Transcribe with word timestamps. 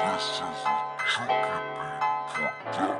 This 0.00 0.22
is 0.24 0.40
a 0.40 0.96
Chucky 1.06 1.34
Beat 2.34 2.50
production. 2.64 2.96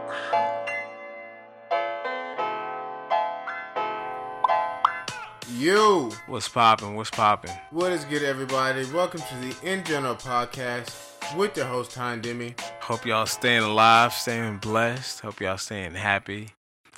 You, 5.48 6.10
What's 6.26 6.48
poppin'? 6.48 6.94
What's 6.94 7.10
poppin'? 7.10 7.50
what 7.70 7.90
is 7.92 8.04
good, 8.04 8.22
everybody? 8.22 8.84
Welcome 8.92 9.20
to 9.22 9.34
the 9.36 9.56
In 9.72 9.82
General 9.84 10.14
podcast 10.14 10.94
with 11.36 11.56
your 11.56 11.66
host, 11.66 11.92
Time 11.92 12.20
Demi. 12.20 12.54
Hope 12.82 13.04
y'all 13.06 13.26
staying 13.26 13.62
alive, 13.62 14.12
staying 14.12 14.58
blessed. 14.58 15.20
Hope 15.20 15.40
y'all 15.40 15.58
staying 15.58 15.94
happy. 15.94 16.50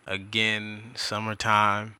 Again, 0.07 0.83
summertime. 0.97 1.95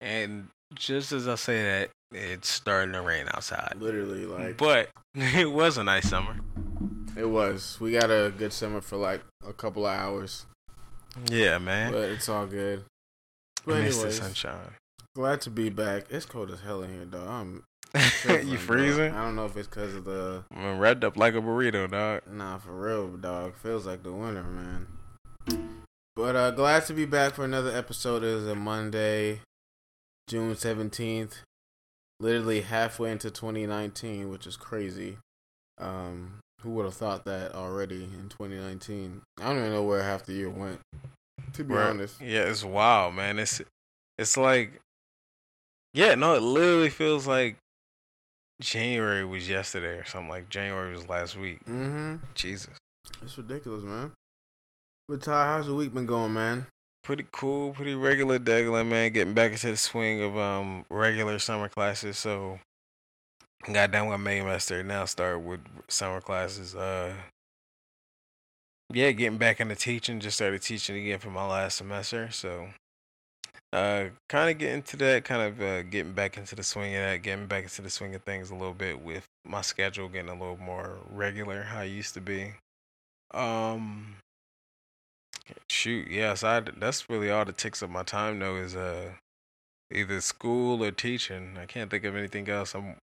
And 0.00 0.48
just 0.74 1.12
as 1.12 1.28
I 1.28 1.34
say 1.36 1.62
that, 1.62 1.90
it's 2.12 2.48
starting 2.48 2.94
to 2.94 3.02
rain 3.02 3.26
outside. 3.34 3.74
Literally, 3.78 4.24
like 4.26 4.56
But 4.56 4.88
it 5.14 5.50
was 5.52 5.76
a 5.78 5.84
nice 5.84 6.08
summer. 6.08 6.36
It 7.16 7.28
was. 7.28 7.78
We 7.80 7.92
got 7.92 8.10
a 8.10 8.32
good 8.36 8.52
summer 8.52 8.80
for 8.80 8.96
like 8.96 9.22
a 9.46 9.52
couple 9.52 9.86
of 9.86 9.92
hours, 9.98 10.46
Yeah, 11.30 11.58
man. 11.58 11.92
but 11.92 12.02
it's 12.10 12.28
all 12.28 12.46
good. 12.46 12.84
But 13.64 13.82
miss 13.82 14.00
the 14.02 14.12
sunshine. 14.12 14.74
glad 15.14 15.40
to 15.42 15.50
be 15.50 15.70
back. 15.70 16.04
It's 16.10 16.26
cold 16.26 16.50
as 16.50 16.60
hell 16.60 16.82
in 16.82 16.92
here, 16.92 17.04
dog. 17.04 17.28
I'm 17.28 17.62
you 17.94 18.00
shivering, 18.00 18.46
dog. 18.48 18.58
freezing? 18.58 19.12
I 19.14 19.24
don't 19.24 19.36
know 19.36 19.46
if 19.46 19.56
it's 19.56 19.66
because 19.68 19.94
of 19.94 20.04
the 20.04 20.44
I'm 20.54 20.78
wrapped 20.78 21.02
up 21.04 21.16
like 21.16 21.34
a 21.34 21.40
burrito, 21.40 21.90
dog. 21.90 22.22
Nah, 22.30 22.58
for 22.58 22.72
real, 22.72 23.08
dog. 23.16 23.56
Feels 23.56 23.86
like 23.86 24.02
the 24.02 24.12
winter, 24.12 24.42
man. 24.44 24.86
But 26.14 26.34
uh 26.36 26.50
glad 26.52 26.86
to 26.86 26.94
be 26.94 27.04
back 27.06 27.34
for 27.34 27.44
another 27.44 27.70
episode. 27.76 28.22
It 28.22 28.28
is 28.28 28.46
a 28.46 28.54
Monday, 28.54 29.40
June 30.28 30.54
seventeenth. 30.56 31.42
Literally 32.20 32.62
halfway 32.62 33.10
into 33.12 33.30
twenty 33.30 33.66
nineteen, 33.66 34.30
which 34.30 34.46
is 34.46 34.56
crazy. 34.56 35.18
Um, 35.78 36.38
who 36.60 36.70
would 36.70 36.84
have 36.84 36.94
thought 36.94 37.24
that 37.26 37.54
already 37.54 38.04
in 38.04 38.28
twenty 38.28 38.56
nineteen? 38.56 39.22
I 39.40 39.44
don't 39.44 39.58
even 39.58 39.72
know 39.72 39.82
where 39.84 40.02
half 40.02 40.24
the 40.24 40.32
year 40.32 40.50
went. 40.50 40.80
To 41.54 41.64
be 41.64 41.74
Right. 41.74 41.90
honest. 41.90 42.20
Yeah, 42.20 42.42
it's 42.42 42.64
wild, 42.64 43.14
man. 43.14 43.38
It's 43.38 43.60
it's 44.18 44.36
like 44.36 44.80
Yeah, 45.94 46.14
no, 46.14 46.34
it 46.34 46.42
literally 46.42 46.90
feels 46.90 47.26
like 47.26 47.56
January 48.60 49.24
was 49.24 49.48
yesterday 49.48 49.98
or 49.98 50.04
something 50.04 50.28
like 50.30 50.48
January 50.48 50.92
was 50.94 51.08
last 51.08 51.36
week. 51.36 51.60
Mm-hmm. 51.66 52.16
Jesus. 52.34 52.70
It's 53.22 53.36
ridiculous, 53.38 53.82
man. 53.84 54.12
But 55.08 55.22
Ty, 55.22 55.46
how's 55.46 55.66
the 55.66 55.74
week 55.74 55.94
been 55.94 56.06
going, 56.06 56.32
man? 56.32 56.66
Pretty 57.04 57.26
cool, 57.32 57.72
pretty 57.72 57.94
regular 57.94 58.38
degular, 58.38 58.84
man. 58.86 59.12
Getting 59.12 59.34
back 59.34 59.52
into 59.52 59.68
the 59.70 59.76
swing 59.76 60.22
of 60.22 60.36
um 60.36 60.84
regular 60.90 61.38
summer 61.38 61.68
classes. 61.68 62.18
So 62.18 62.58
got 63.64 63.90
done 63.90 64.08
with 64.08 64.20
May 64.20 64.40
semester. 64.40 64.82
Now 64.82 65.04
start 65.04 65.40
with 65.40 65.60
summer 65.88 66.20
classes. 66.20 66.74
Uh 66.74 67.14
yeah, 68.92 69.10
getting 69.10 69.38
back 69.38 69.60
into 69.60 69.74
teaching. 69.74 70.20
Just 70.20 70.36
started 70.36 70.62
teaching 70.62 70.96
again 70.96 71.18
for 71.18 71.30
my 71.30 71.46
last 71.46 71.78
semester. 71.78 72.30
So 72.30 72.68
uh 73.72 74.06
kind 74.28 74.50
of 74.50 74.58
getting 74.58 74.82
to 74.82 74.96
that, 74.98 75.24
kind 75.24 75.42
of 75.42 75.60
uh, 75.60 75.82
getting 75.82 76.12
back 76.12 76.36
into 76.36 76.54
the 76.54 76.62
swing 76.62 76.94
of 76.94 77.02
that, 77.02 77.22
getting 77.22 77.46
back 77.46 77.64
into 77.64 77.82
the 77.82 77.90
swing 77.90 78.14
of 78.14 78.22
things 78.22 78.50
a 78.50 78.54
little 78.54 78.74
bit 78.74 79.00
with 79.00 79.24
my 79.44 79.60
schedule 79.60 80.08
getting 80.08 80.30
a 80.30 80.38
little 80.38 80.58
more 80.58 80.98
regular 81.10 81.62
how 81.62 81.82
it 81.82 81.88
used 81.88 82.14
to 82.14 82.20
be. 82.20 82.52
Um 83.34 84.16
Shoot, 85.68 86.08
yes, 86.10 86.42
I 86.42 86.60
that's 86.60 87.08
really 87.08 87.30
all 87.30 87.44
that 87.44 87.58
takes 87.58 87.82
up 87.82 87.90
my 87.90 88.02
time 88.02 88.38
though 88.38 88.56
is 88.56 88.74
uh 88.74 89.12
either 89.92 90.20
school 90.20 90.82
or 90.82 90.90
teaching. 90.90 91.56
I 91.60 91.66
can't 91.66 91.90
think 91.90 92.04
of 92.04 92.16
anything 92.16 92.48
else. 92.48 92.74
I'm 92.74 92.96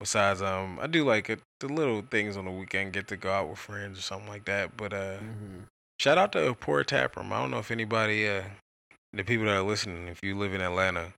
besides 0.00 0.42
um 0.42 0.78
I 0.80 0.86
do 0.86 1.04
like 1.04 1.28
it, 1.30 1.40
the 1.60 1.68
little 1.68 2.02
things 2.02 2.36
on 2.36 2.44
the 2.44 2.50
weekend, 2.50 2.92
get 2.92 3.08
to 3.08 3.16
go 3.16 3.30
out 3.30 3.48
with 3.48 3.58
friends 3.58 3.98
or 3.98 4.02
something 4.02 4.28
like 4.28 4.44
that. 4.46 4.76
But 4.76 4.92
uh 4.92 5.18
Mm-hmm. 5.18 5.60
shout 5.98 6.18
out 6.18 6.32
to 6.32 6.54
Pour 6.54 6.82
Tap 6.84 7.16
Room. 7.16 7.32
I 7.32 7.40
don't 7.40 7.50
know 7.50 7.58
if 7.58 7.70
anybody 7.70 8.28
uh 8.28 8.42
the 9.12 9.24
people 9.24 9.46
that 9.46 9.56
are 9.56 9.62
listening, 9.62 10.06
if 10.08 10.20
you 10.22 10.36
live 10.36 10.52
in 10.54 10.60
Atlanta, 10.60 11.14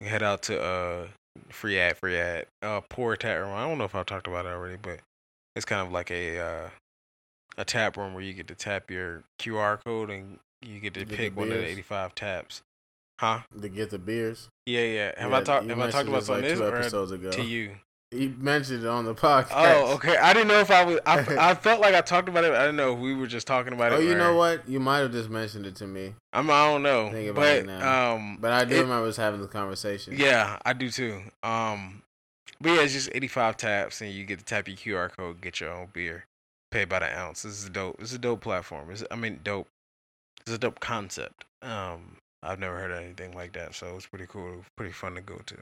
head 0.00 0.22
out 0.22 0.42
to 0.44 0.60
uh 0.62 1.06
free 1.48 1.78
ad 1.78 1.96
free 1.98 2.16
ad 2.16 2.46
uh 2.62 2.80
Pour 2.88 3.16
Tap 3.16 3.40
Room. 3.40 3.54
I 3.54 3.66
don't 3.66 3.78
know 3.78 3.84
if 3.84 3.94
I 3.94 4.02
talked 4.02 4.26
about 4.26 4.46
it 4.46 4.50
already, 4.50 4.76
but 4.80 5.00
it's 5.56 5.64
kind 5.64 5.86
of 5.86 5.92
like 5.92 6.10
a 6.10 6.38
uh 6.38 6.68
a 7.56 7.64
tap 7.64 7.96
room 7.96 8.14
where 8.14 8.22
you 8.22 8.32
get 8.32 8.48
to 8.48 8.54
tap 8.54 8.90
your 8.90 9.22
QR 9.38 9.78
code 9.84 10.10
and 10.10 10.38
you 10.60 10.80
get 10.80 10.94
to 10.94 11.00
Get 11.00 11.08
the 11.10 11.16
pick 11.16 11.36
one 11.36 11.52
of 11.52 11.58
the 11.58 11.66
85 11.66 12.14
taps. 12.14 12.62
Huh? 13.20 13.40
To 13.60 13.68
get 13.68 13.90
the 13.90 13.98
beers. 13.98 14.48
Yeah, 14.66 14.80
yeah. 14.80 15.20
Have 15.20 15.30
Yeah, 15.30 15.36
I 15.36 15.40
talked 15.42 15.68
have 15.68 15.80
I 15.80 15.90
talked 15.90 16.08
about 16.08 16.24
something 16.24 16.42
like 16.42 16.54
this 16.56 16.60
episodes 16.60 17.12
ago. 17.12 17.30
to 17.30 17.42
you? 17.42 17.76
You 18.14 18.34
mentioned 18.38 18.84
it 18.84 18.88
on 18.88 19.04
the 19.04 19.14
podcast. 19.14 19.48
Oh, 19.52 19.94
okay. 19.94 20.16
I 20.16 20.32
didn't 20.32 20.48
know 20.48 20.60
if 20.60 20.70
I 20.70 20.84
was 20.84 20.98
I, 21.06 21.50
I 21.50 21.54
felt 21.66 21.80
like 21.80 21.94
I 21.94 22.00
talked 22.00 22.28
about 22.28 22.44
it. 22.44 22.52
I 22.52 22.60
didn't 22.60 22.76
know 22.76 22.92
if 22.94 22.98
we 22.98 23.14
were 23.14 23.26
just 23.26 23.46
talking 23.46 23.72
about 23.72 23.92
it. 23.92 23.96
Oh, 23.96 23.98
you 24.00 24.12
or- 24.14 24.18
know 24.18 24.34
what? 24.36 24.68
You 24.68 24.80
might 24.80 24.98
have 24.98 25.12
just 25.12 25.30
mentioned 25.30 25.66
it 25.66 25.76
to 25.76 25.86
me, 25.86 26.14
I'm 26.32 26.48
I 26.50 26.66
don't 26.70 26.82
know. 26.82 27.10
Think 27.10 27.30
about 27.30 27.40
but 27.42 27.56
it 27.56 27.66
now. 27.66 28.14
um 28.14 28.38
but 28.40 28.52
I 28.52 28.64
do 28.64 28.76
It- 28.76 28.80
remember 28.82 29.08
us 29.08 29.16
having 29.16 29.40
the 29.40 29.48
conversation. 29.48 30.14
Yeah, 30.16 30.58
I 30.64 30.72
do 30.72 30.90
too. 30.90 31.20
Um, 31.42 32.02
but 32.60 32.70
yeah, 32.70 32.80
it's 32.82 32.92
just 32.92 33.10
85 33.12 33.56
taps, 33.56 34.00
and 34.00 34.10
you 34.10 34.24
get 34.24 34.38
to 34.38 34.44
tap 34.44 34.68
your 34.68 34.76
QR 34.76 35.10
code, 35.14 35.40
get 35.40 35.60
your 35.60 35.70
own 35.70 35.88
beer, 35.92 36.24
pay 36.70 36.84
by 36.84 37.00
the 37.00 37.18
ounce. 37.18 37.42
This 37.42 37.62
is 37.62 37.68
dope. 37.68 37.98
This 37.98 38.10
is 38.10 38.14
a 38.14 38.18
dope 38.18 38.40
platform. 38.40 38.90
It's, 38.90 39.02
I 39.10 39.16
mean, 39.16 39.40
dope. 39.44 39.66
It's 40.46 40.54
a 40.54 40.58
dope 40.58 40.78
concept. 40.80 41.44
Um, 41.62 42.16
I've 42.42 42.58
never 42.58 42.78
heard 42.78 42.90
of 42.90 42.98
anything 43.02 43.32
like 43.34 43.52
that, 43.54 43.74
so 43.74 43.96
it's 43.96 44.06
pretty 44.06 44.26
cool, 44.26 44.64
pretty 44.76 44.92
fun 44.92 45.14
to 45.16 45.20
go 45.20 45.40
to. 45.46 45.56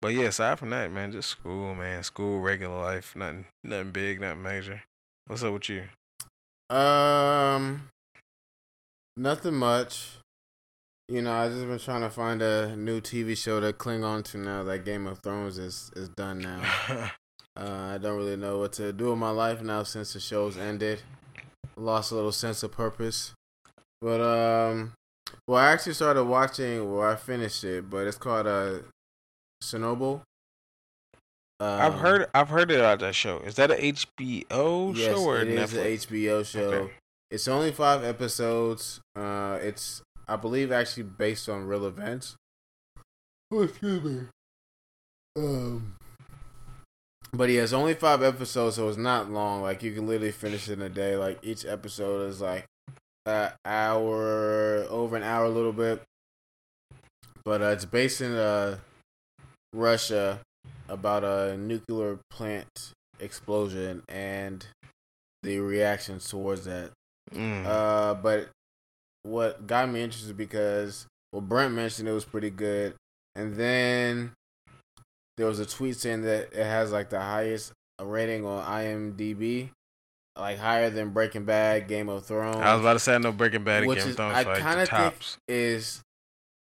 But 0.00 0.14
yeah, 0.14 0.26
aside 0.26 0.58
from 0.58 0.70
that, 0.70 0.92
man, 0.92 1.12
just 1.12 1.28
school, 1.30 1.74
man, 1.74 2.02
school, 2.02 2.40
regular 2.40 2.80
life, 2.80 3.16
nothing, 3.16 3.46
nothing 3.64 3.90
big, 3.90 4.20
nothing 4.20 4.42
major. 4.42 4.82
What's 5.26 5.42
up 5.42 5.52
with 5.52 5.68
you? 5.68 5.84
Um, 6.74 7.88
nothing 9.16 9.54
much. 9.54 10.18
You 11.08 11.22
know, 11.22 11.32
I 11.32 11.48
just 11.48 11.66
been 11.66 11.78
trying 11.78 12.02
to 12.02 12.10
find 12.10 12.42
a 12.42 12.76
new 12.76 13.00
TV 13.00 13.36
show 13.36 13.60
to 13.60 13.72
cling 13.72 14.04
on 14.04 14.22
to 14.24 14.38
now 14.38 14.62
that 14.64 14.84
Game 14.84 15.06
of 15.06 15.18
Thrones 15.20 15.58
is 15.58 15.90
is 15.96 16.08
done 16.10 16.40
now. 16.40 17.10
Uh, 17.58 17.94
I 17.94 17.98
don't 17.98 18.16
really 18.16 18.36
know 18.36 18.58
what 18.58 18.72
to 18.74 18.92
do 18.92 19.10
with 19.10 19.18
my 19.18 19.30
life 19.30 19.60
now 19.62 19.82
since 19.82 20.12
the 20.12 20.20
show's 20.20 20.56
ended. 20.56 21.02
Lost 21.76 22.12
a 22.12 22.14
little 22.14 22.30
sense 22.30 22.62
of 22.62 22.70
purpose. 22.70 23.32
But 24.00 24.20
um, 24.20 24.92
well, 25.48 25.58
I 25.58 25.72
actually 25.72 25.94
started 25.94 26.22
watching. 26.22 26.88
Well, 26.88 27.02
I 27.02 27.16
finished 27.16 27.64
it, 27.64 27.90
but 27.90 28.06
it's 28.06 28.16
called 28.16 28.46
uh, 28.46 28.74
Chernobyl. 29.62 30.22
I've 31.60 31.94
Um, 31.94 31.98
heard, 32.00 32.26
I've 32.34 32.48
heard 32.50 32.70
about 32.70 33.00
that 33.00 33.14
show. 33.16 33.38
Is 33.40 33.56
that 33.56 33.70
an 33.72 33.78
HBO 33.78 34.92
Yes, 34.94 35.16
show 35.16 35.24
or 35.24 35.38
it 35.40 35.48
is 35.48 35.72
Netflix? 35.72 35.78
an 35.80 35.86
HBO 35.86 36.44
show. 36.44 36.60
Okay. 36.72 36.94
It's 37.30 37.48
only 37.48 37.72
five 37.72 38.04
episodes. 38.04 39.00
Uh, 39.16 39.58
it's 39.60 40.02
I 40.28 40.36
believe 40.36 40.70
actually 40.70 41.02
based 41.04 41.48
on 41.48 41.66
real 41.66 41.84
events. 41.84 42.36
Oh, 43.50 43.62
excuse 43.62 44.02
me. 44.02 44.20
Um, 45.36 45.94
but 47.32 47.48
yeah, 47.50 47.62
it's 47.62 47.72
only 47.72 47.94
five 47.94 48.22
episodes, 48.22 48.76
so 48.76 48.88
it's 48.88 48.96
not 48.98 49.30
long. 49.30 49.62
Like 49.62 49.82
you 49.82 49.92
can 49.92 50.06
literally 50.06 50.32
finish 50.32 50.68
it 50.68 50.74
in 50.74 50.82
a 50.82 50.88
day. 50.88 51.16
Like 51.16 51.38
each 51.42 51.64
episode 51.66 52.28
is 52.30 52.40
like 52.40 52.66
an 53.26 53.50
hour, 53.64 54.86
over 54.88 55.16
an 55.16 55.22
hour, 55.22 55.46
a 55.46 55.50
little 55.50 55.72
bit. 55.72 56.02
But 57.44 57.62
uh, 57.62 57.66
it's 57.66 57.84
based 57.84 58.20
in 58.20 58.32
uh, 58.32 58.78
Russia 59.72 60.40
about 60.88 61.24
a 61.24 61.56
nuclear 61.56 62.18
plant 62.30 62.92
explosion 63.20 64.02
and 64.08 64.66
the 65.42 65.58
reactions 65.60 66.28
towards 66.28 66.64
that. 66.64 66.90
Mm. 67.34 67.66
Uh, 67.66 68.14
but 68.14 68.48
what 69.22 69.66
got 69.66 69.88
me 69.90 70.02
interested 70.02 70.36
because 70.36 71.06
well, 71.32 71.42
Brent 71.42 71.74
mentioned 71.74 72.08
it 72.08 72.12
was 72.12 72.24
pretty 72.24 72.50
good, 72.50 72.94
and 73.36 73.54
then 73.54 74.32
there 75.36 75.46
was 75.46 75.60
a 75.60 75.66
tweet 75.66 75.96
saying 75.96 76.22
that 76.22 76.52
it 76.52 76.64
has 76.64 76.90
like 76.90 77.10
the 77.10 77.20
highest 77.20 77.72
rating 78.02 78.46
on 78.46 78.64
IMDb, 78.64 79.68
like 80.38 80.58
higher 80.58 80.88
than 80.88 81.10
Breaking 81.10 81.44
Bad, 81.44 81.86
Game 81.86 82.08
of 82.08 82.24
Thrones. 82.24 82.56
I 82.56 82.72
was 82.72 82.80
about 82.80 82.94
to 82.94 82.98
say 82.98 83.14
I 83.14 83.18
know 83.18 83.32
Breaking 83.32 83.62
Bad 83.64 83.82
Game 83.82 83.90
of 83.90 84.16
Thrones 84.16 84.20
I 84.20 84.42
like 84.42 84.58
kinda 84.58 84.70
the 84.70 84.86
think- 84.86 84.88
tops. 84.88 85.36
is 85.46 86.00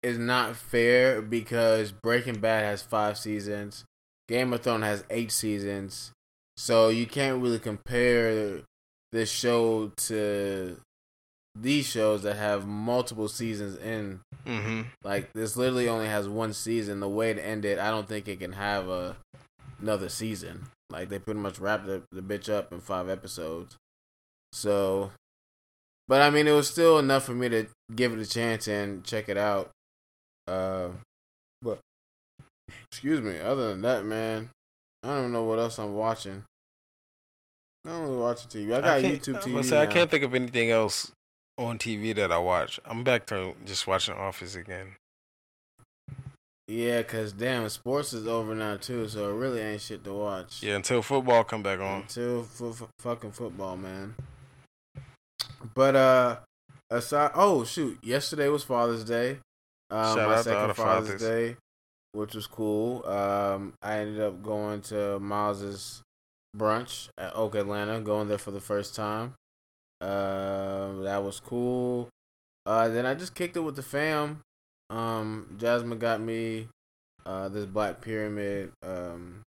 is 0.03 0.17
not 0.17 0.55
fair 0.55 1.21
because 1.21 1.91
Breaking 1.91 2.39
Bad 2.39 2.65
has 2.65 2.81
five 2.81 3.17
seasons, 3.17 3.85
Game 4.27 4.53
of 4.53 4.61
Thrones 4.61 4.83
has 4.83 5.03
eight 5.09 5.31
seasons, 5.31 6.11
so 6.57 6.89
you 6.89 7.07
can't 7.07 7.41
really 7.41 7.59
compare 7.59 8.61
this 9.11 9.31
show 9.31 9.91
to 9.95 10.77
these 11.55 11.85
shows 11.85 12.23
that 12.23 12.35
have 12.35 12.67
multiple 12.67 13.27
seasons 13.27 13.77
in. 13.77 14.19
Mm-hmm. 14.45 14.81
Like 15.03 15.31
this, 15.33 15.55
literally 15.55 15.87
only 15.87 16.07
has 16.07 16.27
one 16.27 16.53
season. 16.53 16.99
The 16.99 17.09
way 17.09 17.33
to 17.33 17.45
end 17.45 17.63
it, 17.65 17.79
I 17.79 17.89
don't 17.89 18.07
think 18.07 18.27
it 18.27 18.39
can 18.39 18.53
have 18.53 18.89
a 18.89 19.15
another 19.81 20.09
season. 20.09 20.67
Like 20.89 21.09
they 21.09 21.19
pretty 21.19 21.39
much 21.39 21.59
wrapped 21.59 21.85
the, 21.85 22.03
the 22.11 22.21
bitch 22.21 22.51
up 22.53 22.71
in 22.71 22.79
five 22.79 23.09
episodes. 23.09 23.77
So, 24.51 25.11
but 26.07 26.21
I 26.21 26.29
mean, 26.29 26.47
it 26.47 26.51
was 26.51 26.69
still 26.69 26.99
enough 26.99 27.23
for 27.23 27.33
me 27.33 27.49
to 27.49 27.67
give 27.95 28.13
it 28.13 28.19
a 28.19 28.25
chance 28.25 28.67
and 28.67 29.03
check 29.03 29.29
it 29.29 29.37
out. 29.37 29.71
Uh, 30.47 30.89
but 31.61 31.79
excuse 32.91 33.21
me. 33.21 33.39
Other 33.39 33.69
than 33.69 33.81
that, 33.81 34.05
man, 34.05 34.49
I 35.03 35.15
don't 35.15 35.31
know 35.31 35.43
what 35.43 35.59
else 35.59 35.77
I'm 35.79 35.93
watching. 35.95 36.43
I 37.85 37.89
don't 37.89 38.03
really 38.03 38.17
watch 38.17 38.47
TV. 38.47 38.73
I 38.75 38.81
got 38.81 39.01
can't- 39.01 39.21
YouTube 39.21 39.37
I 39.37 39.39
TV. 39.41 39.65
say, 39.65 39.81
I 39.81 39.85
can't 39.87 40.09
think 40.09 40.23
of 40.23 40.33
anything 40.33 40.71
else 40.71 41.11
on 41.57 41.77
TV 41.77 42.15
that 42.15 42.31
I 42.31 42.37
watch. 42.37 42.79
I'm 42.85 43.03
back 43.03 43.25
to 43.27 43.53
just 43.65 43.85
watching 43.87 44.15
Office 44.15 44.55
again. 44.55 44.95
Yeah, 46.69 47.03
cause 47.03 47.33
damn, 47.33 47.67
sports 47.67 48.13
is 48.13 48.25
over 48.25 48.55
now 48.55 48.77
too, 48.77 49.09
so 49.09 49.29
it 49.29 49.37
really 49.37 49.59
ain't 49.59 49.81
shit 49.81 50.01
to 50.05 50.13
watch. 50.13 50.63
Yeah, 50.63 50.77
until 50.77 51.01
football 51.01 51.43
come 51.43 51.61
back 51.61 51.79
on. 51.81 52.01
Until 52.03 52.47
f- 52.57 52.83
fucking 52.99 53.33
football, 53.33 53.75
man. 53.75 54.15
But 55.75 55.95
uh, 55.97 56.37
aside, 56.89 57.31
oh 57.35 57.65
shoot, 57.65 57.99
yesterday 58.01 58.47
was 58.47 58.63
Father's 58.63 59.03
Day. 59.03 59.39
Um, 59.93 60.17
Shout 60.17 60.27
my 60.27 60.35
out 60.35 60.43
second 60.43 60.67
the 60.69 60.73
Father's 60.73 61.07
fathers. 61.07 61.21
Day, 61.21 61.55
which 62.13 62.33
was 62.33 62.47
cool. 62.47 63.05
Um, 63.05 63.73
I 63.83 63.99
ended 63.99 64.21
up 64.21 64.41
going 64.41 64.81
to 64.81 65.19
Miles's 65.19 66.01
brunch 66.57 67.09
at 67.17 67.35
Oak 67.35 67.53
Atlanta, 67.53 67.99
going 67.99 68.27
there 68.27 68.39
for 68.39 68.49
the 68.49 68.59
first 68.59 68.95
time. 68.95 69.35
Um, 70.01 71.03
that 71.03 71.23
was 71.23 71.39
cool. 71.39 72.09
Uh, 72.65 72.89
then 72.89 73.05
I 73.05 73.13
just 73.13 73.35
kicked 73.35 73.55
it 73.55 73.59
with 73.59 73.75
the 73.75 73.83
fam. 73.83 74.41
Um, 74.89 75.55
Jasmine 75.57 75.99
got 75.99 76.19
me 76.21 76.67
uh 77.25 77.47
this 77.49 77.65
Black 77.65 78.01
Pyramid 78.01 78.71
um 78.85 79.43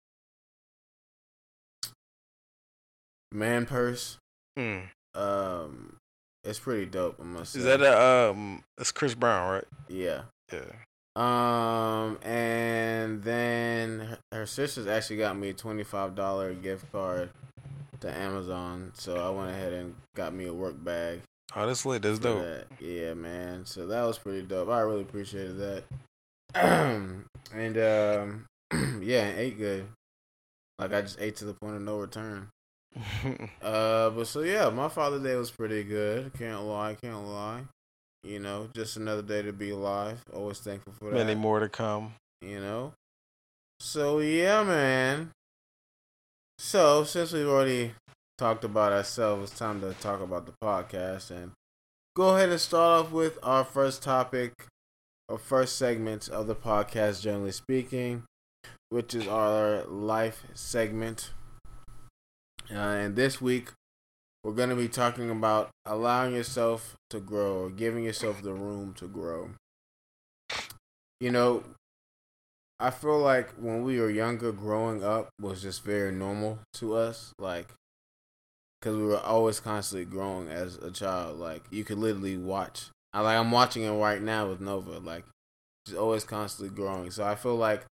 man 3.32 3.66
purse. 3.66 4.18
Hmm. 4.56 4.78
Um, 5.14 5.96
it's 6.44 6.58
pretty 6.58 6.86
dope. 6.86 7.18
I 7.20 7.24
must 7.24 7.52
say. 7.52 7.58
Is 7.60 7.64
that 7.64 7.82
a 7.82 8.30
um? 8.30 8.62
It's 8.78 8.92
Chris 8.92 9.14
Brown, 9.14 9.50
right? 9.50 9.64
yeah. 9.88 10.22
Yeah. 10.52 10.72
Um, 11.16 12.18
and 12.22 13.22
then 13.22 14.18
her, 14.32 14.44
sisters 14.44 14.86
actually 14.86 15.16
got 15.16 15.36
me 15.36 15.48
a 15.48 15.54
twenty 15.54 15.82
five 15.82 16.14
dollar 16.14 16.52
gift 16.52 16.90
card 16.92 17.30
to 18.00 18.14
Amazon, 18.14 18.92
so 18.94 19.16
I 19.16 19.30
went 19.30 19.50
ahead 19.50 19.72
and 19.72 19.94
got 20.14 20.34
me 20.34 20.46
a 20.46 20.52
work 20.52 20.82
bag. 20.84 21.22
Oh, 21.54 21.66
that's 21.66 21.86
lit. 21.86 22.02
That's 22.02 22.18
dope. 22.18 22.42
that. 22.42 22.66
Yeah, 22.80 23.14
man. 23.14 23.64
So 23.64 23.86
that 23.86 24.02
was 24.02 24.18
pretty 24.18 24.42
dope. 24.42 24.68
I 24.68 24.80
really 24.80 25.02
appreciated 25.02 25.56
that. 25.58 25.84
and 27.54 27.78
um, 27.78 28.46
yeah, 29.02 29.32
ate 29.36 29.56
good. 29.56 29.86
Like 30.78 30.92
I 30.92 31.00
just 31.00 31.18
ate 31.18 31.36
to 31.36 31.46
the 31.46 31.54
point 31.54 31.76
of 31.76 31.82
no 31.82 31.98
return. 31.98 32.48
Uh, 33.62 34.10
but 34.10 34.26
so 34.26 34.40
yeah, 34.40 34.70
my 34.70 34.88
Father's 34.88 35.22
Day 35.22 35.34
was 35.34 35.50
pretty 35.50 35.82
good. 35.82 36.32
Can't 36.38 36.62
lie, 36.62 36.94
can't 36.94 37.26
lie. 37.26 37.62
You 38.26 38.40
know, 38.40 38.68
just 38.74 38.96
another 38.96 39.22
day 39.22 39.42
to 39.42 39.52
be 39.52 39.70
alive. 39.70 40.20
Always 40.34 40.58
thankful 40.58 40.92
for 40.98 41.10
that. 41.10 41.14
Many 41.14 41.36
more 41.36 41.60
to 41.60 41.68
come. 41.68 42.14
You 42.42 42.58
know. 42.58 42.92
So 43.78 44.18
yeah, 44.18 44.64
man. 44.64 45.30
So 46.58 47.04
since 47.04 47.32
we've 47.32 47.46
already 47.46 47.92
talked 48.36 48.64
about 48.64 48.92
ourselves, 48.92 49.50
it's 49.50 49.58
time 49.58 49.80
to 49.80 49.92
talk 50.00 50.20
about 50.20 50.46
the 50.46 50.52
podcast 50.60 51.30
and 51.30 51.52
go 52.16 52.34
ahead 52.34 52.48
and 52.48 52.60
start 52.60 53.06
off 53.06 53.12
with 53.12 53.38
our 53.44 53.62
first 53.62 54.02
topic 54.02 54.52
or 55.28 55.38
first 55.38 55.76
segment 55.76 56.28
of 56.28 56.48
the 56.48 56.56
podcast, 56.56 57.22
generally 57.22 57.52
speaking, 57.52 58.24
which 58.88 59.14
is 59.14 59.28
our 59.28 59.84
life 59.84 60.44
segment. 60.52 61.30
Uh, 62.70 62.74
and 62.74 63.14
this 63.14 63.40
week, 63.40 63.70
we're 64.46 64.52
going 64.52 64.70
to 64.70 64.76
be 64.76 64.86
talking 64.86 65.28
about 65.28 65.70
allowing 65.86 66.32
yourself 66.32 66.94
to 67.10 67.18
grow 67.18 67.64
or 67.64 67.68
giving 67.68 68.04
yourself 68.04 68.40
the 68.42 68.52
room 68.52 68.94
to 68.94 69.08
grow. 69.08 69.50
You 71.18 71.32
know, 71.32 71.64
I 72.78 72.90
feel 72.90 73.18
like 73.18 73.50
when 73.54 73.82
we 73.82 73.98
were 73.98 74.08
younger, 74.08 74.52
growing 74.52 75.02
up 75.02 75.30
was 75.40 75.62
just 75.62 75.82
very 75.82 76.12
normal 76.12 76.60
to 76.74 76.94
us. 76.94 77.32
Like, 77.40 77.66
because 78.80 78.96
we 78.96 79.02
were 79.02 79.18
always 79.18 79.58
constantly 79.58 80.04
growing 80.04 80.46
as 80.46 80.76
a 80.76 80.92
child. 80.92 81.40
Like, 81.40 81.64
you 81.72 81.82
could 81.82 81.98
literally 81.98 82.36
watch. 82.36 82.90
I 83.12 83.22
like 83.22 83.36
I'm 83.36 83.50
watching 83.50 83.82
it 83.82 83.90
right 83.90 84.22
now 84.22 84.48
with 84.48 84.60
Nova. 84.60 85.00
Like, 85.00 85.24
just 85.86 85.98
always 85.98 86.22
constantly 86.22 86.72
growing. 86.72 87.10
So 87.10 87.24
I 87.24 87.34
feel 87.34 87.56
like 87.56 87.84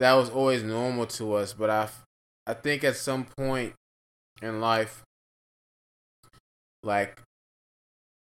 that 0.00 0.14
was 0.14 0.30
always 0.30 0.64
normal 0.64 1.06
to 1.06 1.34
us. 1.34 1.52
But 1.52 1.70
I, 1.70 1.88
I 2.44 2.54
think 2.54 2.82
at 2.82 2.96
some 2.96 3.24
point 3.24 3.74
in 4.42 4.60
life, 4.60 5.04
like 6.86 7.22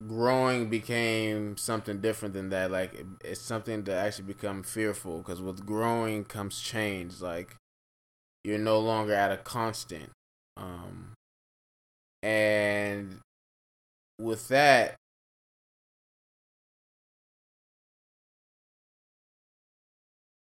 growing 0.07 0.69
became 0.69 1.57
something 1.57 2.00
different 2.01 2.33
than 2.33 2.50
that. 2.50 2.71
Like 2.71 2.94
it- 2.94 3.06
it's 3.23 3.41
something 3.41 3.83
to 3.85 3.94
actually 3.94 4.25
become 4.25 4.63
fearful 4.63 5.19
because 5.19 5.41
with 5.41 5.65
growing 5.65 6.25
comes 6.25 6.59
change. 6.62 7.21
Like 7.21 7.56
you're 8.44 8.59
no 8.59 8.79
longer 8.79 9.13
at 9.13 9.31
a 9.31 9.38
constant. 9.38 10.12
Um, 10.57 11.13
and 12.23 13.19
with 14.19 14.47
that, 14.50 14.95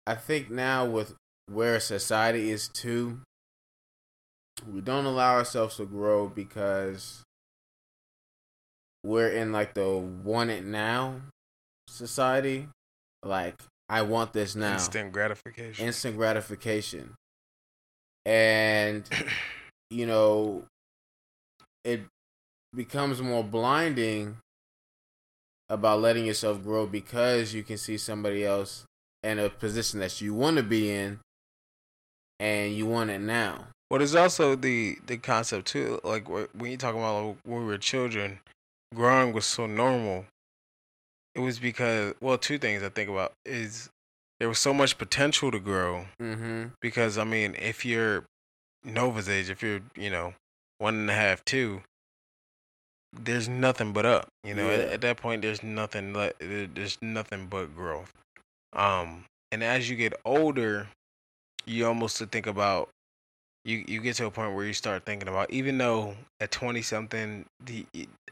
I 0.07 0.15
think 0.15 0.51
now 0.51 0.87
with 0.87 1.15
where 1.47 1.79
society 1.81 2.51
is 2.51 2.69
too, 2.69 3.21
we 4.71 4.81
don't 4.81 5.05
allow 5.07 5.35
ourselves 5.37 5.77
to 5.77 5.85
grow 5.87 6.29
because 6.29 7.23
we're 9.05 9.29
in 9.29 9.53
like 9.53 9.75
the 9.75 9.97
want 9.97 10.51
it 10.51 10.65
now 10.65 11.21
society. 11.89 12.67
Like 13.23 13.55
I 13.89 14.03
want 14.03 14.33
this 14.33 14.57
now. 14.57 14.75
Instant 14.75 15.13
gratification. 15.13 15.87
Instant 15.87 16.17
gratification. 16.17 17.15
And 18.27 19.09
you 19.91 20.07
know 20.07 20.65
it 21.85 22.01
becomes 22.75 23.21
more 23.21 23.45
blinding 23.45 24.39
about 25.69 26.01
letting 26.01 26.27
yourself 26.27 26.63
grow 26.63 26.87
because 26.87 27.55
you 27.55 27.63
can 27.63 27.77
see 27.77 27.97
somebody 27.97 28.45
else 28.45 28.85
in 29.23 29.39
a 29.39 29.49
position 29.49 30.01
that 30.01 30.21
you 30.21 30.35
want 30.35 30.57
to 30.57 30.63
be 30.63 30.91
in 30.91 31.21
and 32.41 32.75
you 32.75 32.87
want 32.87 33.11
it 33.11 33.21
now. 33.21 33.67
Well, 33.91 33.99
there's 33.99 34.15
also 34.15 34.57
the 34.57 34.99
the 35.07 35.19
concept 35.19 35.69
too. 35.69 36.01
Like 36.03 36.29
when 36.29 36.71
you 36.71 36.77
talk 36.77 36.95
about 36.95 37.25
like, 37.25 37.37
when 37.45 37.61
we 37.61 37.67
were 37.67 37.79
children, 37.79 38.41
growing 38.95 39.33
was 39.33 39.45
so 39.47 39.67
normal. 39.67 40.27
It 41.35 41.41
was 41.41 41.59
because 41.59 42.15
well, 42.21 42.39
two 42.39 42.59
things 42.59 42.83
I 42.83 42.89
think 42.89 43.11
about 43.11 43.33
is 43.45 43.91
there 44.41 44.49
was 44.49 44.59
so 44.59 44.73
much 44.75 44.99
potential 44.99 45.51
to 45.51 45.59
grow. 45.59 46.07
Mhm. 46.21 46.73
Because 46.81 47.19
I 47.19 47.25
mean, 47.25 47.55
if 47.57 47.85
you're 47.85 48.25
Nova's 48.85 49.29
age, 49.29 49.51
if 49.51 49.63
you're 49.63 49.81
you 49.97 50.11
know 50.11 50.35
one 50.79 50.95
and 50.95 51.11
a 51.11 51.15
half, 51.15 51.45
two, 51.45 51.83
there's 53.13 53.49
nothing 53.49 53.93
but 53.93 54.05
up. 54.07 54.29
You 54.43 54.55
know, 54.55 54.69
at, 54.71 54.79
Yeah. 54.81 54.87
at 54.95 55.01
that 55.03 55.17
point, 55.17 55.43
there's 55.43 55.63
nothing. 55.63 56.13
There's 56.39 56.99
nothing 57.03 57.47
but 57.47 57.75
growth. 57.75 58.13
Um, 58.73 59.25
and 59.53 59.63
as 59.63 59.89
you 59.89 59.97
get 59.97 60.15
older, 60.25 60.89
you 61.65 61.87
almost 61.87 62.19
to 62.19 62.27
think 62.27 62.47
about 62.47 62.89
you. 63.65 63.85
You 63.87 64.01
get 64.01 64.17
to 64.17 64.27
a 64.27 64.31
point 64.31 64.55
where 64.55 64.65
you 64.67 64.73
start 64.73 65.05
thinking 65.05 65.29
about 65.29 65.51
even 65.51 65.79
though 65.79 66.17
at 66.41 66.51
twenty 66.51 66.83
something, 66.83 67.47
the 67.65 67.87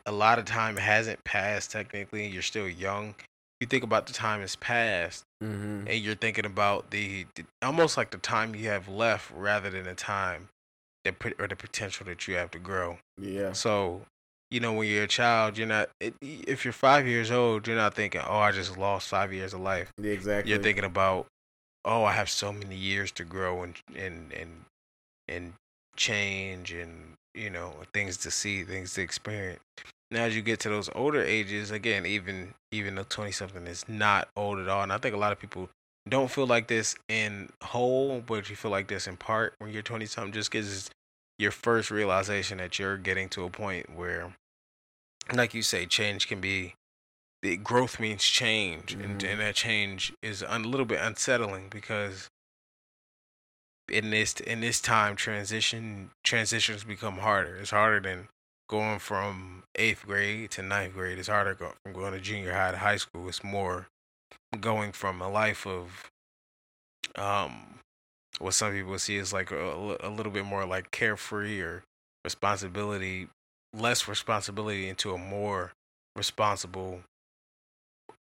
a 0.07 0.12
lot 0.12 0.39
of 0.39 0.45
time 0.45 0.77
hasn't 0.77 1.23
passed. 1.25 1.71
Technically, 1.71 2.27
you're 2.27 2.43
still 2.43 2.69
young. 2.69 3.15
You 3.61 3.67
think 3.67 3.85
about 3.85 4.07
the 4.07 4.12
time 4.12 4.41
has 4.41 4.57
passed 4.57 5.25
Mhm. 5.43 5.87
and 5.89 6.03
you're 6.03 6.17
thinking 6.17 6.45
about 6.45 6.91
the, 6.91 7.27
the 7.37 7.45
almost 7.62 7.97
like 7.97 8.11
the 8.11 8.19
time 8.19 8.55
you 8.57 8.69
have 8.69 8.89
left 8.89 9.31
rather 9.31 9.71
than 9.71 9.85
the 9.85 9.95
time 9.95 10.49
that 11.05 11.19
put 11.21 11.41
or 11.41 11.47
the 11.47 11.55
potential 11.55 12.05
that 12.07 12.27
you 12.27 12.35
have 12.35 12.51
to 12.53 12.59
grow. 12.59 12.99
Yeah. 13.17 13.53
So, 13.53 14.03
you 14.51 14.59
know, 14.61 14.73
when 14.73 14.89
you're 14.89 15.05
a 15.05 15.09
child, 15.09 15.57
you're 15.57 15.67
not. 15.69 15.91
It, 16.01 16.15
if 16.21 16.65
you're 16.65 16.73
five 16.73 17.07
years 17.07 17.31
old, 17.31 17.67
you're 17.69 17.77
not 17.77 17.95
thinking, 17.95 18.21
"Oh, 18.27 18.39
I 18.39 18.51
just 18.53 18.77
lost 18.77 19.09
five 19.09 19.33
years 19.33 19.55
of 19.55 19.61
life." 19.61 19.93
Yeah, 19.97 20.11
exactly. 20.12 20.51
You're 20.53 20.62
thinking 20.62 20.85
about, 20.85 21.27
"Oh, 21.85 22.05
I 22.05 22.12
have 22.12 22.29
so 22.31 22.53
many 22.53 22.77
years 22.77 23.12
to 23.12 23.25
grow 23.25 23.62
and 23.62 23.77
and 23.95 24.33
and 24.33 24.65
and 25.33 25.55
change 25.97 26.73
and 26.73 27.15
you 27.35 27.51
know 27.51 27.75
things 27.93 28.17
to 28.19 28.31
see, 28.31 28.62
things 28.65 28.95
to 28.95 29.03
experience." 29.03 29.61
Now, 30.11 30.25
as 30.25 30.37
you 30.37 30.43
get 30.43 30.61
to 30.61 30.69
those 30.69 30.91
older 30.95 31.23
ages, 31.23 31.71
again, 31.71 32.05
even 32.07 32.55
even 32.71 32.95
though 32.95 33.07
twenty 33.09 33.33
something 33.33 33.67
is 33.67 33.89
not 33.89 34.29
old 34.37 34.59
at 34.59 34.69
all, 34.69 34.83
and 34.83 34.93
I 34.93 34.99
think 34.99 35.15
a 35.15 35.19
lot 35.19 35.33
of 35.33 35.39
people 35.41 35.71
don't 36.09 36.31
feel 36.31 36.47
like 36.47 36.67
this 36.67 36.97
in 37.09 37.51
whole, 37.62 38.21
but 38.21 38.51
you 38.51 38.57
feel 38.57 38.71
like 38.71 38.89
this 38.89 39.07
in 39.07 39.17
part 39.17 39.55
when 39.59 39.73
you're 39.73 39.83
twenty 39.83 40.07
something, 40.07 40.33
just 40.33 40.51
because 40.51 40.77
it's 40.77 40.91
your 41.39 41.51
first 41.53 41.91
realization 41.91 42.59
that 42.59 42.79
you're 42.79 42.99
getting 42.99 43.29
to 43.31 43.45
a 43.45 43.51
point 43.51 43.89
where, 43.97 44.35
like 45.33 45.55
you 45.55 45.62
say, 45.62 45.87
change 45.87 46.29
can 46.29 46.41
be. 46.41 46.75
The 47.43 47.57
growth 47.57 47.99
means 47.99 48.23
change, 48.23 48.93
and, 48.93 49.21
Mhm. 49.21 49.33
and 49.33 49.41
that 49.41 49.57
change 49.57 50.12
is 50.23 50.43
a 50.47 50.59
little 50.61 50.87
bit 50.87 51.01
unsettling 51.01 51.71
because 51.71 52.29
in 53.89 54.11
this 54.11 54.35
in 54.35 54.61
this 54.61 54.81
time 54.81 55.17
transition 55.17 56.11
transitions 56.25 56.85
become 56.85 57.19
harder. 57.19 57.57
It's 57.57 57.71
harder 57.71 58.01
than 58.01 58.29
going 58.69 58.99
from 58.99 59.65
eighth 59.77 60.07
grade 60.07 60.51
to 60.53 60.62
ninth 60.62 60.95
grade. 60.95 61.19
It's 61.19 61.29
harder 61.29 61.55
go, 61.55 61.73
from 61.83 61.93
going 61.93 62.12
to 62.12 62.21
junior 62.21 62.53
high 62.53 62.71
to 62.71 62.79
high 62.79 62.97
school. 62.97 63.29
It's 63.29 63.45
more 63.45 63.89
going 64.61 64.93
from 64.93 65.21
a 65.21 65.29
life 65.31 65.67
of 65.67 66.11
um 67.17 67.81
what 68.39 68.55
some 68.55 68.73
people 68.73 68.99
see 68.99 69.19
as 69.19 69.33
like 69.33 69.51
a, 69.51 69.97
a 70.01 70.09
little 70.09 70.33
bit 70.33 70.45
more 70.45 70.65
like 70.65 70.91
carefree 70.91 71.61
or 71.61 71.83
responsibility, 72.25 73.29
less 73.75 74.09
responsibility 74.09 74.89
into 74.89 75.12
a 75.12 75.19
more 75.19 75.73
responsible 76.17 77.01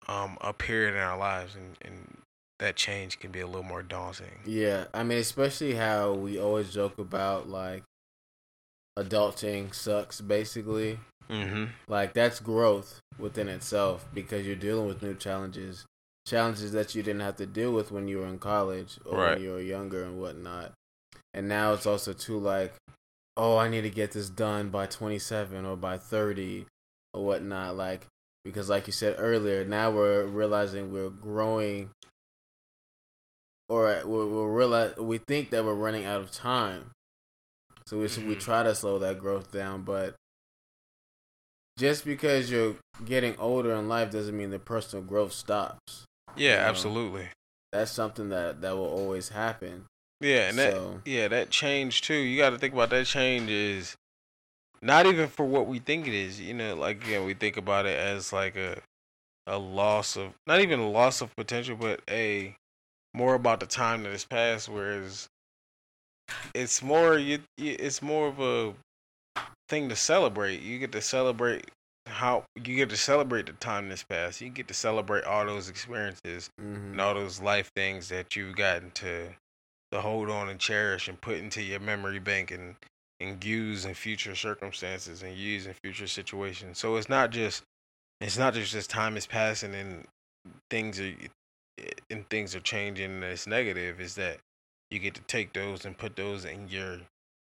um 0.08 0.38
a 0.40 0.52
period 0.52 0.94
in 0.94 1.00
our 1.00 1.18
lives 1.18 1.54
and, 1.54 1.76
and 1.82 2.18
that 2.60 2.76
change 2.76 3.18
can 3.18 3.30
be 3.32 3.40
a 3.40 3.46
little 3.46 3.62
more 3.64 3.82
daunting. 3.82 4.38
Yeah, 4.46 4.84
I 4.94 5.02
mean, 5.02 5.18
especially 5.18 5.74
how 5.74 6.12
we 6.12 6.38
always 6.38 6.72
joke 6.72 6.98
about 6.98 7.48
like 7.48 7.82
adulting 8.98 9.74
sucks, 9.74 10.20
basically. 10.20 10.98
Mm-hmm. 11.28 11.66
Like 11.88 12.12
that's 12.12 12.40
growth 12.40 13.00
within 13.18 13.48
itself 13.48 14.06
because 14.12 14.46
you're 14.46 14.56
dealing 14.56 14.86
with 14.86 15.02
new 15.02 15.14
challenges, 15.14 15.84
challenges 16.26 16.72
that 16.72 16.94
you 16.94 17.02
didn't 17.02 17.20
have 17.22 17.36
to 17.36 17.46
deal 17.46 17.72
with 17.72 17.90
when 17.90 18.08
you 18.08 18.18
were 18.18 18.26
in 18.26 18.38
college 18.38 18.98
or 19.04 19.18
Right. 19.18 19.34
when 19.34 19.42
you 19.42 19.50
were 19.52 19.60
younger 19.60 20.02
and 20.02 20.20
whatnot. 20.20 20.72
And 21.32 21.48
now 21.48 21.72
it's 21.72 21.86
also 21.86 22.12
too 22.12 22.38
like, 22.38 22.74
oh, 23.36 23.56
I 23.56 23.68
need 23.68 23.82
to 23.82 23.90
get 23.90 24.12
this 24.12 24.28
done 24.28 24.70
by 24.70 24.86
27 24.86 25.64
or 25.64 25.76
by 25.76 25.98
30 25.98 26.66
or 27.14 27.24
whatnot. 27.24 27.76
Like 27.76 28.06
because, 28.44 28.68
like 28.70 28.86
you 28.86 28.92
said 28.92 29.16
earlier, 29.18 29.64
now 29.64 29.90
we're 29.90 30.24
realizing 30.24 30.92
we're 30.92 31.10
growing, 31.10 31.90
or 33.70 33.84
we're, 34.04 34.26
we're 34.26 34.52
realize 34.52 34.96
we 34.96 35.18
think 35.18 35.50
that 35.50 35.64
we're 35.64 35.74
running 35.74 36.04
out 36.04 36.20
of 36.20 36.32
time. 36.32 36.90
So 37.86 37.96
we 37.98 38.02
we 38.02 38.34
Mhm. 38.36 38.40
try 38.40 38.62
to 38.64 38.74
slow 38.74 38.98
that 38.98 39.18
growth 39.20 39.52
down, 39.52 39.82
but 39.82 40.16
just 41.78 42.04
because 42.04 42.50
you're 42.50 42.76
getting 43.04 43.36
older 43.38 43.72
in 43.74 43.88
life 43.88 44.10
doesn't 44.10 44.36
mean 44.36 44.50
the 44.50 44.58
personal 44.58 45.04
growth 45.04 45.32
stops. 45.32 46.04
Yeah, 46.36 46.50
You 46.50 46.56
know, 46.56 46.64
absolutely. 46.64 47.28
That's 47.72 47.92
something 47.92 48.28
that 48.30 48.60
that 48.60 48.76
will 48.76 48.88
always 48.88 49.28
happen. 49.30 49.86
Yeah, 50.20 50.48
and 50.48 50.58
that 50.58 50.74
yeah, 51.04 51.28
that 51.28 51.50
change 51.50 52.02
too. 52.02 52.14
You 52.14 52.36
got 52.36 52.50
to 52.50 52.58
think 52.58 52.74
about 52.74 52.90
that 52.90 53.06
change 53.06 53.48
is 53.48 53.96
not 54.82 55.06
even 55.06 55.28
for 55.28 55.46
what 55.46 55.66
we 55.66 55.78
think 55.78 56.06
it 56.08 56.14
is. 56.14 56.40
You 56.40 56.54
know, 56.54 56.74
like 56.74 57.04
again, 57.04 57.24
we 57.24 57.34
think 57.34 57.56
about 57.56 57.86
it 57.86 57.96
as 57.96 58.32
like 58.32 58.56
a 58.56 58.82
a 59.46 59.58
loss 59.58 60.16
of 60.16 60.34
not 60.46 60.60
even 60.60 60.80
a 60.80 60.90
loss 60.90 61.20
of 61.22 61.34
potential, 61.36 61.76
but 61.76 62.00
a 62.10 62.56
more 63.14 63.34
about 63.34 63.60
the 63.60 63.66
time 63.66 64.02
that 64.02 64.12
has 64.12 64.24
passed. 64.24 64.68
Whereas 64.68 65.28
it's 66.54 66.82
more 66.82 67.18
you, 67.18 67.40
it's 67.58 68.02
more 68.02 68.28
of 68.28 68.40
a 68.40 68.74
thing 69.68 69.88
to 69.88 69.96
celebrate. 69.96 70.60
You 70.60 70.78
get 70.78 70.92
to 70.92 71.02
celebrate 71.02 71.70
how 72.06 72.44
you 72.56 72.76
get 72.76 72.90
to 72.90 72.96
celebrate 72.96 73.46
the 73.46 73.52
time 73.52 73.88
that's 73.88 74.02
passed. 74.02 74.40
You 74.40 74.50
get 74.50 74.68
to 74.68 74.74
celebrate 74.74 75.24
all 75.24 75.46
those 75.46 75.68
experiences 75.68 76.50
hmm 76.58 76.92
and 76.92 77.00
all 77.00 77.14
those 77.14 77.40
life 77.40 77.70
things 77.76 78.08
that 78.08 78.34
you've 78.34 78.56
gotten 78.56 78.90
to 78.90 79.28
to 79.92 80.00
hold 80.00 80.28
on 80.28 80.48
and 80.48 80.58
cherish 80.58 81.08
and 81.08 81.20
put 81.20 81.38
into 81.38 81.62
your 81.62 81.80
memory 81.80 82.18
bank 82.18 82.50
and 82.50 82.74
and 83.20 83.44
use 83.44 83.84
in 83.84 83.94
future 83.94 84.34
circumstances 84.34 85.22
and 85.22 85.36
use 85.36 85.66
in 85.66 85.74
future 85.74 86.06
situations. 86.06 86.78
So 86.78 86.96
it's 86.96 87.08
not 87.08 87.30
just 87.30 87.62
it's 88.20 88.38
not 88.38 88.54
just 88.54 88.72
this 88.72 88.86
time 88.86 89.16
is 89.16 89.26
passing 89.26 89.74
and 89.74 90.06
things 90.70 90.98
are 91.00 91.12
and 92.10 92.28
things 92.30 92.54
are 92.54 92.60
changing 92.60 93.10
and 93.10 93.24
it's 93.24 93.46
negative. 93.46 94.00
Is 94.00 94.14
that 94.16 94.38
you 94.90 94.98
get 94.98 95.14
to 95.14 95.22
take 95.22 95.52
those 95.52 95.84
and 95.84 95.96
put 95.96 96.16
those 96.16 96.44
in 96.44 96.68
your 96.68 97.00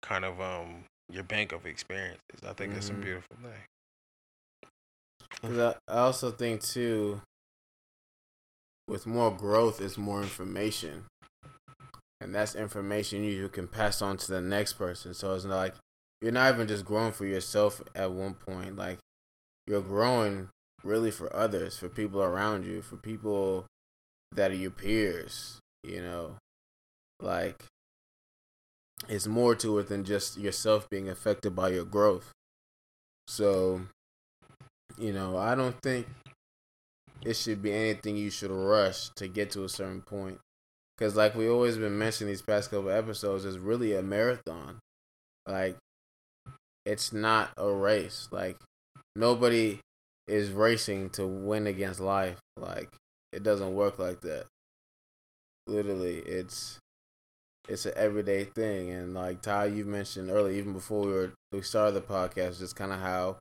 kind 0.02 0.24
of 0.24 0.40
um 0.40 0.84
your 1.10 1.24
bank 1.24 1.52
of 1.52 1.66
experiences. 1.66 2.20
I 2.46 2.52
think 2.52 2.72
that's 2.72 2.90
a 2.90 2.94
Mhm. 2.94 3.02
beautiful 3.02 3.36
thing. 3.42 3.64
I, 5.42 5.74
I 5.88 5.98
also 5.98 6.30
think 6.30 6.62
too, 6.62 7.20
with 8.88 9.06
more 9.06 9.30
growth 9.30 9.80
is 9.80 9.98
more 9.98 10.22
information, 10.22 11.04
and 12.20 12.34
that's 12.34 12.54
information 12.54 13.24
you 13.24 13.48
can 13.48 13.68
pass 13.68 14.00
on 14.02 14.16
to 14.18 14.28
the 14.30 14.40
next 14.40 14.74
person. 14.74 15.14
So 15.14 15.34
it's 15.34 15.44
not 15.44 15.56
like 15.56 15.74
you're 16.20 16.32
not 16.32 16.54
even 16.54 16.68
just 16.68 16.84
growing 16.84 17.12
for 17.12 17.26
yourself 17.26 17.82
at 17.94 18.12
one 18.12 18.34
point. 18.34 18.76
Like 18.76 18.98
you're 19.66 19.82
growing 19.82 20.48
really 20.82 21.10
for 21.10 21.34
others, 21.34 21.78
for 21.78 21.88
people 21.88 22.22
around 22.22 22.64
you, 22.64 22.82
for 22.82 22.96
people 22.96 23.66
that 24.34 24.50
are 24.50 24.54
your 24.56 24.70
peers. 24.70 25.60
You 25.82 26.02
know, 26.02 26.36
like 27.20 27.64
it's 29.08 29.26
more 29.26 29.54
to 29.56 29.78
it 29.78 29.88
than 29.88 30.04
just 30.04 30.38
yourself 30.38 30.88
being 30.88 31.08
affected 31.08 31.54
by 31.54 31.70
your 31.70 31.84
growth. 31.84 32.32
So 33.28 33.82
you 34.98 35.12
know, 35.12 35.36
I 35.36 35.54
don't 35.54 35.76
think 35.82 36.06
it 37.24 37.36
should 37.36 37.62
be 37.62 37.72
anything 37.72 38.16
you 38.16 38.30
should 38.30 38.50
rush 38.50 39.08
to 39.16 39.28
get 39.28 39.50
to 39.52 39.64
a 39.64 39.68
certain 39.68 40.02
point. 40.02 40.38
Because, 40.96 41.16
like 41.16 41.34
we 41.34 41.48
always 41.48 41.76
been 41.76 41.98
mentioning 41.98 42.32
these 42.32 42.42
past 42.42 42.70
couple 42.70 42.90
episodes, 42.90 43.44
it's 43.44 43.56
really 43.56 43.94
a 43.94 44.02
marathon. 44.02 44.78
Like, 45.46 45.76
it's 46.86 47.12
not 47.12 47.50
a 47.56 47.70
race. 47.70 48.28
Like, 48.30 48.56
nobody 49.16 49.80
is 50.28 50.50
racing 50.50 51.10
to 51.10 51.26
win 51.26 51.66
against 51.66 52.00
life. 52.00 52.38
Like, 52.56 52.90
it 53.34 53.42
doesn't 53.42 53.74
work 53.74 53.98
like 53.98 54.20
that. 54.22 54.46
Literally, 55.66 56.18
it's 56.18 56.78
it's 57.68 57.86
an 57.86 57.92
everyday 57.96 58.44
thing. 58.44 58.90
And 58.90 59.14
like 59.14 59.42
Ty, 59.42 59.66
you 59.66 59.84
mentioned 59.84 60.30
earlier, 60.30 60.56
even 60.58 60.72
before 60.72 61.06
we 61.06 61.12
were 61.12 61.32
we 61.52 61.62
started 61.62 61.94
the 61.94 62.00
podcast, 62.00 62.58
just 62.58 62.76
kind 62.76 62.92
of 62.92 63.00
how 63.00 63.36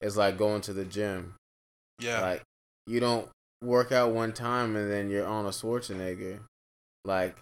it's 0.00 0.16
like 0.16 0.38
going 0.38 0.60
to 0.62 0.72
the 0.72 0.84
gym. 0.84 1.34
Yeah. 2.00 2.20
Like 2.20 2.42
you 2.86 3.00
don't 3.00 3.28
work 3.62 3.92
out 3.92 4.12
one 4.12 4.32
time 4.32 4.76
and 4.76 4.90
then 4.90 5.08
you're 5.10 5.26
on 5.26 5.46
a 5.46 5.50
Schwarzenegger. 5.50 6.40
Like 7.04 7.36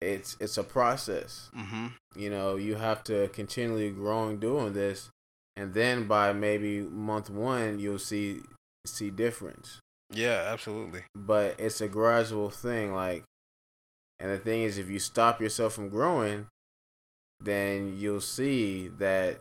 it's 0.00 0.36
it's 0.40 0.58
a 0.58 0.64
process. 0.64 1.50
mm-hmm. 1.56 1.88
You 2.16 2.30
know, 2.30 2.56
you 2.56 2.76
have 2.76 3.04
to 3.04 3.28
continually 3.28 3.90
growing 3.90 4.38
doing 4.38 4.72
this, 4.72 5.10
and 5.56 5.74
then 5.74 6.06
by 6.06 6.32
maybe 6.32 6.80
month 6.80 7.30
one 7.30 7.78
you'll 7.78 7.98
see 7.98 8.40
see 8.86 9.10
difference. 9.10 9.78
Yeah, 10.12 10.44
absolutely. 10.52 11.02
But 11.14 11.56
it's 11.58 11.80
a 11.80 11.88
gradual 11.88 12.50
thing. 12.50 12.94
Like, 12.94 13.24
and 14.18 14.30
the 14.30 14.38
thing 14.38 14.62
is, 14.62 14.78
if 14.78 14.88
you 14.90 14.98
stop 14.98 15.40
yourself 15.40 15.74
from 15.74 15.88
growing, 15.88 16.46
then 17.40 17.96
you'll 17.98 18.20
see 18.20 18.88
that 18.98 19.38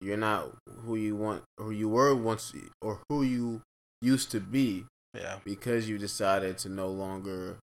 you're 0.00 0.16
not 0.16 0.52
who 0.84 0.96
you 0.96 1.16
want, 1.16 1.42
who 1.58 1.70
you 1.70 1.88
were 1.88 2.14
once, 2.14 2.52
or 2.80 3.00
who 3.08 3.22
you 3.22 3.60
used 4.00 4.30
to 4.30 4.40
be 4.40 4.86
Yeah. 5.14 5.40
because 5.44 5.88
you 5.88 5.98
decided 5.98 6.56
to 6.58 6.68
no 6.70 6.88
longer 6.88 7.58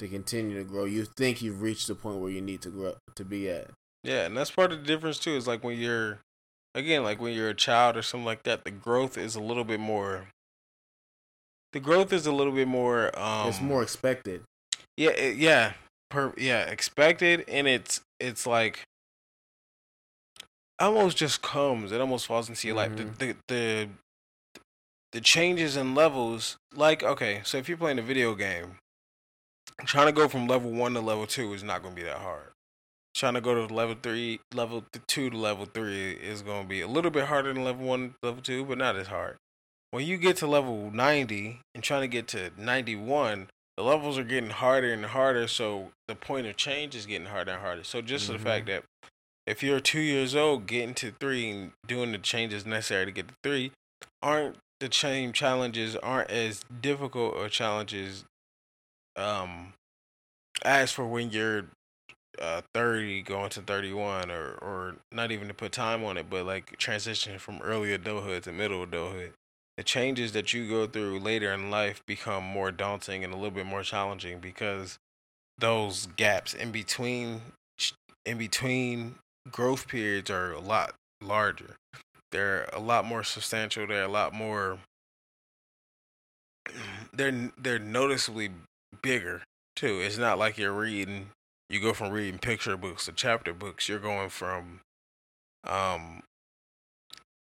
to 0.00 0.08
continue 0.08 0.56
to 0.58 0.64
grow. 0.64 0.84
You 0.84 1.04
think 1.04 1.42
you've 1.42 1.62
reached 1.62 1.86
the 1.86 1.94
point 1.94 2.18
where 2.18 2.30
you 2.30 2.40
need 2.40 2.62
to 2.62 2.70
grow 2.70 2.96
to 3.14 3.24
be 3.24 3.48
at. 3.50 3.70
Yeah, 4.02 4.26
and 4.26 4.36
that's 4.36 4.50
part 4.50 4.72
of 4.72 4.80
the 4.80 4.84
difference 4.86 5.18
too. 5.18 5.36
Is 5.36 5.46
like 5.46 5.62
when 5.62 5.78
you're, 5.78 6.18
again, 6.74 7.04
like 7.04 7.20
when 7.20 7.34
you're 7.34 7.50
a 7.50 7.54
child 7.54 7.96
or 7.96 8.02
something 8.02 8.24
like 8.24 8.42
that. 8.44 8.64
The 8.64 8.70
growth 8.70 9.16
is 9.18 9.36
a 9.36 9.40
little 9.40 9.64
bit 9.64 9.80
more. 9.80 10.28
The 11.72 11.80
growth 11.80 12.12
is 12.12 12.26
a 12.26 12.32
little 12.32 12.52
bit 12.52 12.68
more. 12.68 13.16
Um, 13.18 13.48
it's 13.48 13.60
more 13.60 13.82
expected. 13.82 14.42
Yeah, 14.96 15.10
it, 15.10 15.36
yeah, 15.36 15.74
per 16.10 16.32
yeah, 16.36 16.62
expected, 16.62 17.44
and 17.48 17.68
it's 17.68 18.00
it's 18.18 18.46
like 18.46 18.84
almost 20.78 21.16
just 21.16 21.42
comes. 21.42 21.92
It 21.92 22.00
almost 22.00 22.26
falls 22.26 22.48
into 22.48 22.66
your 22.66 22.76
life. 22.76 22.92
Mhm. 22.92 23.18
The, 23.18 23.26
the 23.26 23.36
the 23.48 23.88
the 25.12 25.20
changes 25.20 25.76
in 25.76 25.94
levels. 25.94 26.56
Like 26.74 27.02
okay, 27.02 27.42
so 27.44 27.58
if 27.58 27.68
you're 27.68 27.78
playing 27.78 27.98
a 27.98 28.02
video 28.02 28.34
game, 28.34 28.76
trying 29.84 30.06
to 30.06 30.12
go 30.12 30.28
from 30.28 30.46
level 30.46 30.70
one 30.72 30.94
to 30.94 31.00
level 31.00 31.26
two 31.26 31.52
is 31.52 31.62
not 31.62 31.82
going 31.82 31.94
to 31.94 32.00
be 32.00 32.06
that 32.06 32.18
hard. 32.18 32.52
Trying 33.14 33.34
to 33.34 33.40
go 33.40 33.66
to 33.66 33.74
level 33.74 33.96
three, 34.00 34.40
level 34.54 34.84
two 35.06 35.30
to 35.30 35.36
level 35.36 35.66
three 35.66 36.12
is 36.12 36.42
going 36.42 36.62
to 36.62 36.68
be 36.68 36.80
a 36.80 36.86
little 36.88 37.10
bit 37.10 37.24
harder 37.26 37.52
than 37.52 37.64
level 37.64 37.84
one, 37.86 38.14
level 38.22 38.40
two, 38.42 38.64
but 38.64 38.78
not 38.78 38.96
as 38.96 39.08
hard. 39.08 39.36
When 39.90 40.06
you 40.06 40.16
get 40.18 40.36
to 40.38 40.46
level 40.46 40.90
90 40.90 41.60
and 41.74 41.82
trying 41.82 42.02
to 42.02 42.08
get 42.08 42.28
to 42.28 42.50
91, 42.56 43.48
the 43.76 43.82
levels 43.82 44.18
are 44.18 44.24
getting 44.24 44.50
harder 44.50 44.92
and 44.92 45.06
harder. 45.06 45.48
So 45.48 45.92
the 46.08 46.14
point 46.14 46.46
of 46.46 46.56
change 46.56 46.94
is 46.94 47.06
getting 47.06 47.28
harder 47.28 47.52
and 47.52 47.60
harder. 47.60 47.84
So 47.84 48.02
just 48.02 48.28
Mhm. 48.28 48.32
the 48.32 48.38
fact 48.38 48.66
that 48.66 48.84
if 49.46 49.62
you're 49.62 49.80
two 49.80 50.00
years 50.00 50.34
old, 50.34 50.66
getting 50.66 50.94
to 50.96 51.12
three 51.12 51.48
and 51.50 51.72
doing 51.86 52.12
the 52.12 52.18
changes 52.18 52.66
necessary 52.66 53.06
to 53.06 53.12
get 53.12 53.28
to 53.28 53.34
three, 53.42 53.72
aren't 54.22 54.58
the 54.80 54.92
same 54.92 55.32
challenges 55.32 55.96
aren't 55.96 56.30
as 56.30 56.64
difficult 56.80 57.34
or 57.34 57.48
challenges 57.48 58.24
um 59.16 59.72
as 60.64 60.92
for 60.92 61.04
when 61.04 61.30
you're 61.30 61.66
uh 62.40 62.62
30 62.74 63.22
going 63.22 63.50
to 63.50 63.60
31 63.60 64.30
or 64.30 64.52
or 64.62 64.96
not 65.10 65.32
even 65.32 65.48
to 65.48 65.54
put 65.54 65.72
time 65.72 66.04
on 66.04 66.16
it 66.16 66.30
but 66.30 66.46
like 66.46 66.78
transitioning 66.78 67.40
from 67.40 67.60
early 67.62 67.92
adulthood 67.92 68.44
to 68.44 68.52
middle 68.52 68.84
adulthood 68.84 69.32
the 69.78 69.84
changes 69.84 70.32
that 70.32 70.52
you 70.52 70.68
go 70.68 70.88
through 70.88 71.20
later 71.20 71.52
in 71.52 71.70
life 71.70 72.04
become 72.04 72.42
more 72.42 72.72
daunting 72.72 73.22
and 73.22 73.32
a 73.32 73.36
little 73.36 73.52
bit 73.52 73.64
more 73.64 73.84
challenging 73.84 74.40
because 74.40 74.98
those 75.56 76.08
gaps 76.16 76.52
in 76.52 76.72
between 76.72 77.40
in 78.26 78.38
between 78.38 79.14
growth 79.52 79.86
periods 79.86 80.32
are 80.32 80.52
a 80.52 80.58
lot 80.58 80.94
larger. 81.22 81.76
They're 82.32 82.68
a 82.72 82.80
lot 82.80 83.04
more 83.04 83.22
substantial 83.22 83.86
they're 83.86 84.02
a 84.02 84.08
lot 84.08 84.34
more 84.34 84.80
they're 87.12 87.52
they're 87.56 87.78
noticeably 87.78 88.50
bigger 89.00 89.42
too. 89.76 90.00
It's 90.00 90.18
not 90.18 90.40
like 90.40 90.58
you're 90.58 90.72
reading 90.72 91.28
you 91.70 91.78
go 91.78 91.92
from 91.92 92.10
reading 92.10 92.40
picture 92.40 92.76
books 92.76 93.04
to 93.04 93.12
chapter 93.12 93.54
books. 93.54 93.88
You're 93.88 94.00
going 94.00 94.30
from 94.30 94.80
um, 95.62 96.24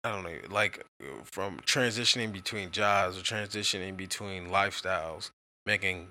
I 0.03 0.11
don't 0.11 0.23
know, 0.23 0.37
like 0.49 0.85
from 1.23 1.57
transitioning 1.61 2.31
between 2.31 2.71
jobs 2.71 3.17
or 3.17 3.21
transitioning 3.21 3.97
between 3.97 4.47
lifestyles, 4.47 5.31
making 5.65 6.09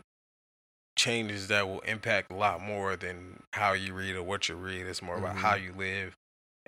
changes 0.96 1.48
that 1.48 1.68
will 1.68 1.80
impact 1.80 2.30
a 2.32 2.34
lot 2.34 2.60
more 2.60 2.96
than 2.96 3.42
how 3.52 3.72
you 3.72 3.94
read 3.94 4.16
or 4.16 4.22
what 4.22 4.48
you 4.48 4.54
read. 4.54 4.86
It's 4.86 5.02
more 5.02 5.18
about 5.18 5.36
Mhm. 5.36 5.40
how 5.40 5.54
you 5.54 5.72
live 5.72 6.14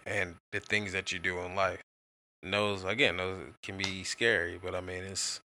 and 0.06 0.36
the 0.52 0.60
things 0.60 0.92
that 0.92 1.12
you 1.12 1.18
do 1.18 1.38
in 1.40 1.54
life. 1.54 1.82
And 2.42 2.54
those 2.54 2.84
again, 2.84 3.16
those 3.16 3.54
can 3.62 3.76
be 3.76 4.04
scary, 4.04 4.58
but 4.58 4.74
I 4.74 4.80
mean, 4.80 5.04
it's 5.04 5.40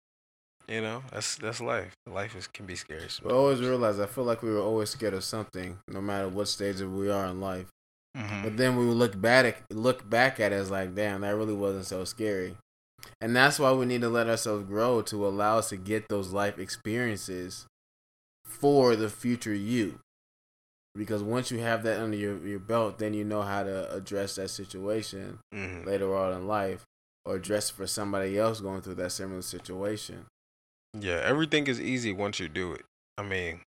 you 0.67 0.81
know, 0.81 1.03
that's 1.11 1.35
that's 1.35 1.61
life. 1.61 1.93
Life 2.05 2.35
is 2.35 2.47
can 2.47 2.65
be 2.65 2.75
scary. 2.75 3.07
We 3.23 3.31
always 3.31 3.61
realize 3.61 3.99
I 3.99 4.05
feel 4.05 4.23
like 4.23 4.41
we 4.41 4.51
were 4.51 4.61
always 4.61 4.89
scared 4.89 5.13
of 5.13 5.23
something, 5.23 5.79
no 5.87 6.01
matter 6.01 6.27
what 6.29 6.47
stage 6.47 6.79
we 6.81 7.09
are 7.09 7.25
in 7.27 7.41
life. 7.41 7.67
Mhm. 8.15 8.43
But 8.43 8.57
then 8.57 8.75
we 8.75 8.85
would 8.85 8.97
look 8.97 9.19
back 9.19 9.45
at 9.45 9.75
look 9.75 10.09
back 10.09 10.39
at 10.39 10.51
it 10.51 10.55
as 10.55 10.69
like, 10.69 10.95
damn, 10.95 11.21
that 11.21 11.35
really 11.35 11.53
wasn't 11.53 11.85
so 11.85 12.03
scary. 12.03 12.57
And 13.19 13.35
that's 13.35 13.57
why 13.59 13.71
we 13.71 13.85
need 13.85 14.01
to 14.01 14.09
let 14.09 14.29
ourselves 14.29 14.67
grow 14.67 15.01
to 15.03 15.25
allow 15.27 15.57
us 15.59 15.69
to 15.69 15.77
get 15.77 16.07
those 16.09 16.31
life 16.33 16.59
experiences 16.59 17.65
for 18.45 18.95
the 18.95 19.09
future 19.09 19.53
you. 19.53 19.99
Because 20.93 21.23
once 21.23 21.51
you 21.51 21.59
have 21.59 21.83
that 21.83 22.01
under 22.01 22.17
your, 22.17 22.37
your 22.45 22.59
belt, 22.59 22.99
then 22.99 23.13
you 23.13 23.23
know 23.23 23.43
how 23.43 23.63
to 23.63 23.91
address 23.93 24.35
that 24.35 24.49
situation 24.49 25.39
Mhm. 25.53 25.85
later 25.85 26.13
on 26.15 26.33
in 26.33 26.47
life 26.47 26.83
or 27.23 27.35
address 27.35 27.69
for 27.69 27.87
somebody 27.87 28.37
else 28.37 28.59
going 28.59 28.81
through 28.81 28.95
that 28.95 29.11
similar 29.13 29.41
situation. 29.41 30.25
Yeah, 30.99 31.21
everything 31.23 31.67
is 31.67 31.79
easy 31.79 32.11
once 32.11 32.39
you 32.41 32.49
do 32.49 32.73
it. 32.73 32.85
I 33.17 33.23
mean, 33.23 33.61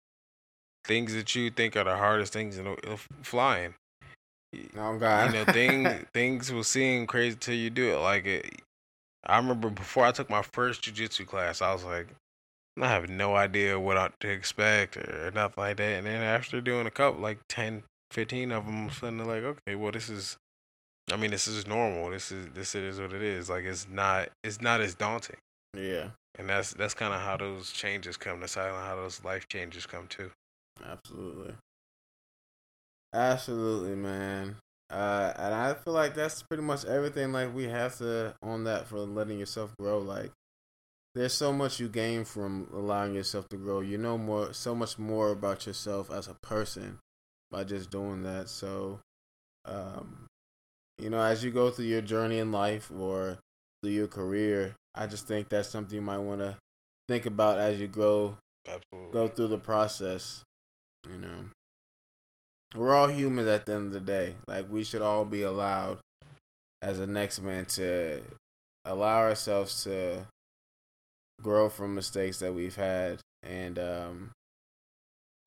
things 0.84 1.14
that 1.14 1.36
you 1.36 1.52
think 1.52 1.76
are 1.76 1.84
the 1.84 1.98
hardest 1.98 2.34
things 2.34 2.58
in 2.58 2.76
flying. 3.22 3.76
Oh 4.78 4.98
God. 4.98 5.34
You 5.34 5.40
know, 5.40 5.46
things 5.46 6.06
things 6.14 6.52
will 6.52 6.64
seem 6.64 7.08
crazy 7.08 7.38
till 7.40 7.56
you 7.56 7.70
do 7.70 7.94
it. 7.94 7.98
Like 8.00 8.26
it, 8.26 8.62
I 9.26 9.38
remember 9.38 9.70
before 9.70 10.06
I 10.06 10.12
took 10.12 10.30
my 10.30 10.42
first 10.42 10.82
jujitsu 10.82 11.26
class, 11.28 11.62
I 11.62 11.74
was 11.74 11.84
like, 11.84 12.08
I 12.80 12.88
have 12.88 13.10
no 13.10 13.36
idea 13.36 13.80
what 13.80 14.20
to 14.22 14.30
expect 14.30 14.98
or 14.98 15.32
nothing 15.34 15.62
like 15.64 15.78
that. 15.78 15.98
And 15.98 16.08
then 16.08 16.22
after 16.22 16.62
doing 16.62 16.88
a 16.88 16.92
couple, 16.92 17.22
like 17.22 17.40
10, 17.50 17.84
15 18.12 18.52
of 18.52 18.66
them, 18.66 18.86
I'm 18.86 18.90
suddenly 18.92 19.26
like, 19.26 19.44
okay, 19.44 19.76
well, 19.76 19.92
this 19.92 20.10
is. 20.10 20.38
I 21.12 21.18
mean, 21.18 21.32
this 21.32 21.48
is 21.48 21.68
normal. 21.68 22.10
This 22.12 22.32
is 22.32 22.48
this 22.54 22.74
is 22.76 23.00
what 23.00 23.12
it 23.14 23.22
is. 23.22 23.50
Like 23.50 23.66
it's 23.66 23.88
not 23.90 24.30
it's 24.44 24.62
not 24.62 24.82
as 24.82 24.96
daunting. 24.96 25.38
yeah, 25.76 26.10
And 26.38 26.48
that's 26.50 26.74
that's 26.74 26.94
kind 26.94 27.14
of 27.14 27.22
how 27.22 27.38
those 27.38 27.72
changes 27.72 28.18
come. 28.18 28.40
That's 28.40 28.56
how 28.56 28.74
how 28.74 28.96
those 28.96 29.24
life 29.24 29.48
changes 29.50 29.86
come 29.86 30.08
too. 30.08 30.32
absolutely. 30.84 31.54
Absolutely, 33.14 33.96
man. 33.96 34.56
Uh, 34.90 35.34
and 35.38 35.54
I 35.54 35.74
feel 35.74 35.94
like 35.94 36.16
that's 36.16 36.44
pretty 36.44 36.64
much 36.64 36.86
everything. 36.86 37.32
Like 37.32 37.54
we 37.54 37.66
have 37.66 37.98
to 38.00 38.36
on 38.42 38.66
that 38.66 38.88
for 38.88 39.00
letting 39.00 39.40
yourself 39.40 39.74
grow. 39.80 40.00
Like 40.00 40.32
there's 41.16 41.34
so 41.34 41.52
much 41.52 41.80
you 41.80 41.88
gain 41.90 42.26
from 42.26 42.68
allowing 42.74 43.14
yourself 43.14 43.48
to 43.50 43.58
grow. 43.58 43.80
You 43.82 43.98
know 43.98 44.18
more, 44.18 44.54
so 44.54 44.76
much 44.76 44.98
more 44.98 45.32
about 45.32 45.66
yourself 45.66 46.12
as 46.12 46.28
a 46.28 46.36
person 46.36 47.00
by 47.50 47.64
just 47.64 47.90
doing 47.90 48.24
that. 48.24 48.50
So, 48.50 49.00
um, 49.66 50.28
you 50.98 51.10
know, 51.10 51.22
as 51.22 51.44
you 51.44 51.52
go 51.52 51.70
through 51.70 51.86
your 51.86 52.02
journey 52.02 52.40
in 52.40 52.52
life 52.52 52.92
or 52.92 53.38
through 53.82 53.92
your 53.92 54.08
career, 54.08 54.76
I 54.96 55.08
just 55.08 55.28
think 55.28 55.50
that's 55.50 55.70
something 55.70 55.96
you 55.96 56.02
might 56.02 56.20
want 56.20 56.42
to 56.42 56.58
think 57.08 57.26
about 57.26 57.60
as 57.60 57.80
you 57.80 57.88
grow 57.88 58.38
Absolutely. 58.68 59.12
go 59.12 59.28
through 59.28 59.48
the 59.48 59.58
process. 59.58 60.44
You 61.10 61.18
know, 61.18 61.46
we're 62.76 62.94
all 62.96 63.08
humans 63.08 63.48
at 63.48 63.66
the 63.66 63.74
end 63.74 63.88
of 63.88 63.94
the 63.94 64.00
day. 64.00 64.36
Like 64.48 64.70
we 64.70 64.84
should 64.84 65.02
all 65.02 65.26
be 65.26 65.42
allowed, 65.44 66.00
as 66.82 67.00
a 67.00 67.08
next 67.08 67.42
man, 67.42 67.66
to 67.66 68.22
allow 68.86 69.20
ourselves 69.20 69.84
to 69.84 70.26
grow 71.42 71.70
from 71.70 71.96
mistakes 71.96 72.40
that 72.40 72.54
we've 72.54 72.76
had, 72.76 73.20
and 73.44 73.78
um, 73.80 74.32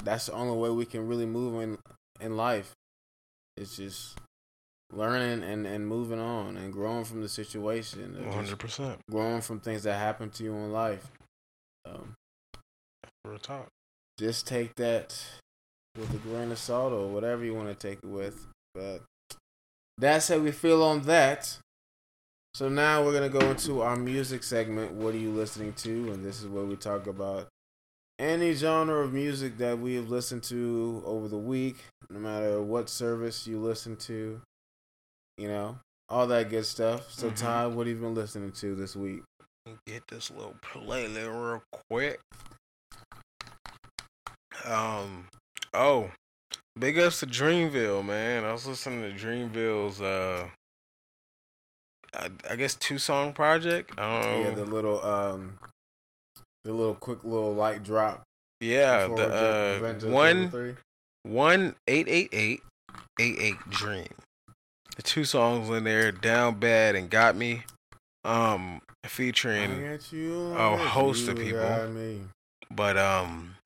that's 0.02 0.26
the 0.26 0.32
only 0.32 0.56
way 0.56 0.70
we 0.70 0.84
can 0.86 1.06
really 1.06 1.26
move 1.26 1.62
in 1.62 1.78
in 2.20 2.36
life. 2.36 2.72
It's 3.56 3.76
just 3.76 4.18
learning 4.92 5.42
and 5.42 5.66
and 5.66 5.86
moving 5.86 6.20
on 6.20 6.56
and 6.56 6.72
growing 6.72 7.04
from 7.04 7.22
the 7.22 7.28
situation. 7.28 8.16
One 8.24 8.32
hundred 8.32 8.58
percent. 8.58 8.98
growing 9.10 9.40
from 9.40 9.60
things 9.60 9.84
that 9.84 9.98
happen 9.98 10.30
to 10.30 10.44
you 10.44 10.52
in 10.54 10.72
life. 10.72 11.10
Um, 11.86 12.14
Real 13.24 13.38
talk. 13.38 13.68
just 14.18 14.46
take 14.46 14.74
that 14.74 15.18
with 15.96 16.12
a 16.14 16.18
grain 16.28 16.50
of 16.50 16.58
salt 16.58 16.92
or 16.92 17.06
whatever 17.08 17.44
you 17.44 17.54
want 17.54 17.68
to 17.68 17.74
take 17.74 17.98
it 18.02 18.08
with. 18.08 18.46
But 18.74 19.02
that's 19.98 20.28
how 20.28 20.38
we 20.38 20.50
feel 20.50 20.82
on 20.82 21.02
that. 21.02 21.58
So 22.54 22.68
now 22.68 23.04
we're 23.04 23.12
gonna 23.12 23.28
go 23.28 23.50
into 23.50 23.82
our 23.82 23.96
music 23.96 24.42
segment. 24.44 24.92
What 24.92 25.14
are 25.14 25.18
you 25.18 25.30
listening 25.30 25.72
to? 25.74 26.12
And 26.12 26.24
this 26.24 26.40
is 26.40 26.46
where 26.48 26.64
we 26.64 26.76
talk 26.76 27.06
about 27.06 27.48
any 28.18 28.52
genre 28.52 29.02
of 29.04 29.12
music 29.12 29.58
that 29.58 29.78
we 29.78 29.94
have 29.96 30.08
listened 30.08 30.44
to 30.44 31.02
over 31.04 31.26
the 31.26 31.36
week, 31.38 31.76
no 32.10 32.20
matter 32.20 32.62
what 32.62 32.88
service 32.88 33.46
you 33.46 33.58
listen 33.58 33.96
to. 33.96 34.40
You 35.36 35.48
know, 35.48 35.78
all 36.08 36.28
that 36.28 36.48
good 36.48 36.64
stuff. 36.64 37.10
So 37.10 37.30
Mhm. 37.30 37.36
Ty, 37.36 37.66
what 37.66 37.88
have 37.88 37.96
you 37.96 38.00
been 38.02 38.14
listening 38.14 38.52
to 38.52 38.76
this 38.76 38.94
week? 38.94 39.22
Get 39.86 40.06
this 40.08 40.30
little 40.30 40.54
playlist 40.62 41.26
real 41.26 41.62
quick. 41.90 42.20
Um. 44.64 45.26
Oh, 45.74 46.10
big 46.78 46.98
ups 46.98 47.20
to 47.20 47.26
Dreamville, 47.26 48.04
man. 48.04 48.44
I 48.44 48.52
was 48.52 48.66
listening 48.66 49.02
to 49.02 49.26
Dreamville's 49.26 50.00
uh. 50.00 50.48
I, 52.16 52.30
I 52.48 52.56
guess 52.56 52.76
two 52.76 52.98
song 52.98 53.32
project. 53.32 53.92
I 53.98 54.22
don't 54.22 54.42
Yeah, 54.42 54.50
the 54.50 54.64
little 54.64 55.04
um, 55.04 55.58
the 56.64 56.72
little 56.72 56.94
quick 56.94 57.24
little 57.24 57.52
light 57.52 57.82
drop. 57.82 58.22
Yeah, 58.60 59.08
the 59.08 59.28
uh 59.34 60.08
one 60.08 60.50
33. 60.50 60.82
one 61.24 61.74
eight 61.88 62.06
eight 62.08 62.28
eight 62.32 62.60
eight 63.20 63.36
eight 63.40 63.70
dream. 63.70 64.08
The 64.96 65.02
two 65.02 65.24
songs 65.24 65.68
in 65.70 65.82
there, 65.82 66.12
down 66.12 66.60
bad 66.60 66.94
and 66.94 67.10
got 67.10 67.34
me. 67.34 67.64
Um, 68.24 68.80
featuring 69.04 69.84
I 69.84 69.96
got 69.96 70.12
you, 70.12 70.54
a 70.54 70.76
host 70.76 71.28
of 71.28 71.36
people. 71.36 71.60
But 72.70 72.96
um, 72.96 73.56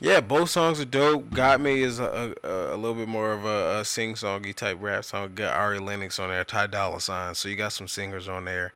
yeah, 0.00 0.20
both 0.20 0.50
songs 0.50 0.80
are 0.80 0.86
dope. 0.86 1.30
Got 1.30 1.60
me 1.60 1.82
is 1.82 2.00
a, 2.00 2.34
a, 2.42 2.74
a 2.74 2.76
little 2.76 2.94
bit 2.94 3.08
more 3.08 3.32
of 3.32 3.44
a, 3.44 3.80
a 3.80 3.84
sing 3.84 4.14
songy 4.14 4.54
type 4.54 4.78
rap 4.80 5.04
song. 5.04 5.32
Got 5.34 5.54
Ari 5.54 5.78
Lennox 5.78 6.18
on 6.18 6.30
there, 6.30 6.44
Ty 6.44 6.68
Dolla 6.68 7.00
Sign. 7.00 7.34
So 7.34 7.48
you 7.48 7.56
got 7.56 7.72
some 7.72 7.88
singers 7.88 8.28
on 8.28 8.46
there, 8.46 8.72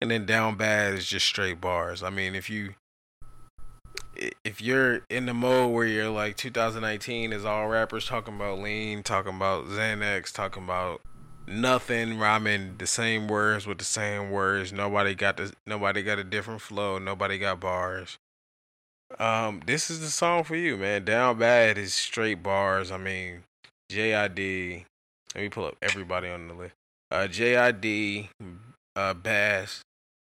and 0.00 0.10
then 0.10 0.26
Down 0.26 0.56
Bad 0.56 0.94
is 0.94 1.06
just 1.06 1.26
straight 1.26 1.60
bars. 1.60 2.02
I 2.02 2.10
mean, 2.10 2.34
if 2.34 2.50
you 2.50 2.74
if 4.44 4.60
you're 4.60 5.02
in 5.10 5.26
the 5.26 5.34
mode 5.34 5.72
where 5.72 5.86
you're 5.86 6.10
like 6.10 6.36
2019 6.36 7.32
is 7.32 7.44
all 7.44 7.68
rappers 7.68 8.06
talking 8.06 8.36
about 8.36 8.58
lean, 8.58 9.02
talking 9.02 9.34
about 9.34 9.66
Xanax, 9.66 10.32
talking 10.32 10.64
about 10.64 11.00
nothing 11.46 12.18
rhyming 12.18 12.74
the 12.78 12.86
same 12.86 13.28
words 13.28 13.66
with 13.66 13.78
the 13.78 13.84
same 13.84 14.30
words. 14.30 14.72
Nobody 14.72 15.14
got 15.14 15.36
the 15.36 15.52
nobody 15.66 16.02
got 16.02 16.18
a 16.18 16.24
different 16.24 16.60
flow. 16.60 16.98
Nobody 16.98 17.38
got 17.38 17.60
bars. 17.60 18.18
Um, 19.18 19.62
this 19.66 19.88
is 19.88 20.00
the 20.00 20.10
song 20.10 20.44
for 20.44 20.56
you, 20.56 20.76
man. 20.76 21.04
Down 21.04 21.38
bad 21.38 21.78
is 21.78 21.94
straight 21.94 22.42
bars. 22.42 22.90
I 22.90 22.98
mean, 22.98 23.44
JID. 23.90 24.84
Let 25.34 25.40
me 25.42 25.48
pull 25.48 25.66
up 25.66 25.76
everybody 25.80 26.28
on 26.28 26.48
the 26.48 26.54
list. 26.54 26.74
Uh, 27.10 27.28
JID, 27.28 28.28
uh, 28.96 29.14
Bas, 29.14 29.82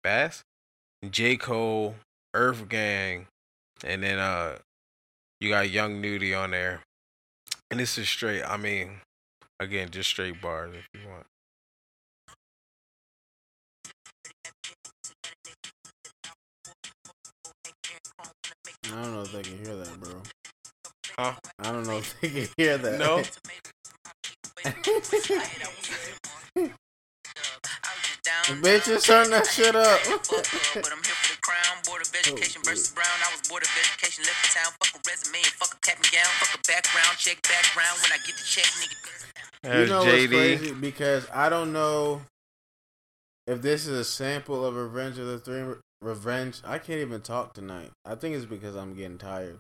Bas, 0.04 0.44
J 1.10 1.38
Cole, 1.38 1.96
Earth 2.34 2.70
Gang, 2.70 3.28
and 3.84 4.04
then 4.04 4.20
uh, 4.20 4.58
you 5.42 5.50
got 5.50 5.70
Young 5.70 6.02
Nudy 6.02 6.34
on 6.34 6.52
there. 6.52 6.82
And 7.72 7.80
this 7.80 7.98
is 7.98 8.08
straight. 8.08 8.44
I 8.44 8.58
mean, 8.58 9.02
again, 9.60 9.90
just 9.90 10.10
straight 10.10 10.40
bars 10.40 10.76
if 10.76 11.02
you 11.02 11.10
want. 11.10 11.26
I 18.86 19.02
don't 19.02 19.14
know 19.14 19.22
if 19.22 19.32
they 19.32 19.42
can 19.44 19.58
hear 19.66 19.76
that, 19.76 20.00
bro. 20.00 20.22
Huh? 21.20 21.34
I 21.60 21.72
don't 21.72 21.88
know 21.88 21.98
if 21.98 22.22
they 22.22 22.30
can 22.30 22.48
hear 22.58 22.78
that. 22.78 23.00
No. 23.00 23.24
Bitches, 28.48 29.06
turn 29.06 29.30
that 29.32 29.46
shit 29.48 29.76
up. 29.76 30.00
but 30.08 30.92
I'm 30.92 31.04
here 31.04 31.16
for 31.20 31.36
the 31.36 31.42
crown. 31.42 31.78
Board 31.86 32.02
of 32.02 32.16
Education 32.16 32.62
versus 32.64 32.92
Brown. 32.94 33.08
I 33.24 33.32
was 33.36 33.48
board 33.48 33.64
of 33.64 33.70
education, 33.76 34.24
left 34.24 34.40
the 34.44 34.60
town. 34.60 34.72
Fuck 34.80 34.96
a 34.96 35.00
resume 35.08 35.38
and 35.38 35.54
fuck 35.56 35.76
a 35.76 35.80
cap 35.86 35.98
and 35.98 36.12
gown. 36.12 36.32
Fuck 36.40 36.56
a 36.56 36.62
background, 36.68 37.18
check 37.18 37.42
background. 37.44 38.00
When 38.04 38.12
I 38.12 38.20
get 38.26 38.36
the 38.36 38.44
check, 38.44 38.66
nigga. 38.80 39.82
you 39.82 39.88
know 39.88 40.00
what's 40.00 40.12
JD. 40.12 40.30
crazy? 40.30 40.74
Because 40.74 41.28
I 41.34 41.50
don't 41.50 41.74
know 41.74 42.22
if 43.48 43.62
this 43.62 43.88
is 43.88 44.00
a 44.00 44.04
sample 44.06 44.66
of 44.66 44.76
Revenge 44.76 45.20
of 45.20 45.28
the 45.28 45.40
Three. 45.40 45.76
Revenge. 46.02 46.62
I 46.66 46.78
can't 46.80 47.00
even 47.00 47.22
talk 47.22 47.54
tonight. 47.54 47.92
I 48.06 48.16
think 48.16 48.36
it's 48.36 48.46
because 48.46 48.76
I'm 48.76 48.94
getting 48.96 49.18
tired. 49.18 49.60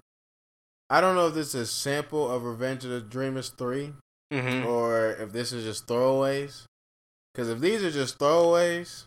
I 0.89 1.01
don't 1.01 1.15
know 1.15 1.27
if 1.27 1.33
this 1.33 1.49
is 1.49 1.55
a 1.55 1.65
sample 1.65 2.31
of 2.31 2.43
Revenge 2.43 2.85
of 2.85 2.91
the 2.91 3.01
Dreamers 3.01 3.49
3 3.49 3.93
Mm-hmm. 4.33 4.67
or 4.67 5.11
if 5.11 5.31
this 5.31 5.53
is 5.53 5.63
just 5.63 5.87
throwaways. 5.87 6.63
Because 7.33 7.47
if 7.49 7.59
these 7.59 7.81
are 7.81 7.91
just 7.91 8.19
throwaways, 8.19 9.05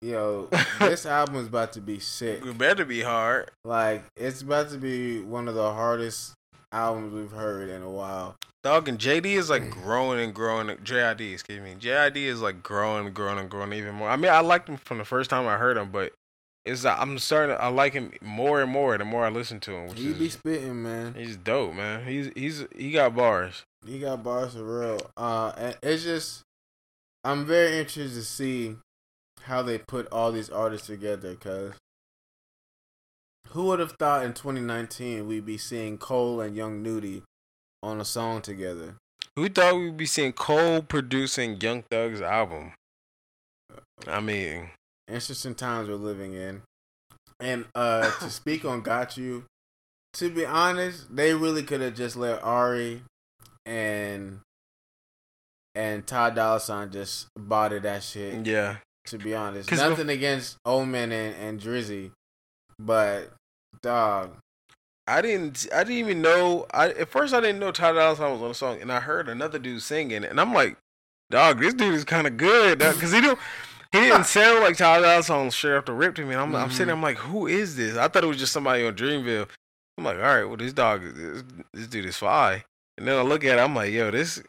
yo, 0.00 0.48
this 0.78 1.06
album 1.06 1.36
is 1.36 1.48
about 1.48 1.72
to 1.72 1.80
be 1.80 1.98
sick. 1.98 2.44
It 2.46 2.56
better 2.58 2.84
be 2.84 3.02
hard. 3.02 3.50
Like 3.64 4.04
it's 4.16 4.42
about 4.42 4.70
to 4.70 4.78
be 4.78 5.20
one 5.20 5.48
of 5.48 5.54
the 5.56 5.72
hardest 5.72 6.34
albums 6.72 7.12
we've 7.12 7.32
heard 7.32 7.68
in 7.68 7.82
a 7.82 7.90
while. 7.90 8.36
Dog 8.62 8.88
and 8.88 8.98
JD 8.98 9.26
is 9.26 9.50
like 9.50 9.70
growing 9.70 10.20
and 10.20 10.34
growing. 10.34 10.68
JID, 10.68 11.32
excuse 11.32 11.60
me. 11.60 11.74
JID 11.78 12.16
is 12.16 12.40
like 12.40 12.62
growing 12.62 13.06
and 13.06 13.14
growing 13.14 13.38
and 13.38 13.50
growing 13.50 13.72
even 13.72 13.94
more. 13.94 14.08
I 14.08 14.16
mean, 14.16 14.30
I 14.30 14.40
liked 14.40 14.68
him 14.68 14.76
from 14.76 14.98
the 14.98 15.04
first 15.04 15.30
time 15.30 15.46
I 15.48 15.56
heard 15.56 15.76
him, 15.76 15.90
but 15.90 16.12
it's 16.64 16.84
uh, 16.84 16.94
I'm 16.96 17.18
starting. 17.18 17.56
To, 17.56 17.62
I 17.62 17.68
like 17.68 17.92
him 17.92 18.12
more 18.20 18.62
and 18.62 18.70
more 18.70 18.96
the 18.96 19.04
more 19.04 19.24
I 19.24 19.30
listen 19.30 19.58
to 19.60 19.72
him. 19.72 19.96
He 19.96 20.10
is, 20.10 20.18
be 20.18 20.28
spitting, 20.28 20.82
man. 20.82 21.14
he's 21.14 21.36
dope, 21.36 21.74
man. 21.74 22.06
He's 22.06 22.30
he's 22.36 22.64
he 22.76 22.92
got 22.92 23.16
bars. 23.16 23.64
He 23.84 23.98
got 23.98 24.22
bars 24.22 24.54
for 24.54 24.80
real. 24.80 25.10
Uh, 25.16 25.52
and 25.56 25.76
it's 25.82 26.04
just 26.04 26.42
I'm 27.24 27.46
very 27.46 27.78
interested 27.78 28.14
to 28.14 28.22
see 28.22 28.76
how 29.42 29.62
they 29.62 29.78
put 29.78 30.06
all 30.12 30.30
these 30.30 30.50
artists 30.50 30.86
together. 30.86 31.34
Cause 31.34 31.72
who 33.52 33.64
would 33.64 33.80
have 33.80 33.92
thought 33.92 34.24
in 34.24 34.32
2019 34.32 35.26
we'd 35.26 35.44
be 35.44 35.58
seeing 35.58 35.98
Cole 35.98 36.40
and 36.40 36.56
Young 36.56 36.82
Nudy 36.82 37.22
on 37.82 38.00
a 38.00 38.04
song 38.04 38.40
together? 38.40 38.96
Who 39.36 39.48
thought 39.48 39.76
we'd 39.76 39.96
be 39.96 40.06
seeing 40.06 40.32
Cole 40.32 40.82
producing 40.82 41.60
Young 41.60 41.84
Thug's 41.90 42.20
album? 42.20 42.72
I 44.06 44.20
mean, 44.20 44.70
interesting 45.08 45.54
times 45.54 45.88
we're 45.88 45.94
living 45.94 46.34
in. 46.34 46.62
And 47.40 47.66
uh 47.74 48.10
to 48.20 48.30
speak 48.30 48.64
on 48.64 48.82
Got 48.82 49.16
You, 49.16 49.44
to 50.14 50.30
be 50.30 50.44
honest, 50.46 51.14
they 51.14 51.34
really 51.34 51.62
could 51.62 51.80
have 51.80 51.94
just 51.94 52.16
let 52.16 52.42
Ari 52.42 53.02
and 53.66 54.40
and 55.74 56.06
Todd 56.06 56.34
Dolla 56.34 56.60
Sign 56.60 56.90
just 56.90 57.28
body 57.38 57.78
that 57.78 58.02
shit. 58.02 58.46
yeah. 58.46 58.76
To 59.06 59.18
be 59.18 59.34
honest, 59.34 59.72
nothing 59.72 60.08
against 60.10 60.58
Omen 60.64 61.10
and, 61.10 61.34
and 61.34 61.60
Dreezy, 61.60 62.12
but 62.78 63.32
dog, 63.80 64.36
I 65.06 65.20
didn't. 65.22 65.66
I 65.74 65.84
didn't 65.84 65.98
even 65.98 66.22
know. 66.22 66.66
I 66.72 66.90
at 66.90 67.08
first 67.08 67.34
I 67.34 67.40
didn't 67.40 67.58
know 67.58 67.72
Ty 67.72 67.92
Dolla 67.92 68.16
Sign 68.16 68.32
was 68.32 68.42
on 68.42 68.48
the 68.48 68.54
song, 68.54 68.80
and 68.80 68.92
I 68.92 69.00
heard 69.00 69.28
another 69.28 69.58
dude 69.58 69.82
singing, 69.82 70.24
and 70.24 70.40
I'm 70.40 70.52
like, 70.54 70.76
"Dog, 71.30 71.60
this 71.60 71.74
dude 71.74 71.94
is 71.94 72.04
kind 72.04 72.26
of 72.26 72.36
good." 72.36 72.78
Because 72.78 73.12
he 73.12 73.20
don't. 73.20 73.38
He 73.90 74.00
didn't 74.00 74.26
sound 74.26 74.60
like 74.60 74.76
Ty 74.76 75.00
Dolla 75.00 75.22
Sign 75.22 75.50
straight 75.50 75.76
off 75.76 75.84
the 75.86 75.92
rip 75.92 76.14
to 76.16 76.24
me. 76.24 76.32
And 76.34 76.40
I'm, 76.42 76.54
I'm 76.54 76.70
sitting. 76.70 76.92
Mhm. 76.92 76.96
I'm 76.96 77.02
like, 77.02 77.18
"Who 77.18 77.46
is 77.46 77.76
this?" 77.76 77.96
I 77.96 78.08
thought 78.08 78.24
it 78.24 78.28
was 78.28 78.38
just 78.38 78.52
somebody 78.52 78.86
on 78.86 78.94
Dreamville. 78.94 79.48
I'm 79.98 80.04
like, 80.04 80.16
"All 80.16 80.22
right, 80.22 80.44
well, 80.44 80.56
this 80.56 80.72
dog, 80.72 81.02
this, 81.02 81.42
this 81.72 81.86
dude 81.88 82.06
is 82.06 82.16
fly." 82.16 82.64
And 82.98 83.08
then 83.08 83.18
I 83.18 83.22
look 83.22 83.44
at 83.44 83.58
it. 83.58 83.60
I'm 83.60 83.74
like, 83.74 83.92
"Yo, 83.92 84.10
this, 84.10 84.42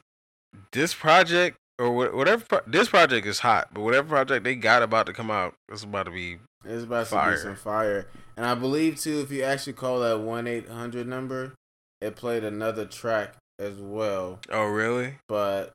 this 0.71 0.93
project 0.93 1.57
or 1.79 1.91
whatever. 1.91 2.61
This 2.67 2.89
project 2.89 3.25
is 3.25 3.39
hot, 3.39 3.69
but 3.73 3.81
whatever 3.81 4.09
project 4.09 4.43
they 4.43 4.55
got 4.55 4.83
about 4.83 5.07
to 5.07 5.13
come 5.13 5.31
out, 5.31 5.55
it's 5.71 5.83
about 5.83 6.05
to 6.05 6.11
be 6.11 6.37
it's 6.65 6.83
about 6.83 7.05
to 7.05 7.11
Fire. 7.11 7.31
be 7.33 7.37
some 7.37 7.55
fire. 7.55 8.07
And 8.37 8.45
I 8.45 8.55
believe 8.55 8.99
too, 8.99 9.19
if 9.19 9.31
you 9.31 9.43
actually 9.43 9.73
call 9.73 9.99
that 9.99 10.19
one 10.19 10.47
eight 10.47 10.67
hundred 10.69 11.07
number, 11.07 11.53
it 12.01 12.15
played 12.15 12.43
another 12.43 12.85
track 12.85 13.35
as 13.59 13.75
well. 13.75 14.39
Oh, 14.49 14.65
really? 14.65 15.15
But 15.27 15.71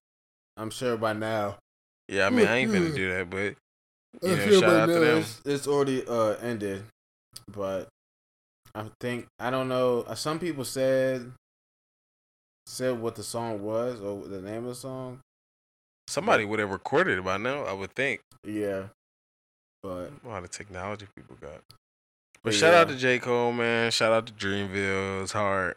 I'm 0.56 0.70
sure 0.70 0.96
by 0.96 1.12
now 1.12 1.56
Yeah, 2.08 2.26
I 2.26 2.30
mean, 2.30 2.46
I 2.46 2.56
ain't 2.56 2.70
finna 2.72 2.94
do 2.94 3.10
that, 3.12 3.30
but 3.30 3.54
you 4.22 4.36
know, 4.36 4.44
sure 4.44 4.60
shout 4.60 4.74
out 4.74 4.86
to 4.86 4.98
them. 4.98 5.18
It's, 5.18 5.40
it's 5.44 5.66
already 5.68 6.04
uh 6.06 6.34
ended, 6.42 6.84
but 7.52 7.88
I 8.74 8.86
think 9.00 9.26
I 9.38 9.50
don't 9.50 9.68
know. 9.68 10.02
uh, 10.02 10.14
Some 10.14 10.38
people 10.38 10.64
said 10.64 11.32
said 12.66 13.00
what 13.00 13.14
the 13.14 13.22
song 13.22 13.62
was 13.62 14.00
or 14.00 14.26
the 14.26 14.42
name 14.42 14.58
of 14.58 14.70
the 14.70 14.74
song. 14.74 15.20
Somebody 16.08 16.44
would 16.44 16.58
have 16.58 16.70
recorded 16.70 17.18
it 17.18 17.24
by 17.24 17.36
now, 17.36 17.64
I 17.64 17.72
would 17.72 17.94
think. 17.94 18.20
Yeah, 18.44 18.84
but 19.82 20.10
A 20.24 20.28
lot 20.28 20.44
of 20.44 20.50
technology 20.50 21.06
people 21.16 21.36
got. 21.40 21.62
But 21.68 22.42
But 22.44 22.54
shout 22.54 22.74
out 22.74 22.88
to 22.88 22.96
J. 22.96 23.18
Cole, 23.18 23.52
man. 23.52 23.90
Shout 23.90 24.12
out 24.12 24.26
to 24.26 24.32
Dreamville. 24.32 25.22
It's 25.22 25.32
hard. 25.32 25.76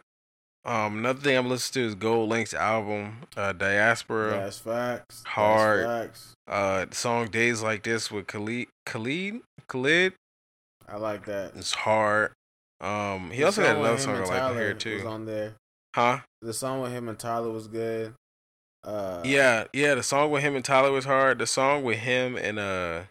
Um, 0.64 1.00
another 1.00 1.20
thing 1.20 1.36
I'm 1.36 1.50
listening 1.50 1.86
to 1.86 1.90
is 1.90 1.96
Gold 1.96 2.30
Link's 2.30 2.54
album, 2.54 3.18
uh, 3.36 3.52
Diaspora. 3.52 4.32
that's 4.32 4.60
facts. 4.60 5.24
Hard. 5.26 5.86
That's 5.88 6.08
facts. 6.08 6.34
Uh, 6.48 6.86
song 6.92 7.30
Days 7.30 7.64
Like 7.64 7.82
This 7.82 8.12
with 8.12 8.28
Khalid. 8.28 8.68
Khalid? 8.86 9.42
Khalid? 9.68 10.14
I 10.88 10.98
like 10.98 11.26
that. 11.26 11.54
It's 11.56 11.74
hard. 11.74 12.34
Um, 12.80 13.32
he 13.32 13.40
The 13.40 13.46
also 13.46 13.64
had 13.64 13.78
another 13.78 13.98
song 13.98 14.16
I 14.18 14.50
like 14.52 14.56
here 14.84 14.96
Was 14.98 15.06
on 15.06 15.26
there. 15.26 15.54
Huh? 15.96 16.20
The 16.42 16.54
song 16.54 16.82
with 16.82 16.92
him 16.92 17.08
and 17.10 17.18
Tyler 17.18 17.50
was 17.50 17.68
good. 17.68 18.14
Uh, 18.84 19.22
Yeah, 19.26 19.66
yeah. 19.74 19.96
The 19.96 20.04
song 20.04 20.30
with 20.32 20.44
him 20.44 20.56
and 20.56 20.64
Tyler 20.66 20.92
was 20.92 21.06
hard. 21.06 21.40
The 21.40 21.48
song 21.48 21.84
with 21.84 21.98
him 22.00 22.36
and 22.36 22.60
uh, 22.60 23.02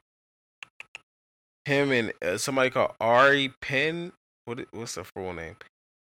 him 1.64 1.92
and 1.92 2.12
uh, 2.23 2.38
somebody 2.38 2.70
called 2.70 2.92
Ari 3.01 3.53
Penn. 3.61 4.12
What? 4.44 4.61
What's 4.73 4.94
the 4.94 5.05
full 5.05 5.33
name? 5.33 5.57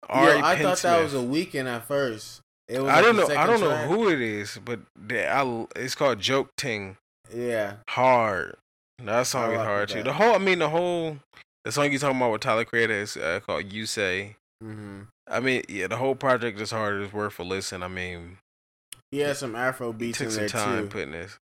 Yo, 0.09 0.41
I 0.41 0.57
thought 0.63 0.79
that 0.79 1.03
was 1.03 1.15
a 1.15 1.23
weekend 1.23 1.69
at 1.69 1.85
first. 1.85 2.41
It 2.69 2.81
was 2.81 2.91
I 2.91 2.97
like 2.97 3.05
don't 3.05 3.17
know. 3.17 3.37
I 3.37 3.47
don't 3.47 3.61
know 3.61 3.77
who 3.89 4.09
it 4.09 4.21
is, 4.21 4.59
but 4.65 4.81
I, 5.11 5.67
it's 5.77 5.95
called 5.95 6.21
Joke 6.21 6.51
Ting. 6.57 6.97
Yeah, 7.35 7.75
Hard. 7.89 8.57
That 9.03 9.27
song 9.27 9.53
is 9.53 9.59
hard 9.59 9.89
too. 9.89 9.97
that. 9.97 10.05
The 10.05 10.13
whole. 10.15 10.35
I 10.35 10.39
mean, 10.39 10.59
the 10.59 10.69
whole. 10.69 11.19
The 11.65 11.73
song 11.73 11.91
you 11.91 11.99
talking 11.99 12.17
about 12.17 12.33
with 12.33 12.41
Tyler 12.43 12.65
Creator 12.65 12.93
is 12.95 13.17
uh, 13.17 13.41
called 13.45 13.73
"You 13.73 13.87
Say." 13.87 14.37
hmm 14.63 15.03
I 15.29 15.41
mean, 15.41 15.63
yeah, 15.69 15.89
the 15.89 15.97
whole 15.97 16.15
project 16.15 16.61
is 16.61 16.71
hard. 16.71 17.03
It's 17.03 17.13
worth 17.13 17.39
a 17.41 17.43
listen. 17.43 17.83
I 17.83 17.89
mean, 17.89 18.39
he 19.11 19.19
had 19.19 19.37
some 19.37 19.57
Afro 19.57 19.93
beats 19.93 20.19
took 20.19 20.27
in 20.27 20.31
some 20.31 20.41
there 20.43 20.49
time 20.49 20.83
too. 20.85 20.89
putting 20.89 21.11
this. 21.13 21.39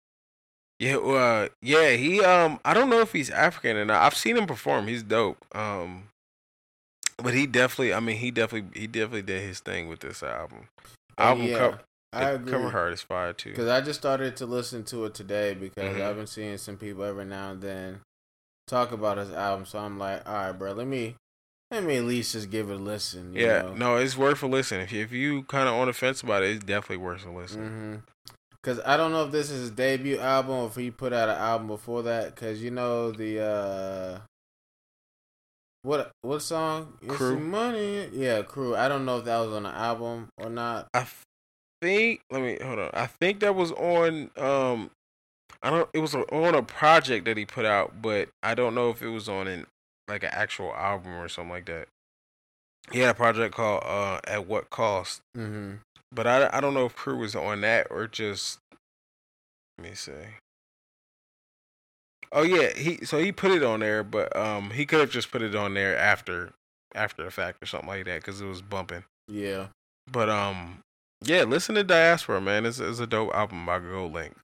Yeah, 0.85 0.97
uh, 0.97 1.49
yeah, 1.63 1.93
he 1.93 2.23
um, 2.23 2.61
I 2.63 2.75
don't 2.75 2.91
know 2.91 3.01
if 3.01 3.13
he's 3.13 3.31
African 3.31 3.79
or 3.79 3.87
not. 3.87 4.03
I've 4.03 4.15
seen 4.15 4.37
him 4.37 4.47
perform. 4.47 4.87
He's 4.87 5.03
dope. 5.03 5.43
Um, 5.55 6.09
but 7.17 7.33
he 7.33 7.47
definitely, 7.47 7.95
I 7.95 8.01
mean, 8.01 8.19
he 8.19 8.31
definitely, 8.31 8.79
he 8.79 8.87
definitely 8.87 9.23
did 9.23 9.43
his 9.43 9.61
thing 9.61 9.89
with 9.89 10.01
this 10.01 10.23
album. 10.23 10.69
Album 11.17 11.47
yeah, 11.47 11.57
cover, 11.57 11.81
I 12.13 12.31
agree. 12.33 12.51
cover 12.51 12.79
art 12.79 12.93
is 12.93 13.01
fire 13.01 13.33
too. 13.33 13.51
Because 13.51 13.69
I 13.69 13.81
just 13.81 13.99
started 13.99 14.37
to 14.37 14.47
listen 14.47 14.85
to 14.85 15.07
it 15.07 15.15
today 15.15 15.55
because 15.55 15.97
Mhm. 15.97 16.03
I've 16.03 16.17
been 16.17 16.27
seeing 16.27 16.59
some 16.59 16.77
people 16.77 17.05
every 17.05 17.25
now 17.25 17.53
and 17.53 17.63
then 17.63 18.01
talk 18.67 18.93
about 18.93 19.17
his 19.17 19.31
album. 19.33 19.65
So 19.65 19.79
I'm 19.79 19.99
like, 19.99 20.29
all 20.29 20.35
right, 20.35 20.53
bro, 20.53 20.73
let 20.73 20.87
me 20.87 21.15
let 21.71 21.83
me 21.83 21.97
at 21.97 22.05
least 22.05 22.33
just 22.33 22.51
give 22.51 22.69
it 22.69 22.75
a 22.75 22.77
listen. 22.77 23.33
You 23.33 23.41
Yeah, 23.41 23.63
know? 23.63 23.75
no, 23.75 23.97
it's 23.97 24.19
worth 24.19 24.43
a 24.43 24.47
listen. 24.47 24.81
If 24.83 24.93
you, 24.93 25.03
if 25.03 25.13
you 25.13 25.45
kind 25.45 25.67
of 25.67 25.77
on 25.77 25.87
the 25.87 25.95
fence 25.95 26.21
about 26.23 26.43
it, 26.43 26.51
it's 26.51 26.65
definitely 26.65 26.99
worth 26.99 27.25
a 27.25 27.31
listen. 27.31 27.63
Mm-hmm. 27.63 27.95
Cause 28.65 28.81
I 28.87 28.97
don't 28.97 29.13
know 29.13 29.27
if 29.27 29.31
this 29.31 29.51
is 29.51 29.61
his 29.61 29.71
debut 29.71 30.19
album 30.19 30.53
or 30.53 30.67
if 30.69 30.75
he 30.75 30.91
put 30.91 31.13
out 31.13 31.29
an 31.29 31.37
album 31.37 31.67
before 31.67 32.03
that. 32.05 32.35
Cause 32.35 32.61
you 32.63 32.71
know 32.71 33.13
the 33.13 33.45
uh, 33.45 34.19
what 35.83 36.13
what 36.23 36.41
song? 36.41 36.95
Crew. 37.07 37.39
money. 37.39 38.09
Yeah, 38.11 38.41
crew. 38.41 38.75
I 38.75 38.89
don't 38.89 39.05
know 39.05 39.19
if 39.19 39.27
that 39.27 39.39
was 39.39 39.53
on 39.53 39.65
the 39.65 39.69
album 39.69 40.29
or 40.39 40.49
not. 40.49 40.89
I 40.95 41.07
think. 41.83 42.23
Let 42.31 42.41
me 42.41 42.57
hold 42.63 42.79
on. 42.79 42.91
I 42.95 43.05
think 43.05 43.41
that 43.41 43.55
was 43.55 43.71
on. 43.73 44.31
Um, 44.39 44.91
I 45.63 45.69
don't. 45.69 45.91
It 45.93 45.99
was 45.99 46.15
on 46.15 46.55
a 46.55 46.63
project 46.63 47.27
that 47.27 47.37
he 47.37 47.45
put 47.45 47.67
out, 47.67 48.01
but 48.01 48.31
I 48.43 48.55
don't 48.55 48.75
know 48.75 48.89
if 48.89 49.03
it 49.03 49.09
was 49.09 49.29
on 49.29 49.47
an 49.47 49.67
like 50.09 50.23
an 50.23 50.31
actual 50.33 50.73
album 50.73 51.13
or 51.13 51.29
something 51.29 51.51
like 51.51 51.67
that. 51.67 51.89
He 52.93 53.01
had 53.01 53.11
a 53.11 53.15
project 53.15 53.55
called 53.55 53.83
uh, 53.85 54.21
"At 54.27 54.47
What 54.47 54.71
Cost," 54.71 55.21
Mm-hmm. 55.37 55.75
But 56.15 56.27
I 56.27 56.49
I 56.53 56.61
don't 56.61 56.75
know 56.75 56.87
if 56.87 56.97
Crew 56.97 57.17
was 57.17 57.35
on 57.35 57.61
that 57.63 57.89
or 57.91 58.07
just. 58.07 58.59
Let 59.79 59.89
me 59.89 59.95
see. 59.95 60.13
Oh 62.31 62.43
yeah, 62.43 62.73
he 62.77 63.05
so 63.05 63.19
he 63.19 63.33
put 63.33 63.51
it 63.51 63.63
on 63.65 63.81
there, 63.81 64.05
but 64.05 64.35
um 64.37 64.71
he 64.71 64.87
could 64.87 65.01
have 65.01 65.11
just 65.11 65.31
put 65.31 65.43
it 65.43 65.55
on 65.55 65.75
there 65.75 65.97
after 65.97 66.53
after 66.95 67.25
the 67.25 67.31
fact 67.31 67.63
or 67.63 67.67
something 67.67 67.89
like 67.89 68.05
that 68.05 68.21
because 68.21 68.41
it 68.41 68.47
was 68.47 68.63
bumping. 68.63 69.05
Yeah. 69.29 69.67
But 70.11 70.29
um, 70.29 70.81
yeah, 71.23 71.45
listen 71.45 71.75
to 71.75 71.85
Diaspora, 71.85 72.41
man. 72.41 72.67
It's, 72.67 72.79
it's 72.79 73.01
a 73.01 73.07
dope 73.07 73.35
album 73.35 73.67
by 73.67 73.79
Gold 73.79 74.13
Link. 74.13 74.37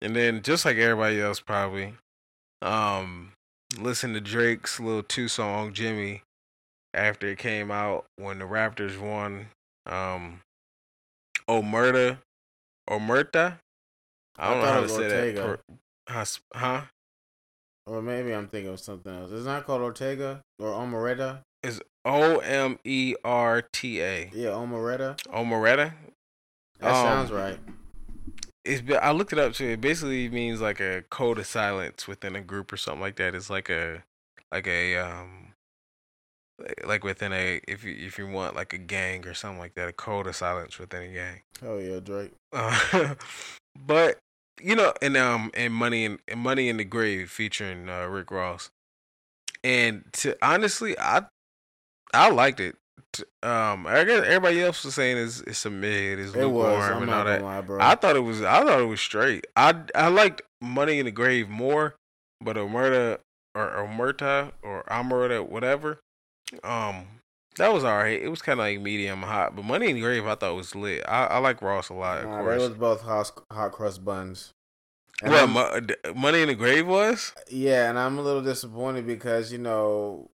And 0.00 0.16
then 0.16 0.42
just 0.42 0.64
like 0.64 0.76
everybody 0.76 1.20
else, 1.20 1.40
probably, 1.40 1.94
um, 2.60 3.32
listen 3.78 4.12
to 4.14 4.20
Drake's 4.20 4.80
little 4.80 5.02
two 5.02 5.28
song 5.28 5.72
Jimmy 5.72 6.22
after 6.92 7.28
it 7.28 7.38
came 7.38 7.70
out 7.70 8.06
when 8.16 8.38
the 8.38 8.44
Raptors 8.44 8.98
won. 8.98 9.46
Um, 9.86 10.40
Omerta, 11.48 12.18
Omerta. 12.88 13.58
I 14.38 14.50
don't 14.50 14.58
I 14.58 14.62
know 14.66 14.72
how 14.72 14.80
to 14.80 14.88
say 14.88 15.04
Ortega. 15.04 15.58
that. 16.08 16.38
Huh. 16.54 16.82
Or 17.86 18.00
maybe 18.02 18.32
I'm 18.32 18.48
thinking 18.48 18.72
of 18.72 18.80
something 18.80 19.12
else. 19.12 19.30
It's 19.32 19.44
not 19.46 19.66
called 19.66 19.82
Ortega 19.82 20.42
or 20.58 20.68
Omereta. 20.70 21.40
It's 21.62 21.80
O 22.04 22.38
M 22.38 22.78
E 22.84 23.14
R 23.24 23.62
T 23.62 24.00
A. 24.00 24.30
Yeah, 24.32 24.50
Omereta. 24.50 25.16
Omerta. 25.28 25.92
That 26.80 26.94
Um, 26.94 26.94
sounds 27.06 27.30
right. 27.32 27.58
it's 28.64 28.82
I 29.00 29.10
looked 29.12 29.32
it 29.32 29.38
up 29.38 29.52
too. 29.54 29.66
It 29.70 29.80
basically 29.80 30.28
means 30.28 30.60
like 30.60 30.80
a 30.80 31.02
code 31.10 31.38
of 31.38 31.46
silence 31.46 32.06
within 32.08 32.36
a 32.36 32.40
group 32.40 32.72
or 32.72 32.76
something 32.76 33.00
like 33.00 33.16
that. 33.16 33.34
It's 33.34 33.50
like 33.50 33.68
a 33.68 34.04
like 34.52 34.66
a 34.66 34.96
um 34.98 35.41
like 36.84 37.04
within 37.04 37.32
a 37.32 37.60
if 37.68 37.84
you 37.84 37.94
if 37.98 38.18
you 38.18 38.26
want 38.26 38.56
like 38.56 38.72
a 38.72 38.78
gang 38.78 39.26
or 39.26 39.34
something 39.34 39.58
like 39.58 39.74
that, 39.74 39.88
a 39.88 39.92
code 39.92 40.26
of 40.26 40.36
silence 40.36 40.78
within 40.78 41.02
a 41.02 41.12
gang. 41.12 41.40
Oh 41.64 41.78
yeah, 41.78 42.00
Drake. 42.00 42.32
Uh, 42.52 43.14
but 43.86 44.18
you 44.60 44.76
know, 44.76 44.92
and 45.00 45.16
um, 45.16 45.50
and 45.54 45.72
money 45.72 46.04
in 46.04 46.18
and 46.28 46.40
money 46.40 46.68
in 46.68 46.76
the 46.76 46.84
grave 46.84 47.30
featuring 47.30 47.88
uh, 47.88 48.06
Rick 48.06 48.30
Ross. 48.30 48.70
And 49.64 50.04
to 50.14 50.36
honestly, 50.42 50.98
I 50.98 51.22
I 52.12 52.30
liked 52.30 52.60
it. 52.60 52.76
Um, 53.42 53.86
I 53.86 54.04
guess 54.04 54.24
everybody 54.24 54.62
else 54.62 54.84
was 54.84 54.94
saying 54.94 55.18
it's 55.18 55.40
it's 55.40 55.66
a 55.66 55.70
mid, 55.70 56.18
it's 56.18 56.34
It 56.34 56.38
lukewarm 56.38 57.02
and 57.02 57.10
all 57.10 57.24
that. 57.24 57.42
lie. 57.42 57.62
I 57.80 57.94
thought 57.94 58.16
it 58.16 58.20
was 58.20 58.42
I 58.42 58.62
thought 58.64 58.80
it 58.80 58.86
was 58.86 59.00
straight. 59.00 59.46
I 59.56 59.74
I 59.94 60.08
liked 60.08 60.42
Money 60.60 60.98
in 60.98 61.04
the 61.06 61.10
Grave 61.10 61.48
more, 61.48 61.94
but 62.40 62.56
Omerta 62.56 63.18
or 63.54 63.68
Omerta 63.68 64.52
or 64.62 64.82
Amerta 64.84 65.46
whatever, 65.46 66.00
um, 66.64 67.06
that 67.56 67.72
was 67.72 67.84
alright. 67.84 68.22
It 68.22 68.28
was 68.28 68.42
kind 68.42 68.58
of 68.60 68.64
like 68.66 68.80
medium 68.80 69.22
hot, 69.22 69.54
but 69.56 69.64
Money 69.64 69.88
in 69.90 69.96
the 69.96 70.00
Grave 70.02 70.26
I 70.26 70.34
thought 70.34 70.54
was 70.54 70.74
lit. 70.74 71.02
I, 71.06 71.24
I 71.26 71.38
like 71.38 71.60
Ross 71.62 71.88
a 71.90 71.94
lot, 71.94 72.18
of 72.18 72.24
Nah, 72.24 72.38
they 72.38 72.42
course. 72.42 72.60
was 72.60 72.70
both 72.78 73.02
hot, 73.02 73.30
hot 73.50 73.72
crust 73.72 74.04
buns. 74.04 74.52
And 75.22 75.32
What 75.32 75.48
Mo- 75.50 76.14
Money 76.14 76.42
in 76.42 76.48
the 76.48 76.54
Grave 76.54 76.86
was? 76.86 77.32
yeah, 77.50 77.88
and 77.90 77.98
I'm 77.98 78.18
a 78.18 78.22
little 78.22 78.42
disappointed 78.42 79.06
because 79.06 79.52
you 79.52 79.58
know 79.58 80.30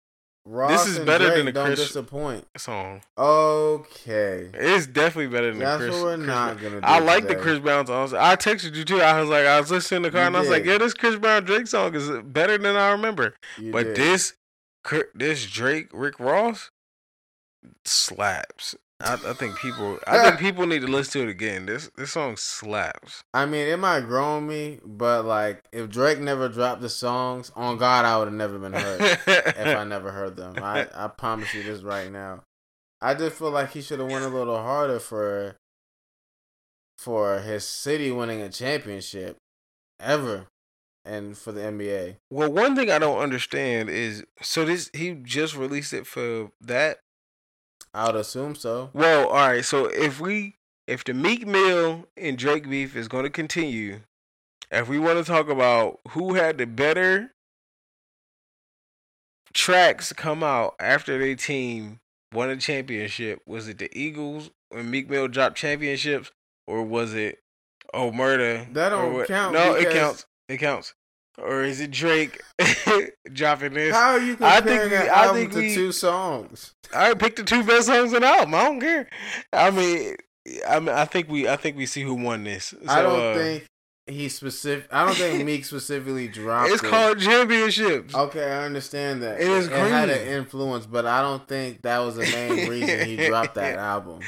Ross 0.45 0.85
this 0.85 0.97
is 0.99 1.05
better 1.05 1.25
Drake 1.27 1.37
than 1.39 1.47
the 1.47 1.53
don't 1.53 1.67
Chris- 1.67 1.81
disappoint. 1.89 2.47
Song. 2.57 3.01
Okay, 3.19 4.49
It's 4.55 4.87
definitely 4.87 5.27
better 5.29 5.51
than 5.51 5.59
that's 5.59 5.81
the 5.81 5.89
Chris. 5.89 5.95
what 6.01 6.05
we're 6.05 6.17
Chris 6.17 6.27
not 6.29 6.59
Brown. 6.61 6.73
gonna. 6.81 6.87
I 6.87 6.99
like 7.01 7.27
the. 7.27 7.35
Chris 7.35 7.59
Brown 7.59 7.87
songs. 7.87 8.13
I 8.15 8.37
texted 8.37 8.75
you 8.77 8.85
too. 8.85 9.01
I 9.01 9.21
was 9.21 9.29
like, 9.29 9.45
I 9.47 9.59
was 9.59 9.71
listening 9.71 9.97
in 9.99 10.03
the 10.05 10.11
car 10.11 10.21
You 10.23 10.27
and 10.29 10.37
I 10.37 10.41
was 10.41 10.49
like, 10.49 10.63
did. 10.65 10.71
yeah, 10.73 10.79
this 10.79 10.95
Chris 10.95 11.17
Brown 11.17 11.45
Drake 11.45 11.67
song 11.67 11.95
is 11.95 12.09
better 12.25 12.57
than 12.59 12.77
I 12.77 12.91
remember. 12.93 13.35
You 13.59 13.73
But 13.73 13.85
did. 13.87 13.97
this, 13.97 14.35
this 15.15 15.47
Drake 15.47 15.89
Rick 15.93 16.19
Ross 16.21 16.71
slaps. 17.85 18.75
I, 18.99 19.15
I 19.15 19.33
think 19.35 19.59
people, 19.59 19.99
I 20.07 20.23
think 20.23 20.39
people 20.41 20.67
need 20.67 20.81
to 20.81 20.87
listen 20.87 21.21
to 21.21 21.29
it 21.29 21.31
again. 21.31 21.67
This 21.67 21.91
this 21.97 22.13
song 22.13 22.37
slaps. 22.37 23.23
I 23.35 23.45
mean, 23.45 23.67
it 23.67 23.79
might 23.79 24.01
grow 24.01 24.25
on 24.37 24.47
me, 24.47 24.81
but 24.85 25.25
like 25.25 25.65
if 25.73 25.91
Drake 25.91 26.19
never 26.19 26.49
dropped 26.49 26.81
the 26.81 26.89
songs, 26.89 27.53
on 27.55 27.77
God, 27.77 28.05
I 28.05 28.17
would 28.19 28.29
have 28.29 28.35
never 28.35 28.59
been 28.59 28.73
hurt 28.73 29.01
if 29.27 29.77
I 29.77 29.85
never 29.89 30.13
heard 30.13 30.37
them. 30.37 30.57
I 30.63 30.89
I 30.95 31.09
promise 31.09 31.53
you 31.53 31.63
this 31.63 31.83
right 31.83 32.11
now. 32.11 32.43
I 33.01 33.15
just 33.15 33.37
feel 33.37 33.51
like 33.51 33.73
he 33.73 33.83
should 33.83 34.01
have 34.01 34.11
went 34.11 34.25
a 34.25 34.29
little 34.29 34.57
harder 34.57 34.99
for 34.99 35.57
for 36.97 37.41
his 37.41 37.65
city 37.65 38.11
winning 38.11 38.41
a 38.41 38.49
championship 38.49 39.37
ever, 40.01 40.47
and 41.07 41.37
for 41.37 41.53
the 41.53 41.61
NBA. 41.61 42.17
well, 42.31 42.51
one 42.53 42.77
thing 42.77 42.91
I 42.91 42.99
don't 42.99 43.19
understand 43.19 43.89
is 43.89 44.25
so 44.43 44.65
this 44.65 44.91
he 44.93 45.13
just 45.13 45.57
released 45.57 45.93
it 45.93 46.07
for 46.07 46.51
that. 46.61 46.99
I 47.95 48.07
would 48.07 48.17
assume 48.17 48.55
so. 48.55 48.91
Well, 48.93 49.29
all 49.29 49.35
right. 49.35 49.65
So 49.65 49.87
if 49.87 50.21
we, 50.21 50.57
if 50.87 51.03
the 51.05 51.15
Meek 51.15 51.47
Mill 51.47 52.07
and 52.17 52.37
Drake 52.37 52.69
beef 52.69 52.95
is 52.95 53.09
going 53.09 53.25
to 53.25 53.31
continue, 53.31 54.01
if 54.71 54.89
we 54.89 54.99
want 54.99 55.19
to 55.19 55.25
talk 55.25 55.49
about 55.49 56.01
who 56.11 56.35
had 56.35 56.59
the 56.59 56.67
better 56.67 57.33
tracks 59.55 60.13
come 60.13 60.43
out 60.43 60.75
after 60.79 61.19
their 61.19 61.35
team 61.35 62.01
won 62.35 62.51
a 62.51 62.57
championship, 62.57 63.41
was 63.47 63.67
it 63.69 63.79
the 63.79 63.97
Eagles 63.99 64.51
when 64.69 64.91
Meek 64.91 65.09
Mill 65.09 65.29
dropped 65.29 65.57
championships, 65.57 66.31
or 66.67 66.83
was 66.83 67.15
it 67.15 67.39
Oh 67.95 68.13
Murder? 68.13 68.67
That 68.73 68.91
don't 68.91 69.27
count 69.27 69.55
No, 69.55 69.75
it 69.75 69.91
counts. 69.91 70.27
It 70.49 70.59
counts. 70.59 70.95
Or 71.39 71.63
is 71.63 71.81
it 71.81 71.91
Drake 71.91 72.41
dropping 73.33 73.75
this? 73.75 73.95
How 73.95 74.13
are 74.13 74.21
you 74.21 74.35
I 74.41 74.61
comparing 74.61 74.65
think 74.65 74.91
we- 74.91 74.97
an 74.97 75.03
I 75.15 75.25
album 75.25 75.37
think 75.37 75.53
to 75.53 75.59
we- 75.59 75.75
two 75.75 75.93
songs? 75.93 76.73
I 76.95 77.15
picked 77.15 77.37
the 77.37 77.43
two 77.45 77.63
best 77.65 77.87
songs 77.89 78.13
in 78.13 78.23
the 78.23 78.27
album. 78.29 78.55
I 78.55 78.65
don't 78.65 78.81
care. 78.81 79.09
I 79.53 79.71
mean, 79.71 80.17
I 80.69 80.79
mean, 80.81 80.89
I 80.91 81.05
think 81.05 81.29
we, 81.29 81.49
I 81.49 81.57
think 81.57 81.77
we 81.77 81.85
see 81.87 82.03
who 82.03 82.15
won 82.15 82.45
this. 82.45 82.67
So, 82.67 82.79
I 82.89 83.03
don't 83.03 83.21
uh, 83.21 83.35
think 83.35 83.65
he 84.07 84.29
specific. 84.29 84.87
I 84.93 85.05
don't 85.05 85.17
think 85.17 85.45
Meek 85.45 85.65
specifically 85.65 86.29
dropped. 86.29 86.71
it's 86.71 86.83
it. 86.83 86.87
called 86.89 87.19
championships. 87.19 88.15
Okay, 88.15 88.45
I 88.45 88.65
understand 88.65 89.21
that. 89.25 89.41
It 89.41 89.49
is 89.49 89.67
it 89.67 89.73
had 89.73 90.09
an 90.09 90.27
influence, 90.29 90.87
but 90.87 91.05
I 91.07 91.21
don't 91.23 91.47
think 91.49 91.83
that 91.83 91.99
was 91.99 92.15
the 92.15 92.23
main 92.23 92.69
reason 92.71 93.05
he 93.05 93.27
dropped 93.27 93.57
that 93.57 93.77
album. 93.79 94.21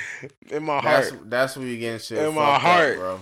in 0.51 0.64
my 0.64 0.81
That's 0.83 1.11
heart. 1.11 1.31
that's 1.31 1.57
where 1.57 1.66
you 1.68 1.79
getting 1.79 2.01
shit 2.01 2.18
In 2.18 2.35
my 2.35 2.57
up, 2.57 2.61
heart. 2.61 2.97
bro. 2.97 3.21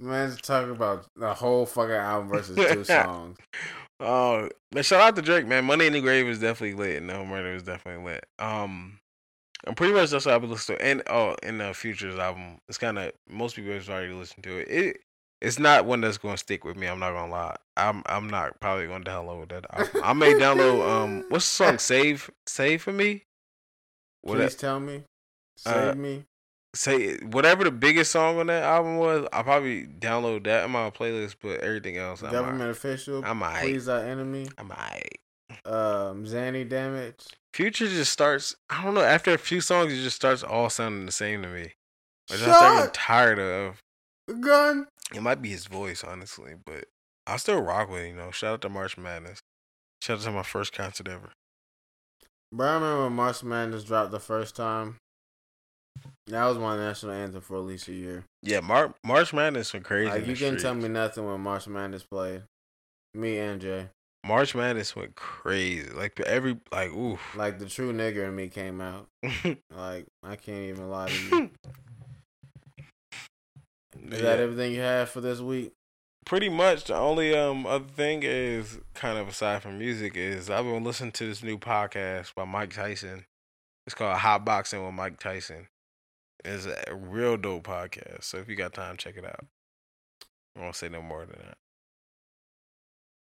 Man's 0.00 0.40
talking 0.40 0.70
about 0.70 1.06
the 1.16 1.34
whole 1.34 1.66
fucking 1.66 1.94
album 1.94 2.28
versus 2.28 2.56
two 2.56 2.84
songs. 2.84 3.38
Oh, 4.00 4.48
but 4.70 4.84
shout 4.84 5.00
out 5.00 5.16
to 5.16 5.22
Drake, 5.22 5.46
man. 5.46 5.64
Money 5.64 5.86
in 5.86 5.92
the 5.92 6.00
Grave 6.00 6.26
is 6.26 6.40
definitely 6.40 6.74
lit, 6.74 6.98
and 6.98 7.06
No 7.06 7.24
Murder 7.24 7.54
is 7.54 7.62
definitely 7.62 8.04
lit. 8.04 8.26
Um, 8.38 8.98
and 9.64 9.76
pretty 9.76 9.92
much 9.94 10.10
that's 10.10 10.26
what 10.26 10.34
I've 10.34 10.40
been 10.40 10.50
listening 10.50 10.78
to. 10.78 10.84
And 10.84 11.02
oh, 11.08 11.36
in 11.42 11.58
the 11.58 11.72
Futures 11.72 12.18
album, 12.18 12.58
it's 12.68 12.78
kind 12.78 12.98
of 12.98 13.12
most 13.28 13.54
people 13.56 13.72
have 13.72 13.88
already 13.88 14.12
listened 14.12 14.42
to 14.44 14.56
it. 14.58 14.68
It 14.68 14.96
it's 15.40 15.58
not 15.58 15.86
one 15.86 16.00
that's 16.00 16.18
going 16.18 16.34
to 16.34 16.38
stick 16.38 16.64
with 16.64 16.76
me. 16.76 16.86
I'm 16.86 16.98
not 17.00 17.12
gonna 17.12 17.30
lie. 17.30 17.56
I'm 17.76 18.02
I'm 18.06 18.28
not 18.28 18.60
probably 18.60 18.86
gonna 18.86 19.04
download 19.04 19.48
that. 19.50 19.66
Album. 19.70 20.00
I 20.04 20.12
may 20.14 20.32
download 20.34 20.88
um 20.88 21.24
what's 21.28 21.46
the 21.58 21.64
song 21.64 21.78
Save 21.78 22.30
Save 22.46 22.82
for 22.82 22.92
me. 22.92 23.24
What 24.22 24.38
Please 24.38 24.54
tell 24.54 24.78
me, 24.80 25.02
save 25.56 25.74
Uh, 25.90 25.94
me. 25.96 26.24
Say 26.74 27.16
whatever 27.18 27.64
the 27.64 27.70
biggest 27.70 28.10
song 28.12 28.38
on 28.38 28.46
that 28.46 28.62
album 28.62 28.96
was, 28.98 29.26
I'll 29.32 29.44
probably 29.44 29.86
download 29.86 30.44
that 30.44 30.64
in 30.64 30.70
my 30.70 30.90
playlist. 30.90 31.36
But 31.40 31.60
everything 31.60 31.96
else, 31.98 32.22
I'm 32.22 32.30
Government 32.32 32.60
alright. 32.62 32.76
official. 32.76 33.24
I'm 33.24 33.42
alright. 33.42 33.62
Please, 33.62 33.88
our 33.88 34.00
enemy. 34.00 34.48
I'm 34.58 34.70
alright. 34.70 35.18
Um, 35.64 36.24
Zanny 36.24 36.66
damage. 36.68 37.26
Future 37.52 37.86
just 37.86 38.10
starts. 38.12 38.56
I 38.70 38.82
don't 38.82 38.94
know. 38.94 39.02
After 39.02 39.34
a 39.34 39.38
few 39.38 39.60
songs, 39.60 39.92
it 39.92 40.02
just 40.02 40.16
starts 40.16 40.42
all 40.42 40.70
sounding 40.70 41.04
the 41.06 41.12
same 41.12 41.42
to 41.42 41.48
me. 41.48 41.72
Which 42.30 42.40
I'm 42.42 42.48
Shut 42.84 42.94
tired 42.94 43.38
of. 43.38 43.78
gun. 44.40 44.86
It 45.14 45.22
might 45.22 45.42
be 45.42 45.50
his 45.50 45.66
voice, 45.66 46.02
honestly, 46.02 46.54
but 46.64 46.84
I 47.26 47.36
still 47.36 47.60
rock 47.60 47.90
with 47.90 48.02
it. 48.02 48.08
You 48.08 48.14
know. 48.14 48.30
Shout 48.30 48.54
out 48.54 48.60
to 48.62 48.70
March 48.70 48.96
Madness. 48.96 49.40
Shout 50.02 50.18
out 50.20 50.24
to 50.24 50.30
my 50.30 50.42
first 50.42 50.72
concert 50.72 51.06
ever. 51.08 51.30
Bro, 52.54 52.66
I 52.66 52.74
remember 52.74 53.04
when 53.04 53.12
March 53.12 53.42
Madness 53.42 53.84
dropped 53.84 54.10
the 54.10 54.20
first 54.20 54.56
time. 54.56 54.96
That 56.28 56.44
was 56.46 56.58
my 56.58 56.76
national 56.76 57.12
anthem 57.12 57.40
for 57.40 57.56
at 57.56 57.64
least 57.64 57.88
a 57.88 57.92
year. 57.92 58.24
Yeah, 58.42 58.60
Mar- 58.60 58.94
March 59.04 59.32
Madness 59.32 59.72
went 59.72 59.84
crazy. 59.84 60.08
Like 60.10 60.26
you 60.26 60.36
couldn't 60.36 60.60
tell 60.60 60.74
me 60.74 60.88
nothing 60.88 61.26
when 61.26 61.40
March 61.40 61.66
Madness 61.66 62.04
played. 62.04 62.42
Me 63.14 63.38
and 63.38 63.60
Jay. 63.60 63.88
March 64.24 64.54
Madness 64.54 64.94
went 64.94 65.16
crazy. 65.16 65.90
Like 65.90 66.20
every 66.20 66.58
like 66.70 66.90
oof. 66.92 67.20
Like 67.36 67.58
the 67.58 67.66
true 67.66 67.92
nigger 67.92 68.28
in 68.28 68.36
me 68.36 68.48
came 68.48 68.80
out. 68.80 69.08
Like 69.74 70.06
I 70.22 70.36
can't 70.36 70.68
even 70.68 70.88
lie 70.90 71.08
to 71.08 71.14
you. 71.36 71.50
Is 74.10 74.22
that 74.22 74.38
everything 74.40 74.72
you 74.72 74.80
have 74.80 75.10
for 75.10 75.20
this 75.20 75.40
week? 75.40 75.72
Pretty 76.24 76.48
much 76.48 76.84
the 76.84 76.94
only 76.94 77.34
um 77.34 77.66
other 77.66 77.88
thing 77.88 78.22
is 78.22 78.78
kind 78.94 79.18
of 79.18 79.28
aside 79.28 79.62
from 79.62 79.78
music 79.78 80.16
is 80.16 80.48
I've 80.48 80.64
been 80.64 80.84
listening 80.84 81.12
to 81.12 81.26
this 81.26 81.42
new 81.42 81.58
podcast 81.58 82.34
by 82.34 82.44
Mike 82.44 82.72
Tyson. 82.72 83.24
It's 83.86 83.94
called 83.94 84.16
Hot 84.18 84.44
Boxing 84.44 84.84
with 84.84 84.94
Mike 84.94 85.18
Tyson. 85.18 85.66
It's 86.44 86.66
a 86.66 86.94
real 86.94 87.36
dope 87.36 87.64
podcast. 87.64 88.24
So 88.24 88.38
if 88.38 88.48
you 88.48 88.56
got 88.56 88.74
time, 88.74 88.96
check 88.96 89.16
it 89.16 89.24
out. 89.24 89.46
I 90.56 90.60
won't 90.60 90.76
say 90.76 90.88
no 90.88 91.02
more 91.02 91.24
than 91.24 91.38
that. 91.38 91.56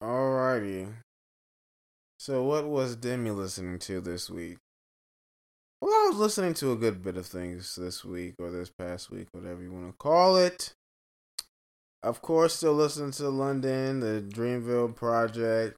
Alrighty. 0.03 0.93
So 2.19 2.43
what 2.43 2.67
was 2.67 2.95
Demi 2.95 3.31
listening 3.31 3.79
to 3.79 4.01
this 4.01 4.29
week? 4.29 4.57
Well, 5.81 5.91
I 5.93 6.09
was 6.09 6.17
listening 6.17 6.53
to 6.55 6.71
a 6.71 6.75
good 6.75 7.03
bit 7.03 7.17
of 7.17 7.25
things 7.25 7.75
this 7.75 8.03
week 8.03 8.35
or 8.39 8.49
this 8.49 8.69
past 8.69 9.11
week, 9.11 9.27
whatever 9.31 9.61
you 9.61 9.71
want 9.71 9.87
to 9.87 9.93
call 9.97 10.37
it. 10.37 10.73
Of 12.01 12.21
course, 12.21 12.55
still 12.55 12.73
listening 12.73 13.11
to 13.11 13.29
London, 13.29 13.99
the 13.99 14.23
Dreamville 14.27 14.95
Project. 14.95 15.77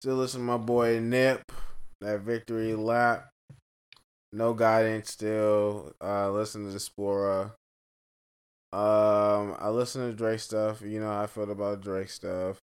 Still 0.00 0.16
listening 0.16 0.46
to 0.46 0.52
my 0.52 0.56
boy 0.58 1.00
Nip, 1.00 1.52
that 2.00 2.20
Victory 2.20 2.74
Lap. 2.74 3.28
No 4.32 4.54
guidance 4.54 5.10
still. 5.10 5.92
Uh 6.00 6.30
listen 6.30 6.64
to 6.64 6.70
Diaspora. 6.70 7.54
Um 8.72 9.56
I 9.58 9.68
listen 9.70 10.08
to 10.08 10.16
Drake 10.16 10.40
stuff. 10.40 10.82
You 10.82 11.00
know 11.00 11.08
how 11.08 11.22
I 11.22 11.26
feel 11.26 11.50
about 11.50 11.80
Drake 11.80 12.10
stuff. 12.10 12.60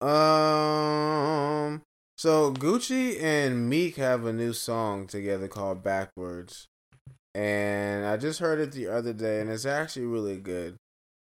Um 0.00 1.82
so 2.16 2.52
Gucci 2.52 3.20
and 3.20 3.68
Meek 3.68 3.96
have 3.96 4.24
a 4.24 4.32
new 4.32 4.52
song 4.52 5.06
together 5.06 5.48
called 5.48 5.82
Backwards. 5.82 6.68
And 7.34 8.06
I 8.06 8.16
just 8.16 8.40
heard 8.40 8.60
it 8.60 8.72
the 8.72 8.88
other 8.88 9.12
day 9.12 9.40
and 9.40 9.50
it's 9.50 9.66
actually 9.66 10.06
really 10.06 10.36
good. 10.36 10.76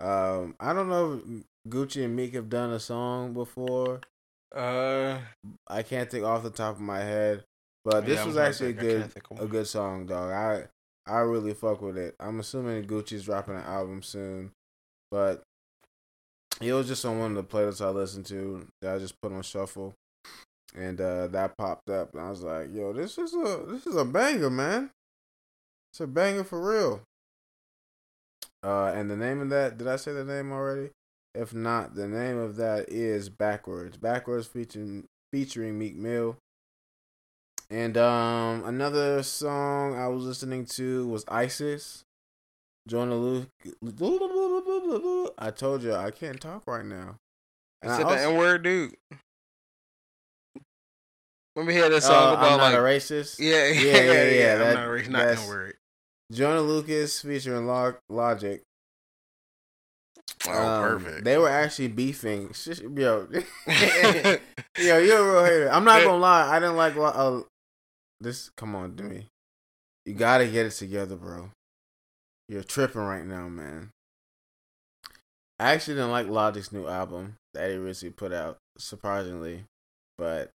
Um 0.00 0.54
I 0.60 0.74
don't 0.74 0.90
know 0.90 1.14
if 1.14 1.44
Gucci 1.72 2.04
and 2.04 2.14
Meek 2.14 2.34
have 2.34 2.50
done 2.50 2.70
a 2.70 2.80
song 2.80 3.32
before. 3.32 4.00
Uh 4.54 5.20
I 5.66 5.82
can't 5.82 6.10
think 6.10 6.24
off 6.24 6.42
the 6.42 6.50
top 6.50 6.74
of 6.74 6.80
my 6.82 7.00
head. 7.00 7.44
But 7.84 8.06
this 8.06 8.18
Yeah, 8.18 8.24
was 8.26 8.36
actually 8.36 8.70
a 8.70 8.72
think. 8.74 8.78
I 8.78 8.84
can't 8.98 9.14
good 9.14 9.44
a 9.44 9.46
good 9.46 9.66
song, 9.66 10.06
dog. 10.06 10.30
I 10.32 10.68
I 11.06 11.20
really 11.20 11.54
fuck 11.54 11.80
with 11.80 11.96
it. 11.96 12.14
I'm 12.20 12.40
assuming 12.40 12.84
Gucci's 12.86 13.24
dropping 13.24 13.56
an 13.56 13.62
album 13.64 14.02
soon, 14.02 14.52
but 15.10 15.42
it 16.60 16.72
was 16.72 16.86
just 16.86 17.04
on 17.04 17.18
one 17.18 17.36
of 17.36 17.36
the 17.36 17.44
playlists 17.56 17.84
I 17.84 17.88
listened 17.90 18.26
to 18.26 18.66
that 18.82 18.94
I 18.94 18.98
just 18.98 19.20
put 19.20 19.32
on 19.32 19.42
shuffle, 19.42 19.94
and 20.74 21.00
uh, 21.00 21.26
that 21.28 21.56
popped 21.56 21.88
up, 21.90 22.12
and 22.14 22.22
I 22.22 22.30
was 22.30 22.42
like, 22.42 22.72
"Yo, 22.72 22.92
this 22.92 23.18
is 23.18 23.34
a 23.34 23.64
this 23.68 23.86
is 23.86 23.96
a 23.96 24.04
banger, 24.04 24.50
man. 24.50 24.90
It's 25.92 26.00
a 26.00 26.06
banger 26.06 26.44
for 26.44 26.60
real." 26.60 27.02
Uh, 28.62 28.92
and 28.94 29.10
the 29.10 29.16
name 29.16 29.40
of 29.40 29.48
that, 29.50 29.78
did 29.78 29.86
I 29.88 29.96
say 29.96 30.12
the 30.12 30.24
name 30.24 30.52
already? 30.52 30.90
If 31.34 31.54
not, 31.54 31.94
the 31.94 32.06
name 32.08 32.38
of 32.38 32.56
that 32.56 32.88
is 32.90 33.28
Backwards. 33.28 33.96
Backwards 33.96 34.46
featuring 34.46 35.06
featuring 35.32 35.78
Meek 35.78 35.96
Mill. 35.96 36.36
And 37.70 37.96
um, 37.96 38.64
another 38.64 39.22
song 39.22 39.96
I 39.96 40.08
was 40.08 40.24
listening 40.24 40.64
to 40.66 41.06
was 41.06 41.24
Isis. 41.28 42.04
Jonah 42.88 43.14
Luke. 43.14 43.48
I 45.38 45.50
told 45.50 45.82
you 45.82 45.94
I 45.94 46.10
can't 46.10 46.40
talk 46.40 46.66
right 46.66 46.84
now. 46.84 47.16
And 47.82 47.92
I 47.92 47.94
I 47.94 47.98
said 47.98 48.08
the 48.08 48.20
N 48.20 48.36
word, 48.36 48.62
dude. 48.64 48.94
Let 51.56 51.66
me 51.66 51.72
hear 51.72 51.88
that 51.88 51.96
Oh, 51.96 52.00
song 52.00 52.32
I'm 52.32 52.38
about 52.38 52.56
not 52.56 52.60
like 52.60 52.74
a 52.74 52.78
racist. 52.78 53.38
yeah, 53.38 53.66
yeah, 53.68 53.80
Yeah, 53.80 54.00
yeah, 54.02 54.30
yeah, 54.30 54.52
I'm 54.54 54.74
not 54.74 55.08
not 55.10 55.28
N 55.38 55.46
word. 55.48 55.74
Joyner 56.32 56.60
Lucas 56.60 57.20
featuring 57.22 57.66
Log- 57.66 57.98
Logic. 58.08 58.62
Oh, 60.46 60.50
Um, 60.52 60.82
perfect. 61.04 61.24
They 61.24 61.38
were 61.38 61.48
actually 61.48 61.88
beefing. 61.88 62.52
Yo, 62.96 63.28
yo, 63.68 64.98
you're 64.98 65.18
a 65.18 65.32
real 65.32 65.44
hater. 65.44 65.70
I'm 65.70 65.84
not 65.84 66.02
gonna 66.02 66.16
lie. 66.18 66.48
I 66.50 66.58
didn't 66.58 66.76
like. 66.76 66.96
Uh, 66.96 67.42
this. 68.20 68.50
Come 68.56 68.74
on, 68.74 68.96
to 68.96 69.02
me. 69.02 69.26
You 70.06 70.14
gotta 70.14 70.46
get 70.46 70.66
it 70.66 70.70
together, 70.72 71.16
bro. 71.16 71.50
You're 72.48 72.62
tripping 72.64 73.02
right 73.02 73.24
now, 73.24 73.48
man. 73.48 73.90
I 75.58 75.72
actually 75.72 75.94
didn't 75.94 76.10
like 76.10 76.26
Logic's 76.26 76.72
new 76.72 76.86
album 76.86 77.36
that 77.54 77.70
he 77.70 77.76
recently 77.76 78.12
put 78.12 78.32
out, 78.32 78.56
surprisingly, 78.78 79.64
but 80.16 80.50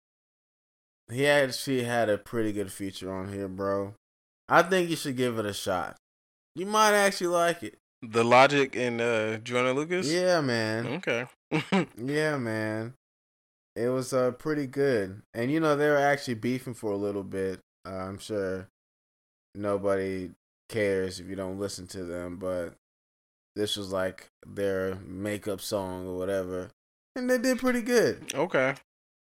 he 1.12 1.26
actually 1.26 1.84
had 1.84 2.08
a 2.08 2.16
pretty 2.16 2.52
good 2.52 2.72
feature 2.72 3.12
on 3.12 3.32
here, 3.32 3.48
bro. 3.48 3.94
I 4.48 4.62
think 4.62 4.88
you 4.88 4.96
should 4.96 5.16
give 5.16 5.38
it 5.38 5.46
a 5.46 5.52
shot. 5.52 5.96
You 6.54 6.66
might 6.66 6.94
actually 6.94 7.28
like 7.28 7.62
it. 7.62 7.76
the 8.02 8.24
Logic 8.24 8.74
and 8.76 9.00
uh, 9.00 9.36
Joyner 9.38 9.72
Lucas. 9.74 10.10
Yeah, 10.10 10.40
man. 10.40 10.86
Okay. 10.86 11.26
Yeah, 11.96 12.36
man. 12.38 12.94
It 13.76 13.88
was 13.88 14.12
uh 14.12 14.32
pretty 14.32 14.66
good. 14.66 15.22
And 15.32 15.50
you 15.50 15.60
know, 15.60 15.76
they 15.76 15.88
were 15.88 15.96
actually 15.96 16.34
beefing 16.34 16.74
for 16.74 16.92
a 16.92 16.96
little 16.96 17.24
bit. 17.24 17.60
Uh, 17.86 17.90
I'm 17.90 18.18
sure 18.18 18.68
nobody 19.54 20.30
cares 20.68 21.20
if 21.20 21.28
you 21.28 21.36
don't 21.36 21.58
listen 21.58 21.86
to 21.88 22.04
them, 22.04 22.36
but 22.36 22.74
this 23.56 23.76
was 23.76 23.92
like 23.92 24.28
their 24.46 24.96
makeup 25.06 25.60
song 25.60 26.06
or 26.06 26.16
whatever. 26.16 26.70
And 27.16 27.28
they 27.30 27.38
did 27.38 27.58
pretty 27.58 27.82
good. 27.82 28.32
okay. 28.34 28.74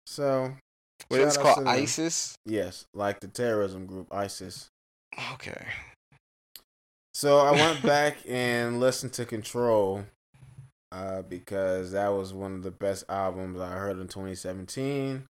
So 0.05 0.53
Wait, 1.09 1.21
it's 1.21 1.37
called. 1.37 1.67
ISIS. 1.67 2.35
Yes, 2.45 2.85
like 2.93 3.19
the 3.19 3.27
terrorism 3.27 3.85
group 3.85 4.07
ISIS. 4.13 4.69
Okay. 5.33 5.65
So 7.13 7.39
I 7.39 7.51
went 7.51 7.81
back 7.83 8.17
and 8.27 8.79
listened 8.79 9.13
to 9.13 9.25
Control 9.25 10.05
uh, 10.91 11.21
because 11.23 11.91
that 11.91 12.09
was 12.09 12.33
one 12.33 12.55
of 12.55 12.63
the 12.63 12.71
best 12.71 13.03
albums 13.09 13.59
I 13.59 13.69
heard 13.71 13.99
in 13.99 14.07
2017, 14.07 15.25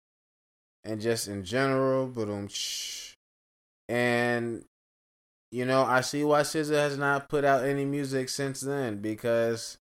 and 0.84 1.00
just 1.00 1.28
in 1.28 1.44
general. 1.44 2.06
But 2.06 2.28
um, 2.28 2.48
and 3.88 4.64
you 5.52 5.64
know 5.64 5.82
I 5.82 6.00
see 6.00 6.24
why 6.24 6.42
SZA 6.42 6.74
has 6.74 6.96
not 6.98 7.28
put 7.28 7.44
out 7.44 7.64
any 7.64 7.84
music 7.84 8.28
since 8.28 8.60
then 8.60 8.98
because 8.98 9.78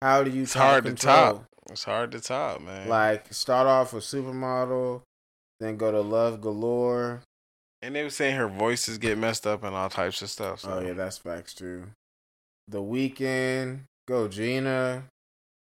how 0.00 0.24
do 0.24 0.30
you 0.30 0.42
It's 0.42 0.54
hard 0.54 0.84
to 0.84 0.94
top. 0.94 1.44
It's 1.70 1.84
hard 1.84 2.10
to 2.12 2.20
top, 2.20 2.60
man. 2.60 2.88
Like 2.88 3.32
start 3.32 3.66
off 3.68 3.92
with 3.92 4.04
Supermodel, 4.04 5.02
then 5.60 5.76
go 5.76 5.92
to 5.92 6.00
Love 6.00 6.40
Galore. 6.40 7.22
and 7.80 7.94
they 7.94 8.02
were 8.02 8.10
saying 8.10 8.36
her 8.36 8.48
voices 8.48 8.98
get 8.98 9.16
messed 9.18 9.46
up 9.46 9.62
and 9.62 9.74
all 9.74 9.88
types 9.88 10.22
of 10.22 10.30
stuff. 10.30 10.60
So. 10.60 10.72
Oh 10.72 10.80
yeah, 10.80 10.94
that's 10.94 11.18
facts 11.18 11.54
too. 11.54 11.84
The 12.68 12.82
weekend, 12.82 13.84
go 14.08 14.26
Gina, 14.28 15.04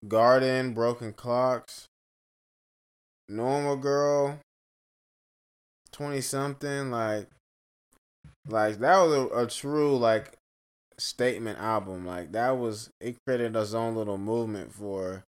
Garden, 0.09 0.73
Broken 0.73 1.13
Clocks, 1.13 1.89
Normal 3.29 3.77
Girl, 3.77 4.39
twenty 5.93 6.21
something. 6.21 6.91
Like, 6.91 7.29
like 8.49 8.79
that 8.79 9.01
was 9.01 9.13
a, 9.13 9.27
a 9.45 9.47
true 9.47 9.97
like 9.97 10.37
statement 10.99 11.59
album. 11.59 12.07
Like 12.07 12.33
that 12.33 12.57
was 12.57 12.91
it 13.01 13.17
created 13.27 13.57
its 13.57 13.75
own 13.75 13.97
little 13.97 14.19
movement 14.19 14.73
for 14.73 15.25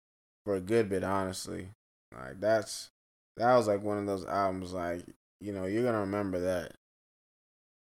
for 0.44 0.56
a 0.56 0.60
good 0.60 0.88
bit. 0.88 1.04
Honestly, 1.04 1.68
like 2.14 2.40
that's 2.40 2.90
that 3.36 3.54
was 3.54 3.68
like 3.68 3.82
one 3.82 3.98
of 3.98 4.06
those 4.06 4.24
albums. 4.26 4.72
Like 4.72 5.02
you 5.40 5.52
know 5.52 5.64
you're 5.64 5.84
gonna 5.84 6.00
remember 6.00 6.40
that. 6.40 6.72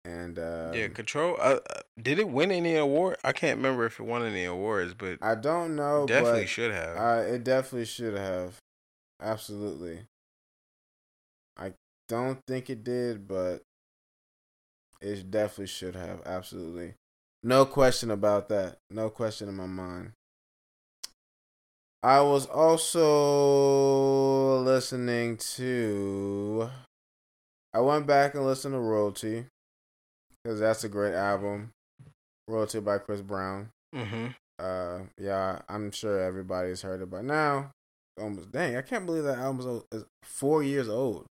And 0.07 0.39
uh, 0.39 0.71
Yeah, 0.73 0.87
Control. 0.89 1.37
Uh, 1.41 1.59
uh, 1.69 1.81
did 2.01 2.21
it 2.21 2.29
win 2.29 2.53
any 2.53 2.77
award? 2.77 3.17
I 3.25 3.33
can't 3.33 3.57
remember 3.57 3.87
if 3.87 3.99
it 3.99 4.05
won 4.05 4.23
any 4.23 4.45
awards, 4.45 4.95
but 4.95 5.19
I 5.21 5.35
don't 5.35 5.75
know. 5.75 6.07
definitely 6.07 6.47
should 6.47 6.73
have. 6.73 6.97
Uh, 6.97 7.25
it 7.27 7.43
definitely 7.43 7.87
should 7.87 8.15
have. 8.15 8.59
Absolutely. 9.21 10.03
I 11.59 11.73
don't 12.09 12.39
think 12.47 12.71
it 12.71 12.85
did, 12.85 13.27
but 13.27 13.63
it 15.01 15.29
definitely 15.29 15.67
should 15.67 15.97
have. 15.97 16.23
Absolutely. 16.25 16.95
No 17.43 17.65
question 17.65 18.13
about 18.13 18.49
that. 18.51 18.77
No 18.91 19.11
question 19.11 19.49
in 19.49 19.57
my 19.57 19.67
mind. 19.67 20.13
I 22.03 22.21
was 22.21 22.47
also 22.47 24.61
listening 24.61 25.39
to. 25.57 26.71
I 27.75 27.81
went 27.81 28.07
back 28.07 28.35
and 28.35 28.47
listened 28.47 28.75
to 28.75 28.79
Royalty 28.79 29.47
because 30.47 30.61
that's 30.61 30.85
a 30.85 30.89
great 30.89 31.15
album. 31.15 31.73
Royalty 32.47 32.79
by 32.79 32.99
Chris 32.99 33.21
Brown. 33.21 33.71
mm-hmm. 33.95 34.29
Uh, 34.59 35.01
yeah, 35.19 35.59
I'm 35.69 35.91
sure 35.91 36.23
everybody's 36.23 36.81
heard 36.83 37.03
it 37.03 37.11
by 37.11 37.21
now. 37.21 37.73
Almost, 38.19 38.53
dang, 38.53 38.77
I 38.77 38.83
can't 38.83 39.05
believe 39.05 39.25
that 39.25 39.39
album's 39.39 39.67
o- 39.67 39.85
is 39.93 40.05
four 40.23 40.63
years 40.63 40.89
old. 40.89 41.27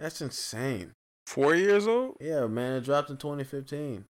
That's 0.00 0.20
insane. 0.20 0.92
Four 1.26 1.54
years 1.54 1.86
old. 1.86 2.16
Yeah, 2.20 2.46
man, 2.48 2.74
it 2.74 2.84
dropped 2.84 3.08
in 3.08 3.16
2015. 3.16 4.04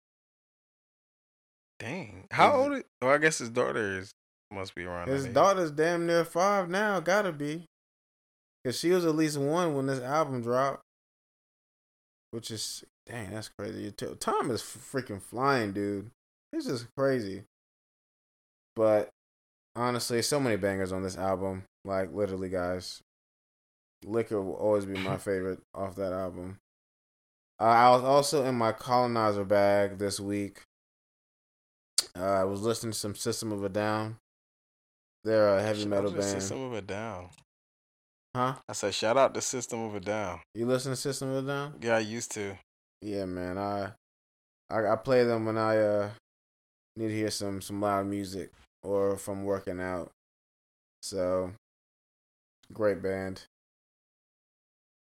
Dang. 1.80 2.26
how 2.32 2.54
old? 2.54 2.74
Is, 2.74 2.84
well, 3.02 3.12
I 3.12 3.18
guess 3.18 3.40
his 3.40 3.50
daughter 3.50 4.00
is 4.00 4.12
must 4.52 4.74
be 4.74 4.86
around. 4.86 5.10
His 5.10 5.26
daughter's 5.26 5.70
damn 5.70 6.08
near 6.08 6.24
five 6.24 6.70
now, 6.70 7.02
gotta 7.02 7.34
be. 7.34 7.66
Cause 8.66 8.80
she 8.80 8.92
was 8.92 9.06
at 9.06 9.16
least 9.16 9.38
one 9.38 9.76
when 9.76 9.88
this 9.88 10.00
album 10.00 10.42
dropped. 10.42 10.82
Which 12.32 12.50
is, 12.50 12.84
dang, 13.08 13.32
that's 13.32 13.50
crazy. 13.50 13.92
Time 13.92 14.52
is 14.52 14.62
freaking 14.62 15.22
flying, 15.22 15.74
dude. 15.74 16.10
This 16.52 16.68
is 16.68 16.88
crazy. 16.98 17.44
But 18.76 19.10
honestly, 19.76 20.22
so 20.22 20.40
many 20.40 20.56
bangers 20.56 20.92
on 20.92 21.04
this 21.04 21.18
album. 21.18 21.64
Like 21.86 22.14
literally, 22.14 22.50
guys. 22.50 23.02
Liquor 24.06 24.42
will 24.42 24.56
always 24.56 24.86
be 24.86 24.98
my 24.98 25.18
favorite 25.18 25.60
off 25.74 25.96
that 25.96 26.14
album. 26.14 26.60
Uh, 27.60 27.66
I 27.66 27.90
was 27.92 28.04
also 28.04 28.46
in 28.46 28.56
my 28.56 28.72
colonizer 28.72 29.46
bag 29.46 29.98
this 29.98 30.20
week. 30.20 30.62
Uh, 32.18 32.24
I 32.24 32.44
was 32.44 32.62
listening 32.62 32.92
to 32.92 32.98
some 32.98 33.16
System 33.16 33.52
of 33.52 33.64
a 33.64 33.70
Down. 33.70 34.18
They're 35.24 35.58
a 35.58 35.62
heavy 35.62 35.82
Shout 35.82 35.90
metal 35.90 36.12
band. 36.12 36.24
System 36.24 36.64
of 36.64 36.74
a 36.74 36.82
Down. 36.82 37.30
Huh? 38.36 38.56
I 38.68 38.74
said, 38.74 38.94
shout 38.94 39.18
out 39.18 39.34
to 39.36 39.42
System 39.42 39.84
of 39.84 39.96
a 39.96 40.00
Down. 40.00 40.40
You 40.54 40.66
listen 40.66 40.92
to 40.92 40.96
System 40.96 41.30
of 41.30 41.46
a 41.46 41.48
Down? 41.48 41.76
Yeah, 41.82 41.96
I 41.96 42.00
used 42.00 42.32
to. 42.32 42.58
Yeah, 43.04 43.26
man. 43.26 43.58
I, 43.58 43.92
I 44.70 44.88
I 44.88 44.96
play 44.96 45.26
them 45.26 45.46
when 45.46 45.58
I 45.58 45.78
uh 45.78 46.10
need 46.96 47.10
to 47.10 47.14
hear 47.16 47.32
some 47.32 47.62
some 47.62 47.82
loud 47.82 48.08
music 48.08 48.52
or 48.84 49.20
I'm 49.28 49.44
working 49.44 49.82
out. 49.82 50.12
So 51.02 51.52
great 52.74 53.02
band. 53.02 53.44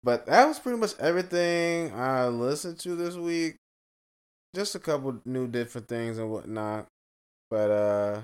But 0.02 0.27
that 0.27 0.46
was 0.46 0.58
pretty 0.58 0.79
much 0.79 0.98
everything 0.98 1.92
I 1.94 2.27
listened 2.29 2.79
to 2.81 2.96
this 2.96 3.17
week. 3.17 3.56
Just 4.54 4.75
a 4.75 4.81
couple 4.81 5.21
new 5.27 5.46
different 5.46 5.88
things 5.88 6.19
and 6.19 6.31
whatnot. 6.31 6.87
But 7.50 7.71
uh 7.71 8.23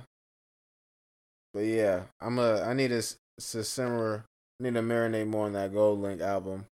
but 1.53 1.61
yeah, 1.61 2.05
I'm 2.21 2.39
a 2.39 2.63
I 2.63 2.73
need 2.73 2.89
to, 2.89 3.03
to 3.03 3.65
simmer 3.65 4.25
need 4.61 4.75
to 4.75 4.83
marinate 4.83 5.27
more 5.29 5.47
on 5.47 5.53
that 5.53 5.73
GoldLink 5.73 6.23
album. 6.23 6.67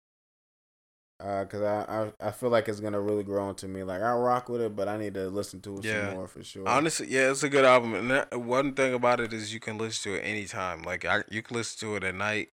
Uh, 1.23 1.45
cause 1.45 1.61
I, 1.61 1.85
I 2.19 2.27
I 2.27 2.31
feel 2.31 2.49
like 2.49 2.67
it's 2.67 2.81
gonna 2.81 2.99
really 2.99 3.23
grow 3.23 3.49
into 3.49 3.67
me. 3.69 3.83
Like 3.83 4.01
I 4.01 4.13
rock 4.13 4.49
with 4.49 4.61
it, 4.61 4.75
but 4.75 4.89
I 4.89 4.97
need 4.97 5.13
to 5.13 5.29
listen 5.29 5.61
to 5.61 5.77
it 5.77 5.85
Yeah. 5.85 6.07
some 6.07 6.15
more 6.15 6.27
for 6.27 6.43
sure. 6.43 6.67
Honestly, 6.67 7.07
yeah, 7.09 7.31
it's 7.31 7.43
a 7.43 7.49
good 7.49 7.63
album. 7.63 7.93
And 7.93 8.11
that, 8.11 8.37
one 8.37 8.73
thing 8.73 8.93
about 8.93 9.21
it 9.21 9.31
is 9.31 9.53
you 9.53 9.61
can 9.61 9.77
listen 9.77 10.11
to 10.11 10.17
it 10.19 10.21
anytime. 10.21 10.83
Like 10.83 11.05
I, 11.05 11.23
you 11.29 11.41
can 11.41 11.55
listen 11.55 11.79
to 11.87 11.95
it 11.95 12.03
at 12.03 12.15
night, 12.15 12.49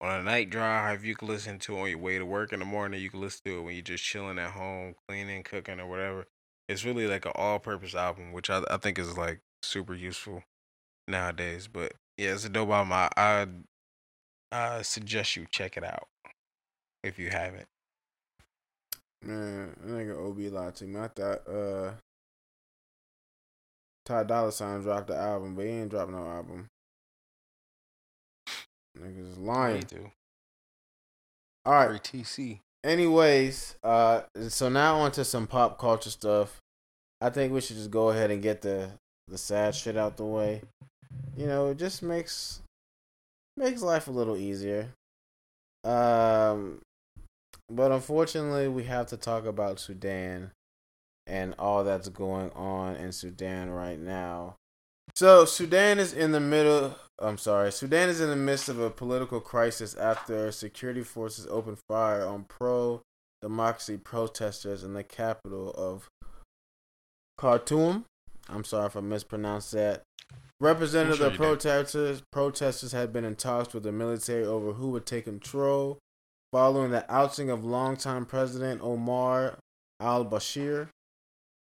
on 0.00 0.18
a 0.18 0.22
night 0.22 0.48
drive. 0.48 1.04
You 1.04 1.14
can 1.14 1.28
listen 1.28 1.58
to 1.58 1.76
it 1.76 1.80
on 1.82 1.88
your 1.90 1.98
way 1.98 2.16
to 2.16 2.24
work 2.24 2.54
in 2.54 2.60
the 2.60 2.64
morning. 2.64 3.02
You 3.02 3.10
can 3.10 3.20
listen 3.20 3.42
to 3.44 3.58
it 3.58 3.62
when 3.62 3.74
you're 3.74 3.82
just 3.82 4.02
chilling 4.02 4.38
at 4.38 4.52
home, 4.52 4.94
cleaning, 5.06 5.42
cooking, 5.42 5.78
or 5.78 5.86
whatever. 5.86 6.26
It's 6.70 6.86
really 6.86 7.06
like 7.06 7.26
an 7.26 7.32
all-purpose 7.34 7.94
album, 7.94 8.32
which 8.32 8.48
I 8.48 8.62
I 8.70 8.78
think 8.78 8.98
is 8.98 9.18
like 9.18 9.40
super 9.62 9.94
useful 9.94 10.42
nowadays. 11.06 11.68
But 11.68 11.92
yeah, 12.16 12.32
it's 12.32 12.46
a 12.46 12.48
dope 12.48 12.70
album. 12.70 12.94
I 12.94 13.10
I, 13.14 13.46
I 14.52 14.82
suggest 14.82 15.36
you 15.36 15.46
check 15.50 15.76
it 15.76 15.84
out 15.84 16.08
if 17.04 17.18
you 17.18 17.28
haven't. 17.28 17.66
Man, 19.22 19.74
that 19.82 19.92
nigga 19.92 20.28
OB 20.28 20.52
lied 20.52 20.76
to 20.76 20.84
me. 20.84 21.00
I 21.00 21.08
thought 21.08 21.48
uh 21.48 21.90
Ty 24.04 24.24
Dolla 24.24 24.52
Sign 24.52 24.80
dropped 24.82 25.08
the 25.08 25.16
album, 25.16 25.56
but 25.56 25.64
he 25.64 25.72
ain't 25.72 25.90
dropped 25.90 26.12
no 26.12 26.24
album. 26.24 26.68
Niggas 28.96 29.32
is 29.32 29.38
lying. 29.38 29.82
Too. 29.82 30.10
All 31.64 31.88
right. 31.88 32.02
TC. 32.02 32.60
Anyways, 32.84 33.74
uh, 33.82 34.22
so 34.48 34.68
now 34.68 35.00
on 35.00 35.10
to 35.12 35.24
some 35.24 35.48
pop 35.48 35.76
culture 35.76 36.10
stuff. 36.10 36.60
I 37.20 37.30
think 37.30 37.52
we 37.52 37.60
should 37.60 37.76
just 37.76 37.90
go 37.90 38.10
ahead 38.10 38.30
and 38.30 38.42
get 38.42 38.62
the 38.62 38.90
the 39.26 39.36
sad 39.38 39.74
shit 39.74 39.96
out 39.96 40.16
the 40.16 40.24
way. 40.24 40.62
You 41.36 41.46
know, 41.46 41.68
it 41.68 41.78
just 41.78 42.02
makes 42.02 42.60
makes 43.56 43.82
life 43.82 44.06
a 44.06 44.12
little 44.12 44.36
easier. 44.36 44.90
Um, 45.82 46.80
but 47.70 47.92
unfortunately, 47.92 48.68
we 48.68 48.84
have 48.84 49.06
to 49.08 49.16
talk 49.16 49.44
about 49.44 49.80
Sudan 49.80 50.52
and 51.26 51.54
all 51.58 51.82
that's 51.84 52.08
going 52.08 52.50
on 52.50 52.96
in 52.96 53.12
Sudan 53.12 53.70
right 53.70 53.98
now. 53.98 54.56
So, 55.14 55.44
Sudan 55.44 55.98
is 55.98 56.12
in 56.12 56.32
the 56.32 56.40
middle. 56.40 56.96
I'm 57.18 57.38
sorry. 57.38 57.72
Sudan 57.72 58.08
is 58.08 58.20
in 58.20 58.28
the 58.28 58.36
midst 58.36 58.68
of 58.68 58.78
a 58.78 58.90
political 58.90 59.40
crisis 59.40 59.94
after 59.94 60.52
security 60.52 61.02
forces 61.02 61.46
opened 61.50 61.78
fire 61.88 62.26
on 62.26 62.44
pro 62.44 63.02
democracy 63.40 63.96
protesters 63.96 64.82
in 64.82 64.94
the 64.94 65.04
capital 65.04 65.70
of 65.72 66.08
Khartoum. 67.38 68.04
I'm 68.48 68.64
sorry 68.64 68.86
if 68.86 68.96
I 68.96 69.00
mispronounced 69.00 69.72
that. 69.72 70.02
Representative 70.60 71.18
sure 71.18 71.26
of 71.26 71.32
you 71.32 71.38
the 71.38 71.44
did. 71.44 71.46
protesters 71.46 72.22
protesters 72.32 72.92
had 72.92 73.12
been 73.12 73.24
in 73.24 73.36
talks 73.36 73.74
with 73.74 73.82
the 73.82 73.92
military 73.92 74.44
over 74.44 74.72
who 74.72 74.90
would 74.90 75.04
take 75.04 75.24
control 75.24 75.98
following 76.52 76.90
the 76.90 77.10
outing 77.12 77.50
of 77.50 77.64
longtime 77.64 78.26
President 78.26 78.80
Omar 78.82 79.58
al 80.00 80.24
Bashir. 80.24 80.88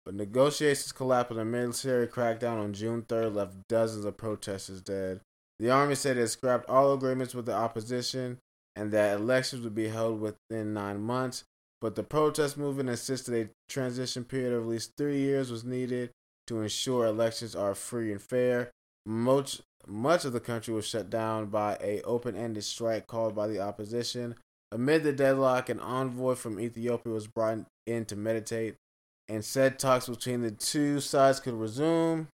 But 0.06 0.16
negotiations 0.16 0.92
collapsed 0.92 1.32
when 1.32 1.40
a 1.40 1.46
military 1.46 2.08
crackdown 2.08 2.64
on 2.64 2.74
June 2.74 3.02
3rd 3.02 3.36
left 3.36 3.68
dozens 3.68 4.06
of 4.06 4.16
protesters 4.18 4.82
dead. 4.82 5.20
The 5.60 5.70
army 5.72 5.96
said 5.96 6.18
it 6.18 6.28
scrapped 6.30 6.70
all 6.70 6.94
agreements 6.94 7.34
with 7.36 7.46
the 7.46 7.54
opposition 7.54 8.38
and 8.76 8.92
that 8.92 9.20
elections 9.20 9.64
would 9.64 9.76
be 9.76 9.88
held 9.88 10.22
within 10.22 10.74
nine 10.74 11.02
months. 11.02 11.44
But 11.82 11.96
the 11.96 12.04
protest 12.04 12.58
movement 12.58 12.90
insisted 12.90 13.34
a 13.34 13.50
transition 13.70 14.24
period 14.24 14.54
of 14.54 14.64
at 14.64 14.70
least 14.70 14.94
three 14.98 15.20
years 15.20 15.52
was 15.52 15.64
needed 15.64 16.12
to 16.48 16.62
ensure 16.62 17.06
elections 17.06 17.56
are 17.56 17.76
free 17.76 18.12
and 18.12 18.22
fair. 18.22 18.72
Much, 19.06 19.62
much 19.86 20.26
of 20.26 20.34
the 20.34 20.40
country 20.40 20.74
was 20.74 20.88
shut 20.88 21.10
down 21.10 21.48
by 21.48 21.78
a 21.82 22.02
open-ended 22.02 22.64
strike 22.64 23.08
called 23.08 23.36
by 23.36 23.48
the 23.48 23.60
opposition. 23.60 24.36
Amid 24.72 25.04
the 25.04 25.14
deadlock, 25.14 25.70
an 25.70 25.80
envoy 25.80 26.36
from 26.36 26.60
Ethiopia 26.60 27.14
was 27.14 27.28
brought 27.28 27.60
in 27.86 28.06
to 28.06 28.16
meditate 28.16 28.76
and 29.30 29.44
said 29.44 29.80
talks 29.80 30.08
between 30.08 30.42
the 30.42 30.52
two 30.52 31.00
sides 31.00 31.40
could 31.40 31.54
resume. 31.54 32.28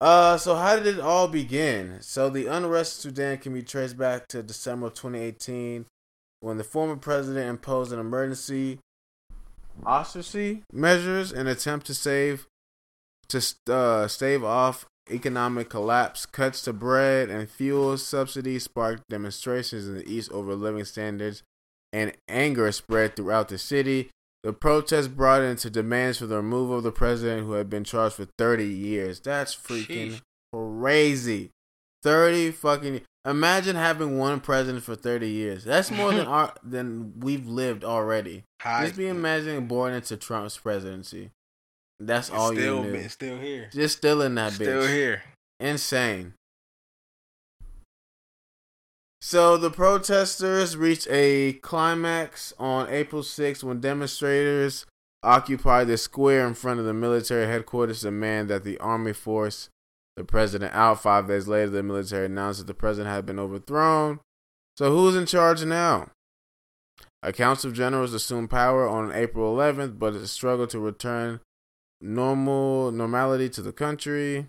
Uh, 0.00 0.36
so 0.36 0.56
how 0.56 0.76
did 0.76 0.86
it 0.86 1.00
all 1.00 1.28
begin? 1.28 1.98
So 2.00 2.28
the 2.28 2.46
unrest 2.46 3.04
in 3.04 3.10
Sudan 3.10 3.38
can 3.38 3.54
be 3.54 3.62
traced 3.62 3.96
back 3.96 4.28
to 4.28 4.42
December 4.42 4.88
of 4.88 4.94
2018 4.94 5.86
when 6.40 6.58
the 6.58 6.64
former 6.64 6.96
president 6.96 7.48
imposed 7.48 7.92
an 7.92 7.98
emergency 7.98 8.78
austerity 9.84 10.62
measures 10.72 11.32
in 11.32 11.46
attempt 11.46 11.86
to 11.86 11.94
save 11.94 12.46
to 13.28 13.42
uh, 13.68 14.06
stave 14.06 14.44
off 14.44 14.86
economic 15.10 15.68
collapse. 15.68 16.26
Cuts 16.26 16.62
to 16.62 16.72
bread 16.72 17.30
and 17.30 17.48
fuel 17.48 17.96
subsidies 17.98 18.64
sparked 18.64 19.02
demonstrations 19.08 19.86
in 19.86 19.96
the 19.96 20.08
east 20.08 20.30
over 20.32 20.54
living 20.54 20.84
standards, 20.84 21.42
and 21.92 22.12
anger 22.28 22.70
spread 22.72 23.16
throughout 23.16 23.48
the 23.48 23.58
city. 23.58 24.10
The 24.42 24.52
protests 24.52 25.08
brought 25.08 25.42
into 25.42 25.70
demands 25.70 26.18
for 26.18 26.26
the 26.26 26.36
removal 26.36 26.78
of 26.78 26.84
the 26.84 26.92
president 26.92 27.46
who 27.46 27.52
had 27.52 27.68
been 27.68 27.84
charged 27.84 28.16
for 28.16 28.28
30 28.38 28.64
years. 28.64 29.18
That's 29.20 29.56
freaking 29.56 30.20
crazy. 30.52 31.50
30 32.02 32.52
fucking 32.52 33.00
Imagine 33.26 33.74
having 33.74 34.18
one 34.18 34.38
president 34.38 34.84
for 34.84 34.94
30 34.94 35.28
years. 35.28 35.64
That's 35.64 35.90
more 35.90 36.12
than 36.12 36.26
our 36.28 36.54
than 36.62 37.18
we've 37.18 37.46
lived 37.48 37.82
already. 37.82 38.44
High, 38.62 38.84
Just 38.84 38.96
be 38.96 39.08
imagining 39.08 39.66
born 39.66 39.94
into 39.94 40.16
Trump's 40.16 40.56
presidency. 40.56 41.30
That's 41.98 42.28
it's 42.28 42.36
all 42.36 42.52
still, 42.52 42.84
you 42.84 42.90
knew. 42.92 42.98
it's 42.98 43.14
still 43.14 43.38
here. 43.38 43.68
Just 43.72 43.96
still 43.98 44.20
in 44.22 44.34
that 44.34 44.52
Still 44.52 44.82
bitch. 44.82 44.88
here. 44.88 45.22
Insane. 45.60 46.34
So 49.20 49.56
the 49.56 49.70
protesters 49.70 50.76
reached 50.76 51.08
a 51.10 51.54
climax 51.54 52.52
on 52.58 52.88
April 52.90 53.22
6th 53.22 53.64
when 53.64 53.80
demonstrators 53.80 54.86
occupied 55.22 55.88
the 55.88 55.96
square 55.96 56.46
in 56.46 56.54
front 56.54 56.78
of 56.78 56.86
the 56.86 56.94
military 56.94 57.46
headquarters 57.46 58.00
to 58.00 58.06
demand 58.06 58.48
that 58.50 58.62
the 58.62 58.78
army 58.78 59.12
force 59.12 59.68
the 60.16 60.22
president 60.24 60.74
out. 60.74 61.02
Five 61.02 61.26
days 61.26 61.48
later, 61.48 61.70
the 61.70 61.82
military 61.82 62.26
announced 62.26 62.60
that 62.60 62.66
the 62.66 62.74
president 62.74 63.12
had 63.12 63.26
been 63.26 63.38
overthrown. 63.40 64.20
So 64.76 64.92
who's 64.94 65.16
in 65.16 65.26
charge 65.26 65.64
now? 65.64 66.10
A 67.22 67.32
council 67.32 67.70
of 67.70 67.76
generals 67.76 68.12
assumed 68.12 68.50
power 68.50 68.86
on 68.86 69.10
April 69.10 69.56
11th, 69.56 69.98
but 69.98 70.14
it 70.14 70.26
struggled 70.28 70.70
to 70.70 70.78
return 70.78 71.40
normal 72.00 72.92
normality 72.92 73.48
to 73.50 73.62
the 73.62 73.72
country. 73.72 74.46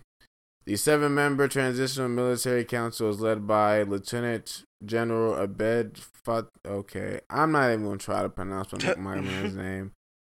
The 0.66 0.76
seven 0.76 1.14
member 1.14 1.48
Transitional 1.48 2.08
Military 2.08 2.64
Council 2.64 3.08
is 3.08 3.20
led 3.20 3.46
by 3.46 3.82
Lieutenant 3.82 4.64
General 4.84 5.42
Abed 5.42 5.98
Fat. 5.98 6.46
Okay, 6.66 7.20
I'm 7.30 7.52
not 7.52 7.70
even 7.70 7.84
going 7.84 7.98
to 7.98 8.04
try 8.04 8.22
to 8.22 8.28
pronounce 8.28 8.72
my, 8.72 8.94
my 8.98 9.20
man's 9.20 9.54
name, 9.54 9.92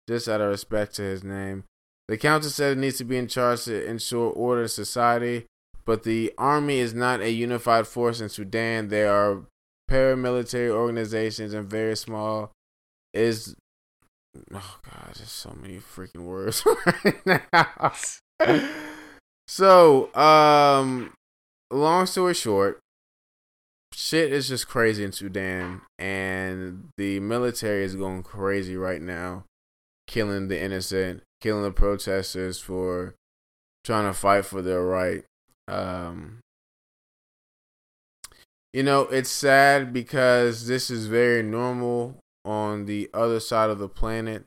just 0.09 0.29
out 0.29 0.41
of 0.41 0.49
respect 0.49 0.95
to 0.97 1.03
his 1.03 1.25
name. 1.25 1.65
The 2.07 2.17
council 2.17 2.51
said 2.51 2.73
it 2.73 2.81
needs 2.81 2.99
to 2.99 3.05
be 3.05 3.17
in 3.17 3.29
charge 3.29 3.65
to 3.65 3.85
ensure 3.85 4.31
order 4.31 4.63
in 4.63 4.69
society, 4.69 5.47
but 5.85 6.05
the 6.05 6.33
army 6.39 6.79
is 6.79 6.95
not 6.95 7.21
a 7.21 7.31
unified 7.31 7.87
force 7.87 8.21
in 8.21 8.29
Sudan. 8.29 8.89
There 8.89 9.13
are 9.13 9.43
paramilitary 9.91 10.71
organizations 10.71 11.53
and 11.53 11.69
very 11.69 11.97
small 11.97 12.53
is 13.13 13.57
oh 14.53 14.79
god, 14.85 15.15
there's 15.15 15.31
so 15.31 15.57
many 15.61 15.79
freaking 15.79 16.25
words 16.25 16.65
right 16.87 17.43
now. 17.53 17.93
so, 19.49 20.15
um, 20.15 21.13
long 21.71 22.07
story 22.07 22.35
short, 22.35 22.81
shit 23.93 24.33
is 24.33 24.49
just 24.49 24.69
crazy 24.69 25.05
in 25.05 25.13
Sudan, 25.13 25.83
and 25.99 26.89
the 26.97 27.21
military 27.21 27.85
is 27.85 27.97
going 27.97 28.23
crazy 28.23 28.77
right 28.77 29.03
now, 29.03 29.45
killing 30.07 30.49
the 30.49 30.61
innocent, 30.61 31.23
killing 31.41 31.63
the 31.63 31.73
protesters 31.73 32.59
for 32.59 33.15
trying 33.85 34.07
to 34.07 34.13
fight 34.13 34.45
for 34.45 34.63
their 34.63 34.83
right. 34.83 35.25
Um, 35.69 36.41
you 38.73 38.83
know, 38.83 39.03
it's 39.03 39.31
sad 39.31 39.93
because 39.93 40.67
this 40.67 40.91
is 40.91 41.07
very 41.07 41.43
normal 41.43 42.19
on 42.45 42.87
the 42.87 43.11
other 43.13 43.41
side 43.41 43.71
of 43.71 43.79
the 43.79 43.89
planet. 43.89 44.45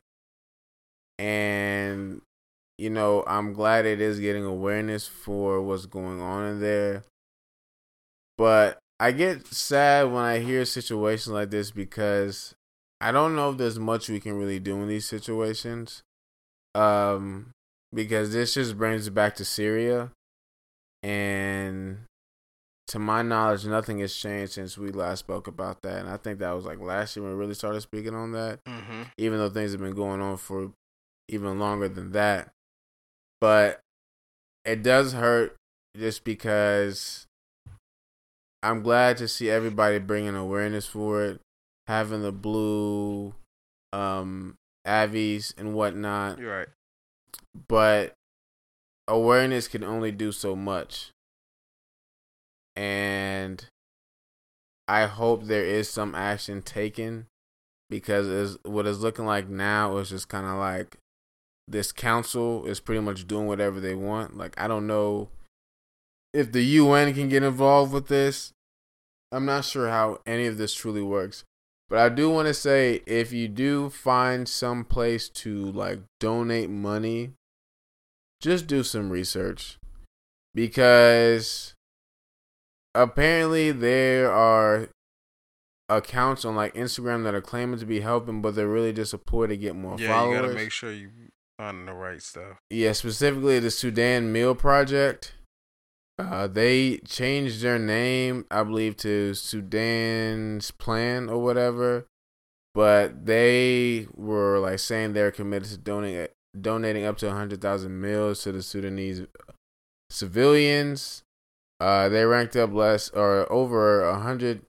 And, 1.20 2.22
you 2.78 2.90
know, 2.90 3.24
I'm 3.28 3.54
glad 3.54 3.86
it 3.86 4.02
is 4.02 4.20
getting 4.20 4.46
awareness 4.46 5.08
for 5.08 5.62
what's 5.62 5.86
going 5.86 6.22
on 6.22 6.46
in 6.46 6.60
there. 6.60 7.04
But 8.38 8.80
I 9.00 9.12
get 9.12 9.48
sad 9.48 10.12
when 10.12 10.24
I 10.24 10.40
hear 10.40 10.66
situations 10.66 11.34
like 11.34 11.52
this 11.52 11.72
because 11.72 12.56
I 13.00 13.12
don't 13.12 13.36
know 13.36 13.52
if 13.52 13.58
there's 13.58 13.80
much 13.80 14.10
we 14.10 14.20
can 14.20 14.38
really 14.38 14.60
do 14.60 14.82
in 14.82 14.88
these 14.88 15.08
situations. 15.08 16.02
Um, 16.74 17.52
because 17.94 18.34
this 18.34 18.56
just 18.56 18.78
brings 18.78 19.08
it 19.08 19.14
back 19.14 19.36
to 19.36 19.46
Syria. 19.46 20.12
And 21.04 22.00
to 22.88 23.00
my 23.00 23.22
knowledge, 23.22 23.66
nothing 23.66 24.00
has 24.00 24.14
changed 24.16 24.54
since 24.54 24.78
we 24.78 24.92
last 24.92 25.20
spoke 25.20 25.48
about 25.48 25.82
that. 25.84 26.00
And 26.00 26.10
I 26.10 26.18
think 26.18 26.40
that 26.40 26.52
was 26.52 26.66
like 26.66 26.80
last 26.80 27.16
year 27.16 27.24
when 27.24 27.34
we 27.34 27.40
really 27.40 27.54
started 27.54 27.82
speaking 27.82 28.14
on 28.14 28.32
that, 28.34 28.60
Mm-hmm. 28.66 29.04
even 29.18 29.40
though 29.40 29.50
things 29.50 29.72
have 29.72 29.82
been 29.82 29.96
going 29.96 30.22
on 30.22 30.38
for 30.38 30.72
even 31.30 31.60
longer 31.60 31.88
than 31.88 32.12
that. 32.12 32.52
But 33.40 33.80
it 34.66 34.84
does 34.84 35.14
hurt 35.14 35.56
just 35.98 36.24
because 36.24 37.26
I'm 38.62 38.82
glad 38.82 39.18
to 39.18 39.28
see 39.28 39.50
everybody 39.50 40.00
bringing 40.00 40.36
awareness 40.36 40.86
for 40.88 41.24
it, 41.24 41.40
having 41.88 42.22
the 42.22 42.32
blue 42.32 43.34
um 43.94 44.56
avies 44.88 45.54
and 45.58 45.74
whatnot 45.74 46.40
You're 46.40 46.58
right. 46.58 46.68
but 47.70 48.14
awareness 49.08 49.68
can 49.68 49.84
only 49.84 50.12
do 50.12 50.32
so 50.32 50.56
much. 50.56 51.12
And 52.76 53.66
I 54.88 55.06
hope 55.06 55.44
there 55.44 55.66
is 55.66 55.90
some 55.90 56.16
action 56.16 56.62
taken 56.62 57.28
because 57.90 58.28
is 58.28 58.58
what 58.64 58.88
it's 58.88 59.00
looking 59.00 59.26
like 59.26 59.48
now 59.48 59.98
is 59.98 60.10
just 60.10 60.30
kind 60.30 60.46
of 60.46 60.56
like 60.56 60.98
this 61.68 61.92
council 61.92 62.66
is 62.66 62.80
pretty 62.80 63.02
much 63.02 63.28
doing 63.28 63.48
whatever 63.48 63.80
they 63.80 63.96
want. 63.96 64.38
Like 64.38 64.60
I 64.60 64.68
don't 64.68 64.88
know 64.88 65.30
if 66.34 66.52
the 66.52 66.64
UN 66.64 67.14
can 67.14 67.30
get 67.30 67.44
involved 67.44 67.94
with 67.94 68.08
this. 68.08 68.52
I'm 69.32 69.46
not 69.46 69.66
sure 69.66 69.90
how 69.90 70.20
any 70.26 70.46
of 70.48 70.58
this 70.58 70.74
truly 70.74 71.02
works. 71.02 71.44
But 71.90 72.00
I 72.00 72.10
do 72.10 72.30
want 72.30 72.48
to 72.48 72.54
say 72.54 73.02
if 73.06 73.32
you 73.32 73.48
do 73.48 73.90
find 73.90 74.48
some 74.50 74.84
place 74.84 75.30
to 75.30 75.72
like 75.72 76.00
donate 76.20 76.70
money 76.70 77.34
just 78.44 78.68
do 78.68 78.84
some 78.84 79.10
research 79.10 79.78
because 80.54 81.74
apparently 82.96 83.72
there 83.72 84.32
are 84.32 84.90
accounts 85.90 86.46
on 86.46 86.56
like 86.56 86.74
Instagram 86.76 87.24
that 87.24 87.36
are 87.36 87.42
claiming 87.42 87.80
to 87.80 87.86
be 87.86 88.00
helping, 88.02 88.42
but 88.42 88.56
they're 88.56 88.68
really 88.68 88.94
just 88.94 89.14
a 89.14 89.18
ploy 89.18 89.48
to 89.48 89.58
get 89.58 89.76
more 89.76 89.98
Yeah, 90.00 90.08
followers. 90.10 90.36
you 90.36 90.42
gotta 90.42 90.54
make 90.56 90.72
sure 90.72 90.92
you 90.92 91.10
find 91.58 91.88
the 91.88 91.94
right 91.94 92.22
stuff. 92.22 92.58
Yeah, 92.70 92.94
specifically 92.94 93.60
the 93.60 93.72
Sudan 93.72 94.32
Meal 94.32 94.56
Project. 94.56 95.36
Uh, 96.20 96.48
they 96.48 96.98
changed 97.08 97.62
their 97.62 97.80
name, 97.80 98.46
I 98.52 98.64
believe, 98.64 98.96
to 98.98 99.34
Sudan's 99.34 100.70
Plan 100.72 101.28
or 101.28 101.42
whatever. 101.44 102.06
But 102.76 103.26
they 103.26 104.08
were 104.14 104.58
like 104.60 104.80
saying 104.80 105.14
they're 105.14 105.32
committed 105.32 105.70
to 105.70 105.78
donating 105.78 106.28
donating 106.60 107.04
up 107.06 107.18
to 107.18 107.32
hundred 107.32 107.62
thousand 107.62 108.00
meals 108.00 108.42
to 108.44 108.52
the 108.52 108.62
Sudanese 108.64 109.24
civilians. 110.10 111.23
Uh, 111.84 112.08
they 112.08 112.24
ranked 112.24 112.56
up 112.56 112.72
less 112.72 113.10
or 113.10 113.52
over 113.52 114.06
a 114.06 114.18
hundred, 114.18 114.62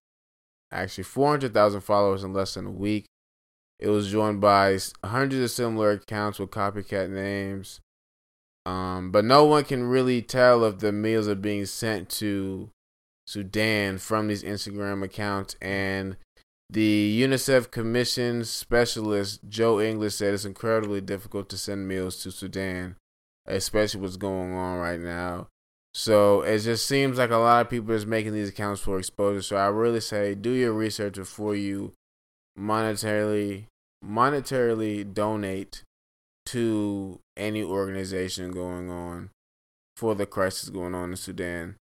actually 0.73 1.05
four 1.05 1.31
hundred 1.31 1.55
thousand 1.55 1.83
followers 1.83 2.25
in 2.25 2.33
less 2.33 2.55
than 2.55 2.67
a 2.67 2.73
week. 2.73 3.07
It 3.79 3.89
was 3.89 4.11
joined 4.11 4.41
by 4.41 4.81
hundreds 5.05 5.41
of 5.45 5.51
similar 5.53 5.93
accounts 5.93 6.41
with 6.41 6.51
copycat 6.51 7.11
names. 7.11 7.81
Um, 8.67 9.13
but 9.13 9.25
no 9.25 9.45
one 9.45 9.63
can 9.63 9.85
really 9.85 10.23
tell 10.23 10.65
if 10.65 10.81
the 10.81 10.91
meals 10.91 11.29
are 11.29 11.37
being 11.37 11.67
sent 11.67 12.09
to 12.19 12.71
Sudan 13.29 13.99
from 13.99 14.27
these 14.27 14.43
Instagram 14.43 15.05
accounts. 15.05 15.55
And 15.63 16.17
the 16.69 17.23
UNICEF 17.23 17.71
Commission 17.71 18.45
specialist 18.45 19.39
Joe 19.49 19.81
English 19.81 20.17
said 20.17 20.35
it's 20.35 20.45
incredibly 20.45 21.01
difficult 21.01 21.49
to 21.51 21.59
send 21.59 21.87
meals 21.87 22.21
to 22.25 22.33
Sudan, 22.33 22.97
especially 23.47 24.01
what's 24.01 24.17
going 24.17 24.53
on 24.53 24.79
right 24.79 24.99
now. 24.99 25.47
So 25.95 26.43
it 26.43 26.59
just 26.59 26.87
seems 26.87 27.19
like 27.19 27.31
a 27.31 27.37
lot 27.37 27.61
of 27.61 27.71
people 27.71 27.95
is 27.95 28.05
making 28.05 28.35
these 28.35 28.49
accounts 28.49 28.81
for 28.81 28.99
exposure. 28.99 29.43
So 29.43 29.57
I 29.57 29.67
really 29.67 30.01
say 30.01 30.35
do 30.35 30.51
your 30.51 30.73
research 30.73 31.15
before 31.15 31.55
you 31.55 31.93
monetarily 32.59 33.67
monetarily 34.05 35.15
donate 35.15 35.83
to 36.47 37.21
any 37.37 37.63
organization 37.63 38.51
going 38.51 38.91
on 38.91 39.31
for 39.97 40.15
the 40.15 40.27
crisis 40.27 40.69
going 40.69 40.95
on 40.95 41.11
in 41.11 41.17
Sudan. 41.17 41.77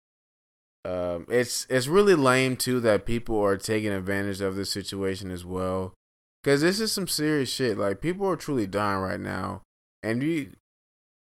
Um, 0.84 1.26
it's 1.28 1.66
it's 1.70 1.86
really 1.86 2.14
lame 2.14 2.56
too 2.56 2.80
that 2.80 3.06
people 3.06 3.40
are 3.40 3.56
taking 3.56 3.92
advantage 3.92 4.40
of 4.40 4.56
this 4.56 4.72
situation 4.72 5.30
as 5.30 5.44
well, 5.44 5.94
because 6.42 6.62
this 6.62 6.80
is 6.80 6.90
some 6.90 7.06
serious 7.06 7.50
shit. 7.50 7.78
Like 7.78 8.00
people 8.00 8.26
are 8.26 8.36
truly 8.36 8.66
dying 8.66 9.00
right 9.00 9.20
now, 9.20 9.62
and 10.02 10.22
you 10.22 10.52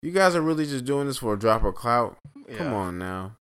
you 0.03 0.11
guys 0.11 0.35
are 0.35 0.43
really 0.43 0.67
just 0.67 0.85
doing 0.85 1.07
this 1.07 1.19
for 1.19 1.35
a 1.35 1.39
drop 1.39 1.65
of 1.65 1.75
clout. 1.75 2.19
Come 2.53 2.73
on 2.73 2.99
now, 2.99 3.37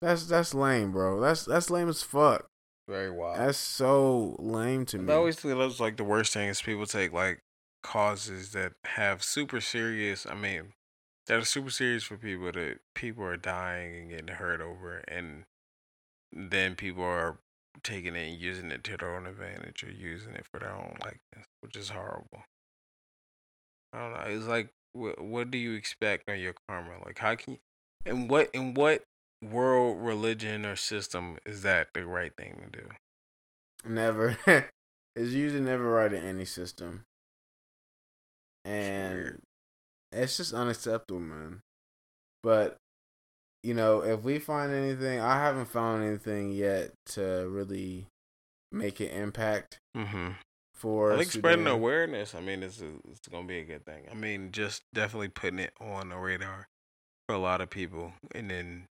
that's 0.00 0.26
that's 0.26 0.54
lame, 0.54 0.92
bro. 0.92 1.20
That's 1.20 1.44
that's 1.44 1.70
lame 1.70 1.88
as 1.88 2.02
fuck. 2.02 2.46
Very 2.88 3.10
wild. 3.10 3.38
That's 3.38 3.58
so 3.58 4.36
lame 4.38 4.86
to 4.86 4.98
me. 4.98 5.12
I 5.12 5.16
always 5.16 5.38
think 5.38 5.58
that's 5.58 5.80
like 5.80 5.96
the 5.98 6.04
worst 6.04 6.32
thing 6.32 6.48
is 6.48 6.62
people 6.62 6.86
take 6.86 7.12
like 7.12 7.40
causes 7.82 8.52
that 8.52 8.72
have 8.84 9.22
super 9.22 9.60
serious. 9.60 10.26
I 10.26 10.34
mean, 10.34 10.72
that 11.26 11.38
are 11.38 11.44
super 11.44 11.70
serious 11.70 12.04
for 12.04 12.16
people 12.16 12.50
that 12.52 12.78
people 12.94 13.24
are 13.24 13.36
dying 13.36 13.94
and 13.94 14.10
getting 14.10 14.28
hurt 14.28 14.62
over, 14.62 15.04
and 15.06 15.44
then 16.32 16.74
people 16.76 17.04
are 17.04 17.38
taking 17.82 18.16
it 18.16 18.30
and 18.30 18.40
using 18.40 18.70
it 18.70 18.82
to 18.84 18.96
their 18.96 19.14
own 19.14 19.26
advantage 19.26 19.84
or 19.84 19.90
using 19.90 20.34
it 20.34 20.46
for 20.50 20.58
their 20.58 20.72
own 20.72 20.96
likeness, 21.02 21.46
which 21.60 21.76
is 21.76 21.90
horrible. 21.90 22.44
I 23.92 23.98
don't 23.98 24.12
know. 24.12 24.22
It's 24.26 24.46
like, 24.46 24.70
what 24.94 25.22
what 25.22 25.50
do 25.50 25.58
you 25.58 25.74
expect 25.74 26.28
on 26.28 26.40
your 26.40 26.54
karma? 26.66 27.04
Like, 27.04 27.18
how 27.18 27.34
can 27.34 27.54
you? 27.54 27.58
And 28.08 28.28
what 28.30 28.50
in 28.52 28.74
what 28.74 29.02
world, 29.42 29.98
religion, 30.00 30.66
or 30.66 30.76
system 30.76 31.38
is 31.46 31.62
that 31.62 31.88
the 31.94 32.06
right 32.06 32.32
thing 32.36 32.60
to 32.72 32.80
do? 32.80 32.88
Never. 33.84 34.36
it's 34.46 35.32
usually 35.32 35.60
never 35.62 35.84
right 35.90 36.12
in 36.12 36.24
any 36.24 36.44
system. 36.44 37.04
And 38.64 39.40
it's 40.12 40.36
just 40.36 40.52
unacceptable, 40.52 41.20
man. 41.20 41.60
But 42.42 42.76
you 43.62 43.74
know, 43.74 44.02
if 44.02 44.22
we 44.22 44.38
find 44.38 44.72
anything, 44.72 45.20
I 45.20 45.38
haven't 45.40 45.66
found 45.66 46.04
anything 46.04 46.50
yet 46.52 46.92
to 47.06 47.48
really 47.48 48.06
make 48.72 49.00
an 49.00 49.08
impact 49.08 49.78
Mm-hmm. 49.96 50.32
for. 50.74 51.12
I 51.12 51.18
think 51.18 51.32
spreading 51.32 51.66
awareness. 51.66 52.34
I 52.34 52.40
mean, 52.40 52.62
it's 52.62 52.80
it's 53.10 53.28
gonna 53.30 53.46
be 53.46 53.58
a 53.58 53.64
good 53.64 53.84
thing. 53.84 54.04
I 54.10 54.14
mean, 54.14 54.52
just 54.52 54.82
definitely 54.94 55.28
putting 55.28 55.58
it 55.58 55.72
on 55.80 56.10
the 56.10 56.16
radar 56.16 56.68
for 57.28 57.34
a 57.34 57.38
lot 57.38 57.60
of 57.60 57.68
people, 57.68 58.12
and 58.34 58.50
then 58.50 58.86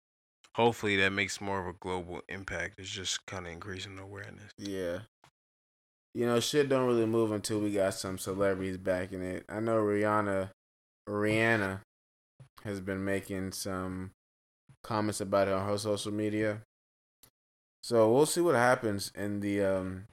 hopefully 0.56 0.96
that 0.96 1.10
makes 1.10 1.40
more 1.40 1.60
of 1.60 1.68
a 1.68 1.78
global 1.78 2.20
impact. 2.28 2.74
It's 2.78 2.90
just 2.90 3.24
kind 3.26 3.46
of 3.46 3.52
increasing 3.52 3.98
awareness. 3.98 4.50
Yeah. 4.58 5.00
You 6.14 6.26
know, 6.26 6.40
shit 6.40 6.68
don't 6.68 6.86
really 6.86 7.06
move 7.06 7.32
until 7.32 7.60
we 7.60 7.72
got 7.72 7.94
some 7.94 8.18
celebrities 8.18 8.76
backing 8.76 9.22
it. 9.22 9.44
I 9.48 9.60
know 9.60 9.76
Rihanna 9.76 10.50
Rihanna 11.08 11.80
has 12.64 12.80
been 12.80 13.04
making 13.04 13.52
some 13.52 14.10
comments 14.82 15.20
about 15.20 15.48
it 15.48 15.54
on 15.54 15.66
her 15.66 15.78
social 15.78 16.12
media. 16.12 16.62
So 17.82 18.12
we'll 18.12 18.26
see 18.26 18.40
what 18.40 18.54
happens 18.54 19.12
in 19.14 19.40
the 19.40 19.62
um 19.62 20.04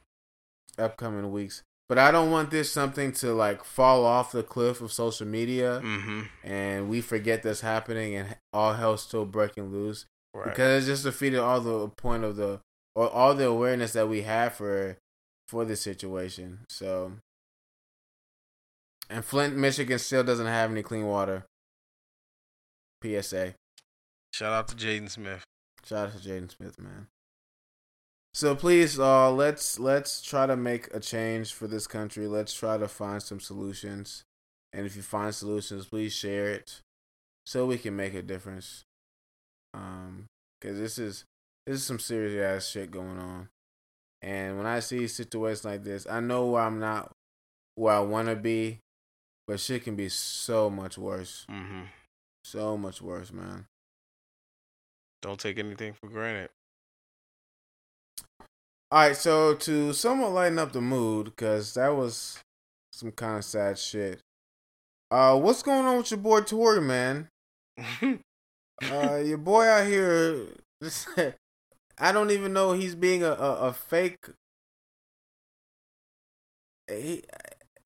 upcoming 0.77 1.31
weeks. 1.31 1.63
But 1.91 1.99
I 1.99 2.09
don't 2.09 2.31
want 2.31 2.51
this 2.51 2.71
something 2.71 3.11
to 3.15 3.33
like 3.33 3.65
fall 3.65 4.05
off 4.05 4.31
the 4.31 4.43
cliff 4.43 4.79
of 4.79 4.93
social 4.93 5.27
media 5.27 5.81
Mm-hmm. 5.83 6.21
and 6.41 6.87
we 6.89 7.01
forget 7.01 7.43
that's 7.43 7.59
happening 7.59 8.15
and 8.15 8.37
all 8.53 8.75
hell's 8.75 9.03
still 9.03 9.25
breaking 9.25 9.73
loose 9.73 10.05
Right. 10.33 10.45
because 10.45 10.85
it 10.87 10.91
just 10.91 11.03
defeated 11.03 11.39
all 11.41 11.59
the 11.59 11.89
point 11.89 12.23
of 12.23 12.37
the 12.37 12.61
or 12.95 13.09
all 13.09 13.33
the 13.35 13.45
awareness 13.45 13.91
that 13.91 14.07
we 14.07 14.21
have 14.21 14.53
for 14.53 14.97
for 15.49 15.65
this 15.65 15.81
situation. 15.81 16.59
So, 16.69 17.11
and 19.09 19.25
Flint, 19.25 19.57
Michigan, 19.57 19.99
still 19.99 20.23
doesn't 20.23 20.47
have 20.47 20.71
any 20.71 20.83
clean 20.83 21.05
water. 21.07 21.43
PSA. 23.03 23.55
Shout 24.33 24.53
out 24.53 24.67
to 24.69 24.75
Jaden 24.75 25.09
Smith. 25.09 25.43
Shout 25.85 26.07
out 26.07 26.21
to 26.21 26.29
Jaden 26.29 26.49
Smith, 26.55 26.79
man. 26.79 27.07
So 28.33 28.55
please, 28.55 28.97
uh, 28.99 29.31
let's 29.31 29.77
let's 29.77 30.21
try 30.21 30.45
to 30.45 30.55
make 30.55 30.87
a 30.93 30.99
change 30.99 31.53
for 31.53 31.67
this 31.67 31.85
country. 31.87 32.27
Let's 32.27 32.53
try 32.53 32.77
to 32.77 32.87
find 32.87 33.21
some 33.21 33.39
solutions, 33.41 34.23
and 34.71 34.85
if 34.85 34.95
you 34.95 35.01
find 35.01 35.35
solutions, 35.35 35.85
please 35.87 36.13
share 36.13 36.49
it, 36.49 36.79
so 37.45 37.65
we 37.65 37.77
can 37.77 37.95
make 37.95 38.13
a 38.13 38.21
difference. 38.21 38.83
Um, 39.73 40.27
because 40.59 40.77
this 40.79 40.97
is 40.97 41.25
this 41.67 41.77
is 41.77 41.83
some 41.85 41.99
serious 41.99 42.41
ass 42.41 42.69
shit 42.69 42.89
going 42.91 43.19
on, 43.19 43.49
and 44.21 44.57
when 44.57 44.65
I 44.65 44.79
see 44.79 45.07
situations 45.07 45.65
like 45.65 45.83
this, 45.83 46.07
I 46.09 46.21
know 46.21 46.55
I'm 46.55 46.79
not 46.79 47.11
where 47.75 47.95
I 47.95 47.99
want 47.99 48.29
to 48.29 48.35
be, 48.37 48.79
but 49.45 49.59
shit 49.59 49.83
can 49.83 49.95
be 49.97 50.07
so 50.07 50.69
much 50.69 50.97
worse, 50.97 51.45
Mm-hmm. 51.51 51.81
so 52.45 52.77
much 52.77 53.01
worse, 53.01 53.33
man. 53.33 53.65
Don't 55.21 55.39
take 55.39 55.59
anything 55.59 55.93
for 55.93 56.07
granted. 56.07 56.49
All 58.91 58.99
right, 58.99 59.15
so 59.15 59.53
to 59.53 59.93
somewhat 59.93 60.33
lighten 60.33 60.59
up 60.59 60.73
the 60.73 60.81
mood, 60.81 61.27
because 61.27 61.75
that 61.75 61.95
was 61.95 62.39
some 62.91 63.13
kind 63.13 63.37
of 63.37 63.45
sad 63.45 63.79
shit. 63.79 64.19
Uh, 65.09 65.39
what's 65.39 65.63
going 65.63 65.85
on 65.85 65.97
with 65.97 66.11
your 66.11 66.19
boy 66.19 66.41
Tory, 66.41 66.81
man? 66.81 67.27
Uh, 68.83 69.21
your 69.23 69.37
boy 69.37 69.63
out 69.67 69.85
here, 69.85 70.47
I 71.99 72.11
don't 72.11 72.31
even 72.31 72.51
know 72.51 72.73
he's 72.73 72.95
being 72.95 73.21
a 73.21 73.31
a, 73.31 73.67
a 73.67 73.73
fake. 73.73 74.17
He, 76.89 77.23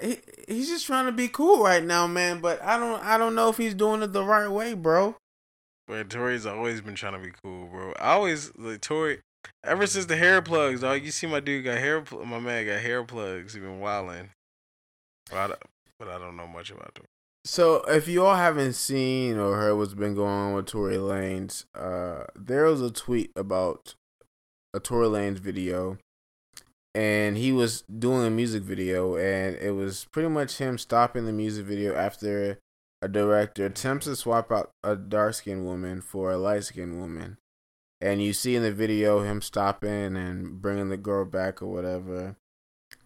he 0.01 0.19
he's 0.47 0.69
just 0.69 0.85
trying 0.85 1.07
to 1.07 1.11
be 1.11 1.27
cool 1.27 1.61
right 1.61 1.83
now, 1.83 2.07
man. 2.07 2.39
But 2.39 2.63
I 2.63 2.77
don't 2.77 3.03
I 3.03 3.17
don't 3.17 3.35
know 3.35 3.49
if 3.49 3.57
he's 3.57 3.73
doing 3.73 4.03
it 4.03 4.13
the 4.13 4.23
right 4.23 4.47
way, 4.47 4.73
bro. 4.73 5.17
But 5.85 6.09
Tory's 6.09 6.45
always 6.45 6.79
been 6.79 6.95
trying 6.95 7.13
to 7.13 7.19
be 7.19 7.33
cool, 7.43 7.67
bro. 7.67 7.91
I 7.99 8.13
always 8.13 8.53
like 8.57 8.79
Tory. 8.79 9.19
Ever 9.63 9.87
since 9.87 10.05
the 10.05 10.17
hair 10.17 10.41
plugs, 10.41 10.81
dog. 10.81 11.03
You 11.03 11.11
see 11.11 11.27
my 11.27 11.39
dude 11.39 11.65
got 11.65 11.77
hair. 11.77 12.01
Pl- 12.01 12.25
my 12.25 12.39
man 12.39 12.65
got 12.65 12.81
hair 12.81 13.03
plugs. 13.03 13.53
He 13.53 13.59
been 13.59 13.79
wilding. 13.79 14.29
But 15.31 15.59
but 15.99 16.07
I 16.07 16.19
don't 16.19 16.37
know 16.37 16.47
much 16.47 16.71
about 16.71 16.95
them. 16.95 17.05
So, 17.45 17.83
if 17.87 18.07
you 18.07 18.25
all 18.25 18.35
haven't 18.35 18.73
seen 18.73 19.37
or 19.37 19.55
heard 19.57 19.75
what's 19.75 19.93
been 19.93 20.15
going 20.15 20.31
on 20.31 20.53
with 20.53 20.65
Tory 20.65 20.95
Lanez, 20.95 21.65
uh, 21.75 22.23
there 22.35 22.65
was 22.65 22.81
a 22.81 22.89
tweet 22.89 23.31
about 23.35 23.93
a 24.73 24.79
Tory 24.79 25.07
Lanez 25.07 25.37
video, 25.37 25.99
and 26.95 27.37
he 27.37 27.51
was 27.51 27.83
doing 27.83 28.25
a 28.25 28.31
music 28.31 28.63
video, 28.63 29.15
and 29.15 29.55
it 29.57 29.75
was 29.75 30.07
pretty 30.11 30.29
much 30.29 30.57
him 30.57 30.79
stopping 30.79 31.27
the 31.27 31.31
music 31.31 31.65
video 31.67 31.95
after 31.95 32.57
a 33.03 33.07
director 33.07 33.67
attempts 33.67 34.07
to 34.07 34.15
swap 34.15 34.51
out 34.51 34.71
a 34.83 34.95
dark 34.95 35.35
skinned 35.35 35.65
woman 35.65 36.01
for 36.01 36.31
a 36.31 36.37
light 36.37 36.63
skinned 36.63 36.99
woman. 36.99 37.37
And 38.01 38.21
you 38.21 38.33
see 38.33 38.55
in 38.55 38.63
the 38.63 38.71
video 38.71 39.23
him 39.23 39.41
stopping 39.41 40.17
and 40.17 40.61
bringing 40.61 40.89
the 40.89 40.97
girl 40.97 41.25
back 41.25 41.61
or 41.61 41.67
whatever. 41.67 42.35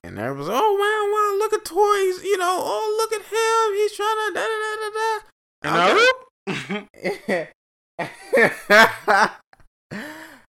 And 0.04 0.18
everyone's, 0.18 0.50
oh 0.52 0.74
wow, 0.74 1.08
wow, 1.12 1.36
look 1.38 1.54
at 1.54 1.66
Tory's, 1.66 2.24
you 2.24 2.38
know, 2.38 2.58
oh 2.62 2.96
look 2.98 3.14
at 3.14 3.22
him, 3.26 3.74
he's 3.76 3.94
trying 3.94 4.16
to 4.28 4.34
da 4.34 4.42
da 4.42 4.58
da 4.66 4.76
da 4.82 4.90
da. 4.98 5.20
And 5.62 5.76
I, 5.76 5.90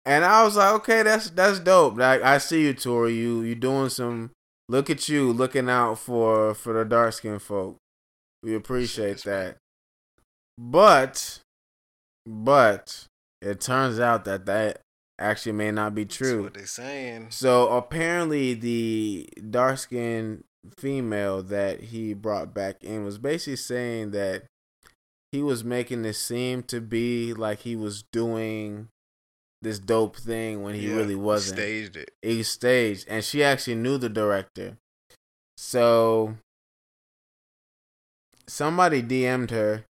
and 0.05 0.25
I 0.25 0.43
was 0.43 0.55
like, 0.55 0.73
okay, 0.75 1.03
that's 1.03 1.29
that's 1.29 1.59
dope. 1.59 1.97
Like 1.97 2.21
I 2.21 2.37
see 2.37 2.61
you, 2.63 2.73
Tory. 2.73 3.15
You 3.15 3.41
you 3.41 3.55
doing 3.55 3.89
some. 3.89 4.31
Look 4.67 4.89
at 4.89 5.07
you 5.07 5.31
looking 5.31 5.69
out 5.69 5.99
for 5.99 6.55
for 6.55 6.73
the 6.73 6.83
dark 6.85 7.13
skinned 7.13 7.43
folk. 7.43 7.77
We 8.41 8.55
appreciate 8.55 9.21
that. 9.23 9.57
But 10.57 11.39
but 12.25 13.05
it 13.45 13.61
turns 13.61 13.99
out 13.99 14.25
that 14.25 14.45
that 14.47 14.81
actually 15.19 15.53
may 15.53 15.71
not 15.71 15.95
be 15.95 16.03
That's 16.03 16.17
true. 16.17 16.43
what 16.43 16.53
they 16.55 16.65
saying. 16.65 17.27
So 17.29 17.69
apparently, 17.69 18.53
the 18.53 19.29
dark 19.49 19.77
skinned 19.77 20.43
female 20.77 21.43
that 21.43 21.79
he 21.79 22.13
brought 22.13 22.53
back 22.53 22.83
in 22.83 23.05
was 23.05 23.17
basically 23.19 23.55
saying 23.57 24.11
that 24.11 24.43
he 25.31 25.41
was 25.43 25.63
making 25.63 26.03
it 26.05 26.13
seem 26.13 26.63
to 26.63 26.81
be 26.81 27.33
like 27.33 27.59
he 27.59 27.75
was 27.75 28.03
doing 28.11 28.87
this 29.61 29.79
dope 29.79 30.15
thing 30.17 30.63
when 30.63 30.75
he 30.75 30.87
Yeah, 30.89 30.95
really 30.95 31.15
wasn't. 31.15 31.57
Staged 31.59 31.95
it. 31.97 32.11
He 32.21 32.41
staged, 32.43 33.07
and 33.07 33.23
she 33.23 33.43
actually 33.43 33.75
knew 33.75 33.97
the 33.97 34.09
director. 34.09 34.77
So 35.57 36.35
somebody 38.47 39.01
DM'd 39.01 39.51
her. 39.51 39.85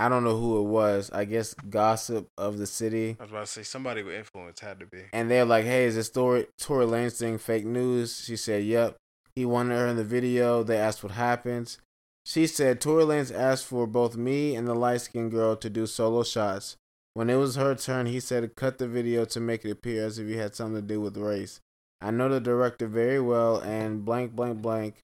I 0.00 0.08
don't 0.08 0.24
know 0.24 0.38
who 0.38 0.60
it 0.60 0.68
was. 0.68 1.10
I 1.12 1.26
guess 1.26 1.52
gossip 1.52 2.30
of 2.38 2.56
the 2.56 2.66
city. 2.66 3.18
I 3.20 3.24
was 3.24 3.30
about 3.30 3.40
to 3.40 3.52
say 3.52 3.62
somebody 3.62 4.02
with 4.02 4.14
influence 4.14 4.60
had 4.60 4.80
to 4.80 4.86
be. 4.86 5.02
And 5.12 5.30
they're 5.30 5.44
like, 5.44 5.66
"Hey, 5.66 5.84
is 5.84 5.94
this 5.94 6.06
story 6.06 6.46
Tory 6.58 6.86
Lanez 6.86 7.18
thing 7.18 7.36
fake 7.36 7.66
news?" 7.66 8.24
She 8.24 8.36
said, 8.36 8.64
"Yep." 8.64 8.96
He 9.36 9.44
wanted 9.44 9.74
her 9.74 9.86
in 9.86 9.96
the 9.96 10.04
video. 10.04 10.62
They 10.62 10.78
asked 10.78 11.02
what 11.02 11.12
happens. 11.12 11.76
She 12.24 12.46
said 12.46 12.80
Tory 12.80 13.04
Lanez 13.04 13.30
asked 13.30 13.66
for 13.66 13.86
both 13.86 14.16
me 14.16 14.56
and 14.56 14.66
the 14.66 14.74
light 14.74 15.02
skinned 15.02 15.32
girl 15.32 15.54
to 15.56 15.68
do 15.68 15.86
solo 15.86 16.22
shots. 16.22 16.76
When 17.12 17.28
it 17.28 17.36
was 17.36 17.56
her 17.56 17.74
turn, 17.74 18.06
he 18.06 18.20
said 18.20 18.56
cut 18.56 18.78
the 18.78 18.88
video 18.88 19.26
to 19.26 19.38
make 19.40 19.66
it 19.66 19.70
appear 19.70 20.06
as 20.06 20.18
if 20.18 20.26
he 20.26 20.36
had 20.36 20.54
something 20.54 20.80
to 20.80 20.94
do 20.94 21.02
with 21.02 21.18
race. 21.18 21.60
I 22.00 22.10
know 22.10 22.30
the 22.30 22.40
director 22.40 22.86
very 22.86 23.20
well 23.20 23.58
and 23.58 24.02
blank 24.02 24.34
blank 24.34 24.62
blank 24.62 24.94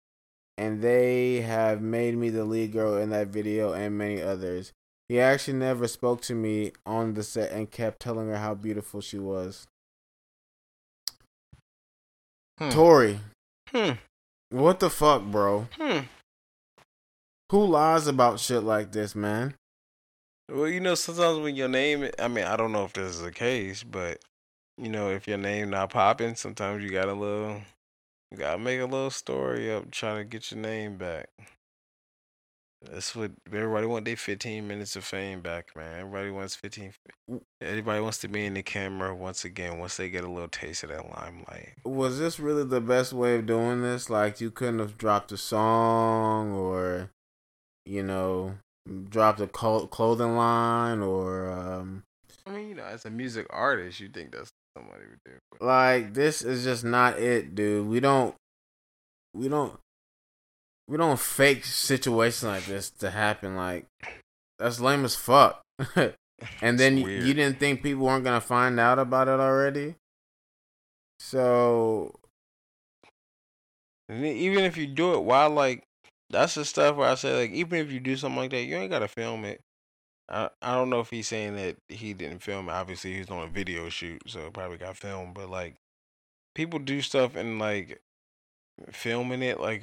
and 0.59 0.81
they 0.81 1.43
have 1.43 1.83
made 1.83 2.17
me 2.17 2.31
the 2.31 2.45
lead 2.45 2.73
girl 2.73 2.97
in 2.97 3.11
that 3.11 3.29
video 3.29 3.73
and 3.73 3.99
many 3.99 4.23
others. 4.23 4.73
He 5.09 5.21
actually 5.21 5.59
never 5.59 5.87
spoke 5.87 6.21
to 6.23 6.35
me 6.35 6.73
on 6.85 7.15
the 7.15 7.23
set 7.23 7.53
and 7.53 7.71
kept 7.71 8.01
telling 8.01 8.29
her 8.29 8.39
how 8.39 8.55
beautiful 8.55 9.01
she 9.01 9.19
was. 9.19 9.67
Hmm. 12.59 12.71
Tory, 12.71 13.21
Hmm. 13.71 13.93
what 14.51 14.81
the 14.81 14.91
fuck, 14.91 15.23
bro? 15.23 15.69
Hmm. 15.79 16.01
Who 17.51 17.65
lies 17.67 18.07
about 18.07 18.41
shit 18.41 18.63
like 18.63 18.93
this, 18.93 19.15
man? 19.15 19.55
Well, 20.49 20.69
you 20.69 20.81
know, 20.81 20.95
sometimes 20.95 21.39
when 21.41 21.55
your 21.57 21.69
name, 21.69 22.09
I 22.19 22.29
mean, 22.29 22.45
I 22.45 22.57
don't 22.57 22.73
know 22.73 22.85
if 22.85 22.93
this 22.93 23.15
is 23.17 23.21
the 23.21 23.33
case, 23.33 23.83
but 23.85 24.21
you 24.79 24.89
know, 24.89 25.11
if 25.11 25.27
your 25.29 25.39
name 25.39 25.71
not 25.71 25.91
popping, 25.91 26.35
sometimes 26.35 26.83
you 26.83 26.91
got 26.91 27.09
a 27.09 27.13
little, 27.15 27.63
you 28.31 28.39
gotta 28.39 28.59
make 28.59 28.81
a 28.81 28.85
little 28.85 29.11
story 29.11 29.73
up, 29.73 29.91
trying 29.91 30.19
to 30.19 30.25
get 30.25 30.51
your 30.51 30.61
name 30.61 30.97
back. 30.97 31.29
That's 32.93 33.15
what 33.15 33.33
everybody 33.53 33.87
want. 33.87 34.05
Their 34.05 34.17
15 34.17 34.67
minutes 34.67 34.97
of 34.97 35.05
fame 35.05 35.41
back, 35.41 35.75
man. 35.77 36.01
Everybody 36.01 36.31
wants 36.31 36.57
15. 36.57 36.93
Everybody 37.61 38.01
wants 38.01 38.19
to 38.19 38.29
be 38.29 38.45
in 38.45 38.55
the 38.55 38.63
camera 38.63 39.15
once 39.15 39.45
again. 39.45 39.79
Once 39.79 39.97
they 39.97 40.09
get 40.09 40.25
a 40.25 40.31
little 40.31 40.49
taste 40.49 40.85
of 40.85 40.91
that 40.91 41.11
limelight. 41.11 41.75
Was 41.85 42.19
this 42.19 42.39
really 42.39 42.65
the 42.65 42.81
best 42.81 43.13
way 43.13 43.37
of 43.37 43.47
doing 43.47 43.83
this? 43.83 44.09
Like, 44.11 44.41
you 44.41 44.51
couldn't 44.51 44.79
have 44.79 44.99
dropped 44.99 45.33
a 45.33 45.37
song 45.37 46.53
or, 46.53 47.11
you 47.85 48.03
know, 48.03 48.59
dropped 49.09 49.41
a 49.41 49.47
clo- 49.47 49.87
clothing 49.87 50.37
line 50.37 51.01
or, 51.01 51.51
um, 51.51 52.05
I 52.47 52.51
mean, 52.51 52.69
you 52.69 52.75
know, 52.77 52.85
as 52.85 53.05
a 53.05 53.11
music 53.11 53.47
artist, 53.51 53.99
you 53.99 54.09
think 54.09 54.33
that's 54.33 54.51
what 54.75 54.83
somebody 54.83 55.05
would 55.11 55.21
do. 55.25 55.65
Like 55.65 56.15
this 56.15 56.43
is 56.43 56.63
just 56.65 56.85
not 56.85 57.19
it, 57.19 57.55
dude. 57.55 57.89
We 57.89 57.99
don't, 57.99 58.35
we 59.35 59.49
don't, 59.49 59.79
we 60.89 60.97
don't 60.97 61.19
fake 61.19 61.65
situations 61.65 62.45
like 62.45 62.67
this 62.67 62.91
to 62.91 63.11
happen. 63.11 63.57
Like 63.57 63.87
that's 64.59 64.81
lame 64.81 65.05
as 65.05 65.17
fuck. 65.17 65.63
and 66.61 66.79
then 66.79 66.99
you, 66.99 67.09
you 67.09 67.35
didn't 67.35 67.59
think 67.59 67.83
people 67.83 68.07
weren't 68.07 68.25
gonna 68.25 68.41
find 68.41 68.79
out 68.79 68.99
about 68.99 69.29
it 69.29 69.41
already. 69.41 69.97
So 71.19 72.15
even 74.11 74.65
if 74.65 74.77
you 74.77 74.87
do 74.87 75.15
it, 75.15 75.23
why 75.23 75.47
like 75.47 75.83
that's 76.31 76.55
the 76.55 76.65
stuff 76.65 76.97
where 76.97 77.09
I 77.09 77.15
say 77.15 77.37
like 77.37 77.51
even 77.53 77.79
if 77.79 77.91
you 77.91 78.01
do 78.01 78.17
something 78.17 78.39
like 78.39 78.51
that, 78.51 78.65
you 78.65 78.77
ain't 78.77 78.91
gotta 78.91 79.09
film 79.09 79.45
it. 79.45 79.61
I 80.29 80.51
I 80.63 80.75
don't 80.75 80.91
know 80.91 81.01
if 81.01 81.11
he's 81.11 81.29
saying 81.29 81.57
that 81.57 81.77
he 81.89 82.13
didn't 82.13 82.41
film 82.41 82.69
it. 82.69 82.73
Obviously, 82.73 83.13
he 83.13 83.21
was 83.21 83.31
on 83.31 83.43
a 83.43 83.51
video 83.51 83.89
shoot, 83.89 84.23
so 84.27 84.47
it 84.47 84.53
probably 84.53 84.79
got 84.79 84.97
filmed. 84.97 85.35
But 85.35 85.51
like 85.51 85.77
people 86.55 86.79
do 86.79 87.01
stuff 87.01 87.37
and 87.37 87.59
like 87.59 88.01
filming 88.91 89.43
it, 89.43 89.61
like 89.61 89.83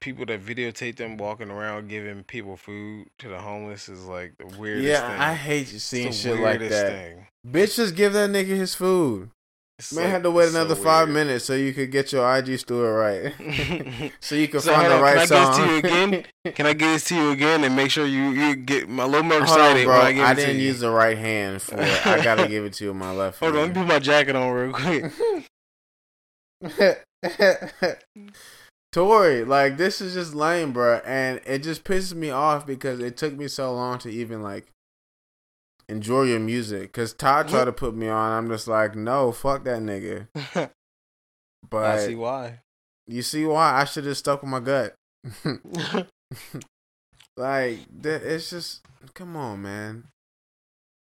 people 0.00 0.26
that 0.26 0.44
videotape 0.44 0.96
them 0.96 1.16
walking 1.16 1.50
around 1.50 1.88
giving 1.88 2.22
people 2.24 2.56
food 2.56 3.08
to 3.18 3.28
the 3.28 3.38
homeless 3.38 3.88
is 3.88 4.04
like 4.04 4.34
the 4.38 4.46
weirdest 4.58 4.86
yeah, 4.88 5.08
thing. 5.10 5.20
I 5.20 5.34
hate 5.34 5.72
It's 5.72 5.84
seeing 5.84 6.12
shit 6.12 6.38
like 6.40 6.60
that. 6.60 6.70
thing. 6.92 7.26
Bitch, 7.46 7.76
just 7.76 7.94
give 7.94 8.12
that 8.14 8.30
nigga 8.30 8.46
his 8.56 8.74
food. 8.74 9.30
It's 9.78 9.92
Man 9.92 10.04
like- 10.04 10.12
had 10.12 10.22
to 10.22 10.30
wait 10.30 10.44
it's 10.44 10.52
so 10.52 10.60
another 10.60 10.76
five 10.76 11.08
weird. 11.08 11.26
minutes 11.26 11.44
so 11.46 11.54
you 11.54 11.72
could 11.72 11.90
get 11.90 12.12
your 12.12 12.24
IG 12.36 12.60
story 12.60 12.92
right. 12.92 14.12
so 14.20 14.36
you 14.36 14.46
could 14.46 14.62
So 14.62 14.72
find 14.72 14.90
the 14.92 15.00
right 15.02 15.14
can 15.14 15.20
I 15.22 15.24
song. 15.26 15.56
give 15.56 15.56
this 15.56 15.56
to 15.56 15.72
you 15.72 15.78
again? 16.10 16.26
Can 16.54 16.66
I 16.66 16.72
get 16.74 16.86
this 16.92 17.04
to 17.06 17.14
you 17.16 17.30
again 17.32 17.64
and 17.64 17.74
make 17.74 17.90
sure 17.90 18.06
you 18.06 18.28
you 18.30 18.54
get 18.54 18.88
my 18.88 19.04
little 19.04 19.22
more 19.24 19.38
Hold 19.38 19.44
excited 19.58 19.86
bro. 19.86 19.96
when 19.96 20.06
I 20.06 20.12
give 20.12 20.24
I 20.24 20.32
it 20.32 20.34
didn't 20.36 20.56
you. 20.60 20.62
use 20.66 20.78
the 20.80 20.90
right 20.90 21.16
hand 21.18 21.60
for 21.62 21.80
it. 21.80 22.06
I 22.06 22.22
gotta 22.22 22.46
give 22.46 22.64
it 22.64 22.74
to 22.74 22.84
you 22.84 22.90
with 22.90 22.98
my 22.98 23.10
left 23.12 23.38
Hold 23.40 23.56
on, 23.56 23.60
let 23.62 23.68
me 23.68 23.74
put 23.74 23.88
my 23.88 23.98
jacket 23.98 24.36
on 24.36 24.50
real 24.52 24.72
quick. 24.72 25.12
Tory, 28.94 29.44
like 29.44 29.76
this 29.76 30.00
is 30.00 30.14
just 30.14 30.36
lame, 30.36 30.72
bro, 30.72 31.00
and 31.04 31.40
it 31.44 31.64
just 31.64 31.82
pisses 31.82 32.14
me 32.14 32.30
off 32.30 32.64
because 32.64 33.00
it 33.00 33.16
took 33.16 33.34
me 33.34 33.48
so 33.48 33.74
long 33.74 33.98
to 33.98 34.08
even 34.08 34.40
like 34.40 34.68
enjoy 35.88 36.22
your 36.22 36.38
music. 36.38 36.92
Cause 36.92 37.12
Todd 37.12 37.48
tried 37.48 37.64
to 37.64 37.72
put 37.72 37.96
me 37.96 38.06
on, 38.06 38.30
I'm 38.30 38.48
just 38.48 38.68
like, 38.68 38.94
no, 38.94 39.32
fuck 39.32 39.64
that 39.64 39.80
nigga. 39.82 40.28
But 41.70 41.84
I 41.86 42.06
see 42.06 42.14
why. 42.14 42.60
you 43.08 43.22
see 43.22 43.44
why 43.46 43.80
I 43.80 43.84
should 43.84 44.04
have 44.04 44.16
stuck 44.16 44.42
with 44.42 44.50
my 44.50 44.60
gut. 44.60 44.94
like 47.36 47.78
that, 48.02 48.22
it's 48.22 48.50
just 48.50 48.82
come 49.14 49.34
on, 49.34 49.62
man. 49.62 50.04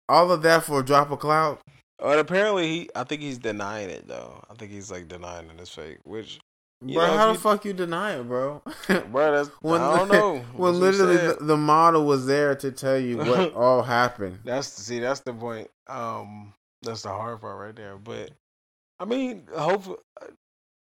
All 0.07 0.31
of 0.31 0.43
that 0.43 0.63
for 0.63 0.79
a 0.79 0.85
drop 0.85 1.11
of 1.11 1.19
clout. 1.19 1.59
But 1.99 2.19
apparently, 2.19 2.67
he 2.67 2.89
I 2.95 3.03
think 3.03 3.21
he's 3.21 3.39
denying 3.39 3.89
it 3.89 4.07
though. 4.07 4.43
I 4.49 4.53
think 4.53 4.71
he's 4.71 4.91
like 4.91 5.07
denying 5.07 5.47
it. 5.47 5.55
it 5.55 5.61
is 5.61 5.69
fake. 5.69 5.97
Which, 6.03 6.39
You 6.81 6.95
bro, 6.95 7.07
know, 7.07 7.17
how 7.17 7.27
the 7.27 7.33
you- 7.33 7.39
fuck 7.39 7.65
you 7.65 7.73
deny 7.73 8.19
it, 8.19 8.23
bro? 8.27 8.61
bro, 9.11 9.31
that's 9.31 9.49
When- 9.61 9.81
I 9.81 9.97
don't 9.97 10.07
know. 10.11 10.35
when 10.55 10.55
That's 10.55 10.57
what 10.57 10.73
he 10.73 10.79
literally 10.79 11.17
the, 11.39 11.43
the 11.43 11.57
model 11.57 12.05
was 12.05 12.25
there 12.27 12.55
to 12.55 12.71
tell 12.71 12.97
you 12.99 13.17
what 13.17 13.53
all 13.55 13.81
happened. 13.83 14.39
That's 14.43 14.67
see, 14.67 14.99
that's 14.99 15.21
the 15.21 15.33
point. 15.33 15.69
Um, 15.87 16.53
that's 16.81 17.01
the 17.03 17.09
hard 17.09 17.41
part 17.41 17.59
right 17.59 17.75
there. 17.75 17.97
But 17.97 18.31
I 18.99 19.05
mean, 19.05 19.47
hopefully, 19.55 19.97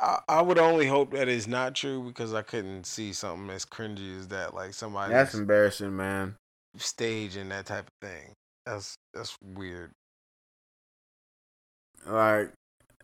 I, 0.00 0.20
I 0.28 0.42
would 0.42 0.58
only 0.58 0.86
hope 0.86 1.12
that 1.12 1.28
it's 1.28 1.46
not 1.46 1.74
true 1.74 2.02
because 2.02 2.34
I 2.34 2.42
couldn't 2.42 2.84
see 2.86 3.12
something 3.12 3.50
as 3.54 3.64
cringy 3.64 4.18
as 4.18 4.28
that. 4.28 4.54
Like 4.54 4.74
somebody 4.74 5.12
That's 5.12 5.34
embarrassing, 5.34 5.96
man. 5.96 6.36
staging 6.76 7.50
that 7.50 7.66
type 7.66 7.86
of 7.86 8.08
thing. 8.08 8.32
That's 8.66 8.96
that's 9.12 9.36
weird. 9.42 9.92
Like 12.06 12.52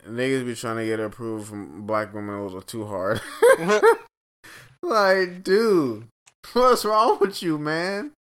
niggas 0.07 0.47
be 0.47 0.55
trying 0.55 0.77
to 0.77 0.87
get 0.87 1.01
approved 1.01 1.49
from 1.49 1.87
black 1.87 2.15
women 2.15 2.35
a 2.35 2.45
little 2.45 2.63
too 2.63 2.87
hard. 2.87 3.21
like, 4.83 5.43
dude, 5.43 6.07
what's 6.53 6.85
wrong 6.85 7.19
with 7.21 7.43
you, 7.43 7.59
man? 7.59 8.13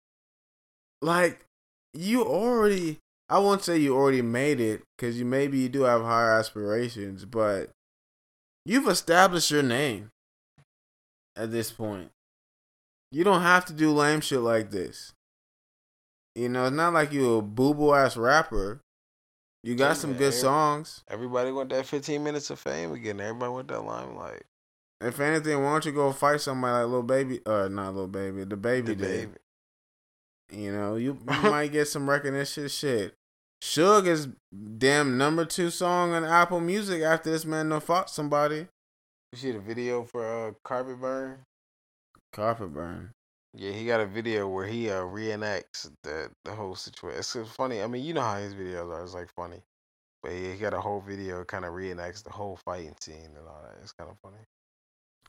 Like, 1.03 1.45
you 1.95 2.23
already. 2.25 2.99
I 3.29 3.39
won't 3.39 3.63
say 3.63 3.79
you 3.79 3.95
already 3.95 4.23
made 4.23 4.61
it 4.61 4.83
because 4.97 5.19
you 5.19 5.25
maybe 5.25 5.59
you 5.59 5.69
do 5.69 5.83
have 5.83 6.03
higher 6.03 6.33
aspirations, 6.33 7.25
but 7.25 7.71
you've 8.67 8.89
established 8.89 9.51
your 9.53 9.63
name 9.63 10.11
at 11.37 11.53
this 11.53 11.71
point. 11.71 12.11
You 13.13 13.25
don't 13.25 13.43
have 13.43 13.65
to 13.67 13.73
do 13.73 13.93
lame 13.93 14.21
shit 14.21 14.41
like 14.41 14.71
this. 14.71 15.13
You 16.35 16.49
know, 16.49 16.67
it's 16.67 16.77
not 16.77 16.93
like 16.93 17.13
you 17.13 17.37
a 17.37 17.43
boo 17.43 17.75
boo 17.75 17.95
ass 17.95 18.17
rapper. 18.17 18.81
You 19.63 19.75
got 19.75 19.97
some 19.97 20.11
man. 20.11 20.19
good 20.19 20.35
songs. 20.35 21.03
Everybody 21.09 21.53
want 21.53 21.69
that 21.71 21.87
15 21.87 22.23
minutes 22.23 22.51
of 22.51 22.59
fame 22.59 22.93
again. 22.93 23.21
Everybody 23.21 23.51
want 23.53 23.69
that 23.69 23.81
limelight. 23.85 24.43
If 25.03 25.19
anything, 25.21 25.63
why 25.63 25.73
don't 25.73 25.85
you 25.87 25.93
go 25.93 26.13
fight 26.13 26.41
somebody 26.41 26.73
like 26.75 26.85
little 26.87 27.03
baby? 27.03 27.41
Uh, 27.45 27.69
not 27.69 27.95
little 27.95 28.07
baby. 28.09 28.45
DaBaby 28.45 28.87
The 28.87 28.95
did. 28.95 28.99
baby. 30.51 30.63
You 30.63 30.73
know, 30.73 30.97
you, 30.97 31.19
you 31.31 31.51
might 31.51 31.73
get 31.73 31.89
some 31.89 32.09
recognition. 32.09 32.69
Shit, 32.69 33.15
Suge 33.63 34.07
is 34.07 34.29
damn 34.79 35.17
number 35.19 35.45
two 35.45 35.71
song 35.71 36.13
on 36.13 36.25
Apple 36.25 36.61
Music 36.61 37.03
after 37.03 37.31
this 37.31 37.45
man 37.45 37.69
done 37.69 37.81
fought 37.81 38.11
somebody. 38.11 38.67
You 39.33 39.39
see 39.39 39.53
the 39.53 39.61
video 39.61 40.05
for 40.05 40.49
uh, 40.49 40.53
Carpet 40.65 41.01
Burn? 41.01 41.39
Carpet 42.33 42.73
burn. 42.75 43.11
Yeah, 43.55 43.73
he 43.73 43.85
got 43.87 44.01
a 44.01 44.07
video 44.07 44.47
where 44.49 44.67
he 44.67 44.91
uh, 44.91 45.01
reenacts 45.03 45.91
the 46.05 46.31
the 46.45 46.53
whole 46.53 46.75
situation. 46.77 47.19
It's 47.19 47.37
funny. 47.57 47.83
I 47.83 47.87
mean, 47.89 48.05
you 48.05 48.15
know 48.15 48.21
how 48.21 48.37
his 48.39 48.55
videos 48.55 48.93
are. 48.95 49.03
It's 49.03 49.15
like 49.15 49.29
funny, 49.35 49.63
but 50.23 50.33
he, 50.33 50.53
he 50.53 50.57
got 50.57 50.73
a 50.75 50.81
whole 50.81 51.01
video 51.01 51.45
kind 51.45 51.65
of 51.65 51.73
reenacts 51.75 52.23
the 52.23 52.31
whole 52.31 52.57
fighting 52.65 52.95
scene 53.01 53.31
and 53.37 53.49
all 53.49 53.63
that. 53.65 53.77
It's 53.83 53.93
kind 53.93 54.09
of 54.11 54.17
funny. 54.23 54.39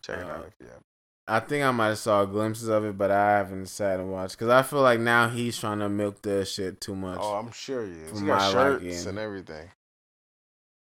Check 0.03 0.19
it 0.19 0.25
Uh, 0.25 0.33
out 0.33 0.45
if 0.47 0.53
you 0.59 0.67
have. 0.67 0.81
I 1.27 1.39
think 1.39 1.63
I 1.63 1.71
might 1.71 1.89
have 1.89 1.97
saw 1.99 2.25
glimpses 2.25 2.67
of 2.67 2.83
it, 2.85 2.97
but 2.97 3.09
I 3.09 3.37
haven't 3.37 3.67
sat 3.67 3.99
and 3.99 4.11
watched 4.11 4.33
because 4.37 4.49
I 4.49 4.63
feel 4.63 4.81
like 4.81 4.99
now 4.99 5.29
he's 5.29 5.57
trying 5.57 5.79
to 5.79 5.87
milk 5.89 6.21
the 6.21 6.43
shit 6.45 6.81
too 6.81 6.95
much. 6.95 7.19
Oh, 7.21 7.35
I'm 7.35 7.51
sure 7.51 7.85
he 7.85 7.91
is. 7.93 8.19
He 8.19 8.25
got 8.27 8.39
my 8.39 8.51
shirts 8.51 8.83
liking. 8.83 9.07
and 9.07 9.17
everything. 9.19 9.71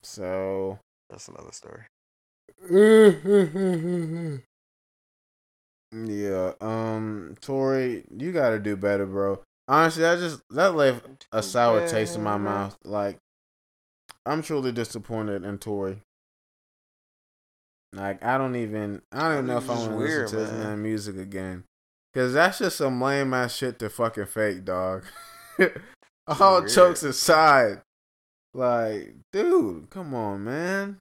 So 0.03 0.79
That's 1.09 1.27
another 1.29 1.51
story. 1.51 1.85
yeah, 5.93 6.53
um, 6.61 7.35
Tory, 7.41 8.03
you 8.15 8.31
got 8.31 8.49
to 8.49 8.59
do 8.59 8.75
better, 8.75 9.05
bro. 9.05 9.39
Honestly, 9.67 10.05
I 10.05 10.15
just 10.15 10.41
that 10.49 10.75
left 10.75 11.27
a 11.31 11.41
sour 11.43 11.87
taste 11.87 12.15
in 12.15 12.23
my 12.23 12.37
mouth. 12.37 12.77
Like, 12.83 13.17
I'm 14.25 14.41
truly 14.41 14.71
disappointed 14.71 15.43
in 15.43 15.57
Tory. 15.57 16.01
Like, 17.93 18.23
I 18.23 18.37
don't 18.37 18.55
even, 18.55 19.01
I 19.11 19.21
don't 19.21 19.33
even 19.33 19.47
know 19.47 19.57
if 19.57 19.69
I 19.69 19.75
want 19.75 19.91
to 19.91 19.97
listen 19.97 20.47
to 20.47 20.53
man. 20.53 20.81
music 20.81 21.17
again. 21.17 21.63
Cause 22.13 22.33
that's 22.33 22.59
just 22.59 22.77
some 22.77 23.01
lame 23.01 23.33
ass 23.33 23.55
shit 23.55 23.79
to 23.79 23.89
fucking 23.89 24.27
fake, 24.27 24.65
dog. 24.65 25.03
All 26.27 26.59
weird. 26.59 26.69
jokes 26.69 27.01
aside, 27.01 27.81
like, 28.53 29.15
dude, 29.31 29.89
come 29.89 30.13
on, 30.13 30.43
man. 30.43 30.99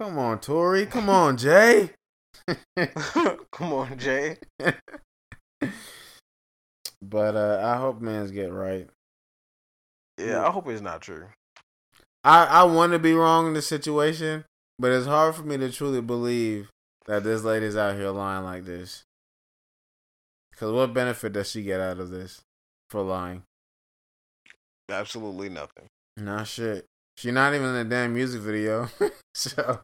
Come 0.00 0.18
on, 0.18 0.38
Tory. 0.40 0.86
Come 0.86 1.08
on, 1.08 1.36
Jay. 1.36 1.90
Come 3.52 3.72
on, 3.72 3.98
Jay. 3.98 4.36
But 7.10 7.36
uh, 7.36 7.60
I 7.62 7.76
hope 7.76 8.00
man's 8.00 8.30
get 8.30 8.50
right. 8.52 8.88
Yeah, 10.18 10.46
I 10.46 10.50
hope 10.50 10.68
it's 10.68 10.80
not 10.80 11.02
true. 11.02 11.26
I, 12.22 12.44
I 12.44 12.62
want 12.64 12.92
to 12.92 12.98
be 12.98 13.12
wrong 13.12 13.48
in 13.48 13.52
this 13.52 13.66
situation, 13.66 14.44
but 14.78 14.90
it's 14.90 15.06
hard 15.06 15.34
for 15.34 15.42
me 15.42 15.58
to 15.58 15.70
truly 15.70 16.00
believe 16.00 16.70
that 17.06 17.22
this 17.22 17.44
lady's 17.44 17.76
out 17.76 17.96
here 17.96 18.08
lying 18.08 18.44
like 18.44 18.64
this. 18.64 19.04
Because 20.50 20.72
what 20.72 20.94
benefit 20.94 21.34
does 21.34 21.50
she 21.50 21.62
get 21.62 21.80
out 21.80 21.98
of 21.98 22.08
this 22.08 22.40
for 22.88 23.02
lying? 23.02 23.42
Absolutely 24.88 25.50
nothing. 25.50 25.86
Nah, 26.16 26.44
shit. 26.44 26.86
She 27.18 27.30
not 27.30 27.54
even 27.54 27.68
in 27.68 27.74
the 27.74 27.84
damn 27.84 28.14
music 28.14 28.40
video, 28.40 28.88
so 29.34 29.80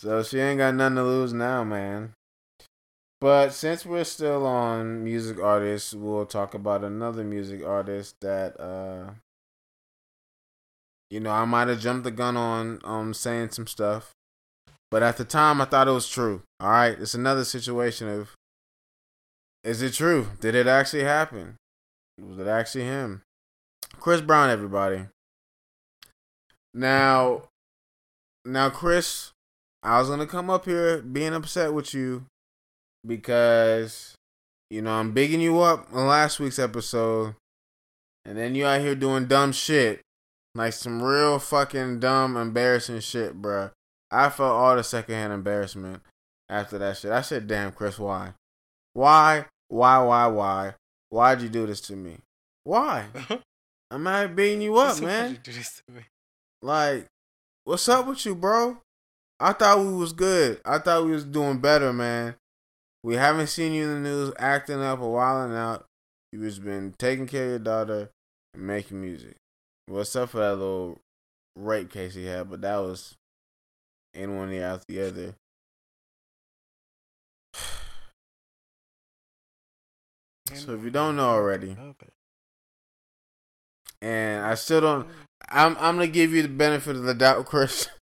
so 0.00 0.22
she 0.22 0.38
ain't 0.38 0.56
got 0.56 0.74
nothing 0.74 0.96
to 0.96 1.02
lose 1.02 1.34
now, 1.34 1.62
man. 1.62 2.14
But 3.20 3.50
since 3.52 3.84
we're 3.84 4.04
still 4.04 4.46
on 4.46 5.04
music 5.04 5.38
artists, 5.38 5.92
we'll 5.92 6.24
talk 6.24 6.54
about 6.54 6.84
another 6.84 7.22
music 7.22 7.62
artist 7.62 8.16
that 8.22 8.58
uh 8.58 9.12
you 11.10 11.20
know, 11.20 11.32
I 11.32 11.44
might 11.44 11.68
have 11.68 11.80
jumped 11.80 12.04
the 12.04 12.10
gun 12.10 12.38
on 12.38 12.80
on 12.82 13.12
saying 13.12 13.50
some 13.50 13.66
stuff. 13.66 14.12
But 14.90 15.02
at 15.02 15.18
the 15.18 15.24
time 15.26 15.60
I 15.60 15.66
thought 15.66 15.86
it 15.86 15.90
was 15.92 16.08
true. 16.08 16.44
All 16.60 16.70
right, 16.70 16.98
it's 16.98 17.12
another 17.12 17.44
situation 17.44 18.08
of 18.08 18.30
is 19.62 19.82
it 19.82 19.92
true? 19.92 20.28
Did 20.40 20.54
it 20.54 20.66
actually 20.66 21.04
happen? 21.04 21.56
Was 22.18 22.38
it 22.38 22.46
actually 22.46 22.84
him? 22.84 23.20
Chris 23.98 24.22
Brown, 24.22 24.48
everybody. 24.48 25.08
Now, 26.72 27.48
now, 28.46 28.70
Chris, 28.70 29.32
I 29.82 29.98
was 29.98 30.08
gonna 30.08 30.26
come 30.26 30.50
up 30.50 30.66
here 30.66 31.00
being 31.00 31.32
upset 31.32 31.72
with 31.72 31.94
you 31.94 32.26
because 33.06 34.14
you 34.68 34.82
know 34.82 34.92
I'm 34.92 35.12
bigging 35.12 35.40
you 35.40 35.60
up 35.60 35.88
on 35.92 36.06
last 36.06 36.38
week's 36.38 36.58
episode, 36.58 37.34
and 38.24 38.36
then 38.36 38.54
you 38.54 38.66
out 38.66 38.82
here 38.82 38.94
doing 38.94 39.26
dumb 39.26 39.52
shit, 39.52 40.02
like 40.54 40.74
some 40.74 41.02
real 41.02 41.38
fucking 41.38 42.00
dumb, 42.00 42.36
embarrassing 42.36 43.00
shit, 43.00 43.40
bruh. 43.40 43.70
I 44.10 44.28
felt 44.28 44.52
all 44.52 44.76
the 44.76 44.84
secondhand 44.84 45.32
embarrassment 45.32 46.02
after 46.48 46.76
that 46.78 46.98
shit. 46.98 47.12
I 47.12 47.22
said, 47.22 47.46
"Damn, 47.46 47.72
Chris, 47.72 47.98
why, 47.98 48.34
why, 48.92 49.46
why, 49.68 49.98
why, 50.02 50.26
why, 50.26 50.74
why'd 51.08 51.40
you 51.40 51.48
do 51.48 51.66
this 51.66 51.80
to 51.82 51.96
me? 51.96 52.18
Why? 52.64 53.06
I'm 53.90 54.06
out 54.06 54.36
beating 54.36 54.60
you 54.60 54.76
up, 54.76 55.00
man." 55.00 55.38
Do 55.42 55.52
this 55.52 55.80
to 55.86 55.94
me. 55.94 56.02
Like, 56.60 57.06
what's 57.64 57.88
up 57.88 58.06
with 58.06 58.26
you, 58.26 58.34
bro? 58.34 58.76
I 59.40 59.54
thought 59.54 59.78
we 59.78 59.92
was 59.94 60.12
good. 60.12 60.60
I 60.64 60.78
thought 60.78 61.06
we 61.06 61.12
was 61.12 61.24
doing 61.24 61.58
better, 61.58 61.92
man. 61.92 62.34
We 63.02 63.14
haven't 63.16 63.46
seen 63.46 63.72
you 63.72 63.88
in 63.88 64.02
the 64.02 64.08
news 64.08 64.34
acting 64.38 64.82
up 64.82 65.00
or 65.00 65.14
wilding 65.14 65.56
out. 65.56 65.86
You 66.30 66.44
just 66.44 66.62
been 66.62 66.94
taking 66.98 67.26
care 67.26 67.44
of 67.44 67.50
your 67.50 67.58
daughter 67.58 68.10
and 68.52 68.66
making 68.66 69.00
music. 69.00 69.36
What's 69.86 70.14
up 70.14 70.30
for 70.30 70.38
that 70.38 70.56
little 70.56 70.98
rape 71.56 71.90
case 71.90 72.14
he 72.14 72.26
had? 72.26 72.50
But 72.50 72.60
that 72.60 72.76
was 72.76 73.16
in 74.12 74.36
one 74.36 74.52
ear 74.52 74.66
out 74.66 74.84
the 74.86 75.00
other. 75.00 75.34
So 80.52 80.74
if 80.74 80.82
you 80.82 80.90
don't 80.90 81.14
know 81.14 81.28
already, 81.28 81.76
and 84.02 84.44
I 84.44 84.54
still 84.56 84.80
don't. 84.80 85.06
I'm 85.48 85.76
I'm 85.78 85.94
gonna 85.94 86.08
give 86.08 86.32
you 86.32 86.42
the 86.42 86.48
benefit 86.48 86.96
of 86.96 87.04
the 87.04 87.14
doubt, 87.14 87.46
Chris, 87.46 87.88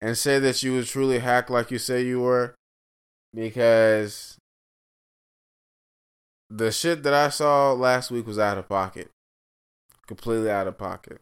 and 0.00 0.16
say 0.16 0.38
that 0.38 0.62
you 0.62 0.72
was 0.74 0.90
truly 0.90 1.18
hacked 1.18 1.50
like 1.50 1.70
you 1.70 1.78
say 1.78 2.02
you 2.04 2.20
were, 2.20 2.54
because 3.34 4.36
the 6.50 6.70
shit 6.72 7.02
that 7.02 7.14
I 7.14 7.28
saw 7.28 7.72
last 7.72 8.10
week 8.10 8.26
was 8.26 8.38
out 8.38 8.58
of 8.58 8.68
pocket, 8.68 9.10
completely 10.06 10.50
out 10.50 10.66
of 10.66 10.78
pocket. 10.78 11.20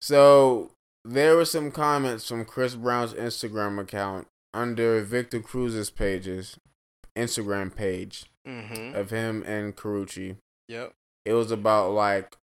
So 0.00 0.70
there 1.04 1.36
were 1.36 1.44
some 1.44 1.70
comments 1.70 2.26
from 2.28 2.44
Chris 2.44 2.74
Brown's 2.74 3.14
Instagram 3.14 3.80
account 3.80 4.26
under 4.52 5.00
Victor 5.02 5.40
Cruz's 5.40 5.90
pages, 5.90 6.56
Instagram 7.16 7.74
page 7.74 8.26
Mm-hmm. 8.46 8.94
of 8.94 9.08
him 9.08 9.42
and 9.46 9.74
Karrueche. 9.74 10.36
Yep. 10.68 10.92
It 11.24 11.32
was 11.32 11.50
about 11.50 11.92
like 11.92 12.36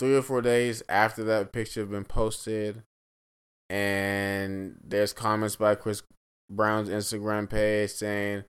three 0.00 0.16
or 0.16 0.22
four 0.22 0.42
days 0.42 0.82
after 0.88 1.22
that 1.22 1.52
picture 1.52 1.82
had 1.82 1.90
been 1.92 2.04
posted, 2.04 2.82
and 3.74 4.76
there's 4.86 5.12
comments 5.12 5.56
by 5.56 5.74
Chris 5.74 6.04
Brown's 6.48 6.88
Instagram 6.88 7.50
page 7.50 7.90
saying, 7.90 8.44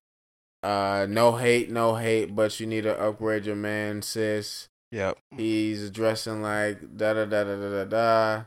"Uh, 0.62 1.08
no 1.10 1.38
hate, 1.38 1.72
no 1.72 1.96
hate, 1.96 2.36
but 2.36 2.60
you 2.60 2.68
need 2.68 2.84
to 2.84 3.00
upgrade 3.02 3.48
your 3.48 3.56
man, 3.56 4.04
sis." 4.04 4.70
Yep. 4.92 5.18
He's 5.36 5.82
addressing 5.84 6.44
like 6.44 6.96
da 6.96 7.16
da 7.16 7.26
da 7.26 7.44
da 7.44 7.56
da 7.56 7.70
da 7.70 7.84
da, 7.86 8.44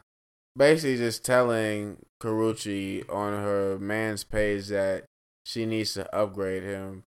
basically 0.57 0.99
just 0.99 1.25
telling 1.25 1.97
Karrueche 2.23 3.13
on 3.13 3.33
her 3.33 3.77
man's 3.81 4.23
page 4.23 4.69
that 4.69 5.07
she 5.45 5.67
needs 5.67 5.95
to 5.95 6.15
upgrade 6.15 6.63
him, 6.63 7.03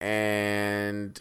and 0.00 1.20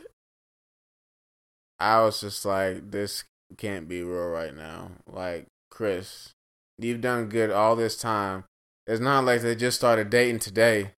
I 1.80 2.02
was 2.04 2.22
just 2.22 2.46
like, 2.46 2.92
this 2.92 3.24
can't 3.58 3.88
be 3.88 4.04
real 4.04 4.28
right 4.28 4.56
now. 4.56 4.92
Like, 5.08 5.48
Chris, 5.72 6.34
you've 6.78 7.02
done 7.02 7.30
good 7.30 7.52
all 7.52 7.76
this 7.76 7.98
time. 7.98 8.46
It's 8.86 9.02
not 9.02 9.26
like 9.26 9.42
they 9.42 9.56
just 9.56 9.78
started 9.78 10.10
dating 10.10 10.40
today. 10.40 10.94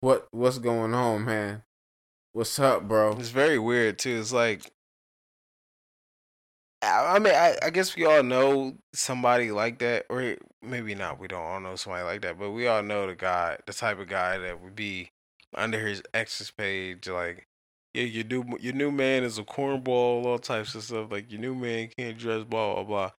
What 0.00 0.28
what's 0.30 0.58
going 0.58 0.94
on, 0.94 1.24
man? 1.24 1.62
What's 2.32 2.58
up, 2.58 2.86
bro? 2.86 3.12
It's 3.18 3.30
very 3.30 3.58
weird 3.58 3.98
too. 3.98 4.18
It's 4.20 4.32
like, 4.32 4.70
I 6.82 7.18
mean, 7.18 7.34
I, 7.34 7.56
I 7.62 7.70
guess 7.70 7.96
we 7.96 8.04
all 8.04 8.22
know 8.22 8.76
somebody 8.94 9.50
like 9.50 9.78
that, 9.80 10.06
or 10.08 10.36
maybe 10.62 10.94
not. 10.94 11.18
We 11.18 11.26
don't 11.26 11.42
all 11.42 11.60
know 11.60 11.74
somebody 11.74 12.04
like 12.04 12.22
that, 12.22 12.38
but 12.38 12.52
we 12.52 12.68
all 12.68 12.82
know 12.82 13.08
the 13.08 13.16
guy, 13.16 13.58
the 13.66 13.72
type 13.72 13.98
of 13.98 14.08
guy 14.08 14.38
that 14.38 14.62
would 14.62 14.76
be 14.76 15.10
under 15.54 15.84
his 15.86 16.02
ex's 16.14 16.50
page, 16.50 17.08
like, 17.08 17.46
yeah, 17.94 18.04
your 18.04 18.24
new 18.24 18.44
your 18.60 18.74
new 18.74 18.92
man 18.92 19.24
is 19.24 19.38
a 19.38 19.42
cornball, 19.42 20.24
all 20.24 20.38
types 20.38 20.74
of 20.74 20.84
stuff. 20.84 21.10
Like 21.10 21.30
your 21.32 21.40
new 21.40 21.54
man 21.54 21.90
can't 21.98 22.16
dress, 22.16 22.44
blah 22.44 22.74
blah 22.74 22.84
blah. 22.84 23.10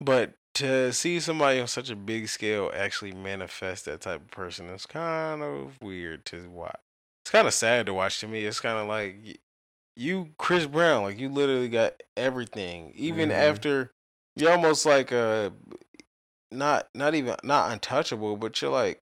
But 0.00 0.34
to 0.54 0.92
see 0.92 1.18
somebody 1.20 1.60
on 1.60 1.66
such 1.66 1.90
a 1.90 1.96
big 1.96 2.28
scale 2.28 2.70
actually 2.74 3.12
manifest 3.12 3.84
that 3.86 4.00
type 4.02 4.20
of 4.20 4.30
person 4.30 4.66
is 4.68 4.86
kind 4.86 5.42
of 5.42 5.80
weird 5.80 6.24
to 6.26 6.48
watch. 6.50 6.78
It's 7.24 7.30
kind 7.30 7.46
of 7.46 7.54
sad 7.54 7.86
to 7.86 7.94
watch 7.94 8.20
to 8.20 8.28
me. 8.28 8.44
It's 8.44 8.60
kind 8.60 8.78
of 8.78 8.88
like 8.88 9.38
you, 9.96 10.30
Chris 10.38 10.66
Brown, 10.66 11.04
like 11.04 11.18
you 11.18 11.28
literally 11.28 11.68
got 11.68 12.02
everything. 12.16 12.92
Even 12.96 13.30
Mhm. 13.30 13.34
after 13.34 13.92
you're 14.36 14.50
almost 14.50 14.84
like 14.84 15.12
a 15.12 15.52
not 16.50 16.88
not 16.94 17.14
even 17.14 17.36
not 17.44 17.72
untouchable, 17.72 18.36
but 18.36 18.60
you're 18.60 18.70
like 18.70 18.98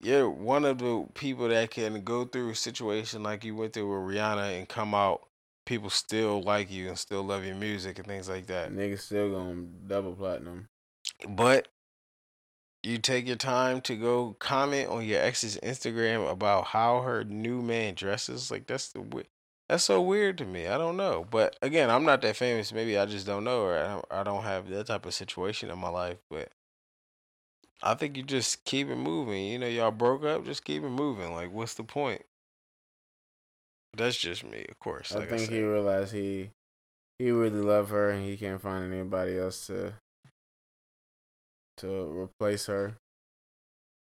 you're 0.00 0.30
one 0.30 0.64
of 0.64 0.78
the 0.78 1.06
people 1.14 1.48
that 1.48 1.70
can 1.70 2.02
go 2.02 2.24
through 2.24 2.50
a 2.50 2.54
situation 2.54 3.22
like 3.22 3.44
you 3.44 3.54
went 3.54 3.74
through 3.74 3.86
with 4.06 4.16
Rihanna 4.16 4.58
and 4.58 4.68
come 4.68 4.94
out. 4.94 5.28
People 5.66 5.90
still 5.90 6.42
like 6.42 6.70
you 6.70 6.88
and 6.88 6.98
still 6.98 7.22
love 7.22 7.44
your 7.44 7.54
music 7.54 7.98
and 7.98 8.06
things 8.06 8.28
like 8.28 8.46
that. 8.46 8.72
Niggas 8.72 9.00
still 9.00 9.30
going 9.30 9.72
double 9.86 10.14
platinum. 10.16 10.69
But 11.28 11.68
you 12.82 12.98
take 12.98 13.26
your 13.26 13.36
time 13.36 13.80
to 13.82 13.96
go 13.96 14.36
comment 14.38 14.88
on 14.88 15.04
your 15.04 15.20
ex's 15.20 15.58
Instagram 15.58 16.30
about 16.30 16.66
how 16.68 17.02
her 17.02 17.24
new 17.24 17.60
man 17.60 17.94
dresses. 17.94 18.50
Like 18.50 18.66
that's 18.66 18.88
the 18.88 19.24
that's 19.68 19.84
so 19.84 20.02
weird 20.02 20.36
to 20.38 20.44
me. 20.44 20.66
I 20.66 20.78
don't 20.78 20.96
know, 20.96 21.26
but 21.30 21.56
again, 21.62 21.90
I'm 21.90 22.04
not 22.04 22.22
that 22.22 22.36
famous. 22.36 22.72
Maybe 22.72 22.98
I 22.98 23.06
just 23.06 23.24
don't 23.24 23.44
know, 23.44 23.62
or 23.62 24.02
I 24.10 24.24
don't, 24.24 24.42
have 24.42 24.68
that 24.70 24.88
type 24.88 25.06
of 25.06 25.14
situation 25.14 25.70
in 25.70 25.78
my 25.78 25.90
life. 25.90 26.16
But 26.28 26.48
I 27.80 27.94
think 27.94 28.16
you 28.16 28.24
just 28.24 28.64
keep 28.64 28.88
it 28.88 28.96
moving. 28.96 29.44
You 29.44 29.60
know, 29.60 29.68
y'all 29.68 29.92
broke 29.92 30.24
up, 30.24 30.44
just 30.44 30.64
keep 30.64 30.82
it 30.82 30.88
moving. 30.88 31.32
Like, 31.34 31.52
what's 31.52 31.74
the 31.74 31.84
point? 31.84 32.22
That's 33.96 34.16
just 34.16 34.42
me, 34.42 34.66
of 34.68 34.78
course. 34.80 35.12
I 35.12 35.20
Like 35.20 35.28
I, 35.28 35.36
think 35.36 35.50
said. 35.50 35.54
he 35.54 35.62
realized 35.62 36.12
he 36.12 36.50
he 37.20 37.30
really 37.30 37.60
loved 37.60 37.90
her 37.90 38.10
and 38.10 38.24
he 38.24 38.36
can't 38.36 38.60
find 38.60 38.92
anybody 38.92 39.38
else 39.38 39.68
to 39.68 39.94
to 41.80 42.10
replace 42.18 42.66
her. 42.66 42.96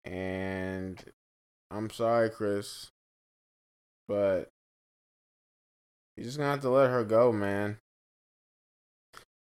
And 0.05 1.03
I'm 1.71 1.91
sorry, 1.91 2.31
Chris, 2.31 2.91
but 4.09 4.49
you're 6.17 6.27
just 6.27 6.37
gonna 6.39 6.51
have 6.51 6.61
to 6.61 6.71
let 6.71 6.91
her 6.91 7.05
go, 7.05 7.33
man. 7.33 7.79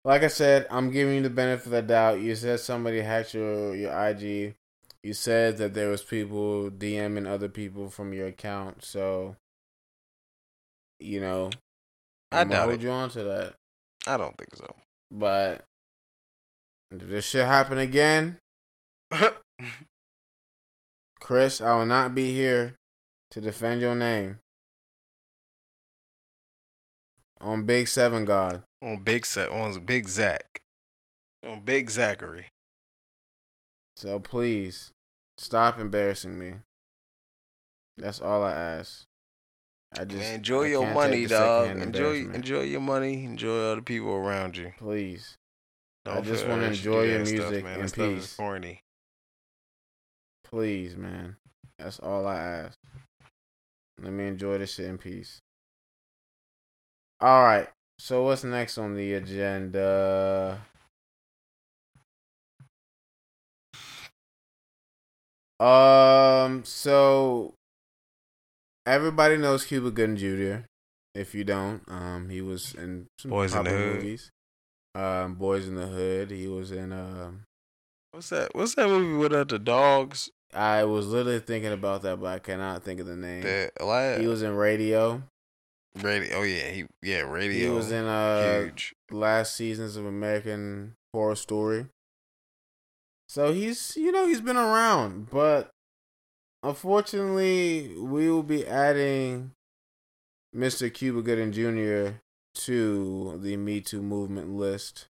Like 0.03 0.23
I 0.23 0.28
said, 0.28 0.67
I'm 0.69 0.91
giving 0.91 1.15
you 1.15 1.21
the 1.23 1.30
benefit 1.30 1.65
of 1.67 1.71
the 1.71 1.82
doubt. 1.82 2.21
You 2.21 2.36
said 2.36 2.59
somebody 2.59 3.01
hacked 3.01 3.34
your 3.34 3.76
your 3.76 3.91
IG. 4.07 4.55
You 5.03 5.13
said 5.13 5.57
that 5.57 5.73
there 5.73 5.89
was 5.89 6.03
people 6.03 6.69
DMing 6.71 7.28
other 7.28 7.49
people 7.49 7.89
from 7.89 8.13
your 8.13 8.28
account, 8.28 8.84
so 8.84 9.36
you 10.99 11.19
know 11.21 11.51
I 12.32 12.41
I'm 12.41 12.49
gonna 12.49 12.55
doubt 12.55 12.63
hold 12.63 12.82
it. 12.82 12.84
you 12.84 12.91
on 12.91 13.09
to 13.11 13.23
that. 13.23 13.55
I 14.07 14.17
don't 14.17 14.38
think 14.38 14.55
so. 14.55 14.76
But 15.11 15.65
if 17.02 17.10
this 17.10 17.26
shit 17.26 17.46
happen 17.46 17.78
again, 17.78 18.38
Chris, 21.20 21.62
I 21.62 21.76
will 21.76 21.86
not 21.86 22.14
be 22.14 22.34
here 22.34 22.76
to 23.32 23.41
defend 23.41 23.82
your 23.82 23.96
name. 23.96 24.39
On 27.41 27.64
Big 27.66 27.88
Seven 27.88 28.26
God. 28.26 28.64
on 28.82 29.04
Big 29.04 29.26
Set, 29.26 29.50
on 29.50 29.80
Big 29.86 30.08
Zach, 30.08 30.60
on 31.46 31.62
Big 31.62 31.89
Zachary. 31.89 32.48
So 33.98 34.20
please 34.20 34.91
stop 35.38 35.80
embarrassing 35.80 36.38
me. 36.39 36.56
That's 37.98 38.20
all 38.22 38.43
I 38.43 38.52
ask. 38.54 39.06
I 39.98 40.04
just 40.06 40.20
Man, 40.20 40.36
enjoy 40.36 40.64
I 40.66 40.68
your 40.68 40.93
money, 40.93 41.26
dog. 41.26 41.78
Enjoy, 41.78 42.16
enjoy 42.34 42.62
your 42.64 42.82
money. 42.82 43.24
Enjoy 43.24 43.72
other 43.72 43.82
people 43.82 44.12
around 44.12 44.58
you. 44.58 44.74
Please. 44.78 45.38
I 46.06 46.22
just 46.22 46.47
wanna 46.47 46.68
enjoy 46.68 47.03
your 47.03 47.20
music 47.20 47.66
in 47.66 47.88
stuff 47.88 48.08
is 48.08 48.24
peace. 48.26 48.36
corny. 48.36 48.80
Please, 50.43 50.95
man. 50.95 51.38
That's 51.80 51.99
all 51.99 52.28
I 52.28 52.38
ask. 52.38 52.78
Let 54.01 54.14
me 54.14 54.28
enjoy 54.28 54.58
this 54.60 54.74
shit 54.76 54.86
in 54.86 54.97
peace. 54.97 55.41
All 57.20 57.43
right. 57.43 57.70
So 57.97 58.24
what's 58.24 58.43
next 58.43 58.78
on 58.78 58.95
the 58.95 59.14
agenda? 59.14 60.62
Um. 65.60 66.64
So 66.66 67.53
everybody 68.86 69.38
knows 69.38 69.66
Cuba 69.66 69.91
Gooding 69.91 70.18
Jr. 70.18 70.66
If 71.14 71.34
you 71.34 71.45
don't, 71.45 71.82
um, 71.88 72.30
he 72.30 72.41
was 72.41 72.74
in 72.76 73.08
some 73.20 73.32
Boys 73.32 73.53
in 73.53 73.64
the 73.64 73.70
popular 73.70 73.86
Hood. 73.88 73.95
movies. 74.03 74.32
Um, 74.96 75.36
Boys 75.36 75.68
in 75.68 75.76
the 75.76 75.88
Hood. 75.88 76.32
He 76.32 76.48
was 76.48 76.72
in. 76.72 76.91
Um, 76.93 77.41
What's 78.12 78.30
that? 78.30 78.56
What's 78.56 78.76
that 78.76 78.88
movie 78.88 79.18
without 79.18 79.50
the 79.50 79.60
dogs? 79.60 80.30
I 80.54 80.86
was 80.86 81.08
literally 81.08 81.39
thinking 81.39 81.74
about 81.74 82.02
that, 82.04 82.22
but 82.22 82.28
I 82.28 82.39
cannot 82.39 82.82
think 82.84 83.02
of 83.02 83.08
the 83.08 83.16
name. 83.18 83.41
That 83.43 83.72
like 83.84 84.22
He 84.22 84.28
was 84.28 84.41
in 84.41 84.56
Radio. 84.56 85.22
radio. 86.02 86.38
Oh 86.38 86.43
yeah, 86.43 86.70
he 86.72 86.86
yeah 87.04 87.22
radio. 87.22 87.58
He 87.60 87.70
was 87.70 87.91
in 87.91 88.06
uh 88.06 88.62
huge. 88.62 88.96
last 89.12 89.54
seasons 89.56 89.98
of 89.98 90.06
American 90.06 90.96
Horror 91.14 91.36
Story. 91.36 91.88
So 93.28 93.52
he's 93.52 93.98
you 93.98 94.14
know 94.14 94.28
he's 94.28 94.39
been 94.39 94.56
around, 94.56 95.30
but 95.30 95.72
unfortunately 96.64 97.91
we 97.98 98.30
will 98.30 98.43
be 98.43 98.66
adding 98.66 99.52
Mr. 100.56 100.93
Cuba 100.93 101.22
Gooding 101.22 101.52
Jr. 101.52 102.20
to 102.56 103.39
the 103.41 103.58
Me 103.58 103.82
Too 103.82 104.01
movement 104.01 104.49
list 104.56 105.08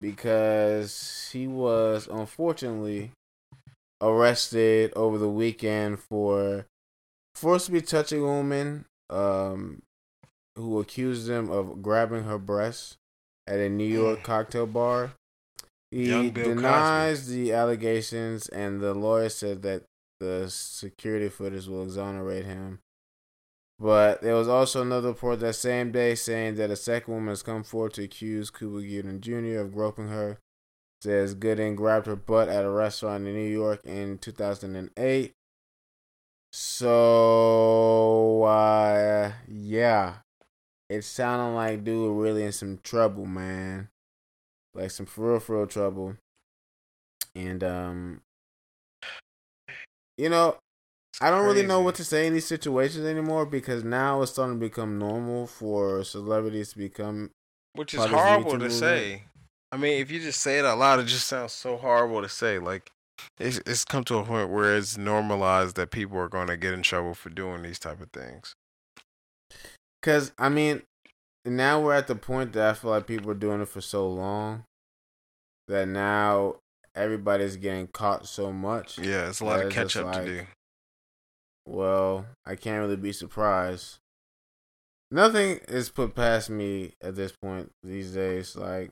because 0.00 1.30
he 1.32 1.46
was 1.46 2.08
unfortunately 2.10 3.12
arrested 4.00 4.92
over 4.96 5.18
the 5.18 5.28
weekend 5.28 5.98
for 5.98 6.66
forcibly 7.34 7.80
touching 7.80 8.20
a 8.20 8.24
woman 8.24 8.84
um, 9.10 9.82
who 10.56 10.78
accused 10.80 11.28
him 11.28 11.50
of 11.50 11.82
grabbing 11.82 12.24
her 12.24 12.38
breasts 12.38 12.96
at 13.46 13.58
a 13.58 13.68
New 13.68 13.84
York 13.86 14.22
cocktail 14.22 14.66
bar. 14.66 15.12
He 15.90 16.06
denies 16.30 17.28
the 17.28 17.52
allegations, 17.52 18.48
and 18.48 18.80
the 18.80 18.94
lawyer 18.94 19.28
said 19.28 19.62
that 19.62 19.84
the 20.20 20.46
security 20.50 21.28
footage 21.28 21.66
will 21.66 21.84
exonerate 21.84 22.44
him. 22.44 22.80
But 23.84 24.22
there 24.22 24.34
was 24.34 24.48
also 24.48 24.80
another 24.80 25.08
report 25.08 25.40
that 25.40 25.56
same 25.56 25.92
day 25.92 26.14
saying 26.14 26.54
that 26.54 26.70
a 26.70 26.76
second 26.76 27.12
woman 27.12 27.28
has 27.28 27.42
come 27.42 27.62
forward 27.62 27.92
to 27.92 28.04
accuse 28.04 28.50
Cuba 28.50 28.80
Gooding 28.80 29.20
Jr. 29.20 29.60
of 29.60 29.74
groping 29.74 30.08
her. 30.08 30.38
Says 31.02 31.34
Gooding 31.34 31.76
grabbed 31.76 32.06
her 32.06 32.16
butt 32.16 32.48
at 32.48 32.64
a 32.64 32.70
restaurant 32.70 33.26
in 33.26 33.34
New 33.34 33.46
York 33.46 33.82
in 33.84 34.16
2008. 34.16 35.32
So, 36.50 38.44
uh, 38.44 39.32
yeah. 39.46 40.14
It 40.88 41.02
sounded 41.02 41.54
like 41.54 41.84
dude 41.84 42.16
really 42.16 42.44
in 42.44 42.52
some 42.52 42.78
trouble, 42.82 43.26
man. 43.26 43.90
Like 44.72 44.92
some 44.92 45.04
for 45.04 45.32
real, 45.32 45.40
for 45.40 45.58
real 45.58 45.66
trouble. 45.66 46.16
And, 47.34 47.62
um, 47.62 48.22
you 50.16 50.30
know, 50.30 50.56
I 51.20 51.30
don't 51.30 51.44
really 51.44 51.66
know 51.66 51.80
what 51.80 51.94
to 51.96 52.04
say 52.04 52.26
in 52.26 52.34
these 52.34 52.46
situations 52.46 53.06
anymore 53.06 53.46
because 53.46 53.84
now 53.84 54.22
it's 54.22 54.32
starting 54.32 54.58
to 54.58 54.60
become 54.60 54.98
normal 54.98 55.46
for 55.46 56.04
celebrities 56.04 56.72
to 56.72 56.78
become. 56.78 57.30
Which 57.74 57.94
is 57.94 57.98
part 57.98 58.10
of 58.10 58.16
this 58.16 58.20
horrible 58.20 58.50
to 58.50 58.58
movement. 58.58 58.72
say. 58.72 59.22
I 59.72 59.76
mean, 59.76 60.00
if 60.00 60.10
you 60.10 60.20
just 60.20 60.40
say 60.40 60.58
it 60.58 60.64
out 60.64 60.78
loud, 60.78 61.00
it 61.00 61.06
just 61.06 61.26
sounds 61.26 61.52
so 61.52 61.76
horrible 61.76 62.22
to 62.22 62.28
say. 62.28 62.58
Like, 62.58 62.90
it's 63.38 63.60
it's 63.66 63.84
come 63.84 64.04
to 64.04 64.18
a 64.18 64.24
point 64.24 64.50
where 64.50 64.76
it's 64.76 64.96
normalized 64.96 65.76
that 65.76 65.90
people 65.90 66.18
are 66.18 66.28
going 66.28 66.46
to 66.48 66.56
get 66.56 66.74
in 66.74 66.82
trouble 66.82 67.14
for 67.14 67.30
doing 67.30 67.62
these 67.62 67.78
type 67.78 68.00
of 68.00 68.10
things. 68.10 68.54
Because, 70.00 70.32
I 70.38 70.48
mean, 70.48 70.82
now 71.44 71.80
we're 71.80 71.94
at 71.94 72.06
the 72.06 72.14
point 72.14 72.52
that 72.52 72.68
I 72.68 72.74
feel 72.74 72.90
like 72.90 73.06
people 73.06 73.30
are 73.30 73.34
doing 73.34 73.60
it 73.60 73.68
for 73.68 73.80
so 73.80 74.08
long 74.08 74.64
that 75.68 75.88
now 75.88 76.56
everybody's 76.94 77.56
getting 77.56 77.86
caught 77.88 78.26
so 78.26 78.52
much. 78.52 78.98
Yeah, 78.98 79.28
it's 79.28 79.40
a 79.40 79.44
lot 79.44 79.64
of 79.64 79.72
catch 79.72 79.96
up 79.96 80.06
like, 80.06 80.24
to 80.24 80.26
do. 80.26 80.46
Well, 81.66 82.26
I 82.44 82.56
can't 82.56 82.80
really 82.80 82.96
be 82.96 83.12
surprised. 83.12 83.98
Nothing 85.10 85.60
is 85.68 85.90
put 85.90 86.14
past 86.14 86.50
me 86.50 86.92
at 87.00 87.14
this 87.14 87.32
point 87.32 87.70
these 87.82 88.12
days. 88.12 88.56
Like, 88.56 88.90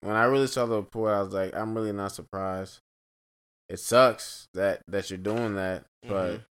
when 0.00 0.16
I 0.16 0.24
really 0.24 0.46
saw 0.46 0.66
the 0.66 0.76
report, 0.76 1.12
I 1.14 1.22
was 1.22 1.32
like, 1.32 1.54
I'm 1.54 1.74
really 1.74 1.92
not 1.92 2.12
surprised. 2.12 2.80
It 3.68 3.78
sucks 3.78 4.48
that 4.54 4.82
that 4.88 5.10
you're 5.10 5.18
doing 5.18 5.54
that, 5.54 5.84
but 6.06 6.40
Mhm. 6.40 6.44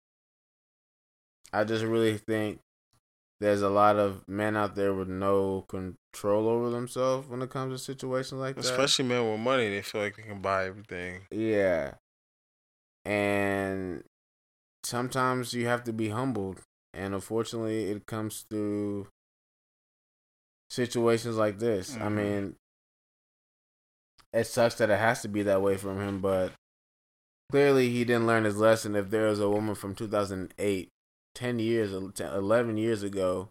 I 1.53 1.65
just 1.65 1.85
really 1.85 2.19
think 2.19 2.61
there's 3.41 3.63
a 3.63 3.71
lot 3.71 3.97
of 3.97 4.27
men 4.29 4.57
out 4.57 4.75
there 4.75 4.93
with 4.93 5.09
no 5.09 5.63
control 5.63 6.49
over 6.49 6.71
themselves 6.71 7.27
when 7.29 7.43
it 7.43 7.51
comes 7.51 7.73
to 7.73 7.85
situations 7.85 8.41
like 8.41 8.57
that. 8.57 8.65
Especially 8.65 9.05
men 9.07 9.29
with 9.31 9.41
money, 9.41 9.69
they 9.69 9.83
feel 9.83 10.03
like 10.03 10.17
they 10.17 10.23
can 10.23 10.41
buy 10.43 10.67
everything. 10.67 11.27
Yeah. 11.31 11.95
And 13.05 14.05
sometimes 14.89 15.53
you 15.53 15.67
have 15.67 15.85
to 15.85 15.93
be 15.93 16.09
humbled. 16.09 16.63
And 16.95 17.15
unfortunately, 17.15 17.85
it 17.91 18.07
comes 18.07 18.47
through 18.49 19.09
situations 20.71 21.37
like 21.37 21.59
this. 21.59 21.95
I 21.97 22.09
Mhm. 22.09 22.13
mean, 22.15 22.57
it 24.33 24.45
sucks 24.45 24.77
that 24.77 24.91
it 24.91 24.99
has 24.99 25.23
to 25.23 25.29
be 25.29 25.43
that 25.43 25.63
way 25.63 25.77
from 25.77 26.01
him, 26.01 26.21
but 26.21 26.53
clearly 27.51 27.91
he 27.91 28.05
didn't 28.05 28.27
learn 28.27 28.45
his 28.45 28.57
lesson. 28.57 28.97
If 28.97 29.11
there 29.11 29.27
was 29.29 29.41
a 29.41 29.49
woman 29.51 29.75
from 29.75 29.95
2008, 29.95 30.89
10 31.35 31.59
years, 31.59 31.93
11 31.93 32.77
years 32.79 33.03
ago, 33.03 33.51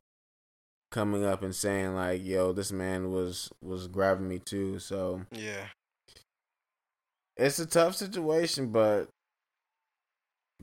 coming 0.92 1.24
up 1.24 1.42
and 1.44 1.56
saying, 1.56 1.94
like, 1.96 2.24
yo, 2.24 2.52
this 2.52 2.72
man 2.72 3.12
was, 3.12 3.52
was 3.62 3.88
grabbing 3.88 4.28
me 4.28 4.40
too. 4.40 4.80
So 4.80 5.26
Yeah. 5.32 5.70
it's 7.36 7.60
a 7.60 7.66
tough 7.66 7.96
situation, 7.96 8.72
but 8.72 9.10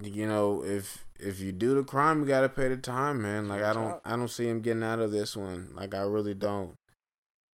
you 0.02 0.26
know, 0.26 0.64
if 0.64 1.04
if 1.18 1.40
you 1.40 1.52
do 1.52 1.74
the 1.74 1.84
crime, 1.84 2.20
you 2.20 2.26
gotta 2.26 2.48
pay 2.48 2.68
the 2.68 2.76
time, 2.76 3.22
man. 3.22 3.48
Like 3.48 3.62
I 3.62 3.72
don't 3.72 4.00
I 4.04 4.16
don't 4.16 4.28
see 4.28 4.48
him 4.48 4.60
getting 4.60 4.82
out 4.82 4.98
of 4.98 5.12
this 5.12 5.36
one. 5.36 5.70
Like 5.74 5.94
I 5.94 6.02
really 6.02 6.34
don't. 6.34 6.76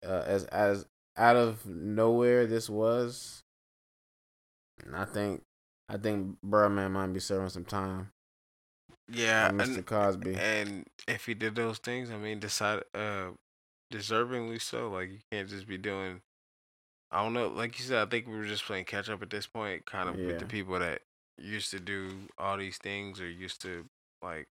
Uh, 0.07 0.23
as 0.27 0.45
as 0.47 0.87
out 1.17 1.37
of 1.37 1.67
nowhere 1.67 2.47
this 2.47 2.71
was, 2.71 3.43
And 4.85 4.97
I 4.97 5.05
think 5.05 5.43
I 5.89 5.99
think 5.99 6.41
Birdman 6.43 6.93
might 6.93 7.13
be 7.13 7.21
serving 7.21 7.51
some 7.51 7.65
time. 7.65 8.11
Yeah, 9.13 9.51
Mr. 9.51 9.77
and, 9.77 9.87
Cosby. 9.87 10.35
and 10.37 10.87
if 11.09 11.27
he 11.27 11.35
did 11.35 11.57
those 11.57 11.79
things, 11.79 12.11
I 12.11 12.17
mean, 12.17 12.39
decide, 12.39 12.85
uh, 12.95 13.31
deservingly 13.93 14.63
so. 14.63 14.89
Like 14.89 15.11
you 15.11 15.19
can't 15.31 15.49
just 15.49 15.67
be 15.67 15.77
doing. 15.77 16.23
I 17.11 17.23
don't 17.23 17.35
know. 17.35 17.49
Like 17.49 17.79
you 17.79 17.85
said, 17.85 18.07
I 18.07 18.09
think 18.09 18.29
we 18.29 18.37
were 18.37 18.47
just 18.47 18.65
playing 18.65 18.85
catch 18.85 19.11
up 19.11 19.21
at 19.21 19.31
this 19.31 19.49
point, 19.49 19.85
kind 19.85 20.09
of 20.09 20.17
with 20.17 20.39
the 20.39 20.47
people 20.47 20.79
that 20.79 21.03
used 21.41 21.71
to 21.73 21.81
do 21.81 22.29
all 22.39 22.57
these 22.59 22.79
things 22.79 23.21
or 23.21 23.29
used 23.29 23.61
to 23.63 23.87
like, 24.23 24.49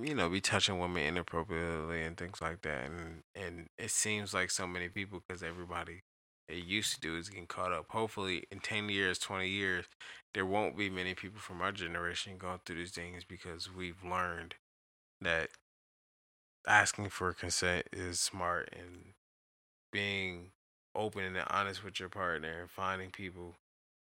you 0.00 0.14
know, 0.14 0.28
be 0.28 0.40
touching 0.40 0.78
women 0.78 1.02
inappropriately 1.02 2.02
and 2.02 2.16
things 2.16 2.40
like 2.40 2.62
that. 2.62 2.84
And 2.86 3.22
and 3.34 3.68
it 3.78 3.90
seems 3.90 4.34
like 4.34 4.50
so 4.50 4.66
many 4.66 4.88
people 4.88 5.22
because 5.26 5.42
everybody 5.42 6.02
it 6.48 6.64
used 6.64 6.94
to 6.94 7.00
do 7.00 7.16
is 7.16 7.28
getting 7.28 7.46
caught 7.46 7.72
up. 7.72 7.86
Hopefully, 7.90 8.44
in 8.50 8.60
ten 8.60 8.88
years, 8.88 9.18
twenty 9.18 9.48
years, 9.48 9.86
there 10.34 10.46
won't 10.46 10.76
be 10.76 10.90
many 10.90 11.14
people 11.14 11.40
from 11.40 11.62
our 11.62 11.72
generation 11.72 12.38
going 12.38 12.60
through 12.64 12.76
these 12.76 12.90
things 12.90 13.24
because 13.24 13.74
we've 13.74 14.02
learned 14.04 14.54
that 15.20 15.50
asking 16.66 17.08
for 17.08 17.32
consent 17.32 17.86
is 17.92 18.20
smart 18.20 18.68
and 18.72 19.14
being 19.92 20.50
open 20.94 21.24
and 21.24 21.38
honest 21.48 21.84
with 21.84 21.98
your 21.98 22.08
partner 22.08 22.60
and 22.60 22.70
finding 22.70 23.10
people 23.10 23.54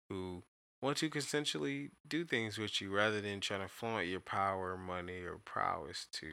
who 0.09 0.43
want 0.81 0.97
to 0.99 1.11
consensually 1.11 1.91
do 2.07 2.24
things 2.24 2.59
with 2.59 2.81
you 2.81 2.95
rather 2.95 3.20
than 3.20 3.41
trying 3.41 3.62
to 3.62 3.68
flaunt 3.68 4.07
your 4.07 4.20
power, 4.20 4.76
money, 4.76 5.22
or 5.22 5.39
prowess 5.45 6.07
to 6.12 6.29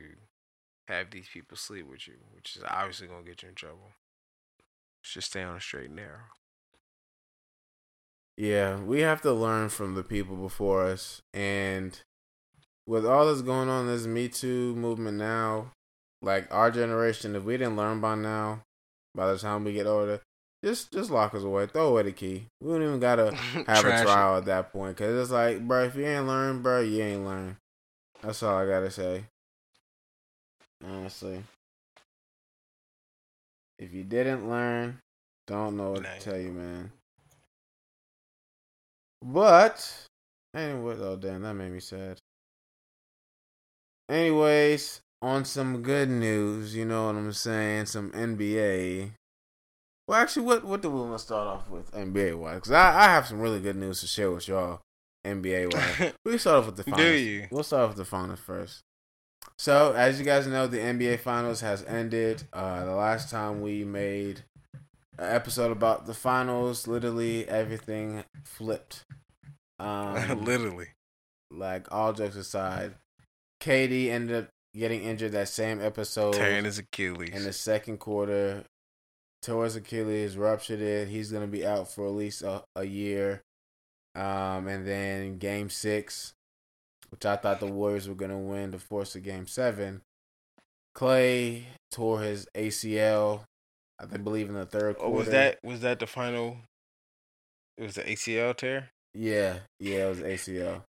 have 0.87 1.11
these 1.11 1.27
people 1.33 1.57
sleep 1.57 1.89
with 1.89 2.07
you, 2.07 2.15
which 2.33 2.55
is 2.55 2.63
obviously 2.67 3.07
going 3.07 3.23
to 3.23 3.29
get 3.29 3.43
you 3.43 3.49
in 3.49 3.55
trouble. 3.55 3.93
Just 5.03 5.27
stay 5.27 5.43
on 5.43 5.57
a 5.57 5.61
straight 5.61 5.87
and 5.87 5.95
narrow. 5.95 6.29
Yeah, 8.37 8.79
we 8.79 9.01
have 9.01 9.21
to 9.21 9.31
learn 9.31 9.69
from 9.69 9.95
the 9.95 10.03
people 10.03 10.35
before 10.35 10.85
us. 10.85 11.21
And 11.33 11.99
with 12.85 13.05
all 13.05 13.27
that's 13.27 13.41
going 13.41 13.69
on, 13.69 13.87
this 13.87 14.05
Me 14.05 14.27
Too 14.27 14.75
movement 14.75 15.17
now, 15.17 15.71
like 16.21 16.53
our 16.53 16.69
generation, 16.69 17.35
if 17.35 17.43
we 17.43 17.57
didn't 17.57 17.77
learn 17.77 18.01
by 18.01 18.15
now, 18.15 18.63
by 19.13 19.31
the 19.31 19.37
time 19.37 19.63
we 19.63 19.73
get 19.73 19.87
older, 19.87 20.21
just 20.65 20.91
just 20.91 21.11
lock 21.11 21.35
us 21.35 21.43
away, 21.43 21.67
throw 21.67 21.89
away 21.89 22.03
the 22.03 22.11
key. 22.11 22.47
We 22.59 22.71
don't 22.71 22.81
even 22.81 22.99
gotta 22.99 23.31
have 23.67 23.85
a 23.85 24.01
it. 24.01 24.01
trial 24.03 24.37
at 24.37 24.45
that 24.45 24.71
point, 24.73 24.97
cause 24.97 25.13
it's 25.13 25.31
like, 25.31 25.65
bro, 25.67 25.83
if 25.83 25.95
you 25.95 26.05
ain't 26.05 26.25
learn, 26.25 26.61
bro, 26.63 26.81
you 26.81 27.03
ain't 27.03 27.25
learn. 27.25 27.57
That's 28.21 28.41
all 28.41 28.57
I 28.57 28.65
gotta 28.65 28.89
say. 28.89 29.25
Honestly, 30.83 31.43
if 33.77 33.93
you 33.93 34.03
didn't 34.03 34.49
learn, 34.49 34.99
don't 35.47 35.77
know 35.77 35.91
what 35.91 36.01
Nah, 36.01 36.09
to 36.15 36.19
tell 36.19 36.37
you, 36.37 36.51
man. 36.51 36.91
But 39.21 40.07
anyway, 40.55 40.95
oh 40.99 41.15
damn, 41.15 41.43
that 41.43 41.53
made 41.53 41.71
me 41.71 41.79
sad. 41.79 42.19
Anyways, 44.09 45.01
on 45.21 45.45
some 45.45 45.81
good 45.83 46.09
news, 46.09 46.75
you 46.75 46.85
know 46.85 47.07
what 47.07 47.15
I'm 47.15 47.33
saying? 47.33 47.85
Some 47.87 48.11
NBA. 48.11 49.11
Well, 50.07 50.19
actually, 50.19 50.45
what 50.45 50.63
what 50.63 50.81
do 50.81 50.89
we 50.89 50.99
want 50.99 51.13
to 51.13 51.19
start 51.19 51.47
off 51.47 51.69
with 51.69 51.91
NBA 51.91 52.37
wise? 52.37 52.55
Because 52.55 52.71
I, 52.71 52.99
I 53.01 53.03
have 53.05 53.25
some 53.27 53.39
really 53.39 53.59
good 53.59 53.75
news 53.75 54.01
to 54.01 54.07
share 54.07 54.31
with 54.31 54.47
y'all. 54.47 54.81
NBA 55.25 55.73
wise, 55.73 56.13
we 56.25 56.37
start 56.37 56.59
off 56.59 56.65
with 56.67 56.75
the 56.77 56.83
finals. 56.83 57.01
Do 57.01 57.13
you? 57.15 57.47
We'll 57.49 57.63
start 57.63 57.83
off 57.83 57.89
with 57.89 57.97
the 57.97 58.05
finals 58.05 58.39
first. 58.39 58.83
So, 59.57 59.93
as 59.93 60.19
you 60.19 60.25
guys 60.25 60.45
know, 60.45 60.67
the 60.67 60.77
NBA 60.77 61.19
finals 61.19 61.61
has 61.61 61.83
ended. 61.85 62.43
Uh, 62.53 62.85
the 62.85 62.93
last 62.93 63.31
time 63.31 63.61
we 63.61 63.83
made 63.83 64.43
an 65.17 65.33
episode 65.33 65.71
about 65.71 66.05
the 66.05 66.13
finals, 66.13 66.87
literally 66.87 67.47
everything 67.47 68.23
flipped. 68.43 69.03
Um, 69.77 70.45
Literally. 70.45 70.87
like 71.51 71.91
all 71.91 72.13
jokes 72.13 72.37
aside, 72.37 72.93
KD 73.61 74.07
ended 74.07 74.43
up 74.45 74.49
getting 74.73 75.03
injured 75.03 75.33
that 75.33 75.49
same 75.49 75.81
episode 75.81 76.33
Tearing 76.35 76.63
his 76.63 76.79
Achilles. 76.79 77.31
in 77.33 77.43
the 77.43 77.51
second 77.51 77.97
quarter. 77.97 78.63
Tore 79.45 79.65
his 79.65 79.75
Achilles, 79.75 80.37
ruptured 80.37 80.81
it. 80.81 81.07
He's 81.07 81.31
gonna 81.31 81.45
be 81.45 81.65
out 81.65 81.91
for 81.91 82.07
at 82.07 82.13
least 82.13 82.41
a, 82.41 82.63
a 82.75 82.83
year. 82.83 83.43
Um, 84.15 84.67
and 84.67 84.87
then 84.87 85.37
Game 85.37 85.69
Six, 85.69 86.33
which 87.11 87.27
I 87.27 87.35
thought 87.35 87.59
the 87.59 87.67
Warriors 87.67 88.09
were 88.09 88.15
gonna 88.15 88.39
win 88.39 88.71
to 88.71 88.79
force 88.79 89.15
a 89.15 89.19
Game 89.19 89.45
Seven. 89.45 90.01
Clay 90.95 91.67
tore 91.91 92.21
his 92.21 92.47
ACL. 92.55 93.41
I 93.99 94.05
believe 94.17 94.49
in 94.49 94.55
the 94.55 94.65
third 94.65 94.95
oh, 94.97 95.03
quarter. 95.03 95.15
was 95.15 95.27
that 95.29 95.59
was 95.63 95.81
that 95.81 95.99
the 95.99 96.07
final? 96.07 96.57
It 97.77 97.83
was 97.83 97.95
the 97.95 98.01
ACL 98.01 98.55
tear. 98.55 98.89
Yeah, 99.13 99.59
yeah, 99.79 100.07
it 100.07 100.09
was 100.09 100.19
ACL, 100.21 100.81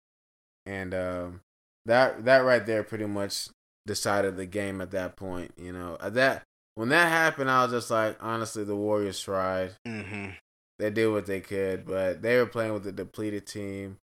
and 0.64 0.94
um, 0.94 1.40
that 1.84 2.24
that 2.24 2.38
right 2.38 2.64
there 2.64 2.82
pretty 2.82 3.06
much 3.06 3.50
decided 3.86 4.38
the 4.38 4.46
game 4.46 4.80
at 4.80 4.92
that 4.92 5.14
point. 5.14 5.52
You 5.58 5.72
know, 5.74 5.98
At 6.00 6.14
that 6.14 6.44
when 6.76 6.90
that 6.90 7.08
happened, 7.08 7.50
I 7.50 7.64
was 7.64 7.72
just 7.72 7.90
like, 7.90 8.18
honestly, 8.20 8.62
the 8.62 8.76
Warriors 8.76 9.18
tried. 9.18 9.72
Mm-hmm. 9.86 10.30
They 10.78 10.90
did 10.90 11.08
what 11.08 11.24
they 11.24 11.40
could, 11.40 11.86
but 11.86 12.20
they 12.20 12.36
were 12.36 12.46
playing 12.46 12.74
with 12.74 12.86
a 12.86 12.92
depleted 12.92 13.46
team. 13.46 13.96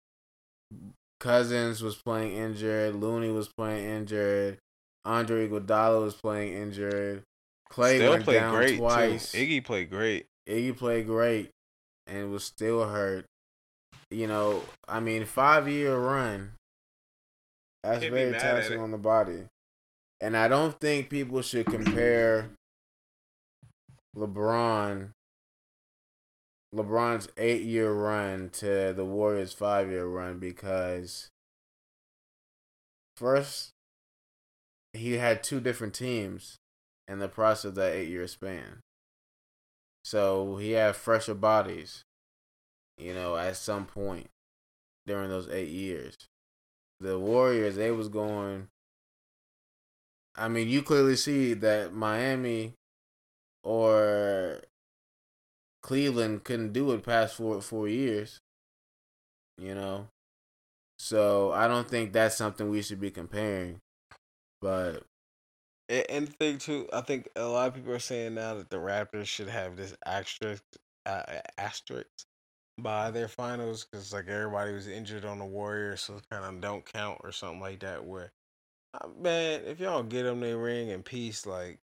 Cousins 1.20 1.84
was 1.84 1.96
playing 1.96 2.32
injured. 2.32 2.96
Looney 2.96 3.30
was 3.30 3.50
playing 3.50 3.90
injured. 3.90 4.58
Andre 5.04 5.50
Iguodala 5.50 6.02
was 6.02 6.16
playing 6.16 6.54
injured. 6.54 7.24
Clay 7.70 7.98
Still 7.98 8.12
went 8.12 8.24
played 8.24 8.40
down 8.40 8.56
great 8.56 8.78
twice. 8.78 9.34
too. 9.34 9.38
Iggy 9.38 9.64
played 9.64 9.90
great. 9.90 10.28
Iggy 10.48 10.76
played 10.76 11.08
great 11.08 11.50
and 12.08 12.32
was 12.32 12.46
still 12.46 12.88
hurt. 12.88 13.26
You 14.10 14.28
know, 14.28 14.64
I 14.88 15.02
mean, 15.02 15.26
five 15.26 15.68
year 15.68 15.98
run. 15.98 16.54
That's 17.84 18.00
Can't 18.00 18.14
very 18.14 18.32
taxing 18.32 18.80
on 18.80 18.92
the 18.92 18.98
body. 18.98 19.44
And 20.22 20.38
I 20.38 20.48
don't 20.48 20.80
think 20.80 21.10
people 21.10 21.42
should 21.42 21.66
compare 21.66 22.50
LeBron 24.16 25.12
LeBron's 26.74 27.28
eight 27.38 27.64
year 27.64 27.92
run 27.92 28.50
to 28.50 28.94
the 28.94 29.06
Warriors 29.06 29.54
five 29.54 29.90
year 29.90 30.06
run 30.06 30.40
because 30.40 31.30
first 33.18 33.72
he 34.94 35.14
had 35.14 35.44
two 35.44 35.60
different 35.60 35.94
teams 35.94 36.58
in 37.08 37.20
the 37.20 37.28
process 37.28 37.66
of 37.66 37.76
that 37.76 37.94
eight 37.94 38.10
year 38.10 38.28
span. 38.28 38.82
So 40.04 40.56
he 40.58 40.72
had 40.72 40.96
fresher 40.96 41.36
bodies, 41.36 42.04
you 42.98 43.14
know, 43.14 43.36
at 43.36 43.58
some 43.58 43.86
point 43.86 44.30
during 45.06 45.30
those 45.30 45.50
eight 45.50 45.70
years. 45.70 46.16
The 47.00 47.20
Warriors, 47.20 47.76
they 47.76 47.92
was 47.92 48.10
going 48.10 48.68
I 50.36 50.48
mean, 50.48 50.70
you 50.70 50.82
clearly 50.82 51.18
see 51.18 51.54
that 51.56 51.94
Miami 51.94 52.76
or 53.64 54.62
Cleveland 55.82 56.44
couldn't 56.44 56.74
do 56.74 56.92
it 56.92 57.04
past 57.04 57.36
four 57.36 57.62
four 57.62 57.88
years. 57.88 58.40
You 59.58 59.76
know. 59.76 60.08
So 61.00 61.52
I 61.52 61.68
don't 61.68 61.90
think 61.90 62.14
that's 62.14 62.38
something 62.38 62.70
we 62.70 62.82
should 62.84 63.00
be 63.00 63.12
comparing. 63.12 63.80
But 64.62 65.04
And, 65.90 66.28
the 66.28 66.32
thing 66.34 66.58
too, 66.60 66.88
I 66.94 67.02
think 67.02 67.28
a 67.36 67.44
lot 67.46 67.68
of 67.70 67.74
people 67.76 67.92
are 67.94 68.00
saying 68.00 68.36
now 68.36 68.54
that 68.56 68.70
the 68.70 68.78
Raptors 68.78 69.26
should 69.26 69.50
have 69.50 69.76
this 69.76 69.96
asterisk, 70.06 70.64
uh, 71.06 71.24
asterisk 71.58 72.08
by 72.78 73.12
their 73.12 73.28
finals 73.28 73.86
because 73.86 74.14
like 74.14 74.28
everybody 74.28 74.72
was 74.74 74.88
injured 74.88 75.26
on 75.26 75.40
the 75.40 75.46
Warriors, 75.46 76.02
so 76.02 76.20
kind 76.32 76.46
of 76.46 76.62
don't 76.62 76.86
count 76.86 77.20
or 77.24 77.32
something 77.32 77.60
like 77.60 77.80
that. 77.82 78.06
Where, 78.06 78.32
uh, 78.94 79.08
man, 79.20 79.62
if 79.66 79.80
y'all 79.80 80.04
get 80.04 80.24
them 80.24 80.40
their 80.40 80.58
ring 80.58 80.90
in 80.90 81.04
peace, 81.04 81.46
like 81.46 81.80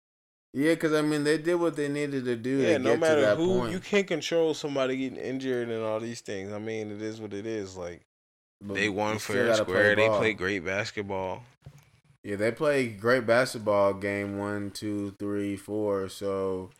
yeah, 0.57 0.73
because 0.73 0.91
I 0.91 1.03
mean 1.03 1.23
they 1.23 1.37
did 1.37 1.53
what 1.53 1.75
they 1.75 1.87
needed 1.87 2.25
to 2.25 2.35
do 2.35 2.57
yeah, 2.57 2.73
to 2.73 2.79
no 2.79 2.89
get 2.89 2.93
to 2.95 2.99
matter 2.99 3.21
that 3.21 3.37
who, 3.37 3.59
point. 3.59 3.71
you 3.71 3.79
can't 3.79 4.07
control 4.07 4.55
somebody 4.55 4.97
getting 4.97 5.19
injured 5.19 5.69
and 5.69 5.83
all 5.83 5.99
these 5.99 6.21
things. 6.21 6.51
I 6.51 6.57
mean, 6.57 6.91
it 6.91 6.99
is 6.99 7.21
what 7.21 7.31
it 7.31 7.45
is. 7.45 7.77
Like 7.77 8.01
But 8.59 8.73
they 8.73 8.89
won 8.89 9.19
fair 9.19 9.49
and 9.49 9.55
play 9.55 9.63
square. 9.63 9.95
They 9.95 10.07
ball. 10.07 10.17
played 10.17 10.37
great 10.39 10.65
basketball. 10.65 11.43
Yeah, 12.23 12.37
they 12.37 12.51
played 12.51 12.99
great 12.99 13.27
basketball 13.27 13.93
game 13.93 14.39
one, 14.39 14.71
two, 14.71 15.13
three, 15.19 15.57
four. 15.57 16.09
So, 16.09 16.71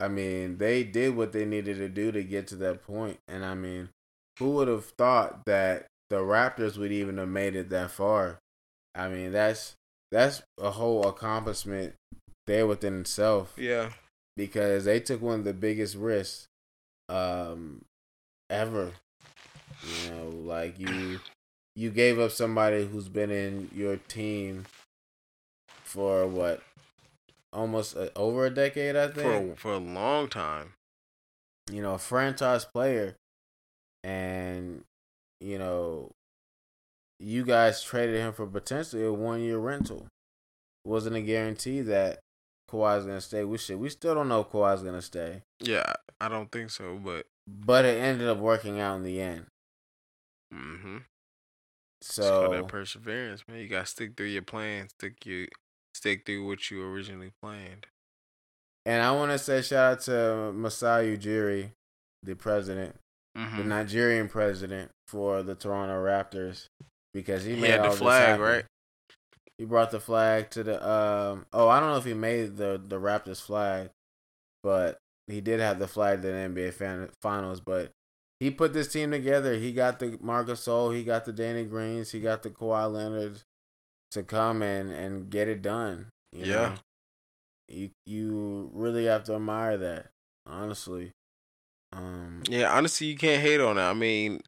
I 0.00 0.08
mean, 0.08 0.56
they 0.56 0.82
did 0.82 1.14
what 1.14 1.32
they 1.32 1.44
needed 1.44 1.76
to 1.76 1.90
do 1.90 2.10
to 2.10 2.24
get 2.24 2.46
to 2.48 2.56
that 2.56 2.82
point. 2.86 3.18
And 3.28 3.44
I 3.44 3.54
mean, 3.54 3.90
who 4.38 4.52
would 4.52 4.68
have 4.68 4.86
thought 4.86 5.44
that 5.44 5.88
the 6.08 6.20
Raptors 6.20 6.78
would 6.78 6.90
even 6.90 7.18
have 7.18 7.28
made 7.28 7.54
it 7.54 7.68
that 7.68 7.90
far? 7.90 8.38
I 8.94 9.08
mean, 9.08 9.32
that's 9.32 9.74
that's 10.10 10.42
a 10.58 10.70
whole 10.70 11.06
accomplishment 11.06 11.96
there 12.46 12.66
within 12.66 13.00
itself 13.00 13.54
Yeah, 13.56 13.90
because 14.36 14.84
they 14.84 15.00
took 15.00 15.22
one 15.22 15.40
of 15.40 15.44
the 15.44 15.54
biggest 15.54 15.96
risks 15.96 16.46
um 17.08 17.84
ever. 18.50 18.92
You 19.82 20.10
know, 20.10 20.28
like 20.44 20.78
you 20.78 21.20
you 21.76 21.90
gave 21.90 22.18
up 22.18 22.30
somebody 22.30 22.86
who's 22.86 23.08
been 23.08 23.30
in 23.30 23.70
your 23.74 23.96
team 23.96 24.64
for 25.82 26.26
what 26.26 26.62
almost 27.52 27.96
uh 27.96 28.08
over 28.16 28.46
a 28.46 28.50
decade, 28.50 28.96
I 28.96 29.08
think. 29.08 29.16
for 29.16 29.52
a, 29.52 29.56
for 29.56 29.72
a 29.74 29.78
long 29.78 30.28
time. 30.28 30.74
you 31.70 31.82
know, 31.82 31.94
a 31.94 31.98
franchise 31.98 32.64
player. 32.64 33.16
and 34.02 34.84
you 35.40 35.58
know, 35.58 36.10
you 37.20 37.44
guys 37.44 37.82
traded 37.82 38.16
him 38.20 38.32
for 38.32 38.46
potentially 38.46 39.04
a 39.04 39.12
one 39.12 39.40
year 39.42 39.58
rental. 39.58 40.06
It 40.84 40.88
wasn't 40.88 41.16
a 41.16 41.20
guarantee 41.22 41.80
that 41.82 42.20
Kawhi's 42.74 43.04
gonna 43.06 43.20
stay. 43.20 43.44
We 43.44 43.58
should. 43.58 43.78
We 43.78 43.88
still 43.88 44.14
don't 44.14 44.28
know 44.28 44.40
if 44.40 44.48
Kawhi's 44.48 44.82
gonna 44.82 45.02
stay, 45.02 45.42
Yeah, 45.60 45.92
I 46.20 46.28
don't 46.28 46.50
think 46.50 46.70
so, 46.70 46.98
but 47.02 47.26
but 47.46 47.84
it 47.84 48.00
ended 48.00 48.26
up 48.28 48.38
working 48.38 48.80
out 48.80 48.96
in 48.96 49.02
the 49.04 49.20
end. 49.20 49.46
mm-hmm. 50.52 50.98
So 52.02 52.22
it's 52.22 52.30
called 52.30 52.44
So 52.46 52.50
that 52.52 52.68
perseverance, 52.68 53.44
man. 53.48 53.58
You 53.60 53.68
gotta 53.68 53.86
stick 53.86 54.16
through 54.16 54.26
your 54.26 54.42
plan, 54.42 54.88
stick 54.88 55.24
you 55.24 55.48
stick 55.94 56.26
through 56.26 56.46
what 56.46 56.70
you 56.70 56.82
originally 56.84 57.30
planned. 57.42 57.86
And 58.86 59.02
I 59.02 59.12
want 59.12 59.32
to 59.32 59.38
say 59.38 59.62
shout 59.62 59.92
out 59.92 60.00
to 60.02 60.52
Masai 60.52 61.16
Ujiri, 61.16 61.70
the 62.22 62.34
president, 62.34 62.96
the 63.34 63.40
Mm-hmm. 63.40 63.68
Nigerian 63.68 64.28
president 64.28 64.90
for 65.08 65.42
the 65.42 65.54
Toronto 65.54 65.94
Raptors, 65.94 66.66
because 67.12 67.44
he 67.44 67.54
He 67.54 67.60
made 67.62 67.70
had 67.70 67.80
all 67.80 67.86
the 67.86 67.90
this 67.92 67.98
flag, 68.00 68.28
happen. 68.28 68.44
right? 68.44 68.64
He 69.58 69.64
brought 69.64 69.90
the 69.90 70.00
flag 70.00 70.50
to 70.50 70.62
the. 70.62 70.88
Um, 70.88 71.46
oh, 71.52 71.68
I 71.68 71.80
don't 71.80 71.90
know 71.90 71.96
if 71.96 72.04
he 72.04 72.14
made 72.14 72.56
the 72.56 72.80
the 72.82 72.98
Raptors 73.00 73.40
flag, 73.40 73.90
but 74.62 74.98
he 75.26 75.40
did 75.40 75.60
have 75.60 75.78
the 75.78 75.88
flag 75.88 76.22
to 76.22 76.28
the 76.28 76.34
NBA 76.34 76.72
fan, 76.72 77.08
finals. 77.22 77.60
But 77.60 77.92
he 78.40 78.50
put 78.50 78.72
this 78.72 78.92
team 78.92 79.10
together. 79.10 79.54
He 79.54 79.72
got 79.72 79.98
the 80.00 80.18
Marc 80.20 80.48
Gasol, 80.48 80.94
he 80.94 81.04
got 81.04 81.24
the 81.24 81.32
Danny 81.32 81.64
Greens, 81.64 82.10
he 82.10 82.20
got 82.20 82.42
the 82.42 82.50
Kawhi 82.50 82.92
Leonard 82.92 83.42
to 84.10 84.22
come 84.22 84.62
and 84.62 84.90
and 84.90 85.30
get 85.30 85.48
it 85.48 85.62
done. 85.62 86.08
you 86.32 86.46
Yeah. 86.46 86.54
know? 86.54 86.74
you 87.68 87.90
you 88.06 88.70
really 88.74 89.06
have 89.06 89.24
to 89.24 89.34
admire 89.34 89.76
that, 89.78 90.10
honestly. 90.46 91.12
Um, 91.92 92.42
Yeah, 92.48 92.76
honestly, 92.76 93.06
you 93.06 93.16
can't 93.16 93.40
hate 93.42 93.60
on 93.60 93.78
it. 93.78 93.82
I 93.82 93.94
mean, 93.94 94.40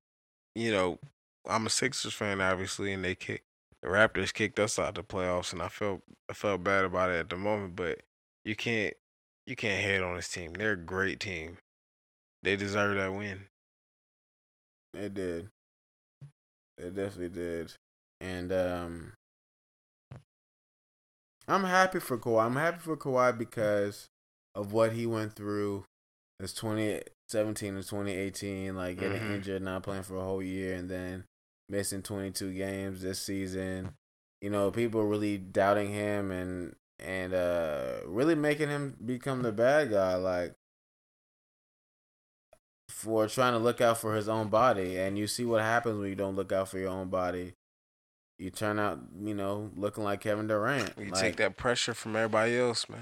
you 0.55 0.71
know, 0.73 0.99
I'm 1.49 1.67
a 1.67 1.71
Sixers 1.71 2.13
fan, 2.15 2.41
obviously, 2.41 2.93
and 2.93 3.05
they 3.05 3.15
kick 3.15 3.45
the 3.87 3.93
Raptors 3.93 4.35
kicked 4.35 4.59
us 4.59 4.79
out 4.79 4.89
of 4.91 4.95
the 4.97 5.03
playoffs, 5.05 5.53
and 5.53 5.63
I 5.63 5.69
felt 5.69 6.03
I 6.29 6.33
felt 6.35 6.65
bad 6.65 6.85
about 6.85 7.11
it 7.11 7.21
at 7.21 7.29
the 7.31 7.37
moment. 7.37 7.77
But 7.77 8.01
you 8.45 8.57
can't 8.57 8.95
you 9.47 9.55
can't 9.55 9.83
hate 9.83 10.03
on 10.03 10.17
this 10.17 10.29
team. 10.29 10.55
They're 10.55 10.73
a 10.73 10.77
great 10.77 11.21
team. 11.21 11.59
They 12.43 12.57
deserve 12.57 12.97
that 12.97 13.13
win. 13.17 13.47
They 14.93 15.09
did. 15.09 15.49
They 16.79 16.91
definitely 16.91 17.29
did. 17.29 17.75
And 18.21 18.53
um 18.53 19.13
I'm 21.49 21.65
happy 21.65 22.01
for 22.01 22.19
Kawhi. 22.19 22.45
I'm 22.45 22.57
happy 22.57 22.79
for 22.81 22.97
Kawhi 22.97 23.39
because 23.39 24.07
of 24.55 24.73
what 24.73 24.93
he 24.93 25.07
went 25.07 25.35
through 25.35 25.85
as 26.41 26.53
2017 26.53 27.77
and 27.77 27.87
2018, 27.87 28.75
like 28.75 28.99
getting 28.99 29.23
Mhm. 29.23 29.35
injured, 29.37 29.63
not 29.63 29.85
playing 29.85 30.03
for 30.03 30.17
a 30.17 30.23
whole 30.25 30.43
year, 30.43 30.75
and 30.75 30.91
then 30.91 31.25
missing 31.69 32.03
22 32.03 32.53
games 32.53 33.03
this 33.03 33.21
season. 33.21 33.95
You 34.41 34.51
know, 34.51 34.71
people 34.71 35.03
really 35.05 35.39
doubting 35.39 35.93
him 35.93 36.31
and 36.31 36.75
and 36.99 37.35
uh 37.35 37.99
really 38.07 38.35
making 38.35 38.69
him 38.69 38.97
become 39.05 39.43
the 39.43 39.53
bad 39.53 39.91
guy. 39.91 40.15
Like 40.17 40.55
for 42.89 43.27
trying 43.27 43.53
to 43.53 43.59
look 43.59 43.81
out 43.81 43.99
for 43.99 44.15
his 44.15 44.29
own 44.29 44.49
body 44.49 44.97
and 44.97 45.19
you 45.19 45.27
see 45.27 45.45
what 45.45 45.61
happens 45.61 45.99
when 45.99 46.09
you 46.09 46.15
don't 46.15 46.37
look 46.37 46.53
out 46.53 46.69
for 46.69 46.79
your 46.79 46.89
own 46.89 47.09
body 47.09 47.53
you 48.39 48.49
turn 48.49 48.79
out 48.79 48.99
you 49.21 49.35
know 49.35 49.71
looking 49.77 50.05
like 50.05 50.21
kevin 50.21 50.47
durant 50.47 50.93
You 50.97 51.11
like, 51.11 51.21
take 51.21 51.37
that 51.37 51.57
pressure 51.57 51.95
from 51.95 52.15
everybody 52.17 52.57
else, 52.57 52.89
man. 52.89 53.01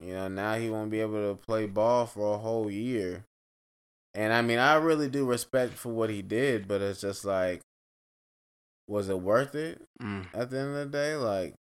you 0.00 0.14
know 0.14 0.28
now 0.28 0.54
he 0.54 0.70
won't 0.70 0.90
be 0.90 1.00
able 1.00 1.34
to 1.34 1.38
play 1.46 1.66
ball 1.66 2.06
for 2.06 2.34
a 2.36 2.38
whole 2.38 2.70
year 2.70 3.24
and 4.14 4.32
i 4.32 4.40
mean 4.40 4.58
i 4.58 4.74
really 4.76 5.08
do 5.08 5.26
respect 5.26 5.74
for 5.74 5.90
what 5.90 6.10
he 6.10 6.22
did 6.22 6.68
but 6.68 6.80
it's 6.80 7.00
just 7.00 7.24
like 7.24 7.60
was 8.88 9.08
it 9.08 9.20
worth 9.20 9.54
it 9.54 9.80
Mm. 10.02 10.26
at 10.34 10.50
the 10.50 10.58
end 10.58 10.68
of 10.70 10.74
the 10.74 10.86
day? 10.86 11.14
Like 11.14 11.54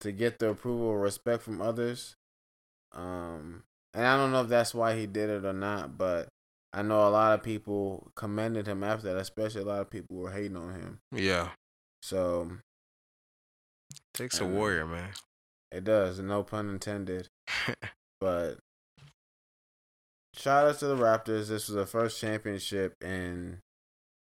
to 0.00 0.12
get 0.12 0.38
the 0.38 0.50
approval 0.50 0.86
or 0.86 1.00
respect 1.00 1.42
from 1.42 1.60
others? 1.60 2.14
Um 2.92 3.64
and 3.94 4.06
i 4.06 4.16
don't 4.16 4.32
know 4.32 4.42
if 4.42 4.48
that's 4.48 4.74
why 4.74 4.94
he 4.96 5.06
did 5.06 5.28
it 5.30 5.44
or 5.44 5.52
not 5.52 5.96
but 5.98 6.28
i 6.72 6.82
know 6.82 7.06
a 7.06 7.10
lot 7.10 7.32
of 7.34 7.42
people 7.42 8.10
commended 8.14 8.66
him 8.66 8.84
after 8.84 9.06
that 9.12 9.16
especially 9.20 9.62
a 9.62 9.64
lot 9.64 9.80
of 9.80 9.90
people 9.90 10.16
were 10.16 10.30
hating 10.30 10.56
on 10.56 10.74
him. 10.74 11.00
Yeah, 11.12 11.50
so 12.02 12.50
takes 14.14 14.40
a 14.40 14.44
Uh, 14.44 14.48
warrior, 14.48 14.86
man. 14.86 15.10
it 15.72 15.84
does 15.84 16.18
no 16.20 16.42
pun 16.44 16.68
intended. 16.70 17.28
But 18.20 18.58
shout 20.34 20.66
out 20.66 20.78
to 20.80 20.86
the 20.86 20.96
raptors. 20.96 21.48
This 21.48 21.68
was 21.68 21.76
the 21.76 21.86
first 21.86 22.20
championship 22.20 22.94
in 23.02 23.60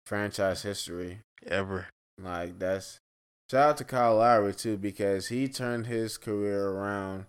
franchise 0.07 0.61
history 0.61 1.19
Ever. 1.45 1.87
Like 2.21 2.57
that's 2.59 2.99
shout 3.51 3.69
out 3.69 3.77
to 3.77 3.83
Kyle 3.83 4.15
Lowry 4.15 4.53
too 4.53 4.77
because 4.77 5.27
he 5.27 5.47
turned 5.47 5.85
his 5.87 6.17
career 6.17 6.69
around 6.69 7.25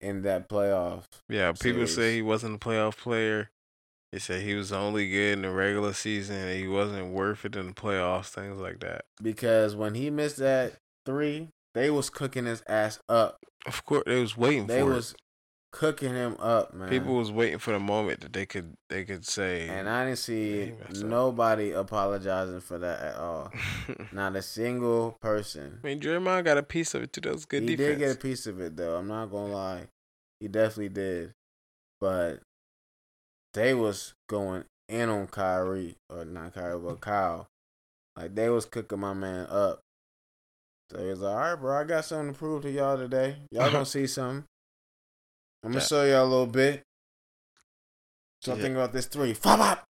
in 0.00 0.22
that 0.22 0.48
playoff. 0.48 1.04
Yeah, 1.28 1.52
people 1.52 1.86
Series. 1.86 1.94
say 1.94 2.14
he 2.16 2.22
wasn't 2.22 2.56
a 2.56 2.58
playoff 2.58 2.96
player. 2.96 3.50
They 4.12 4.18
say 4.18 4.42
he 4.42 4.54
was 4.54 4.72
only 4.72 5.08
good 5.08 5.34
in 5.34 5.42
the 5.42 5.50
regular 5.50 5.94
season 5.94 6.54
he 6.54 6.68
wasn't 6.68 7.12
worth 7.14 7.46
it 7.46 7.56
in 7.56 7.68
the 7.68 7.72
playoffs, 7.72 8.26
things 8.28 8.60
like 8.60 8.80
that. 8.80 9.06
Because 9.22 9.74
when 9.74 9.94
he 9.94 10.10
missed 10.10 10.36
that 10.36 10.74
three, 11.06 11.48
they 11.74 11.90
was 11.90 12.10
cooking 12.10 12.44
his 12.44 12.62
ass 12.68 12.98
up. 13.08 13.38
Of 13.64 13.84
course, 13.86 14.02
they 14.04 14.20
was 14.20 14.36
waiting 14.36 14.66
They 14.66 14.80
for 14.80 14.86
was 14.86 15.14
cooking 15.72 16.14
him 16.14 16.36
up, 16.38 16.74
man. 16.74 16.88
People 16.90 17.14
was 17.14 17.32
waiting 17.32 17.58
for 17.58 17.72
the 17.72 17.80
moment 17.80 18.20
that 18.20 18.32
they 18.32 18.46
could 18.46 18.74
they 18.88 19.04
could 19.04 19.26
say. 19.26 19.68
and 19.68 19.88
I 19.88 20.04
didn't 20.04 20.18
see 20.18 20.72
messed 20.88 21.02
up. 21.02 21.08
nobody 21.08 21.72
apologizing 21.72 22.60
for 22.60 22.78
that 22.78 23.00
at 23.00 23.16
all. 23.16 23.50
Not 24.12 24.36
a 24.36 24.42
single 24.42 25.16
person. 25.20 25.80
I 25.82 25.86
mean, 25.86 26.00
Draymond 26.00 26.44
got 26.44 26.58
a 26.58 26.62
piece 26.62 26.94
of 26.94 27.02
it 27.02 27.12
too. 27.12 27.22
That 27.22 27.32
was 27.32 27.44
good 27.46 27.62
he 27.62 27.74
defense. 27.76 27.88
did 27.88 27.98
get 27.98 28.16
a 28.16 28.18
piece 28.18 28.46
of 28.46 28.60
it 28.60 28.76
though. 28.76 28.96
I'm 28.96 29.08
not 29.08 29.26
gonna 29.30 29.52
lie, 29.52 29.86
he 30.40 30.48
definitely 30.48 30.90
did. 30.90 31.32
But 32.00 32.40
they 33.54 33.74
was 33.74 34.14
going 34.28 34.64
in 34.88 35.08
on 35.08 35.26
Kyrie 35.26 35.96
or 36.10 36.24
not 36.24 36.54
Kyrie, 36.54 36.78
but 36.78 37.00
Kyle. 37.00 37.46
Like 38.16 38.34
they 38.34 38.50
was 38.50 38.66
cooking 38.66 39.00
my 39.00 39.14
man 39.14 39.46
up. 39.48 39.80
So 40.90 40.98
he 40.98 41.06
was 41.06 41.20
like, 41.20 41.32
"All 41.32 41.38
right, 41.40 41.54
bro, 41.54 41.80
I 41.80 41.84
got 41.84 42.04
something 42.04 42.34
to 42.34 42.38
prove 42.38 42.62
to 42.62 42.70
y'all 42.70 42.98
today. 42.98 43.36
Y'all 43.50 43.70
gonna 43.72 43.86
see 43.96 44.06
something. 44.06 44.44
I'm 45.62 45.70
gonna 45.70 45.80
Yeah. 45.80 45.86
show 45.86 46.04
y'all 46.04 46.24
a 46.24 46.28
little 46.28 46.46
bit. 46.46 46.82
Yeah. 48.42 48.54
Something 48.54 48.74
about 48.74 48.92
this 48.92 49.06
three. 49.06 49.34
Fab 49.34 49.60
up. 49.60 49.84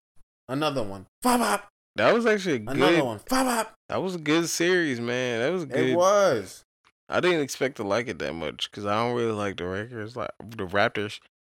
Another 0.49 0.83
one. 0.83 1.07
Fab 1.23 1.41
up. 1.41 1.69
That 1.97 2.15
was 2.15 2.27
actually 2.27 2.57
a 2.57 2.59
good. 2.61 2.77
Another 2.77 3.05
one. 3.05 3.19
Fab 3.21 3.47
up. 3.47 3.75
That 3.89 4.03
was 4.03 4.15
a 4.15 4.19
good 4.19 4.49
series, 4.49 5.01
man. 5.01 5.41
That 5.41 5.53
was 5.53 5.65
good. 5.65 5.91
It 5.91 5.97
was. 5.97 6.65
I 7.09 7.21
didn't 7.21 7.41
expect 7.43 7.77
to 7.77 7.83
like 7.83 8.09
it 8.09 8.19
that 8.21 8.35
much 8.35 8.71
because 8.71 8.87
I 8.87 8.95
don't 8.95 9.15
really 9.17 9.33
like 9.33 9.57
the 9.57 9.65
Lakers, 9.65 10.17
like 10.17 10.31
the 10.41 10.67
Raptors. 10.67 11.19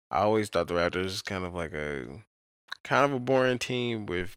I 0.10 0.20
always 0.22 0.50
thought 0.50 0.68
the 0.68 0.74
Raptors 0.76 1.04
was 1.04 1.22
kind 1.22 1.46
of 1.46 1.54
like 1.54 1.74
a 1.74 2.24
kind 2.84 3.06
of 3.06 3.14
a 3.14 3.20
boring 3.20 3.60
team 3.60 4.06
with, 4.06 4.36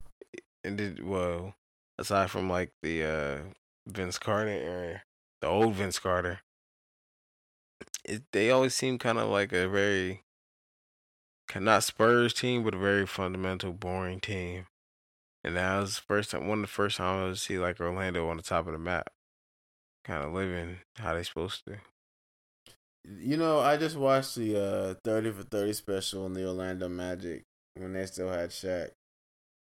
and 0.64 0.76
did 0.78 1.04
well 1.04 1.54
aside 1.98 2.30
from 2.30 2.48
like 2.50 2.72
the 2.82 3.02
uh 3.04 3.38
Vince 3.86 4.18
Carter 4.18 4.50
era, 4.50 5.02
the 5.40 5.48
old 5.48 5.74
Vince 5.74 5.98
Carter. 5.98 6.40
It, 8.06 8.22
they 8.32 8.50
always 8.50 8.74
seem 8.74 8.98
kind 8.98 9.18
of 9.18 9.28
like 9.28 9.52
a 9.52 9.68
very 9.68 10.22
not 11.54 11.84
Spurs 11.84 12.32
team, 12.32 12.64
but 12.64 12.74
a 12.74 12.78
very 12.78 13.06
fundamental, 13.06 13.72
boring 13.72 14.20
team. 14.20 14.66
And 15.44 15.56
that 15.56 15.78
was 15.80 15.98
first 15.98 16.30
time, 16.30 16.48
one 16.48 16.58
of 16.58 16.62
the 16.62 16.72
first 16.72 16.96
times 16.96 17.38
I 17.38 17.38
see 17.38 17.58
like 17.58 17.80
Orlando 17.80 18.28
on 18.28 18.36
the 18.36 18.42
top 18.42 18.66
of 18.66 18.72
the 18.72 18.78
map, 18.78 19.12
kind 20.04 20.24
of 20.24 20.32
living 20.32 20.78
how 20.96 21.14
they 21.14 21.22
supposed 21.22 21.64
to. 21.66 21.78
You 23.04 23.36
know, 23.36 23.60
I 23.60 23.76
just 23.76 23.96
watched 23.96 24.34
the 24.34 24.60
uh, 24.60 24.94
30 25.04 25.32
for 25.32 25.42
30 25.44 25.72
special 25.72 26.24
on 26.24 26.32
the 26.32 26.46
Orlando 26.46 26.88
Magic 26.88 27.44
when 27.74 27.92
they 27.92 28.06
still 28.06 28.28
had 28.28 28.50
Shaq. 28.50 28.90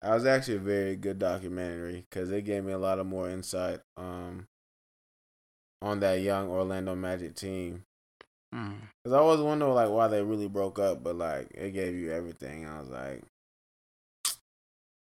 That 0.02 0.14
was 0.14 0.26
actually 0.26 0.58
a 0.58 0.60
very 0.60 0.96
good 0.96 1.20
documentary 1.20 2.06
because 2.10 2.32
it 2.32 2.44
gave 2.44 2.64
me 2.64 2.72
a 2.72 2.78
lot 2.78 3.00
of 3.00 3.08
more 3.08 3.30
insight 3.30 3.80
um, 3.98 4.48
on 5.82 6.00
that 6.00 6.22
young 6.22 6.50
Orlando 6.50 6.96
Magic 6.96 7.36
team. 7.36 7.84
Mm. 8.54 8.76
Because 9.04 9.18
I 9.18 9.22
was 9.22 9.42
wondering 9.42 9.74
like 9.74 9.90
why 9.90 10.08
they 10.08 10.22
really 10.24 10.48
broke 10.48 10.80
up, 10.80 11.04
but 11.04 11.16
like 11.16 11.48
it 11.54 11.72
gave 11.72 11.96
you 11.96 12.12
everything. 12.12 12.68
I 12.68 12.80
was 12.80 12.90
like, 12.90 13.24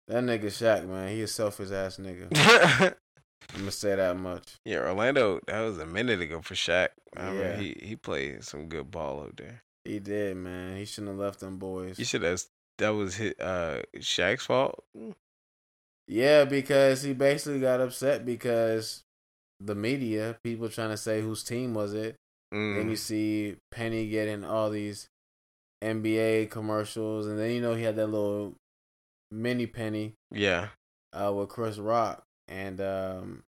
that 0.08 0.22
nigga 0.22 0.44
Shaq, 0.46 0.86
man, 0.88 1.08
he 1.08 1.22
a 1.22 1.26
selfish 1.28 1.70
ass 1.70 1.98
nigga. 1.98 2.28
I'm 3.54 3.60
gonna 3.60 3.70
say 3.70 3.94
that 3.94 4.16
much. 4.16 4.54
yeah, 4.64 4.78
Orlando. 4.78 5.40
That 5.46 5.60
was 5.60 5.78
a 5.78 5.86
minute 5.86 6.20
ago 6.20 6.40
for 6.42 6.54
Shaq. 6.54 6.88
I 7.16 7.32
Yeah. 7.32 7.56
mean, 7.56 7.58
he 7.60 7.86
he 7.88 7.96
played 7.96 8.44
some 8.44 8.68
good 8.68 8.90
ball 8.90 9.20
up 9.22 9.36
there. 9.36 9.62
He 9.84 9.98
did, 10.00 10.36
man. 10.36 10.76
He 10.76 10.84
shouldn't 10.84 11.10
have 11.12 11.18
left 11.20 11.40
them 11.40 11.58
boys. 11.58 11.98
You 11.98 12.04
should 12.04 12.22
have. 12.22 12.42
that 12.78 12.88
was 12.90 13.16
his, 13.16 13.34
uh 13.38 13.82
Shaq's 13.98 14.46
fault. 14.46 14.84
Yeah, 16.08 16.44
because 16.44 17.02
he 17.02 17.12
basically 17.12 17.60
got 17.60 17.80
upset 17.80 18.24
because 18.24 19.02
the 19.60 19.74
media, 19.74 20.36
people 20.44 20.68
trying 20.68 20.90
to 20.90 20.96
say 20.96 21.20
whose 21.20 21.42
team 21.42 21.74
was 21.74 21.94
it. 21.94 22.14
Then 22.52 22.88
you 22.88 22.94
Mm. 22.94 22.98
see 22.98 23.56
Penny 23.70 24.08
getting 24.08 24.44
all 24.44 24.70
these 24.70 25.08
NBA 25.82 26.46
commercials, 26.50 27.26
and 27.26 27.38
then 27.38 27.50
you 27.52 27.60
know 27.60 27.74
he 27.74 27.82
had 27.82 27.96
that 27.96 28.06
little 28.06 28.54
Mini 29.30 29.66
Penny 29.66 30.14
Yeah. 30.30 30.70
uh, 31.12 31.32
with 31.34 31.48
Chris 31.48 31.78
Rock, 31.78 32.24
and 32.48 32.80
um, 32.80 33.42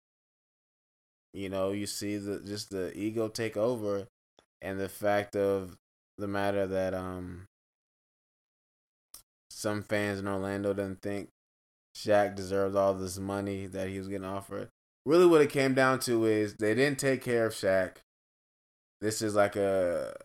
you 1.33 1.49
know 1.49 1.73
you 1.73 1.87
see 1.87 2.17
the 2.17 2.41
just 2.41 2.71
the 2.71 2.97
ego 2.97 3.29
take 3.29 3.57
over, 3.57 4.07
and 4.63 4.79
the 4.79 4.89
fact 4.89 5.35
of 5.37 5.77
the 6.19 6.29
matter 6.29 6.67
that 6.67 6.95
um 6.95 7.47
some 9.51 9.83
fans 9.83 10.19
in 10.21 10.29
Orlando 10.29 10.73
didn't 10.73 11.01
think 11.03 11.29
Shaq 11.97 12.35
deserved 12.35 12.77
all 12.77 12.95
this 12.95 13.19
money 13.19 13.67
that 13.67 13.89
he 13.89 13.99
was 13.99 14.09
getting 14.09 14.25
offered. 14.27 14.69
Really, 15.07 15.27
what 15.27 15.43
it 15.43 15.51
came 15.51 15.75
down 15.75 16.01
to 16.01 16.25
is 16.25 16.55
they 16.55 16.75
didn't 16.75 16.99
take 16.99 17.23
care 17.23 17.47
of 17.47 17.53
Shaq. 17.53 17.97
This 19.05 19.21
is 19.21 19.35
like 19.35 19.55
a, 19.55 20.17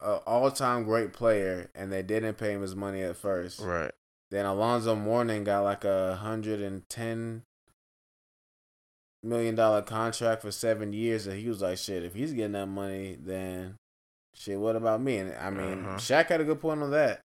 a 0.00 0.14
all 0.26 0.50
time 0.50 0.82
great 0.82 1.12
player, 1.12 1.70
and 1.72 1.92
they 1.92 2.02
didn't 2.02 2.34
pay 2.34 2.50
him 2.52 2.62
his 2.62 2.74
money 2.74 3.00
at 3.02 3.16
first. 3.16 3.60
Right. 3.60 3.92
Then 4.32 4.44
Alonzo 4.44 4.96
Mourning 4.96 5.44
got 5.44 5.60
like 5.62 5.84
a 5.84 6.16
hundred 6.16 6.60
and 6.60 6.88
ten 6.88 7.44
million 9.22 9.54
dollar 9.54 9.82
contract 9.82 10.42
for 10.42 10.50
seven 10.50 10.92
years, 10.92 11.28
and 11.28 11.38
he 11.38 11.48
was 11.48 11.62
like, 11.62 11.78
"Shit, 11.78 12.02
if 12.02 12.14
he's 12.14 12.32
getting 12.32 12.52
that 12.52 12.66
money, 12.66 13.16
then 13.20 13.76
shit, 14.34 14.58
what 14.58 14.74
about 14.74 15.00
me?" 15.00 15.18
And 15.18 15.32
I 15.36 15.50
mean, 15.50 15.84
Uh-huh. 15.84 15.96
Shaq 15.96 16.26
had 16.26 16.40
a 16.40 16.44
good 16.44 16.60
point 16.60 16.82
on 16.82 16.90
that, 16.90 17.20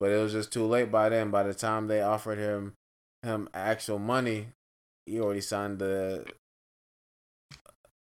but 0.00 0.10
it 0.10 0.20
was 0.20 0.32
just 0.32 0.52
too 0.52 0.66
late 0.66 0.90
by 0.90 1.08
then. 1.08 1.30
By 1.30 1.44
the 1.44 1.54
time 1.54 1.86
they 1.86 2.02
offered 2.02 2.38
him 2.38 2.74
him 3.22 3.48
actual 3.54 4.00
money, 4.00 4.48
he 5.06 5.20
already 5.20 5.40
signed 5.40 5.78
the 5.78 6.26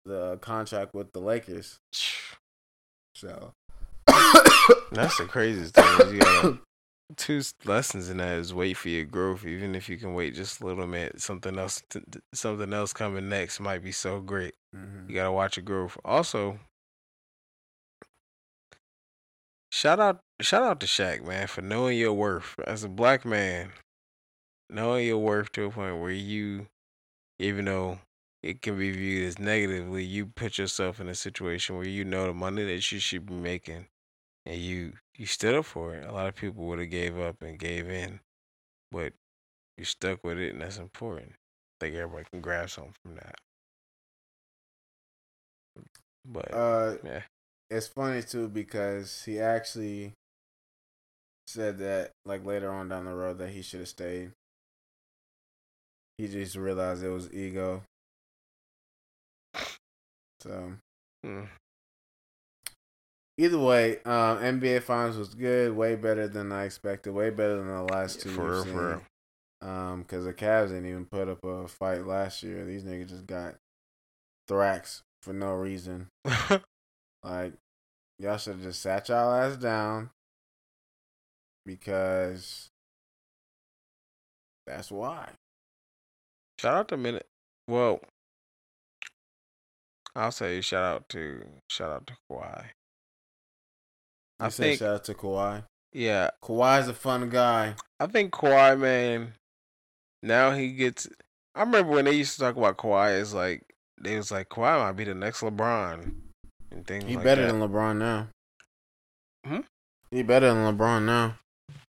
the 0.05 0.37
contract 0.37 0.93
with 0.93 1.11
the 1.13 1.19
Lakers. 1.19 1.79
So 3.15 3.53
That's 4.91 5.17
the 5.17 5.25
craziest 5.27 5.75
thing. 5.75 5.85
is 6.07 6.13
You 6.13 6.19
gotta, 6.19 6.59
two 7.17 7.41
lessons 7.65 8.09
in 8.09 8.17
that 8.17 8.37
is 8.37 8.53
wait 8.53 8.77
for 8.77 8.89
your 8.89 9.05
growth. 9.05 9.45
Even 9.45 9.75
if 9.75 9.89
you 9.89 9.97
can 9.97 10.13
wait 10.13 10.33
just 10.35 10.61
a 10.61 10.65
little 10.65 10.87
bit, 10.87 11.21
something 11.21 11.57
else, 11.57 11.81
t- 11.89 12.01
something 12.33 12.73
else 12.73 12.93
coming 12.93 13.29
next 13.29 13.59
might 13.59 13.83
be 13.83 13.91
so 13.91 14.19
great. 14.19 14.53
mhm. 14.75 15.07
You 15.09 15.15
gotta 15.15 15.31
watch 15.31 15.57
your 15.57 15.63
growth. 15.63 15.97
Also, 16.03 16.59
shout 19.71 19.99
out, 19.99 20.19
shout 20.41 20.63
out 20.63 20.79
to 20.81 20.85
Shaq, 20.87 21.25
man, 21.25 21.47
for 21.47 21.61
knowing 21.61 21.97
your 21.97 22.13
worth 22.13 22.59
as 22.65 22.83
a 22.83 22.89
black 22.89 23.25
man. 23.25 23.71
Knowing 24.69 25.05
your 25.05 25.17
worth 25.17 25.51
to 25.53 25.65
a 25.65 25.69
point 25.69 25.99
where 25.99 26.11
you, 26.11 26.67
even 27.39 27.65
though 27.65 27.99
it 28.43 28.61
can 28.61 28.77
be 28.77 28.91
viewed 28.91 29.27
as 29.27 29.39
negatively, 29.39 30.03
you 30.03 30.26
put 30.26 30.57
yourself 30.57 30.99
in 30.99 31.07
a 31.07 31.15
situation 31.15 31.76
where 31.76 31.88
you 31.88 32.03
know 32.03 32.27
the 32.27 32.34
money 32.34 32.63
that 32.63 32.91
you 32.91 32.99
should 32.99 33.26
be 33.26 33.34
making, 33.34 33.88
and 34.45 34.57
you 34.57 34.93
you 35.15 35.26
stood 35.26 35.55
up 35.55 35.65
for 35.65 35.93
it. 35.93 36.05
A 36.07 36.11
lot 36.11 36.27
of 36.27 36.35
people 36.35 36.63
would 36.65 36.80
have 36.80 36.89
gave 36.89 37.19
up 37.19 37.41
and 37.41 37.59
gave 37.59 37.89
in, 37.89 38.19
but 38.91 39.13
you 39.77 39.85
stuck 39.85 40.23
with 40.23 40.39
it, 40.39 40.53
and 40.53 40.61
that's 40.61 40.77
important. 40.77 41.34
I 41.34 41.85
think 41.85 41.95
everybody 41.95 42.26
can 42.31 42.41
grab 42.41 42.69
something 42.69 42.93
from 43.03 43.15
that. 43.15 43.35
But 46.26 46.53
uh, 46.53 46.95
yeah. 47.03 47.22
it's 47.69 47.88
funny 47.88 48.22
too 48.22 48.47
because 48.47 49.23
he 49.23 49.39
actually 49.39 50.13
said 51.47 51.80
that 51.80 52.11
like 52.26 52.45
later 52.45 52.72
on 52.72 52.89
down 52.89 53.05
the 53.05 53.13
road 53.13 53.38
that 53.39 53.49
he 53.49 53.61
should 53.61 53.80
have 53.81 53.89
stayed. 53.89 54.31
He 56.18 56.27
just 56.27 56.55
realized 56.55 57.03
it 57.03 57.09
was 57.09 57.31
ego. 57.34 57.84
So 60.41 60.73
Hmm. 61.23 61.43
either 63.38 63.59
way, 63.59 63.97
um, 64.03 64.39
NBA 64.39 64.81
Finals 64.81 65.18
was 65.18 65.35
good, 65.35 65.76
way 65.76 65.95
better 65.95 66.27
than 66.27 66.51
I 66.51 66.65
expected, 66.65 67.13
way 67.13 67.30
better 67.30 67.57
than 67.57 67.68
the 67.68 67.84
last 67.84 68.22
two. 68.22 68.34
For 68.34 68.51
real, 68.51 68.65
for 68.65 68.89
real. 68.89 69.01
Um, 69.61 70.01
because 70.01 70.26
the 70.26 70.34
Cavs 70.34 70.69
didn't 70.69 70.88
even 70.88 71.05
put 71.05 71.30
up 71.30 71.43
a 71.43 71.68
fight 71.68 72.07
last 72.07 72.41
year. 72.41 72.65
These 72.65 72.84
niggas 72.84 73.09
just 73.09 73.27
got 73.27 73.55
thrax 74.49 75.03
for 75.22 75.34
no 75.34 75.53
reason. 75.53 76.07
Like, 77.23 77.53
y'all 78.18 78.38
should 78.38 78.53
have 78.53 78.63
just 78.63 78.81
sat 78.81 79.07
y'all 79.09 79.31
ass 79.31 79.55
down 79.57 80.09
because 81.68 82.72
that's 84.65 84.89
why. 84.89 85.30
shout 86.59 86.76
out 86.76 86.88
to 86.88 86.97
Minute. 86.97 87.27
Well, 87.68 88.01
I'll 90.15 90.31
say 90.31 90.59
shout 90.61 90.83
out 90.83 91.09
to 91.09 91.43
shout 91.69 91.91
out 91.91 92.07
to 92.07 92.13
Kawhi. 92.29 92.65
I 94.39 94.49
say 94.49 94.63
think- 94.63 94.79
shout 94.79 94.95
out 94.95 95.03
to 95.05 95.13
Kawhi. 95.13 95.63
Yeah, 95.93 96.29
Kawhi's 96.43 96.88
a 96.88 96.93
fun 96.93 97.29
guy. 97.29 97.75
I 97.99 98.07
think 98.07 98.31
Kawhi, 98.31 98.79
man. 98.79 99.33
Now 100.23 100.51
he 100.51 100.71
gets. 100.71 101.07
I 101.53 101.61
remember 101.61 101.91
when 101.91 102.05
they 102.05 102.13
used 102.13 102.33
to 102.35 102.39
talk 102.39 102.55
about 102.55 102.77
Kawhi. 102.77 103.19
It's 103.19 103.33
like 103.33 103.63
they 104.01 104.15
was 104.15 104.31
like 104.31 104.49
Kawhi 104.49 104.79
might 104.79 104.93
be 104.93 105.03
the 105.03 105.13
next 105.15 105.41
LeBron 105.41 106.13
and 106.71 106.88
things 106.88 107.03
He 107.05 107.15
like 107.15 107.23
better 107.25 107.45
that. 107.45 107.51
than 107.51 107.61
LeBron 107.61 107.97
now. 107.97 108.27
Hmm? 109.45 109.59
He 110.11 110.23
better 110.23 110.53
than 110.53 110.77
LeBron 110.77 111.03
now. 111.05 111.35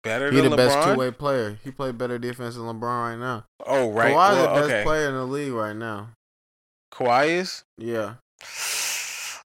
better 0.02 0.30
He 0.30 0.40
than 0.40 0.50
the 0.50 0.56
LeBron. 0.56 0.68
best 0.74 0.88
two 0.88 0.98
way 0.98 1.10
player. 1.10 1.58
He 1.62 1.70
played 1.70 1.98
better 1.98 2.18
defense 2.18 2.54
than 2.54 2.64
LeBron 2.64 2.80
right 2.82 3.18
now. 3.18 3.44
Oh 3.66 3.90
right, 3.90 4.14
Kawhi's 4.14 4.36
well, 4.36 4.54
the 4.54 4.60
best 4.60 4.72
okay. 4.72 4.82
player 4.82 5.08
in 5.08 5.14
the 5.14 5.26
league 5.26 5.52
right 5.52 5.76
now. 5.76 6.10
Kawhi 6.92 7.28
is. 7.28 7.64
Yeah, 7.78 8.14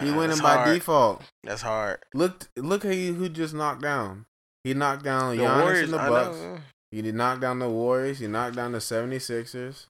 he 0.00 0.10
winning 0.10 0.28
That's 0.28 0.40
by 0.40 0.54
hard. 0.56 0.74
default. 0.74 1.22
That's 1.44 1.62
hard. 1.62 1.98
Look, 2.14 2.48
look 2.56 2.82
who 2.82 2.90
he- 2.90 3.12
who 3.12 3.28
just 3.28 3.54
knocked 3.54 3.82
down. 3.82 4.26
He 4.64 4.74
knocked 4.74 5.04
down 5.04 5.36
The 5.36 5.42
Giannis 5.44 5.62
Warriors. 5.62 5.82
and 5.84 5.92
the 5.94 5.98
I 6.00 6.08
Bucks. 6.08 6.36
know, 6.36 6.58
He 6.90 7.02
did 7.02 7.14
knock 7.14 7.40
down 7.40 7.58
the 7.58 7.68
Warriors. 7.68 8.18
He 8.18 8.26
knocked 8.26 8.56
down 8.56 8.72
the 8.72 8.78
76ers. 8.80 9.86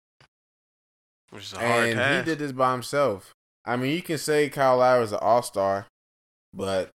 which 1.30 1.44
is 1.44 1.52
a 1.54 1.58
hard 1.58 1.88
and 1.90 1.98
task. 1.98 2.24
he 2.26 2.30
did 2.30 2.38
this 2.38 2.52
by 2.52 2.72
himself. 2.72 3.34
I 3.64 3.76
mean, 3.76 3.94
you 3.94 4.02
can 4.02 4.18
say 4.18 4.48
Kyle 4.48 4.78
Lowry's 4.78 5.12
an 5.12 5.18
all 5.20 5.42
star, 5.42 5.86
but 6.54 6.90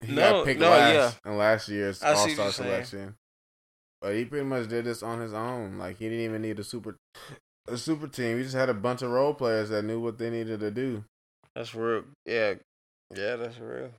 he 0.00 0.12
No, 0.14 0.30
got 0.38 0.44
picked 0.46 0.60
no, 0.60 0.70
last 0.70 1.18
in 1.24 1.36
last 1.38 1.68
year's 1.68 2.02
all 2.02 2.28
star 2.28 2.50
selection. 2.52 3.14
But 4.00 4.14
he 4.14 4.24
pretty 4.24 4.44
much 4.44 4.68
did 4.68 4.84
this 4.84 5.02
on 5.02 5.20
his 5.20 5.32
own. 5.32 5.78
Like 5.78 5.98
he 5.98 6.08
didn't 6.08 6.24
even 6.24 6.42
need 6.42 6.58
a 6.58 6.64
super 6.64 6.96
a 7.66 7.76
super 7.76 8.08
team. 8.08 8.36
He 8.36 8.44
just 8.44 8.54
had 8.54 8.68
a 8.68 8.74
bunch 8.74 9.02
of 9.02 9.10
role 9.10 9.34
players 9.34 9.70
that 9.70 9.84
knew 9.84 10.00
what 10.00 10.18
they 10.18 10.30
needed 10.30 10.60
to 10.60 10.70
do. 10.70 11.04
That's 11.54 11.74
real. 11.74 12.04
Yeah, 12.24 12.54
yeah, 13.14 13.36
that's 13.36 13.58
real. 13.58 13.90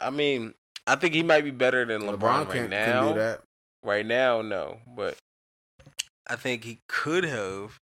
I 0.00 0.10
mean, 0.10 0.52
I 0.86 0.96
think 0.96 1.14
he 1.14 1.22
might 1.22 1.44
be 1.44 1.50
better 1.50 1.84
than 1.84 2.02
LeBron, 2.02 2.18
LeBron, 2.18 2.46
right 2.46 2.50
can, 2.50 2.70
now. 2.70 2.84
can 2.84 3.12
do 3.14 3.18
that. 3.20 3.40
Right 3.82 4.04
now, 4.04 4.42
no, 4.42 4.78
but 4.94 5.16
I 6.28 6.36
think 6.36 6.64
he 6.64 6.80
could 6.88 7.24
have 7.24 7.78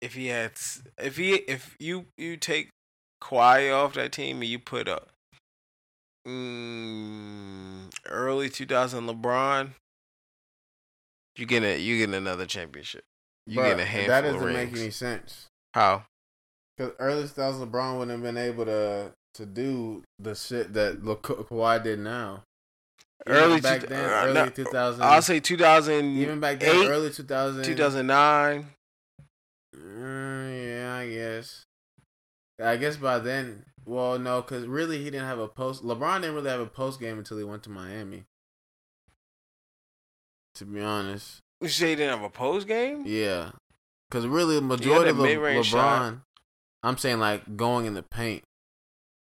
if 0.00 0.14
he 0.14 0.28
had 0.28 0.52
if 0.98 1.16
he 1.16 1.34
if 1.34 1.76
you 1.78 2.06
you 2.16 2.36
take 2.36 2.70
Kawhi 3.22 3.74
off 3.74 3.94
that 3.94 4.12
team 4.12 4.40
and 4.40 4.46
you 4.46 4.58
put 4.58 4.88
up 4.88 5.08
mm, 6.26 7.90
early 8.06 8.48
2000 8.48 9.06
LeBron, 9.06 9.70
you 11.36 11.46
get 11.46 11.62
a 11.62 11.78
you 11.78 11.98
get 12.06 12.14
another 12.14 12.46
championship. 12.46 13.04
You 13.46 13.56
But 13.56 13.68
get 13.68 13.80
a 13.80 13.84
handful 13.84 14.08
that 14.22 14.32
doesn't 14.32 14.52
make 14.52 14.72
any 14.72 14.90
sense. 14.90 15.46
How? 15.74 16.04
Because 16.76 16.92
early 16.98 17.22
2000 17.22 17.70
LeBron 17.70 17.98
wouldn't 17.98 18.10
have 18.10 18.22
been 18.22 18.36
able 18.36 18.64
to 18.64 19.12
to 19.34 19.46
do 19.46 20.02
the 20.18 20.34
shit 20.34 20.72
that 20.72 21.04
Le- 21.04 21.16
Ka- 21.16 21.34
Kawhi 21.34 21.82
did 21.82 21.98
now. 21.98 22.42
Early 23.26 23.60
back 23.60 23.80
two- 23.82 23.86
then, 23.88 24.04
uh, 24.04 24.22
early 24.24 24.34
no, 24.34 24.48
2000. 24.48 25.02
I'll 25.02 25.22
say 25.22 25.40
2000 25.40 26.16
even 26.16 26.40
back 26.40 26.60
then, 26.60 26.86
early 26.86 27.10
2000. 27.10 27.64
2009. 27.64 28.66
Mm, 29.74 30.78
yeah, 30.78 30.94
I 30.94 31.08
guess. 31.08 31.64
I 32.62 32.76
guess 32.76 32.96
by 32.96 33.18
then, 33.18 33.64
well, 33.86 34.18
no, 34.18 34.42
because 34.42 34.66
really 34.66 34.98
he 34.98 35.04
didn't 35.04 35.26
have 35.26 35.38
a 35.38 35.48
post. 35.48 35.82
LeBron 35.82 36.20
didn't 36.20 36.34
really 36.34 36.50
have 36.50 36.60
a 36.60 36.66
post 36.66 37.00
game 37.00 37.16
until 37.18 37.38
he 37.38 37.44
went 37.44 37.62
to 37.62 37.70
Miami. 37.70 38.24
To 40.56 40.64
be 40.64 40.80
honest, 40.80 41.40
You 41.60 41.68
say 41.68 41.90
he 41.90 41.96
didn't 41.96 42.16
have 42.18 42.24
a 42.26 42.30
post 42.30 42.66
game? 42.66 43.04
yeah, 43.06 43.50
because 44.08 44.26
really 44.26 44.56
the 44.56 44.62
majority 44.62 45.10
of 45.10 45.18
Le- 45.18 45.28
LeBron, 45.28 45.64
shot. 45.64 46.14
I'm 46.82 46.96
saying 46.98 47.18
like 47.20 47.56
going 47.56 47.86
in 47.86 47.94
the 47.94 48.02
paint. 48.02 48.42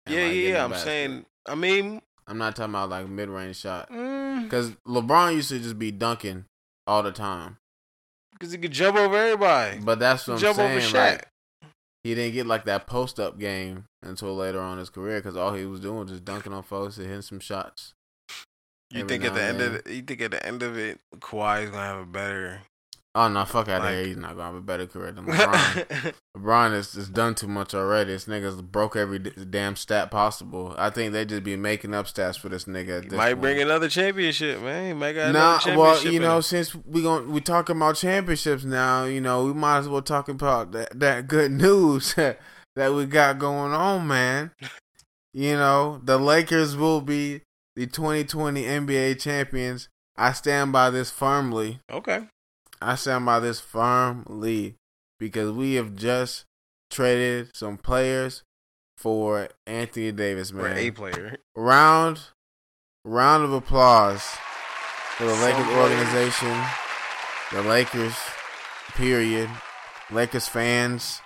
Yeah, 0.07 0.23
like, 0.23 0.33
yeah, 0.33 0.49
yeah. 0.49 0.63
I'm 0.63 0.71
basket. 0.71 0.85
saying, 0.85 1.25
I 1.47 1.55
mean, 1.55 2.01
I'm 2.27 2.37
not 2.37 2.55
talking 2.55 2.71
about 2.73 2.89
like 2.89 3.07
mid 3.09 3.27
range 3.29 3.57
shot. 3.57 3.89
Mm. 3.91 4.43
because 4.43 4.69
Because 4.71 4.71
LeBron 4.87 5.33
used 5.35 5.49
to 5.49 5.59
just 5.59 5.77
be 5.77 5.91
dunking 5.91 6.45
all 6.87 7.03
the 7.03 7.11
time. 7.11 7.57
Because 8.33 8.51
he 8.51 8.57
could 8.57 8.71
jump 8.71 8.97
over 8.97 9.17
everybody. 9.17 9.79
But 9.79 9.99
that's 9.99 10.27
what 10.27 10.35
I'm 10.43 10.53
saying. 10.55 10.71
over 10.71 10.79
Shaq. 10.79 10.93
Like, 10.93 11.27
he 12.06 12.14
didn't 12.14 12.36
get 12.36 12.45
like 12.45 12.65
that 12.65 12.86
post 12.86 13.19
up 13.19 13.40
game 13.40 13.86
until 14.03 14.36
later 14.36 14.61
on 14.61 14.73
in 14.73 14.77
his 14.77 14.91
career 14.91 15.18
because 15.18 15.36
all 15.36 15.56
he 15.56 15.65
was 15.65 15.80
doing 15.80 15.98
was 15.98 16.11
just 16.11 16.23
dunking 16.23 16.53
on 16.53 16.61
folks 16.61 16.98
and 16.98 17.07
hitting 17.07 17.23
some 17.23 17.40
shots. 17.40 17.95
you 18.91 19.07
think 19.07 19.26
at 19.26 19.34
the 19.34 19.41
end 19.41 19.60
of 19.60 19.84
the, 19.84 19.91
you 19.91 20.03
think 20.03 20.22
at 20.22 20.30
the 20.30 20.45
end 20.45 20.61
of 20.61 20.77
it, 20.77 20.99
Kawhi 21.15 21.64
is 21.64 21.72
gonna 21.72 21.82
have 21.82 22.02
a 22.02 22.06
better 22.06 22.61
Oh 23.17 23.29
no, 23.29 23.45
fuck 23.45 23.69
out 23.69 23.77
of 23.79 23.83
Like- 23.85 23.93
here. 23.95 24.05
He's 24.07 24.17
not 24.17 24.31
gonna 24.31 24.43
have 24.43 24.55
a 24.55 24.61
better 24.61 24.85
career 24.87 25.13
than 25.13 25.25
LeBron. 25.25 26.13
LeBron 26.37 26.71
has, 26.73 26.93
has 26.93 27.07
done 27.07 27.33
too 27.33 27.47
much 27.47 27.73
already. 27.73 28.11
This 28.11 28.25
nigga's 28.25 28.61
broke 28.61 28.97
every 28.97 29.19
d- 29.19 29.31
damn 29.49 29.77
stat 29.77 30.11
possible. 30.11 30.75
I 30.77 30.89
think 30.89 31.13
they 31.13 31.23
just 31.23 31.43
be 31.43 31.55
making 31.55 31.93
up 31.93 32.07
stats 32.07 32.37
for 32.37 32.49
this 32.49 32.65
nigga. 32.65 33.03
This 33.03 33.13
might 33.13 33.29
point. 33.29 33.41
bring 33.41 33.61
another 33.61 33.87
championship, 33.87 34.61
man. 34.61 34.87
He 34.87 34.93
might 34.93 35.13
got 35.13 35.31
Nah, 35.31 35.59
well, 35.77 36.03
you 36.05 36.19
know, 36.19 36.35
him. 36.37 36.41
since 36.41 36.75
we 36.75 37.03
gon' 37.03 37.31
we 37.31 37.39
talking 37.39 37.77
about 37.77 37.95
championships 37.95 38.65
now, 38.65 39.05
you 39.05 39.21
know, 39.21 39.45
we 39.45 39.53
might 39.53 39.77
as 39.77 39.87
well 39.87 40.01
talk 40.01 40.27
about 40.27 40.73
that 40.73 40.99
that 40.99 41.27
good 41.29 41.51
news 41.63 42.13
that 42.15 42.37
we 42.93 43.05
got 43.05 43.39
going 43.39 43.71
on, 43.71 44.05
man. 44.07 44.51
You 45.33 45.53
know, 45.53 46.01
the 46.03 46.17
Lakers 46.17 46.75
will 46.75 46.99
be 47.01 47.41
the 47.77 47.87
2020 47.87 48.63
NBA 48.63 49.19
champions. 49.21 49.87
I 50.17 50.31
stand 50.33 50.71
by 50.71 50.89
this 50.89 51.11
firmly. 51.11 51.79
okay. 51.89 52.27
I 52.81 52.95
stand 52.95 53.26
by 53.26 53.39
this 53.39 53.60
firmly 53.60 54.76
because 55.19 55.52
we 55.52 55.76
have 55.76 55.95
just 55.95 56.45
traded 56.89 57.56
some 57.56 57.77
players 57.77 58.43
for 58.97 59.49
Anthony 59.65 60.11
Davis, 60.11 60.52
man. 60.52 60.77
a 60.77 60.91
player. 60.91 61.38
Round 61.56 62.19
round 63.03 63.43
of 63.43 63.53
applause 63.53 64.23
for 65.18 65.26
the 65.26 65.34
Lakers 65.34 65.65
Some 65.65 65.77
organization, 65.77 66.64
the 67.52 67.61
Lakers, 67.61 68.15
period. 68.95 69.49
Lakers 70.11 70.47
fans, 70.47 71.22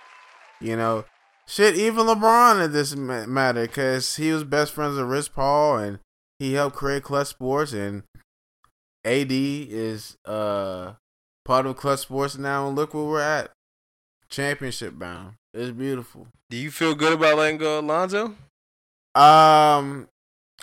you 0.61 0.76
know, 0.76 1.05
shit. 1.47 1.76
Even 1.76 2.05
LeBron 2.05 2.63
in 2.63 2.71
this 2.71 2.95
matter 2.95 3.61
because 3.63 4.15
he 4.15 4.31
was 4.31 4.43
best 4.43 4.71
friends 4.71 4.97
with 4.97 5.05
Rich 5.05 5.34
Paul 5.34 5.77
and 5.77 5.99
he 6.38 6.53
helped 6.53 6.76
create 6.77 7.03
Clutch 7.03 7.27
Sports 7.27 7.73
and 7.73 8.03
AD 9.03 9.31
is 9.31 10.17
uh 10.26 10.93
part 11.49 11.65
of 11.65 11.76
Clutch 11.77 12.01
Sports 12.01 12.38
now 12.38 12.67
and 12.67 12.76
look 12.76 12.93
where 12.93 13.03
we're 13.03 13.19
at, 13.19 13.49
championship 14.30 14.99
bound. 14.99 15.34
It's 15.51 15.71
beautiful. 15.71 16.27
Do 16.51 16.57
you 16.57 16.69
feel 16.69 16.93
good 16.93 17.13
about 17.13 17.38
letting 17.39 17.57
go 17.57 17.80
of 17.80 17.85
Lonzo? 17.85 18.35
Um, 19.15 20.07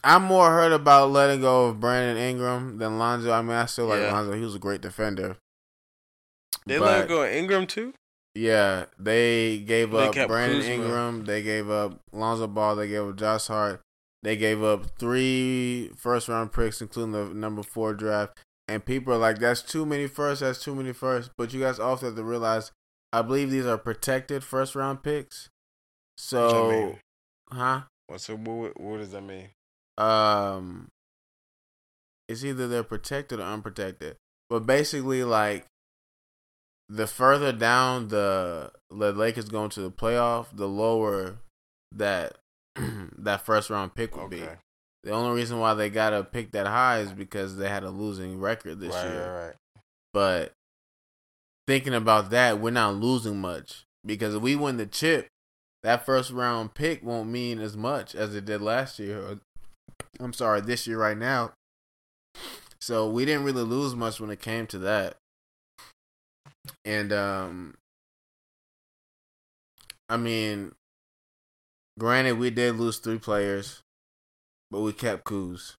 I'm 0.04 0.22
more 0.22 0.48
hurt 0.50 0.70
about 0.70 1.10
letting 1.10 1.40
go 1.40 1.66
of 1.66 1.80
Brandon 1.80 2.16
Ingram 2.16 2.78
than 2.78 3.00
Lonzo. 3.00 3.32
I 3.32 3.42
mean, 3.42 3.50
I 3.56 3.66
still 3.66 3.86
like 3.86 3.98
Yeah. 4.00 4.12
Lonzo. 4.12 4.34
He 4.34 4.42
was 4.42 4.54
a 4.54 4.60
great 4.60 4.80
defender. 4.80 5.36
They 6.66 6.78
But, 6.78 6.84
let 7.00 7.08
go 7.08 7.24
of 7.24 7.32
Ingram 7.32 7.66
too. 7.66 7.92
Yeah, 8.36 8.84
they 8.96 9.58
gave 9.58 9.90
They 9.90 10.06
up 10.06 10.28
Brandon 10.28 10.60
Kuzma. 10.60 10.72
Ingram. 10.74 11.24
They 11.24 11.42
gave 11.42 11.68
up 11.68 11.98
Lonzo 12.12 12.46
Ball. 12.46 12.76
They 12.76 12.86
gave 12.86 13.08
up 13.08 13.16
Josh 13.16 13.48
Hart. 13.48 13.80
They 14.22 14.36
gave 14.36 14.62
up 14.62 14.86
three 15.00 15.90
first 15.96 16.28
round 16.28 16.52
picks, 16.52 16.80
including 16.80 17.10
the 17.10 17.34
number 17.34 17.64
four 17.64 17.92
draft. 17.92 18.38
And 18.68 18.84
people 18.84 19.12
are 19.14 19.18
like, 19.18 19.38
"That's 19.38 19.62
too 19.62 19.86
many 19.86 20.06
firsts. 20.08 20.40
That's 20.40 20.62
too 20.62 20.74
many 20.74 20.92
firsts. 20.92 21.30
But 21.38 21.52
you 21.52 21.60
guys 21.60 21.78
also 21.78 22.06
have 22.06 22.16
to 22.16 22.24
realize, 22.24 22.72
I 23.12 23.22
believe 23.22 23.50
these 23.50 23.66
are 23.66 23.78
protected 23.78 24.42
first 24.42 24.74
round 24.74 25.02
picks. 25.02 25.48
What 26.14 26.20
So, 26.20 26.68
mean? 26.70 26.98
huh? 27.50 27.82
What's 28.08 28.28
it, 28.28 28.38
what, 28.38 28.80
what 28.80 28.98
does 28.98 29.10
that 29.12 29.22
mean? 29.22 29.50
um 29.98 30.88
it's 32.28 32.44
either 32.44 32.68
they're 32.68 32.82
protected 32.82 33.40
or 33.40 33.44
unprotected. 33.44 34.16
But 34.50 34.66
basically 34.66 35.24
like 35.24 35.64
the 36.88 37.06
further 37.06 37.52
down 37.52 38.08
the 38.08 38.72
the 38.90 39.12
Lakers 39.12 39.48
go 39.48 39.64
into 39.64 39.80
the 39.80 39.90
playoff, 39.90 40.46
the 40.52 40.68
lower 40.68 41.36
that 41.92 42.36
that 42.76 43.44
first 43.46 43.70
round 43.70 43.94
pick 43.94 44.16
would 44.16 44.30
be. 44.30 44.42
The 45.06 45.12
only 45.12 45.36
reason 45.36 45.60
why 45.60 45.72
they 45.74 45.88
gotta 45.88 46.24
pick 46.24 46.50
that 46.50 46.66
high 46.66 46.98
is 46.98 47.12
because 47.12 47.56
they 47.56 47.68
had 47.68 47.84
a 47.84 47.90
losing 47.90 48.40
record 48.40 48.80
this 48.80 48.92
right, 48.92 49.08
year. 49.08 49.32
right, 49.32 49.44
right. 49.46 49.54
But 50.12 50.52
thinking 51.68 51.94
about 51.94 52.30
that, 52.30 52.58
we're 52.58 52.70
not 52.72 52.96
losing 52.96 53.40
much 53.40 53.84
because 54.04 54.34
if 54.34 54.42
we 54.42 54.56
win 54.56 54.78
the 54.78 54.86
chip, 54.86 55.28
that 55.84 56.04
first 56.04 56.32
round 56.32 56.74
pick 56.74 57.04
won't 57.04 57.28
mean 57.28 57.60
as 57.60 57.76
much 57.76 58.16
as 58.16 58.34
it 58.34 58.46
did 58.46 58.60
last 58.60 58.98
year. 58.98 59.20
Or, 59.20 59.40
I'm 60.18 60.32
sorry, 60.32 60.60
this 60.60 60.88
year 60.88 60.98
right 60.98 61.16
now. 61.16 61.52
So 62.80 63.08
we 63.08 63.24
didn't 63.24 63.44
really 63.44 63.62
lose 63.62 63.94
much 63.94 64.18
when 64.18 64.30
it 64.30 64.40
came 64.40 64.66
to 64.66 64.78
that. 64.80 65.18
And 66.84 67.12
um 67.12 67.74
I 70.08 70.16
mean 70.16 70.72
granted 71.96 72.40
we 72.40 72.50
did 72.50 72.74
lose 72.74 72.98
three 72.98 73.20
players, 73.20 73.82
but 74.70 74.80
we 74.80 74.92
kept 74.92 75.24
Kuz. 75.24 75.74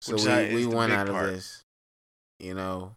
So 0.00 0.14
Which 0.14 0.24
we, 0.24 0.66
we 0.66 0.66
big 0.66 0.90
out 0.90 1.08
of 1.08 1.26
this. 1.26 1.64
You 2.38 2.54
know. 2.54 2.96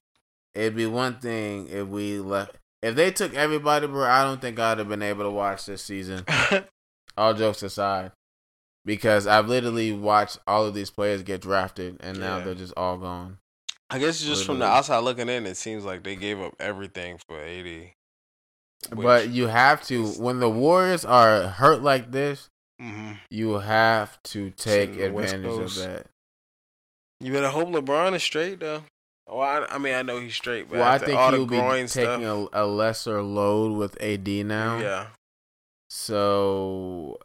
It'd 0.56 0.76
be 0.76 0.86
one 0.86 1.20
thing 1.20 1.68
if 1.70 1.88
we 1.88 2.20
left 2.20 2.58
if 2.84 2.96
they 2.96 3.12
took 3.12 3.34
everybody, 3.34 3.88
bro, 3.88 4.04
I 4.06 4.24
don't 4.24 4.42
think 4.42 4.60
I'd 4.60 4.78
have 4.78 4.90
been 4.90 5.02
able 5.02 5.24
to 5.24 5.30
watch 5.32 5.66
this 5.66 5.82
season. 5.82 6.26
All 7.18 7.34
jokes 7.34 7.64
aside. 7.64 8.12
Because 8.86 9.26
I've 9.26 9.48
literally 9.48 9.94
watched 9.94 10.40
all 10.46 10.66
of 10.66 10.74
these 10.74 10.90
players 10.90 11.24
get 11.24 11.40
drafted 11.40 11.96
and 12.02 12.20
now 12.20 12.40
Yeah. 12.40 12.44
they're 12.44 12.56
just 12.56 12.74
all 12.76 12.98
gone. 12.98 13.38
I 13.90 13.98
guess 13.98 14.22
just 14.22 14.46
from 14.46 14.60
the 14.60 14.66
outside 14.66 14.98
looking 15.00 15.30
in, 15.30 15.46
it 15.46 15.56
seems 15.56 15.86
like 15.86 16.04
they 16.04 16.18
gave 16.18 16.42
up 16.42 16.54
everything 16.60 17.18
for 17.26 17.40
AD. 17.40 17.92
but 18.92 19.30
you 19.30 19.48
have 19.48 19.84
to 19.84 20.08
when 20.14 20.42
the 20.42 20.50
Warriors 20.50 21.06
are 21.06 21.44
hurt 21.48 21.82
like 21.82 22.12
this, 22.12 22.50
hmm 22.84 23.12
you 23.30 23.54
have 23.60 24.22
to 24.24 24.50
take 24.52 24.94
Sitting 24.96 25.02
advantage 25.02 25.58
of 25.58 25.76
that. 25.76 26.08
you 27.20 27.32
better 27.32 27.50
hope 27.50 27.70
LeBron 27.70 28.14
is 28.14 28.24
straight 28.24 28.60
though. 28.60 28.84
Oh, 29.26 29.40
I, 29.40 29.66
I 29.74 29.78
mean, 29.78 29.94
I 29.94 30.02
know 30.02 30.20
he's 30.20 30.36
straight, 30.36 30.70
but 30.70 30.80
Well, 30.80 30.92
I 30.92 30.98
think 30.98 31.18
all 31.18 31.32
he'll 31.32 31.46
be 31.46 31.56
groin 31.56 31.88
taking 31.88 32.26
a, 32.26 32.46
a 32.52 32.66
lesser 32.66 33.22
load 33.22 33.72
with 33.78 33.96
AD 34.02 34.28
now. 34.28 34.80
yeah, 34.80 35.08
So 35.90 37.20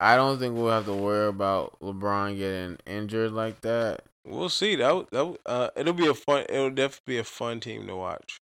I 0.00 0.16
don't 0.16 0.38
think 0.38 0.56
we'll 0.56 0.70
have 0.70 0.86
to 0.86 0.94
worry 0.94 1.28
about 1.28 1.78
LeBron 1.80 2.38
getting 2.38 2.78
injured 2.86 3.32
like 3.32 3.60
that. 3.60 4.04
we'll 4.26 4.48
see. 4.48 4.76
That 4.76 5.10
that 5.10 5.38
uh, 5.44 5.70
it'll 5.76 5.92
be 5.92 6.06
a 6.06 6.14
fun. 6.14 6.46
It'll 6.48 6.70
definitely 6.70 7.14
be 7.14 7.18
a 7.18 7.24
fun 7.24 7.60
team 7.60 7.86
to 7.86 7.96
watch. 7.96 8.38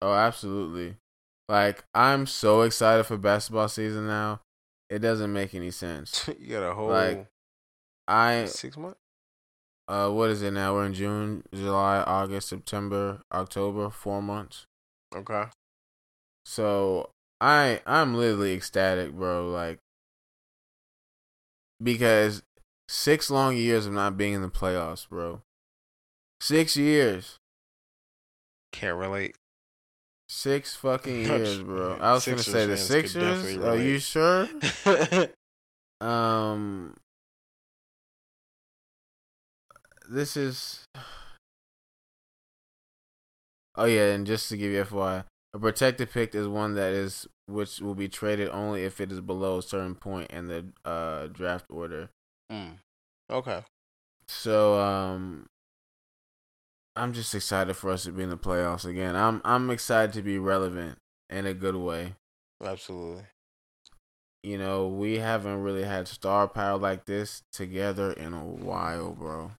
Oh, 0.00 0.14
absolutely. 0.14 0.96
Like 1.48 1.84
I'm 1.94 2.26
so 2.26 2.62
excited 2.62 3.04
for 3.04 3.16
basketball 3.18 3.68
season 3.68 4.06
now. 4.06 4.40
It 4.90 5.00
doesn't 5.00 5.32
make 5.32 5.54
any 5.54 5.70
sense. 5.70 6.28
you 6.38 6.48
got 6.50 6.62
a 6.68 6.74
whole 6.74 6.88
Like, 6.88 7.26
I 8.06 8.46
six 8.46 8.76
months. 8.76 8.98
uh 9.86 10.08
what 10.10 10.30
is 10.30 10.42
it 10.42 10.52
now? 10.52 10.74
We're 10.74 10.86
in 10.86 10.94
June, 10.94 11.42
July, 11.54 11.98
August, 12.06 12.48
September, 12.48 13.20
October, 13.32 13.90
4 13.90 14.22
months. 14.22 14.66
Okay. 15.14 15.44
So, 16.46 17.10
I 17.40 17.82
I'm 17.86 18.14
literally 18.14 18.54
ecstatic, 18.54 19.12
bro, 19.12 19.48
like 19.50 19.78
because 21.82 22.42
6 22.88 23.30
long 23.30 23.56
years 23.56 23.86
of 23.86 23.92
not 23.92 24.16
being 24.16 24.32
in 24.32 24.42
the 24.42 24.48
playoffs, 24.50 25.08
bro. 25.08 25.42
6 26.40 26.76
years. 26.76 27.38
Can't 28.72 28.96
relate. 28.96 29.36
Six 30.28 30.76
fucking 30.76 31.22
years, 31.24 31.60
bro. 31.62 31.96
I 32.00 32.12
was 32.12 32.26
gonna 32.26 32.38
say 32.38 32.66
the 32.66 32.76
Sixers. 32.76 33.56
Are 33.58 33.76
you 33.76 33.98
sure? 33.98 34.48
Um, 36.00 36.94
this 40.08 40.36
is. 40.36 40.84
Oh 43.74 43.84
yeah, 43.84 44.12
and 44.12 44.26
just 44.26 44.48
to 44.48 44.56
give 44.56 44.72
you 44.72 44.84
FYI, 44.84 45.24
a 45.54 45.58
protected 45.58 46.10
pick 46.10 46.34
is 46.34 46.48
one 46.48 46.74
that 46.74 46.92
is 46.92 47.26
which 47.46 47.80
will 47.80 47.94
be 47.94 48.08
traded 48.08 48.48
only 48.50 48.84
if 48.84 49.00
it 49.00 49.10
is 49.10 49.20
below 49.20 49.58
a 49.58 49.62
certain 49.62 49.94
point 49.94 50.30
in 50.30 50.48
the 50.48 50.66
uh 50.84 51.26
draft 51.28 51.66
order. 51.70 52.10
Mm. 52.50 52.78
Okay. 53.30 53.62
So 54.26 54.78
um, 54.78 55.46
I'm 56.98 57.12
just 57.12 57.34
excited 57.34 57.74
for 57.74 57.90
us 57.90 58.04
to 58.04 58.12
be 58.12 58.24
in 58.24 58.30
the 58.30 58.36
playoffs 58.36 58.84
again. 58.84 59.14
I'm 59.14 59.40
I'm 59.44 59.70
excited 59.70 60.12
to 60.14 60.22
be 60.22 60.38
relevant 60.38 60.98
in 61.30 61.46
a 61.46 61.54
good 61.54 61.76
way. 61.76 62.14
Absolutely. 62.62 63.24
You 64.42 64.58
know, 64.58 64.88
we 64.88 65.18
haven't 65.18 65.62
really 65.62 65.84
had 65.84 66.08
star 66.08 66.48
power 66.48 66.78
like 66.78 67.06
this 67.06 67.42
together 67.52 68.12
in 68.12 68.34
a 68.34 68.44
while, 68.44 69.12
bro. 69.12 69.52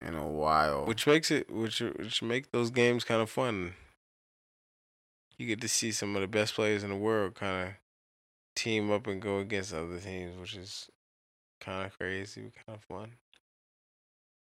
In 0.00 0.14
a 0.14 0.26
while. 0.26 0.86
Which 0.86 1.06
makes 1.06 1.30
it 1.30 1.50
which 1.50 1.80
which 1.80 2.22
make 2.22 2.52
those 2.52 2.70
games 2.70 3.04
kind 3.04 3.20
of 3.20 3.28
fun. 3.28 3.74
You 5.36 5.46
get 5.46 5.60
to 5.60 5.68
see 5.68 5.92
some 5.92 6.16
of 6.16 6.22
the 6.22 6.28
best 6.28 6.54
players 6.54 6.82
in 6.82 6.90
the 6.90 6.96
world 6.96 7.34
kind 7.34 7.68
of 7.68 7.74
team 8.56 8.90
up 8.90 9.06
and 9.06 9.20
go 9.20 9.38
against 9.38 9.74
other 9.74 9.98
teams, 9.98 10.38
which 10.38 10.54
is 10.54 10.88
kind 11.60 11.86
of 11.86 11.98
crazy, 11.98 12.52
kind 12.66 12.78
of 12.78 12.82
fun. 12.82 13.12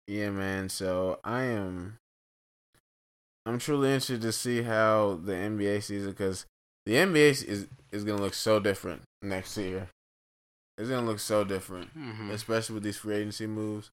Yeah, 0.07 0.29
man. 0.31 0.69
So 0.69 1.19
I 1.23 1.43
am. 1.43 1.97
I'm 3.45 3.59
truly 3.59 3.89
interested 3.89 4.21
to 4.21 4.31
see 4.31 4.61
how 4.61 5.19
the 5.23 5.33
NBA 5.33 5.83
season, 5.83 6.11
because 6.11 6.45
the 6.85 6.93
NBA 6.93 7.45
is 7.47 7.67
is 7.91 8.03
gonna 8.03 8.21
look 8.21 8.33
so 8.33 8.59
different 8.59 9.03
next 9.21 9.57
year. 9.57 9.89
It's 10.77 10.89
gonna 10.89 11.05
look 11.05 11.19
so 11.19 11.43
different, 11.43 11.97
Mm-hmm. 11.97 12.31
especially 12.31 12.73
with 12.75 12.83
these 12.83 12.97
free 12.97 13.15
agency 13.17 13.47
moves. 13.47 13.91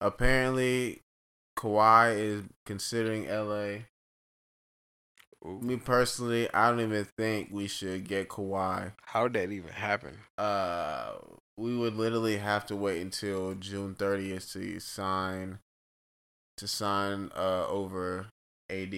Apparently, 0.00 1.00
Kawhi 1.58 2.16
is 2.18 2.44
considering 2.66 3.26
LA. 3.28 3.84
Me 5.42 5.76
personally, 5.76 6.52
I 6.52 6.70
don't 6.70 6.80
even 6.80 7.06
think 7.16 7.48
we 7.50 7.66
should 7.66 8.06
get 8.06 8.28
Kawhi. 8.28 8.92
How'd 9.06 9.32
that 9.32 9.50
even 9.50 9.70
happen? 9.70 10.18
Uh, 10.36 11.12
we 11.56 11.76
would 11.76 11.96
literally 11.96 12.36
have 12.36 12.66
to 12.66 12.76
wait 12.76 13.00
until 13.00 13.54
June 13.54 13.94
thirtieth 13.94 14.52
to 14.52 14.78
sign 14.80 15.58
to 16.58 16.68
sign 16.68 17.30
uh 17.34 17.66
over 17.68 18.26
AD 18.68 18.92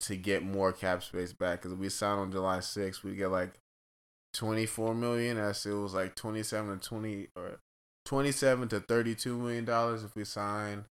to 0.00 0.16
get 0.16 0.42
more 0.42 0.72
cap 0.72 1.02
space 1.02 1.32
back. 1.32 1.62
Because 1.62 1.76
we 1.76 1.88
signed 1.88 2.20
on 2.20 2.32
July 2.32 2.60
sixth, 2.60 3.02
we 3.02 3.14
get 3.14 3.30
like 3.30 3.54
twenty 4.34 4.66
four 4.66 4.94
million. 4.94 5.38
As 5.38 5.64
it 5.64 5.72
was 5.72 5.94
like 5.94 6.14
twenty 6.14 6.42
seven 6.42 6.78
to 6.78 6.86
twenty 6.86 7.28
or 7.34 7.60
twenty 8.04 8.32
seven 8.32 8.68
to 8.68 8.80
thirty 8.80 9.14
two 9.14 9.38
million 9.38 9.64
dollars 9.64 10.04
if 10.04 10.14
we 10.14 10.24
sign 10.24 10.84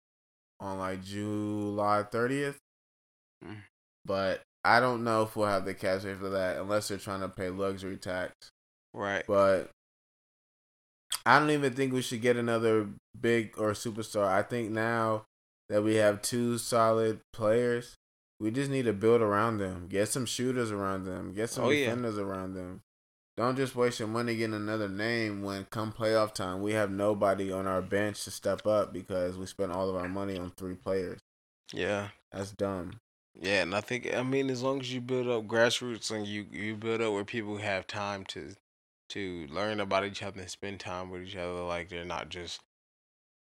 on 0.62 0.80
like 0.80 1.04
July 1.04 2.04
thirtieth. 2.04 2.60
Mm. 3.44 3.58
But 4.06 4.42
I 4.66 4.80
don't 4.80 5.04
know 5.04 5.22
if 5.24 5.36
we'll 5.36 5.48
have 5.48 5.66
the 5.66 5.74
cash 5.74 6.02
for 6.02 6.30
that 6.30 6.58
unless 6.58 6.88
they're 6.88 6.98
trying 6.98 7.22
to 7.22 7.30
pay 7.30 7.50
luxury 7.50 7.98
tax. 7.98 8.34
Right. 8.94 9.24
But 9.28 9.70
I 11.26 11.40
don't 11.40 11.52
even 11.52 11.74
think 11.74 11.94
we 11.94 12.02
should 12.02 12.22
get 12.22 12.38
another 12.38 12.90
big 13.20 13.54
or 13.58 13.72
superstar. 13.72 14.26
I 14.28 14.42
think 14.42 14.72
now 14.72 15.26
that 15.70 15.84
we 15.84 15.96
have 15.96 16.22
two 16.22 16.58
solid 16.58 17.20
players, 17.34 17.96
we 18.40 18.52
just 18.52 18.70
need 18.70 18.86
to 18.86 18.94
build 18.94 19.22
around 19.22 19.58
them. 19.60 19.88
Get 19.88 20.10
some 20.10 20.26
shooters 20.26 20.72
around 20.72 21.06
them. 21.06 21.34
Get 21.34 21.50
some 21.50 21.66
Oh, 21.66 21.70
yeah. 21.70 21.86
defenders 21.86 22.18
around 22.18 22.54
them. 22.54 22.82
Don't 23.38 23.58
just 23.58 23.76
waste 23.76 24.00
your 24.00 24.08
money 24.08 24.36
getting 24.36 24.54
another 24.56 24.88
name 24.88 25.42
when 25.44 25.66
come 25.66 25.92
playoff 25.92 26.34
time 26.34 26.62
we 26.62 26.72
have 26.74 26.90
nobody 26.90 27.52
on 27.52 27.68
our 27.68 27.82
bench 27.82 28.24
to 28.24 28.32
step 28.32 28.66
up 28.66 28.94
because 28.94 29.38
we 29.38 29.46
spent 29.46 29.74
all 29.74 29.90
of 29.90 29.96
our 29.96 30.08
money 30.08 30.38
on 30.38 30.52
three 30.52 30.76
players. 30.76 31.20
Yeah. 31.74 32.10
That's 32.32 32.52
dumb. 32.52 33.00
Yeah, 33.40 33.64
and 33.64 33.76
I 33.76 33.82
think 33.82 34.14
I 34.14 34.24
mean 34.24 34.50
as 34.50 34.64
long 34.64 34.80
as 34.80 34.94
you 34.94 35.02
build 35.02 35.28
up 35.28 35.46
grassroots 35.46 36.12
and 36.12 36.26
you 36.26 36.46
you 36.52 36.76
build 36.76 37.02
up 37.02 37.14
where 37.14 37.26
people 37.26 37.58
have 37.58 37.88
time 37.88 38.24
to 38.26 38.56
to 39.10 39.48
learn 39.50 39.80
about 39.80 40.06
each 40.06 40.24
other 40.24 40.42
and 40.42 40.50
spend 40.50 40.80
time 40.80 41.10
with 41.10 41.24
each 41.24 41.36
other, 41.36 41.62
like 41.62 41.90
they're 41.90 42.06
not 42.06 42.30
just 42.30 42.62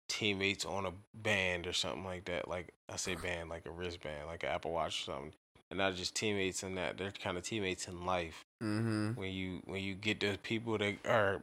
teammates 0.09 0.65
on 0.65 0.85
a 0.85 0.91
band 1.13 1.67
or 1.67 1.73
something 1.73 2.03
like 2.03 2.25
that. 2.25 2.47
Like 2.47 2.73
I 2.89 2.95
say 2.95 3.15
band, 3.15 3.49
like 3.49 3.65
a 3.65 3.71
wristband, 3.71 4.27
like 4.27 4.43
an 4.43 4.49
Apple 4.49 4.71
Watch 4.71 5.01
or 5.01 5.13
something. 5.13 5.33
And 5.69 5.77
not 5.77 5.95
just 5.95 6.15
teammates 6.15 6.63
in 6.63 6.75
that, 6.75 6.97
they're 6.97 7.11
kind 7.11 7.37
of 7.37 7.43
teammates 7.43 7.87
in 7.87 8.05
life. 8.05 8.43
Mm-hmm. 8.61 9.11
When 9.11 9.31
you 9.31 9.61
when 9.65 9.81
you 9.81 9.93
get 9.95 10.19
those 10.19 10.37
people 10.37 10.77
that 10.77 10.95
are 11.05 11.41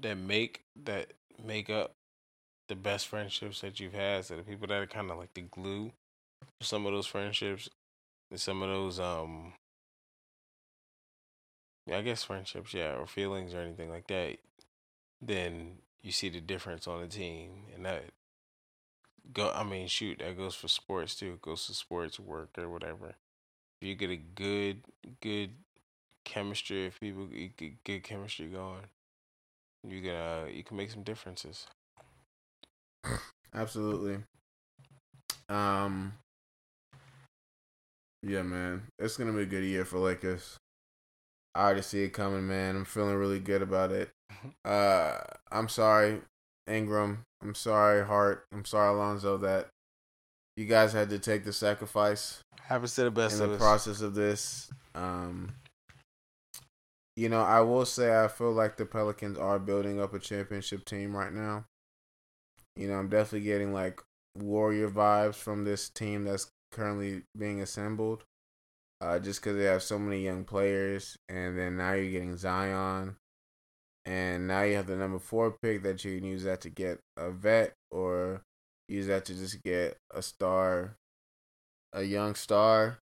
that 0.00 0.16
make 0.16 0.62
that 0.84 1.12
make 1.44 1.70
up 1.70 1.92
the 2.68 2.74
best 2.76 3.08
friendships 3.08 3.60
that 3.60 3.78
you've 3.80 3.94
had, 3.94 4.24
so 4.24 4.36
the 4.36 4.42
people 4.42 4.66
that 4.68 4.80
are 4.80 4.86
kind 4.86 5.10
of 5.10 5.18
like 5.18 5.34
the 5.34 5.42
glue 5.42 5.92
for 6.60 6.64
some 6.64 6.86
of 6.86 6.92
those 6.92 7.06
friendships 7.06 7.68
some 8.36 8.62
of 8.62 8.68
those 8.68 9.00
um 9.00 9.52
I 11.92 12.02
guess 12.02 12.22
friendships, 12.22 12.72
yeah, 12.72 12.94
or 12.94 13.06
feelings 13.06 13.54
or 13.54 13.60
anything 13.60 13.90
like 13.90 14.06
that, 14.08 14.38
then 15.20 15.78
you 16.02 16.12
see 16.12 16.28
the 16.28 16.40
difference 16.40 16.86
on 16.86 17.00
the 17.00 17.08
team 17.08 17.64
and 17.74 17.84
that 17.84 18.04
go 19.32 19.50
I 19.54 19.64
mean 19.64 19.88
shoot, 19.88 20.18
that 20.18 20.36
goes 20.36 20.54
for 20.54 20.68
sports 20.68 21.14
too. 21.14 21.32
It 21.32 21.42
goes 21.42 21.66
to 21.66 21.74
sports 21.74 22.18
work 22.18 22.50
or 22.58 22.68
whatever. 22.68 23.14
If 23.80 23.88
you 23.88 23.94
get 23.94 24.10
a 24.10 24.16
good 24.16 24.82
good 25.20 25.50
chemistry, 26.24 26.86
if 26.86 27.00
people 27.00 27.26
get 27.26 27.82
good 27.84 28.02
chemistry 28.02 28.46
going, 28.46 28.84
you 29.86 30.10
uh, 30.10 30.46
you 30.50 30.62
can 30.62 30.76
make 30.76 30.90
some 30.90 31.02
differences. 31.02 31.66
Absolutely. 33.54 34.18
Um. 35.48 36.12
Yeah, 38.22 38.42
man, 38.42 38.82
it's 38.98 39.16
gonna 39.16 39.32
be 39.32 39.42
a 39.42 39.46
good 39.46 39.64
year 39.64 39.84
for 39.84 39.98
Lakers. 39.98 40.56
I 41.54 41.64
already 41.64 41.82
see 41.82 42.04
it 42.04 42.10
coming, 42.10 42.46
man. 42.46 42.76
I'm 42.76 42.84
feeling 42.84 43.16
really 43.16 43.40
good 43.40 43.62
about 43.62 43.90
it. 43.92 44.10
Uh, 44.64 45.18
I'm 45.50 45.68
sorry, 45.68 46.20
Ingram. 46.68 47.24
I'm 47.42 47.54
sorry, 47.54 48.04
Hart. 48.06 48.44
I'm 48.52 48.64
sorry, 48.64 48.94
Alonzo, 48.94 49.36
that 49.38 49.68
you 50.56 50.66
guys 50.66 50.92
had 50.92 51.08
to 51.10 51.18
take 51.18 51.44
the 51.44 51.52
sacrifice 51.52 52.40
Happens 52.62 52.94
to 52.96 53.04
the 53.04 53.10
best 53.10 53.38
in 53.38 53.44
of 53.44 53.48
the 53.50 53.56
us. 53.56 53.60
process 53.60 54.00
of 54.00 54.14
this. 54.14 54.70
Um, 54.94 55.54
you 57.16 57.28
know, 57.28 57.42
I 57.42 57.60
will 57.60 57.84
say 57.86 58.16
I 58.22 58.28
feel 58.28 58.52
like 58.52 58.76
the 58.76 58.86
Pelicans 58.86 59.38
are 59.38 59.58
building 59.58 60.00
up 60.00 60.14
a 60.14 60.18
championship 60.18 60.84
team 60.84 61.16
right 61.16 61.32
now. 61.32 61.64
You 62.76 62.88
know, 62.88 62.94
I'm 62.94 63.08
definitely 63.08 63.40
getting 63.46 63.72
like 63.72 64.00
warrior 64.38 64.88
vibes 64.88 65.34
from 65.34 65.64
this 65.64 65.88
team 65.88 66.24
that's 66.24 66.46
currently 66.70 67.22
being 67.36 67.60
assembled. 67.60 68.24
Uh, 69.02 69.18
just 69.18 69.40
because 69.40 69.56
they 69.56 69.64
have 69.64 69.82
so 69.82 69.98
many 69.98 70.22
young 70.22 70.44
players, 70.44 71.16
and 71.28 71.58
then 71.58 71.78
now 71.78 71.94
you're 71.94 72.10
getting 72.10 72.36
Zion, 72.36 73.16
and 74.04 74.46
now 74.46 74.60
you 74.62 74.76
have 74.76 74.86
the 74.86 74.96
number 74.96 75.18
four 75.18 75.56
pick 75.62 75.82
that 75.84 76.04
you 76.04 76.18
can 76.18 76.28
use 76.28 76.44
that 76.44 76.60
to 76.60 76.68
get 76.68 77.00
a 77.16 77.30
vet 77.30 77.72
or 77.90 78.42
use 78.88 79.06
that 79.06 79.24
to 79.24 79.34
just 79.34 79.62
get 79.62 79.96
a 80.14 80.20
star, 80.20 80.96
a 81.94 82.02
young 82.02 82.34
star. 82.34 82.98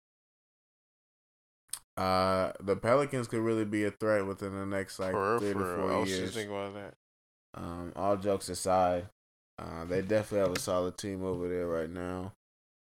Uh, 1.96 2.52
the 2.60 2.76
Pelicans 2.76 3.26
could 3.26 3.40
really 3.40 3.64
be 3.64 3.84
a 3.84 3.90
threat 3.90 4.24
within 4.24 4.54
the 4.54 4.66
next 4.66 5.00
like 5.00 5.10
for 5.10 5.40
three 5.40 5.52
for 5.52 5.58
to 5.58 5.82
four 5.82 5.92
I 5.92 5.98
was 5.98 6.08
years. 6.10 6.36
about 6.36 6.74
that. 6.74 6.94
Um, 7.54 7.92
all 7.96 8.16
jokes 8.16 8.48
aside, 8.48 9.08
uh, 9.58 9.84
they 9.84 10.02
definitely 10.02 10.46
have 10.46 10.56
a 10.56 10.60
solid 10.60 10.96
team 10.96 11.24
over 11.24 11.48
there 11.48 11.66
right 11.66 11.90
now. 11.90 12.34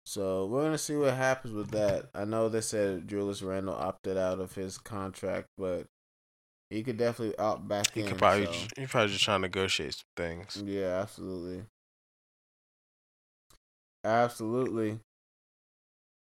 So 0.10 0.48
we're 0.48 0.64
gonna 0.64 0.80
see 0.80 0.96
what 0.96 1.14
happens 1.14 1.54
with 1.54 1.70
that. 1.70 2.10
I 2.16 2.26
know 2.26 2.50
they 2.50 2.62
said 2.62 3.08
Julius 3.08 3.44
Randle 3.44 3.76
opted 3.76 4.18
out 4.18 4.40
of 4.40 4.56
his 4.56 4.80
contract, 4.80 5.50
but 5.56 5.86
he 6.72 6.82
could 6.82 6.98
definitely 6.98 7.38
opt 7.38 7.68
back 7.68 7.94
He 7.94 8.02
in. 8.02 8.08
could 8.08 8.18
probably 8.18 8.48
so- 8.48 8.68
he 8.76 8.88
probably 8.88 9.12
just 9.12 9.24
trying 9.24 9.44
to 9.44 9.48
negotiate 9.48 9.94
some 9.94 10.08
things. 10.18 10.64
yeah, 10.66 11.00
absolutely. 11.00 11.66
Absolutely. 14.04 15.00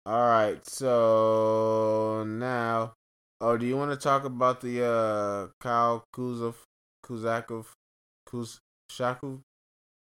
All 0.06 0.30
right, 0.30 0.66
so 0.66 2.24
now, 2.26 2.94
oh, 3.42 3.58
do 3.58 3.66
you 3.66 3.76
want 3.76 3.92
to 3.92 3.98
talk 3.98 4.24
about 4.24 4.62
the 4.62 4.86
uh 4.86 5.48
Kyle 5.60 6.06
Kuzov, 6.16 6.56
Kuzakov, 7.06 7.66
Kuz 8.30 8.60
Shakov, 8.90 9.42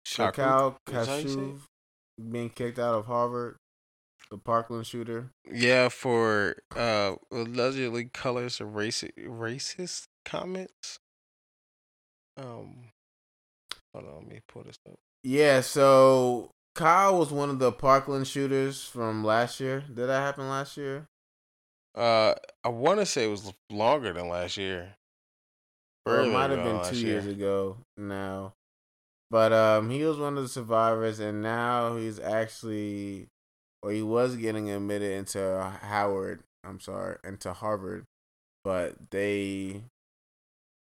Shaku? 0.04 0.32
Kyle 0.36 0.76
Is 0.86 0.92
that 0.92 1.06
how 1.08 1.14
you 1.16 1.28
say 1.28 1.28
it? 1.30 1.54
Kashuv 1.54 1.60
being 2.30 2.50
kicked 2.50 2.78
out 2.78 2.94
of 2.94 3.06
Harvard, 3.06 3.56
the 4.30 4.38
Parkland 4.38 4.86
shooter? 4.86 5.30
Yeah, 5.50 5.88
for 5.88 6.56
uh 6.76 7.14
allegedly 7.30 8.06
colors 8.06 8.60
of 8.60 8.68
racist 8.68 9.12
racist 9.18 10.06
comments. 10.24 10.98
Um, 12.36 12.90
hold 13.92 14.06
on, 14.06 14.14
let 14.16 14.26
me 14.28 14.40
pull 14.48 14.64
this 14.64 14.78
up. 14.88 14.96
Yeah, 15.22 15.60
so 15.60 16.50
Kyle 16.74 17.18
was 17.18 17.30
one 17.30 17.50
of 17.50 17.58
the 17.58 17.72
Parkland 17.72 18.26
shooters 18.26 18.84
from 18.84 19.24
last 19.24 19.60
year. 19.60 19.84
Did 19.86 20.08
that 20.08 20.20
happen 20.20 20.48
last 20.48 20.76
year? 20.76 21.06
Uh, 21.94 22.34
I 22.64 22.68
want 22.70 22.98
to 22.98 23.06
say 23.06 23.24
it 23.24 23.28
was 23.28 23.52
longer 23.70 24.12
than 24.12 24.28
last 24.28 24.56
year. 24.56 24.96
Or 26.06 26.20
it 26.20 26.30
might 26.30 26.50
have 26.50 26.64
been 26.64 26.84
two 26.84 26.98
year. 26.98 27.12
years 27.12 27.26
ago 27.26 27.78
now. 27.96 28.52
But 29.34 29.52
um, 29.52 29.90
he 29.90 30.04
was 30.04 30.16
one 30.16 30.36
of 30.36 30.44
the 30.44 30.48
survivors, 30.48 31.18
and 31.18 31.42
now 31.42 31.96
he's 31.96 32.20
actually, 32.20 33.26
or 33.82 33.90
he 33.90 34.00
was 34.00 34.36
getting 34.36 34.70
admitted 34.70 35.10
into 35.10 35.76
Howard. 35.82 36.44
I'm 36.62 36.78
sorry, 36.78 37.16
into 37.24 37.52
Harvard, 37.52 38.04
but 38.62 38.94
they 39.10 39.82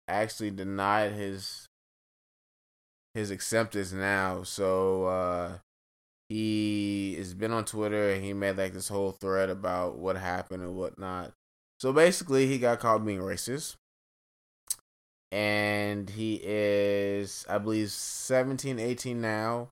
actually 0.08 0.52
denied 0.52 1.14
his 1.14 1.66
his 3.16 3.32
acceptance 3.32 3.92
now. 3.92 4.44
So 4.44 5.06
uh, 5.08 5.58
he 6.30 7.16
has 7.18 7.34
been 7.34 7.52
on 7.52 7.66
Twitter 7.66 8.12
and 8.12 8.24
he 8.24 8.34
made 8.34 8.58
like 8.58 8.74
this 8.74 8.90
whole 8.90 9.14
thread 9.14 9.50
about 9.50 9.98
what 9.98 10.16
happened 10.16 10.62
and 10.62 10.76
whatnot. 10.76 11.34
So 11.80 11.92
basically, 11.92 12.46
he 12.46 12.60
got 12.60 12.82
caught 12.82 13.04
being 13.04 13.18
racist 13.18 13.78
and 15.32 16.10
he 16.12 16.40
is 16.44 17.46
i 17.50 17.58
believe 17.58 17.92
17 17.92 18.80
18 18.80 19.20
now. 19.22 19.70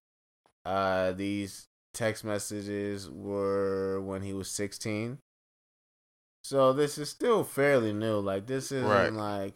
Uh 0.66 1.12
these 1.14 1.66
text 1.94 2.24
messages 2.26 3.10
were 3.10 4.02
when 4.02 4.22
he 4.22 4.34
was 4.34 4.50
16 4.50 5.18
so 6.44 6.74
this 6.74 6.98
is 7.00 7.10
still 7.10 7.44
fairly 7.44 7.92
new. 7.92 8.20
Like 8.20 8.46
this 8.46 8.72
isn't 8.72 8.88
Right. 8.88 9.12
like 9.12 9.54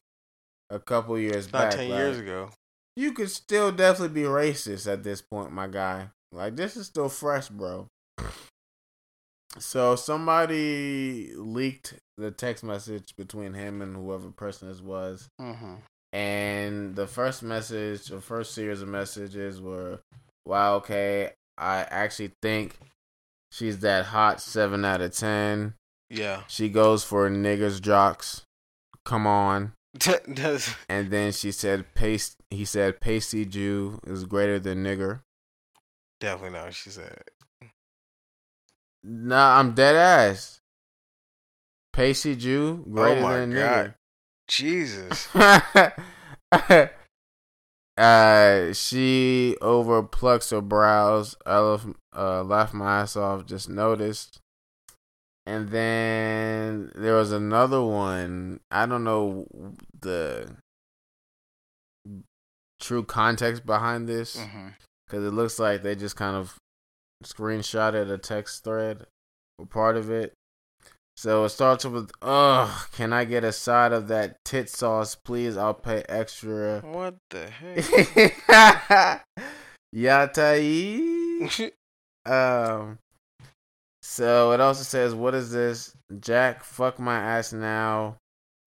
a 0.72 0.80
couple 0.80 1.20
years 1.20 1.46
It's 1.46 1.52
back. 1.52 1.72
ten 1.76 1.90
like, 1.90 1.98
years 2.00 2.18
ago. 2.18 2.50
you 2.96 3.12
could 3.12 3.30
still 3.30 3.72
definitely 3.72 4.22
be 4.24 4.28
racist 4.28 4.92
at 4.92 5.04
this 5.04 5.22
point 5.22 5.52
my 5.52 5.68
guy. 5.68 6.10
Like 6.32 6.56
this 6.56 6.76
is 6.78 6.88
still 6.88 7.10
fresh 7.10 7.50
bro. 7.50 7.88
So 9.60 9.96
somebody 9.96 11.34
leaked 11.36 11.96
the 12.20 12.32
text 12.32 12.64
message 12.64 13.16
between 13.18 13.54
him 13.54 13.82
and 13.82 13.96
whoever 13.96 14.30
person 14.30 14.68
this 14.68 14.82
was 14.82 15.30
Mm-hmm. 15.40 15.76
and 16.14 16.96
the 16.96 17.08
first 17.08 17.42
message, 17.44 18.06
the 18.08 18.22
first 18.22 18.54
series 18.54 18.82
of 18.82 18.88
messages 18.90 19.62
were, 19.62 20.00
"Wow, 20.46 20.76
okay, 20.78 21.32
I 21.58 21.82
actually 21.90 22.32
think 22.42 22.78
she's 23.52 23.80
that 23.80 24.06
hot 24.06 24.42
seven 24.42 24.84
out 24.86 25.02
of 25.02 25.14
ten. 25.16 25.74
Yeah. 26.10 26.44
She 26.48 26.70
goes 26.70 27.04
for 27.04 27.30
niggas 27.30 27.82
jocks. 27.82 28.42
Come 29.06 29.26
on. 29.28 29.74
And 30.90 31.10
then 31.12 31.32
she 31.32 31.52
said 31.52 31.94
paste 31.96 32.36
he 32.52 32.64
said 32.66 33.00
pasty 33.02 33.46
Jew 33.46 34.00
is 34.06 34.24
greater 34.26 34.60
than 34.60 34.84
nigger. 34.84 35.22
definitely 36.20 36.58
not 36.58 36.66
what 36.66 36.74
she 36.76 36.90
said. 36.92 37.22
Nah, 39.04 39.60
I'm 39.60 39.74
dead 39.74 39.96
ass. 39.96 40.59
Pasty 41.94 42.36
Jew 42.36 42.86
greater 42.90 43.20
Oh 43.20 43.24
my 43.24 43.38
than 43.38 43.54
God. 43.54 43.94
Jesus. 44.48 45.28
nigger. 45.28 45.94
uh 47.98 48.74
she 48.74 49.56
over 49.62 50.04
plucks 50.04 50.50
her 50.52 50.62
brows. 50.62 51.36
I 51.46 51.58
love, 51.60 51.94
uh 52.16 52.44
laughed 52.44 52.74
my 52.74 53.02
ass 53.02 53.16
off, 53.16 53.46
just 53.46 53.70
noticed. 53.70 54.40
And 55.46 55.70
then 55.70 56.92
there 56.96 57.16
was 57.16 57.32
another 57.32 57.82
one. 57.82 58.60
I 58.70 58.86
don't 58.86 59.04
know 59.04 59.48
the 60.00 60.56
true 62.80 63.04
context 63.04 63.66
behind 63.66 64.08
this 64.08 64.38
mm-hmm. 64.38 64.70
because 65.06 65.26
it 65.26 65.32
looks 65.32 65.60
like 65.60 65.82
they 65.84 65.96
just 65.96 66.16
kind 66.16 66.36
of 66.36 66.56
screenshotted 67.24 68.12
a 68.12 68.18
text 68.18 68.64
thread 68.64 69.06
or 69.58 69.66
part 69.66 69.98
of 69.98 70.10
it. 70.10 70.34
So 71.20 71.44
it 71.44 71.50
starts 71.50 71.84
with, 71.84 72.12
"Ugh, 72.22 72.70
can 72.94 73.12
I 73.12 73.26
get 73.26 73.44
a 73.44 73.52
side 73.52 73.92
of 73.92 74.08
that 74.08 74.38
tit 74.46 74.70
sauce, 74.70 75.16
please? 75.16 75.58
I'll 75.58 75.74
pay 75.74 76.02
extra." 76.08 76.80
What 76.80 77.18
the 77.30 77.50
heck? 77.50 79.26
Yatai. 79.94 81.72
Um. 82.26 83.00
So 84.02 84.54
it 84.54 84.62
also 84.62 84.84
says, 84.84 85.14
"What 85.14 85.36
is 85.36 85.52
this, 85.52 85.94
Jack? 86.22 86.64
Fuck 86.64 87.00
my 87.00 87.18
ass 87.18 87.52
now, 87.52 88.16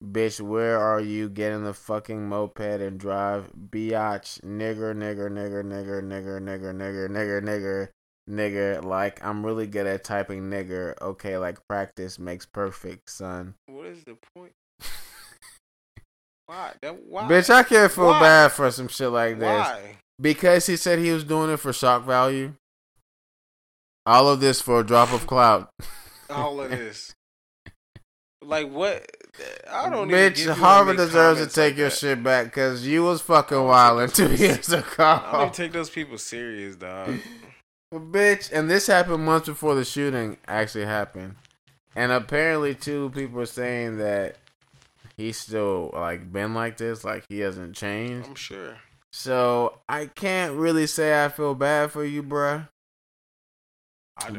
bitch. 0.03 0.39
Where 0.39 0.77
are 0.77 0.99
you? 0.99 1.29
Get 1.29 1.53
in 1.53 1.63
the 1.63 1.73
fucking 1.73 2.29
moped 2.29 2.81
and 2.81 2.99
drive, 2.99 3.51
biatch, 3.71 4.41
nigger, 4.41 4.93
nigger, 4.93 5.31
nigger, 5.31 5.63
nigger, 5.63 6.03
nigger, 6.03 6.39
nigger, 6.39 6.71
nigger, 6.71 7.09
nigger, 7.09 7.41
nigger, 7.41 7.89
nigger. 8.29 8.83
Like 8.83 9.23
I'm 9.25 9.45
really 9.45 9.67
good 9.67 9.87
at 9.87 10.03
typing 10.03 10.49
nigger. 10.49 10.93
Okay, 11.01 11.37
like 11.37 11.57
practice 11.67 12.19
makes 12.19 12.45
perfect, 12.45 13.09
son. 13.09 13.55
what 13.67 13.87
is 13.87 14.03
the 14.03 14.17
point? 14.35 14.53
Why? 16.45 16.73
That, 16.81 17.03
why? 17.07 17.23
Bitch, 17.23 17.49
I 17.49 17.63
can't 17.63 17.91
feel 17.91 18.07
Why? 18.07 18.19
bad 18.19 18.51
for 18.51 18.69
some 18.69 18.89
shit 18.89 19.09
like 19.09 19.39
this 19.39 19.47
Why? 19.47 19.97
because 20.19 20.65
he 20.65 20.75
said 20.75 20.99
he 20.99 21.11
was 21.11 21.23
doing 21.23 21.49
it 21.49 21.57
for 21.57 21.71
shock 21.71 22.05
value. 22.05 22.53
All 24.05 24.27
of 24.27 24.41
this 24.41 24.59
for 24.61 24.81
a 24.81 24.85
drop 24.85 25.13
of 25.13 25.25
clout. 25.25 25.69
All 26.29 26.59
of 26.59 26.69
this. 26.69 27.13
Like 28.41 28.69
what? 28.69 29.05
I 29.71 29.89
don't. 29.89 30.09
Bitch, 30.09 30.47
Harvard 30.53 30.97
deserves 30.97 31.39
to 31.39 31.47
take 31.47 31.71
like 31.71 31.77
your 31.77 31.89
that. 31.89 31.97
shit 31.97 32.21
back 32.21 32.45
because 32.45 32.85
you 32.85 33.03
was 33.03 33.21
fucking 33.21 33.55
don't 33.57 33.67
wildin' 33.67 34.13
take 34.13 34.37
two 34.37 34.43
years 34.43 34.73
I 34.73 34.81
don't 34.81 34.93
ago. 34.93 35.49
take 35.53 35.71
those 35.71 35.89
people 35.89 36.17
serious, 36.17 36.75
dog. 36.75 37.15
Bitch, 37.99 38.51
and 38.51 38.69
this 38.69 38.87
happened 38.87 39.23
months 39.25 39.47
before 39.47 39.75
the 39.75 39.85
shooting 39.85 40.37
actually 40.47 40.85
happened. 40.85 41.35
And 41.95 42.11
apparently, 42.11 42.73
two 42.73 43.11
people 43.11 43.39
are 43.41 43.45
saying 43.45 43.97
that 43.97 44.37
he's 45.15 45.37
still 45.37 45.91
like 45.93 46.31
been 46.31 46.53
like 46.53 46.77
this, 46.77 47.03
like 47.03 47.25
he 47.29 47.39
hasn't 47.39 47.75
changed. 47.75 48.27
I'm 48.27 48.35
sure. 48.35 48.77
So 49.11 49.77
I 49.87 50.07
can't 50.07 50.53
really 50.55 50.87
say 50.87 51.23
I 51.23 51.29
feel 51.29 51.53
bad 51.53 51.91
for 51.91 52.03
you, 52.03 52.23
bruh. 52.23 52.67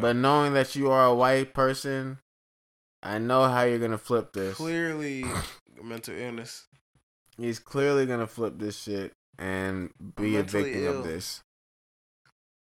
But 0.00 0.16
knowing 0.16 0.54
that 0.54 0.74
you 0.74 0.90
are 0.90 1.06
a 1.06 1.14
white 1.14 1.54
person, 1.54 2.18
I 3.02 3.18
know 3.18 3.44
how 3.48 3.62
you're 3.62 3.78
gonna 3.78 3.98
flip 3.98 4.32
this. 4.32 4.56
clearly 4.56 5.24
mental 5.82 6.16
illness. 6.16 6.66
He's 7.36 7.58
clearly 7.58 8.06
gonna 8.06 8.26
flip 8.26 8.54
this 8.58 8.80
shit 8.82 9.12
and 9.38 9.90
be 10.16 10.36
a 10.36 10.42
victim 10.42 10.84
ill. 10.84 10.98
of 10.98 11.04
this. 11.04 11.42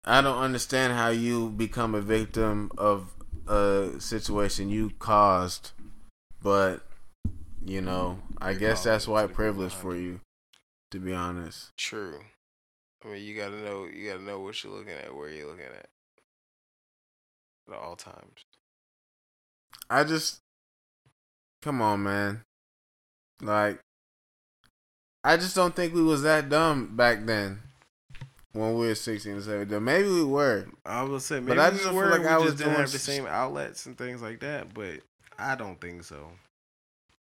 I 0.07 0.21
don't 0.21 0.39
understand 0.39 0.93
how 0.93 1.09
you 1.09 1.51
become 1.51 1.95
a 1.95 2.01
victim 2.01 2.71
of 2.79 3.13
a 3.49 3.91
situation 3.99 4.71
you 4.71 4.93
caused, 5.01 5.73
but 6.41 6.83
you 7.65 7.81
know, 7.81 8.21
I 8.41 8.55
guess 8.55 8.85
that's 8.85 9.09
white 9.09 9.33
privilege 9.33 9.73
for 9.75 9.97
you. 9.97 10.03
you, 10.03 10.21
to 10.93 11.01
be 11.01 11.13
honest. 11.13 11.77
True. 11.77 12.21
I 13.05 13.09
mean, 13.09 13.25
you 13.25 13.37
gotta 13.37 13.61
know. 13.61 13.87
You 13.93 14.11
gotta 14.11 14.23
know 14.23 14.39
what 14.39 14.63
you're 14.63 14.73
looking 14.73 14.93
at, 14.93 15.13
where 15.13 15.29
you're 15.29 15.49
looking 15.49 15.65
at, 15.65 15.89
at 17.69 17.75
all 17.75 17.97
times. 17.97 18.45
I 19.91 20.05
just, 20.05 20.39
come 21.63 21.83
on, 21.83 22.05
man. 22.05 22.43
Like, 23.43 23.81
I 25.25 25.37
just 25.37 25.57
don't 25.57 25.75
think 25.75 25.95
we 25.95 26.03
was 26.03 26.23
that 26.23 26.49
dumb 26.49 26.97
back 26.97 27.27
then 27.27 27.66
when 28.53 28.75
we 28.79 28.87
were 28.89 28.95
16 28.95 29.33
and 29.33 29.43
17. 29.43 29.83
Maybe 29.85 30.09
we 30.09 30.25
were. 30.25 30.67
I 30.85 31.03
would 31.03 31.23
say, 31.23 31.37
But 31.41 31.57
maybe 31.57 31.61
I 31.61 31.69
we 31.71 31.77
just 31.77 31.85
feel 31.85 31.95
were, 31.95 32.11
like 32.11 32.21
we 32.21 32.27
I 32.27 32.37
was 32.39 32.47
just 32.47 32.59
didn't 32.59 32.71
doing 32.73 32.81
have 32.81 32.93
the 32.93 32.99
same 32.99 33.27
outlets 33.27 33.87
and 33.87 33.97
things 33.99 34.23
like 34.23 34.41
that. 34.41 34.73
But 34.75 35.01
I 35.39 35.55
don't 35.55 35.81
think 35.81 36.05
so. 36.05 36.29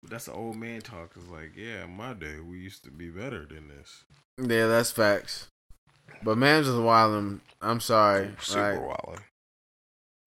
But 0.02 0.10
that's 0.12 0.26
the 0.26 0.32
old 0.32 0.56
man 0.56 0.80
talk. 0.80 1.12
Is 1.16 1.28
like, 1.28 1.52
yeah, 1.56 1.84
in 1.84 1.96
my 1.96 2.14
day 2.14 2.40
we 2.40 2.58
used 2.58 2.84
to 2.84 2.90
be 2.90 3.08
better 3.10 3.44
than 3.46 3.68
this. 3.68 4.04
Yeah, 4.38 4.66
that's 4.66 4.90
facts. 4.90 5.48
But 6.22 6.38
man's 6.38 6.66
just 6.66 6.78
wilding. 6.78 7.40
I'm 7.60 7.80
sorry. 7.80 8.30
Super 8.40 8.72
Like, 8.72 8.80
wild. 8.80 9.20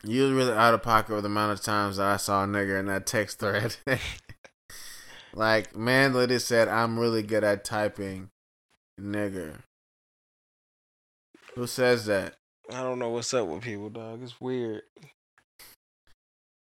you 0.04 0.24
was 0.24 0.32
really 0.34 0.52
out 0.54 0.74
of 0.74 0.84
pocket 0.84 1.14
with 1.14 1.24
the 1.24 1.30
amount 1.30 1.54
of 1.54 1.62
times 1.62 1.98
that 1.98 2.06
I 2.08 2.18
saw 2.18 2.44
a 2.44 2.48
nigger 2.48 2.80
in 2.80 2.86
that 2.88 3.06
text 3.06 3.40
thread. 3.40 3.76
like, 5.34 5.76
man 5.76 6.14
literally 6.14 6.40
said, 6.40 6.68
I'm 6.68 7.00
really 7.00 7.24
good 7.24 7.44
at 7.44 7.64
typing 7.64 8.30
nigger. 9.00 9.60
Who 11.56 11.68
says 11.68 12.06
that? 12.06 12.36
I 12.72 12.84
don't 12.84 13.00
know 13.00 13.10
what's 13.10 13.34
up 13.34 13.48
with 13.48 13.64
people, 13.64 13.90
dog. 13.90 14.22
It's 14.22 14.40
weird. 14.40 14.84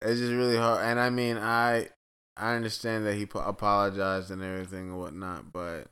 It's 0.02 0.20
just 0.20 0.32
really 0.32 0.56
hard. 0.56 0.84
And 0.84 1.00
I 1.00 1.10
mean, 1.10 1.36
I 1.36 1.88
I 2.36 2.54
understand 2.54 3.06
that 3.06 3.14
he 3.14 3.26
po- 3.26 3.40
apologized 3.40 4.30
and 4.30 4.42
everything 4.42 4.90
and 4.90 4.98
whatnot, 4.98 5.52
but 5.52 5.88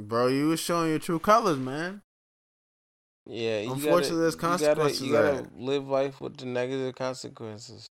bro, 0.00 0.28
you 0.28 0.48
was 0.48 0.60
showing 0.60 0.90
your 0.90 0.98
true 0.98 1.18
colors, 1.18 1.58
man. 1.58 2.02
Yeah, 3.28 3.60
you 3.60 3.72
Unfortunately, 3.72 4.20
there's 4.20 4.36
gotta, 4.36 4.58
consequences 4.58 5.02
You 5.02 5.12
gotta, 5.12 5.36
you 5.36 5.42
gotta 5.42 5.50
live 5.56 5.88
life 5.88 6.20
with 6.20 6.36
the 6.36 6.46
negative 6.46 6.94
consequences. 6.94 7.86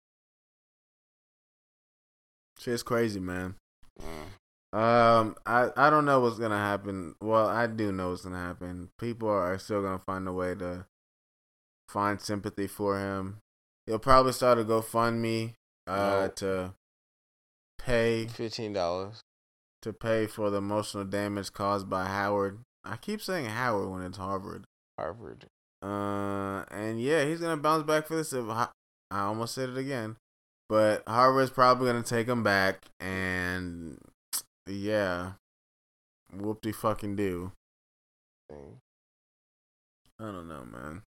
Shit's 2.58 2.82
crazy, 2.82 3.18
man. 3.18 3.56
Mm. 4.00 4.26
Um, 4.72 5.36
I 5.44 5.68
I 5.76 5.90
don't 5.90 6.06
know 6.06 6.20
what's 6.20 6.38
gonna 6.38 6.56
happen. 6.58 7.14
Well, 7.20 7.46
I 7.46 7.66
do 7.66 7.92
know 7.92 8.10
what's 8.10 8.22
gonna 8.24 8.38
happen. 8.38 8.88
People 8.98 9.28
are 9.28 9.58
still 9.58 9.82
gonna 9.82 9.98
find 9.98 10.26
a 10.26 10.32
way 10.32 10.54
to 10.54 10.86
find 11.88 12.20
sympathy 12.20 12.66
for 12.66 12.98
him. 12.98 13.38
He'll 13.86 13.98
probably 13.98 14.32
start 14.32 14.58
a 14.58 14.64
GoFundMe 14.64 15.52
uh 15.86 15.92
No. 15.96 16.28
to 16.36 16.74
pay 17.78 18.26
Fifteen 18.28 18.72
dollars. 18.72 19.20
to 19.82 19.92
pay 19.92 20.26
for 20.26 20.48
the 20.48 20.58
emotional 20.58 21.04
damage 21.04 21.52
caused 21.52 21.90
by 21.90 22.06
Howard. 22.06 22.60
I 22.84 22.96
keep 22.96 23.20
saying 23.20 23.46
Howard 23.46 23.90
when 23.90 24.02
it's 24.02 24.16
Harvard. 24.16 24.64
Harvard. 24.98 25.46
Uh, 25.82 26.64
and 26.70 27.00
yeah, 27.00 27.24
he's 27.24 27.40
gonna 27.40 27.56
bounce 27.58 27.82
back 27.82 28.06
for 28.06 28.16
this. 28.16 28.32
If 28.32 28.48
I, 28.48 28.68
I 29.10 29.20
almost 29.24 29.54
said 29.54 29.68
it 29.68 29.76
again, 29.76 30.16
but 30.68 31.02
Harvard's 31.06 31.50
probably 31.50 31.88
gonna 31.88 32.02
take 32.04 32.28
him 32.28 32.42
back, 32.42 32.84
and 33.00 33.98
yeah, 34.66 35.32
whoop 36.32 36.60
de 36.62 36.72
fucking 36.72 37.16
do. 37.16 37.52
I 38.50 40.24
don't 40.24 40.48
know, 40.48 40.64
man. 40.64 41.02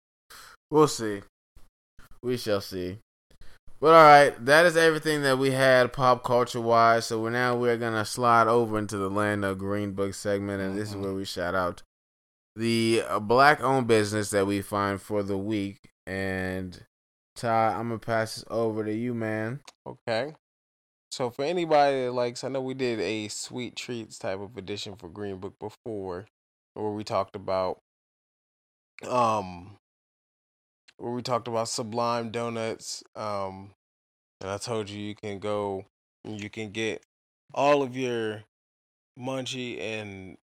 We'll 0.71 0.87
see. 0.87 1.21
We 2.21 2.37
shall 2.37 2.61
see. 2.61 2.99
But 3.79 3.93
all 3.93 4.03
right, 4.03 4.45
that 4.45 4.65
is 4.65 4.75
everything 4.75 5.21
that 5.23 5.37
we 5.37 5.51
had 5.51 5.93
pop 5.93 6.23
culture 6.23 6.61
wise. 6.61 7.05
So 7.05 7.21
we're 7.21 7.29
now 7.29 7.55
we're 7.55 7.77
gonna 7.77 8.05
slide 8.05 8.47
over 8.47 8.79
into 8.79 8.97
the 8.97 9.09
land 9.09 9.45
of 9.45 9.59
Green 9.59 9.91
Book 9.91 10.13
segment, 10.13 10.61
and 10.61 10.77
this 10.77 10.89
is 10.89 10.95
where 10.95 11.13
we 11.13 11.25
shout 11.25 11.55
out 11.55 11.83
the 12.55 13.03
uh, 13.07 13.19
black-owned 13.19 13.85
business 13.85 14.29
that 14.31 14.47
we 14.47 14.61
find 14.61 15.01
for 15.01 15.23
the 15.23 15.37
week. 15.37 15.77
And 16.07 16.85
Ty, 17.35 17.73
I'm 17.73 17.89
gonna 17.89 17.99
pass 17.99 18.35
this 18.35 18.45
over 18.49 18.83
to 18.83 18.93
you, 18.93 19.13
man. 19.13 19.59
Okay. 19.85 20.33
So 21.15 21.29
for 21.29 21.45
anybody 21.45 22.03
that 22.03 22.11
likes, 22.11 22.43
I 22.43 22.49
know 22.49 22.59
we 22.59 22.73
did 22.73 22.99
a 22.99 23.29
sweet 23.29 23.77
treats 23.77 24.19
type 24.19 24.41
of 24.41 24.57
edition 24.57 24.97
for 24.97 25.07
Green 25.07 25.37
Book 25.37 25.53
before, 25.61 26.25
where 26.73 26.91
we 26.91 27.05
talked 27.05 27.37
about, 27.37 27.79
um, 29.07 29.77
where 30.97 31.13
we 31.13 31.21
talked 31.21 31.47
about 31.47 31.69
Sublime 31.69 32.31
Donuts. 32.31 33.01
Um, 33.15 33.71
and 34.41 34.51
I 34.51 34.57
told 34.57 34.89
you 34.89 34.99
you 34.99 35.15
can 35.15 35.39
go, 35.39 35.85
and 36.25 36.43
you 36.43 36.49
can 36.49 36.71
get 36.71 37.01
all 37.53 37.81
of 37.81 37.95
your 37.95 38.43
munchy 39.17 39.79
and 39.79 40.35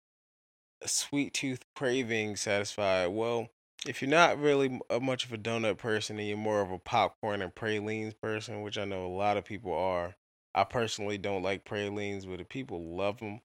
sweet 0.86 1.34
tooth 1.34 1.64
cravings 1.74 2.42
satisfied. 2.42 3.08
Well, 3.08 3.48
if 3.88 4.00
you're 4.00 4.08
not 4.08 4.38
really 4.38 4.78
a 4.88 5.00
much 5.00 5.24
of 5.24 5.32
a 5.32 5.36
donut 5.36 5.78
person 5.78 6.20
and 6.20 6.28
you're 6.28 6.36
more 6.36 6.60
of 6.60 6.70
a 6.70 6.78
popcorn 6.78 7.42
and 7.42 7.52
pralines 7.52 8.14
person, 8.14 8.62
which 8.62 8.78
I 8.78 8.84
know 8.84 9.04
a 9.04 9.08
lot 9.08 9.36
of 9.36 9.44
people 9.44 9.74
are, 9.74 10.14
I 10.54 10.64
personally 10.64 11.18
don't 11.18 11.42
like 11.42 11.64
pralines, 11.64 12.26
but 12.26 12.38
the 12.38 12.44
people 12.44 12.96
love 12.96 13.18
them. 13.18 13.40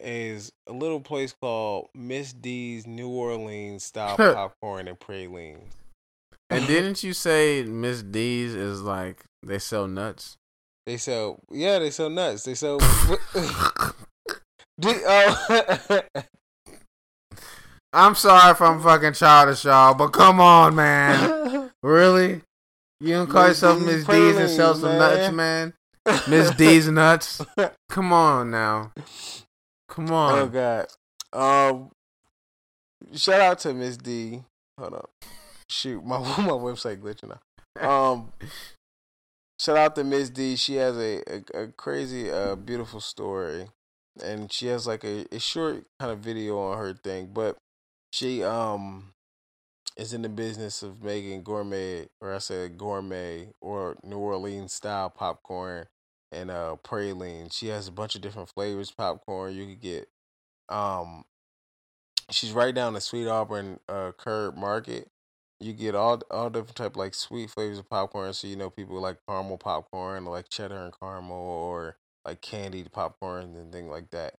Is 0.00 0.50
a 0.66 0.72
little 0.72 1.00
place 1.00 1.34
called 1.38 1.88
Miss 1.94 2.32
D's 2.32 2.86
New 2.86 3.08
Orleans 3.08 3.84
style 3.84 4.16
popcorn 4.16 4.88
and 4.88 4.98
pralines. 4.98 5.74
And 6.48 6.66
didn't 6.66 7.02
you 7.02 7.12
say 7.12 7.62
Miss 7.64 8.02
D's 8.02 8.54
is 8.54 8.80
like 8.80 9.24
they 9.42 9.58
sell 9.58 9.86
nuts? 9.86 10.36
They 10.86 10.96
sell, 10.96 11.40
yeah, 11.50 11.78
they 11.78 11.90
sell 11.90 12.08
nuts. 12.10 12.44
They 12.44 12.54
sell. 12.54 12.78
Did, 14.80 14.96
oh, 15.06 16.00
I'm 17.92 18.14
sorry 18.16 18.50
if 18.50 18.60
I'm 18.60 18.82
fucking 18.82 19.12
childish, 19.12 19.64
y'all, 19.64 19.94
but 19.94 20.08
come 20.08 20.40
on, 20.40 20.74
man. 20.74 21.70
Really? 21.82 22.40
You 23.00 23.14
don't 23.14 23.30
call 23.30 23.48
yourself 23.48 23.80
Miss 23.80 24.04
D's 24.04 24.36
and 24.36 24.50
sell 24.50 24.74
some 24.74 24.98
nuts, 24.98 25.32
man? 25.32 25.74
Miss 26.28 26.50
D's 26.56 26.88
nuts? 26.88 27.40
Come 27.88 28.12
on 28.12 28.50
now. 28.50 28.92
Come 29.88 30.10
on. 30.10 30.38
oh. 30.38 30.46
God. 30.48 30.86
Um, 31.32 31.90
shout 33.14 33.40
out 33.40 33.58
to 33.60 33.74
Miss 33.74 33.96
D. 33.96 34.42
Hold 34.78 34.94
up. 34.94 35.10
Shoot, 35.68 36.04
my 36.04 36.18
my 36.38 36.52
website 36.52 36.98
glitching 37.00 37.30
now. 37.30 38.10
Um, 38.12 38.32
shout 39.58 39.76
out 39.76 39.94
to 39.96 40.04
Miss 40.04 40.30
D. 40.30 40.56
She 40.56 40.76
has 40.76 40.96
a 40.96 41.22
a, 41.26 41.62
a 41.62 41.66
crazy, 41.68 42.30
uh, 42.30 42.54
beautiful 42.56 43.00
story, 43.00 43.66
and 44.22 44.52
she 44.52 44.66
has 44.66 44.86
like 44.86 45.04
a, 45.04 45.26
a 45.32 45.40
short 45.40 45.84
kind 45.98 46.12
of 46.12 46.18
video 46.20 46.58
on 46.58 46.78
her 46.78 46.94
thing, 46.94 47.30
but 47.32 47.56
she 48.12 48.42
um 48.44 49.12
is 49.96 50.12
in 50.12 50.22
the 50.22 50.28
business 50.28 50.82
of 50.82 51.02
making 51.02 51.42
gourmet, 51.42 52.08
or 52.20 52.34
I 52.34 52.38
said 52.38 52.76
gourmet, 52.76 53.48
or 53.60 53.96
New 54.02 54.18
Orleans 54.18 54.72
style 54.72 55.08
popcorn 55.10 55.86
and 56.34 56.50
uh 56.50 56.76
praline. 56.84 57.52
She 57.52 57.68
has 57.68 57.88
a 57.88 57.92
bunch 57.92 58.14
of 58.14 58.20
different 58.20 58.48
flavors 58.48 58.90
popcorn. 58.90 59.54
You 59.54 59.66
could 59.66 59.80
get 59.80 60.08
um 60.68 61.24
she's 62.30 62.52
right 62.52 62.74
down 62.74 62.94
the 62.94 63.00
Sweet 63.00 63.28
Auburn 63.28 63.80
uh 63.88 64.12
curb 64.16 64.56
market. 64.56 65.08
You 65.60 65.72
get 65.72 65.94
all 65.94 66.20
all 66.30 66.50
different 66.50 66.76
type 66.76 66.96
like 66.96 67.14
sweet 67.14 67.50
flavors 67.50 67.78
of 67.78 67.88
popcorn. 67.88 68.32
So 68.32 68.46
you 68.46 68.56
know 68.56 68.70
people 68.70 69.00
like 69.00 69.18
caramel 69.28 69.58
popcorn, 69.58 70.24
like 70.26 70.48
cheddar 70.48 70.84
and 70.84 70.94
caramel, 70.98 71.36
or 71.36 71.96
like 72.24 72.40
candied 72.40 72.92
popcorn 72.92 73.54
and 73.56 73.72
things 73.72 73.90
like 73.90 74.10
that. 74.10 74.34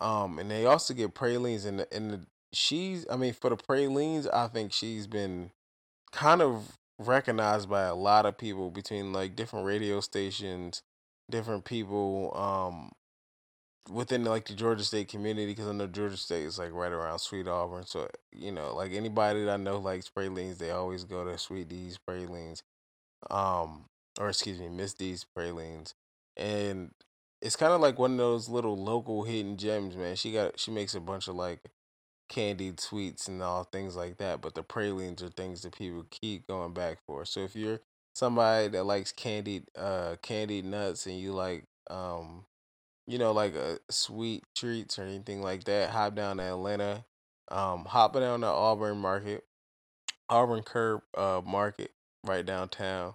Um, 0.00 0.38
and 0.38 0.50
they 0.50 0.66
also 0.66 0.94
get 0.94 1.14
pralines 1.14 1.64
and 1.64 1.80
the 1.80 1.94
and 1.94 2.10
the 2.10 2.20
she's 2.52 3.06
I 3.10 3.16
mean 3.16 3.32
for 3.32 3.50
the 3.50 3.56
pralines, 3.56 4.26
I 4.26 4.48
think 4.48 4.72
she's 4.72 5.06
been 5.06 5.50
kind 6.12 6.42
of 6.42 6.76
recognized 6.98 7.68
by 7.68 7.82
a 7.84 7.94
lot 7.94 8.26
of 8.26 8.38
people 8.38 8.70
between 8.70 9.12
like 9.12 9.36
different 9.36 9.66
radio 9.66 10.00
stations, 10.00 10.82
different 11.30 11.64
people 11.64 12.32
um 12.36 12.90
within 13.90 14.24
like 14.24 14.46
the 14.46 14.54
Georgia 14.54 14.84
State 14.84 15.08
community 15.08 15.46
because 15.46 15.66
I 15.66 15.72
know 15.72 15.86
Georgia 15.86 16.16
State 16.16 16.44
is 16.44 16.58
like 16.58 16.72
right 16.72 16.92
around 16.92 17.18
Sweet 17.20 17.48
Auburn. 17.48 17.86
So 17.86 18.08
you 18.32 18.52
know, 18.52 18.74
like 18.74 18.92
anybody 18.92 19.44
that 19.44 19.52
I 19.52 19.56
know 19.56 19.78
likes 19.78 20.08
pralines, 20.08 20.58
they 20.58 20.70
always 20.70 21.04
go 21.04 21.24
to 21.24 21.38
Sweet 21.38 21.68
D's 21.68 21.98
pralines, 21.98 22.62
um, 23.30 23.86
or 24.20 24.28
excuse 24.28 24.60
me, 24.60 24.68
Miss 24.68 24.94
D's 24.94 25.26
pralines, 25.36 25.94
and 26.36 26.92
it's 27.42 27.56
kind 27.56 27.72
of 27.72 27.80
like 27.80 27.98
one 27.98 28.12
of 28.12 28.18
those 28.18 28.48
little 28.48 28.76
local 28.76 29.24
hidden 29.24 29.56
gems, 29.56 29.96
man. 29.96 30.16
She 30.16 30.32
got 30.32 30.58
she 30.58 30.70
makes 30.70 30.94
a 30.94 31.00
bunch 31.00 31.28
of 31.28 31.36
like 31.36 31.60
candied 32.28 32.80
sweets 32.80 33.28
and 33.28 33.42
all 33.42 33.64
things 33.64 33.96
like 33.96 34.18
that, 34.18 34.40
but 34.40 34.54
the 34.54 34.62
pralines 34.62 35.22
are 35.22 35.28
things 35.30 35.62
that 35.62 35.76
people 35.76 36.06
keep 36.10 36.46
going 36.46 36.74
back 36.74 36.98
for. 37.06 37.24
So 37.24 37.40
if 37.40 37.56
you're 37.56 37.80
somebody 38.18 38.68
that 38.68 38.84
likes 38.84 39.12
candied 39.12 39.64
uh 39.76 40.16
candied 40.22 40.64
nuts 40.64 41.06
and 41.06 41.18
you 41.18 41.32
like 41.32 41.64
um 41.90 42.44
you 43.08 43.16
know, 43.16 43.32
like 43.32 43.56
uh, 43.56 43.76
sweet 43.90 44.44
treats 44.54 44.98
or 44.98 45.02
anything 45.02 45.40
like 45.40 45.64
that, 45.64 45.90
hop 45.90 46.14
down 46.14 46.36
to 46.36 46.42
Atlanta. 46.42 47.06
Um, 47.50 47.86
hop 47.86 48.12
down 48.12 48.42
to 48.42 48.46
Auburn 48.46 48.98
Market, 48.98 49.44
Auburn 50.28 50.62
Curb 50.62 51.00
uh, 51.16 51.40
Market 51.44 51.92
right 52.26 52.44
downtown. 52.44 53.14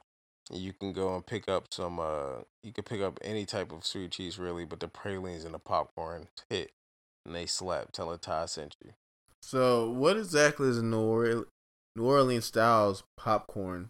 You 0.52 0.74
can 0.74 0.92
go 0.92 1.16
and 1.16 1.24
pick 1.24 1.48
up 1.48 1.68
some. 1.72 2.00
Uh, 2.00 2.42
you 2.64 2.74
can 2.74 2.84
pick 2.84 3.02
up 3.02 3.20
any 3.22 3.46
type 3.46 3.72
of 3.72 3.86
sweet 3.86 4.10
cheese 4.12 4.40
really, 4.40 4.66
but 4.66 4.80
the 4.80 4.88
pralines 4.88 5.46
and 5.46 5.54
the 5.54 5.60
popcorn 5.60 6.28
hit, 6.50 6.72
and 7.24 7.36
they 7.36 7.46
slap. 7.46 7.92
Tell 7.92 8.12
a 8.12 8.18
Ty 8.18 8.48
sent 8.48 8.76
you. 8.84 8.94
So, 9.44 9.92
what 9.92 10.18
exactly 10.18 10.70
is 10.70 10.82
New 10.82 11.00
Orleans, 11.00 11.46
New 11.96 12.06
Orleans 12.06 12.46
styles 12.46 13.04
popcorn? 13.16 13.90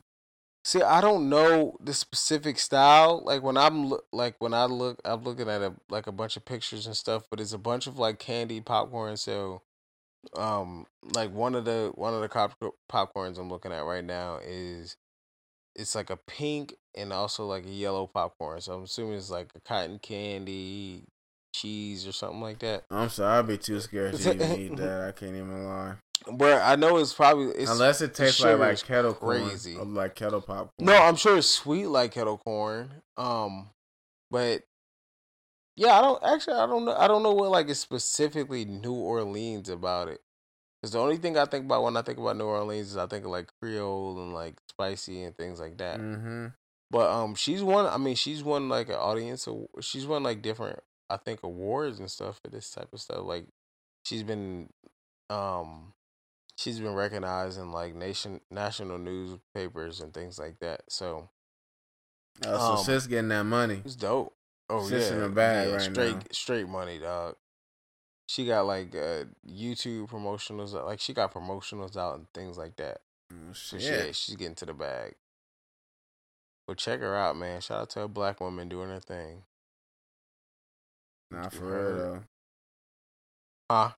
See, 0.66 0.82
I 0.82 1.02
don't 1.02 1.28
know 1.28 1.76
the 1.82 1.94
specific 1.94 2.58
style. 2.58 3.22
Like 3.26 3.44
when 3.44 3.58
I'm 3.58 3.88
loo- 3.88 4.04
like 4.14 4.36
when 4.40 4.54
I 4.54 4.66
look, 4.66 5.00
I'm 5.04 5.24
looking 5.24 5.50
at 5.50 5.62
a 5.62 5.74
like 5.90 6.08
a 6.08 6.12
bunch 6.12 6.38
of 6.38 6.46
pictures 6.46 6.88
and 6.88 6.96
stuff, 6.96 7.24
but 7.30 7.42
it's 7.42 7.52
a 7.54 7.58
bunch 7.58 7.86
of 7.86 8.00
like 8.00 8.18
candy 8.18 8.62
popcorn. 8.62 9.18
So, 9.18 9.62
um, 10.38 10.86
like 11.04 11.34
one 11.34 11.56
of 11.56 11.66
the 11.66 11.92
one 11.96 12.14
of 12.14 12.22
the 12.22 12.30
cop- 12.30 12.58
popcorns 12.90 13.38
I'm 13.38 13.50
looking 13.50 13.74
at 13.74 13.84
right 13.84 14.06
now 14.06 14.40
is 14.42 14.96
it's 15.76 15.96
like 15.96 16.10
a 16.10 16.18
pink 16.18 16.76
and 16.96 17.12
also 17.12 17.46
like 17.46 17.66
a 17.66 17.70
yellow 17.70 18.08
popcorn. 18.08 18.62
So 18.62 18.74
I'm 18.74 18.84
assuming 18.84 19.16
it's 19.16 19.30
like 19.30 19.50
a 19.56 19.60
cotton 19.60 20.00
candy 20.00 21.04
cheese 21.54 22.08
or 22.08 22.14
something 22.14 22.42
like 22.42 22.60
that. 22.60 22.86
I'm 22.90 23.10
sorry, 23.10 23.40
I'd 23.40 23.48
be 23.48 23.58
too 23.58 23.82
scared 23.82 24.16
to 24.16 24.34
even 24.34 24.60
eat 24.60 24.76
that. 24.78 25.02
I 25.02 25.12
can't 25.12 25.36
even 25.36 25.66
lie. 25.66 25.96
But 26.32 26.62
I 26.62 26.76
know 26.76 26.98
it's 26.98 27.14
probably 27.14 27.48
it's 27.48 27.70
Unless 27.70 28.02
it 28.02 28.14
tastes 28.14 28.42
like 28.42 28.58
like 28.58 28.84
kettle 28.84 29.14
crazy. 29.14 29.76
corn, 29.76 29.90
or 29.90 29.92
like 29.92 30.16
kettle 30.16 30.42
popcorn. 30.42 30.72
No, 30.80 30.96
I'm 30.96 31.16
sure 31.16 31.38
it's 31.38 31.48
sweet 31.48 31.88
like 31.88 32.14
kettle 32.14 32.38
corn. 32.38 32.90
Um, 33.18 33.70
but 34.32 34.64
yeah, 35.76 35.98
I 35.98 36.02
don't 36.02 36.24
actually. 36.24 36.56
I 36.56 36.66
don't 36.66 36.86
know. 36.86 36.96
I 36.96 37.08
don't 37.08 37.24
know 37.24 37.34
what 37.34 37.52
like 37.52 37.70
is 37.70 37.80
specifically 37.80 38.64
New 38.64 38.94
Orleans 38.94 39.70
about 39.70 40.08
it. 40.08 40.22
Because 40.82 40.94
the 40.94 41.00
only 41.00 41.18
thing 41.18 41.38
I 41.38 41.46
think 41.46 41.66
about 41.66 41.84
when 41.84 41.96
I 41.96 42.02
think 42.02 42.18
about 42.18 42.36
New 42.36 42.46
Orleans 42.46 42.90
is 42.90 42.98
I 42.98 43.08
think 43.08 43.24
of 43.24 43.32
like 43.32 43.50
Creole 43.62 44.22
and 44.22 44.34
like 44.34 44.56
spicy 44.70 45.24
and 45.24 45.36
things 45.36 45.60
like 45.60 45.78
that. 45.78 46.00
Mm-hmm. 46.00 46.48
But 46.92 47.10
um, 47.10 47.36
she's 47.36 47.64
won. 47.64 47.86
I 47.86 47.98
mean, 47.98 48.16
she's 48.16 48.44
won 48.44 48.70
like 48.70 48.90
an 48.90 48.96
audience. 48.96 49.48
She's 49.82 50.06
won 50.06 50.24
like 50.24 50.42
different, 50.42 50.80
I 51.10 51.18
think, 51.18 51.42
awards 51.42 52.00
and 52.00 52.12
stuff 52.12 52.40
for 52.44 52.52
this 52.52 52.70
type 52.70 52.90
of 52.92 53.00
stuff. 53.02 53.24
Like, 53.24 53.46
she's 54.06 54.24
been, 54.24 54.70
um, 55.30 55.94
she's 56.58 56.80
been 56.80 56.94
recognized 56.94 57.60
in 57.60 57.72
like 57.72 57.96
nation 57.96 58.42
national 58.52 58.98
newspapers 58.98 60.00
and 60.02 60.14
things 60.14 60.38
like 60.40 60.60
that. 60.60 60.82
So 60.90 61.30
Uh, 62.46 62.58
so 62.58 62.74
Um, 62.74 62.78
sis 62.84 63.08
getting 63.08 63.30
that 63.30 63.44
money. 63.44 63.82
it's 63.86 63.96
dope. 63.96 64.36
Oh 64.70 64.88
Sis 64.88 65.10
yeah, 65.10 65.16
in 65.16 65.22
the 65.22 65.30
bag 65.30 65.68
yeah, 65.68 65.74
right 65.76 65.82
straight 65.82 66.16
now. 66.16 66.22
straight 66.32 66.68
money, 66.68 67.00
dog. 67.00 67.36
She 68.28 68.46
got 68.46 68.66
like 68.66 68.96
uh, 68.96 69.26
YouTube 69.46 70.10
promotionals, 70.10 70.74
like 70.86 71.00
she 71.00 71.14
got 71.14 71.34
promotionals 71.34 71.98
out 71.98 72.16
and 72.16 72.28
things 72.34 72.58
like 72.58 72.76
that. 72.78 73.02
Oh, 73.32 73.54
So 73.54 73.78
yeah, 73.78 74.12
she's 74.14 74.36
getting 74.36 74.56
to 74.56 74.66
the 74.66 74.74
bag. 74.74 75.16
But 76.66 76.78
check 76.78 77.02
her 77.02 77.16
out, 77.16 77.36
man. 77.36 77.60
Shout 77.60 77.82
out 77.82 77.90
to 77.92 78.02
a 78.04 78.08
black 78.08 78.40
woman 78.40 78.70
doing 78.70 78.90
her 78.90 79.02
thing. 79.02 79.44
Nah, 81.32 81.50
for 81.50 81.66
real 81.66 81.98
though. 81.98 82.24
Huh? 83.70 83.92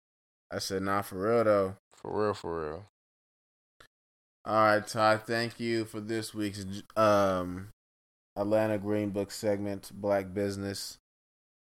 I 0.51 0.59
said 0.59 0.81
nah, 0.81 1.01
for 1.03 1.15
real 1.17 1.43
though. 1.43 1.75
For 2.05 2.25
real, 2.25 2.33
for 2.35 2.61
real. 2.61 2.85
All 4.45 4.65
right, 4.65 4.85
Todd. 4.85 5.23
Thank 5.25 5.59
you 5.59 5.85
for 5.85 5.99
this 5.99 6.35
week's 6.35 6.63
um 6.95 7.69
Atlanta 8.35 8.77
Green 8.77 9.09
Book 9.09 9.31
segment, 9.31 9.91
Black 9.91 10.31
Business. 10.31 10.99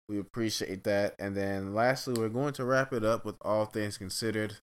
We 0.08 0.20
appreciate 0.20 0.84
that. 0.84 1.16
And 1.18 1.36
then 1.36 1.74
lastly, 1.74 2.14
we're 2.16 2.28
going 2.28 2.52
to 2.52 2.64
wrap 2.64 2.92
it 2.92 3.04
up 3.04 3.24
with 3.24 3.34
all 3.42 3.64
things 3.64 3.98
considered. 3.98 4.58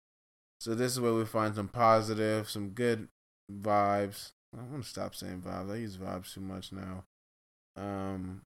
So 0.62 0.76
this 0.76 0.94
is 0.94 1.02
where 1.02 1.14
we 1.14 1.26
find 1.26 1.54
some 1.54 1.68
positive, 1.68 2.50
some 2.50 2.70
good 2.70 3.10
vibes. 3.52 4.32
I'm 4.58 4.72
gonna 4.72 4.84
stop 4.84 5.14
saying 5.14 5.42
vibes. 5.42 5.74
I 5.74 5.76
use 5.76 5.98
vibes 5.98 6.34
too 6.34 6.40
much 6.40 6.72
now. 6.72 7.04
Um, 7.76 8.44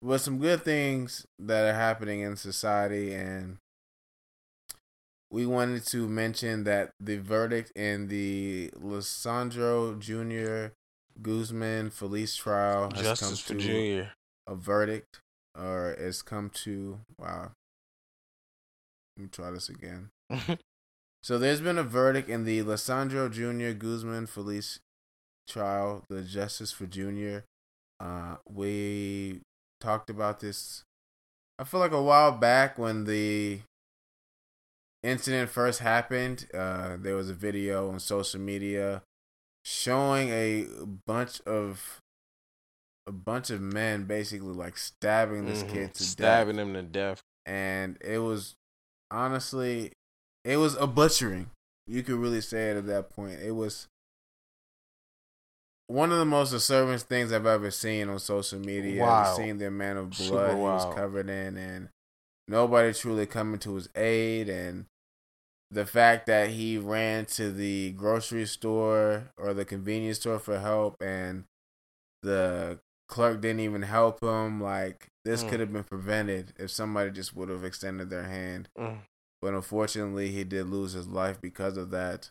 but 0.00 0.22
some 0.22 0.38
good 0.38 0.64
things 0.64 1.26
that 1.38 1.66
are 1.68 1.78
happening 1.78 2.20
in 2.20 2.36
society, 2.36 3.12
and 3.12 3.58
we 5.30 5.46
wanted 5.46 5.84
to 5.86 6.08
mention 6.08 6.64
that 6.64 6.90
the 7.00 7.18
verdict 7.18 7.72
in 7.76 8.08
the 8.08 8.70
Lesandro 8.80 9.98
Jr. 9.98 10.74
Guzman 11.20 11.90
Feliz 11.90 12.34
trial 12.36 12.90
has 12.94 13.02
Justice 13.02 13.40
for 13.40 13.54
come 13.54 13.58
to 13.58 13.66
Junior. 13.66 14.12
a 14.46 14.54
verdict, 14.54 15.20
or 15.58 15.94
has 15.98 16.22
come 16.22 16.50
to 16.50 17.00
wow. 17.18 17.52
Let 19.16 19.22
me 19.22 19.28
try 19.30 19.50
this 19.50 19.68
again. 19.68 20.10
So 21.22 21.36
there's 21.38 21.60
been 21.60 21.78
a 21.78 21.82
verdict 21.82 22.28
in 22.30 22.44
the 22.44 22.62
Lesandro 22.62 23.30
Jr. 23.30 23.76
Guzman 23.76 24.26
Feliz 24.26 24.78
trial, 25.48 26.04
the 26.08 26.22
Justice 26.22 26.70
for 26.72 26.86
Junior. 26.86 27.44
Uh, 28.00 28.36
we 28.48 29.40
talked 29.80 30.10
about 30.10 30.40
this. 30.40 30.84
I 31.58 31.64
feel 31.64 31.80
like 31.80 31.92
a 31.92 32.00
while 32.00 32.30
back 32.32 32.78
when 32.78 33.04
the 33.04 33.60
incident 35.02 35.50
first 35.50 35.80
happened, 35.80 36.48
uh, 36.54 36.96
there 36.98 37.14
was 37.14 37.30
a 37.30 37.34
video 37.34 37.90
on 37.90 38.00
social 38.00 38.40
media 38.40 39.02
showing 39.64 40.30
a 40.30 40.66
bunch 41.06 41.40
of 41.42 42.00
a 43.06 43.12
bunch 43.12 43.48
of 43.50 43.60
men 43.62 44.04
basically 44.04 44.52
like 44.52 44.76
stabbing 44.76 45.46
this 45.46 45.62
Mhm. 45.62 45.68
kid 45.72 45.94
to 45.94 46.02
death. 46.02 46.08
stabbing 46.10 46.56
death, 46.56 46.66
him 46.66 46.74
to 46.74 46.82
death. 46.82 47.22
and 47.46 47.96
it 48.02 48.18
was 48.18 48.54
honestly, 49.10 49.92
it 50.44 50.58
was 50.58 50.74
a 50.74 50.86
butchering. 50.86 51.50
You 51.86 52.02
could 52.02 52.16
really 52.16 52.42
say 52.42 52.70
it 52.70 52.76
at 52.76 52.86
that 52.86 53.08
point. 53.08 53.40
It 53.40 53.52
was 53.52 53.88
one 55.86 56.12
of 56.12 56.18
the 56.18 56.26
most 56.26 56.50
disturbing 56.50 56.98
things 56.98 57.32
I've 57.32 57.46
ever 57.46 57.70
seen 57.70 58.10
on 58.10 58.18
social 58.18 58.58
media. 58.58 59.02
Wow. 59.02 59.34
Seeing 59.34 59.56
the 59.56 59.68
amount 59.68 59.98
of 59.98 60.14
Super 60.14 60.30
blood 60.32 60.48
he 60.50 60.60
was 60.60 60.84
wild. 60.84 60.96
covered 60.96 61.30
in, 61.30 61.56
and 61.56 61.88
nobody 62.48 62.92
truly 62.92 63.26
coming 63.26 63.60
to 63.60 63.74
his 63.74 63.88
aid, 63.94 64.48
and 64.48 64.86
the 65.70 65.84
fact 65.86 66.26
that 66.26 66.50
he 66.50 66.78
ran 66.78 67.26
to 67.26 67.52
the 67.52 67.90
grocery 67.92 68.46
store 68.46 69.30
or 69.36 69.52
the 69.54 69.64
convenience 69.64 70.18
store 70.18 70.38
for 70.38 70.58
help, 70.58 70.96
and 71.02 71.44
the 72.22 72.80
clerk 73.08 73.40
didn't 73.40 73.60
even 73.60 73.82
help 73.82 74.22
him. 74.22 74.60
Like 74.62 75.08
this 75.24 75.44
Mm. 75.44 75.48
could 75.50 75.60
have 75.60 75.72
been 75.72 75.84
prevented 75.84 76.54
if 76.58 76.70
somebody 76.70 77.10
just 77.10 77.34
would 77.36 77.48
have 77.48 77.64
extended 77.64 78.10
their 78.10 78.24
hand. 78.24 78.68
Mm. 78.78 79.00
But 79.40 79.54
unfortunately, 79.54 80.30
he 80.32 80.42
did 80.44 80.66
lose 80.66 80.92
his 80.92 81.06
life 81.06 81.40
because 81.40 81.76
of 81.76 81.90
that. 81.90 82.30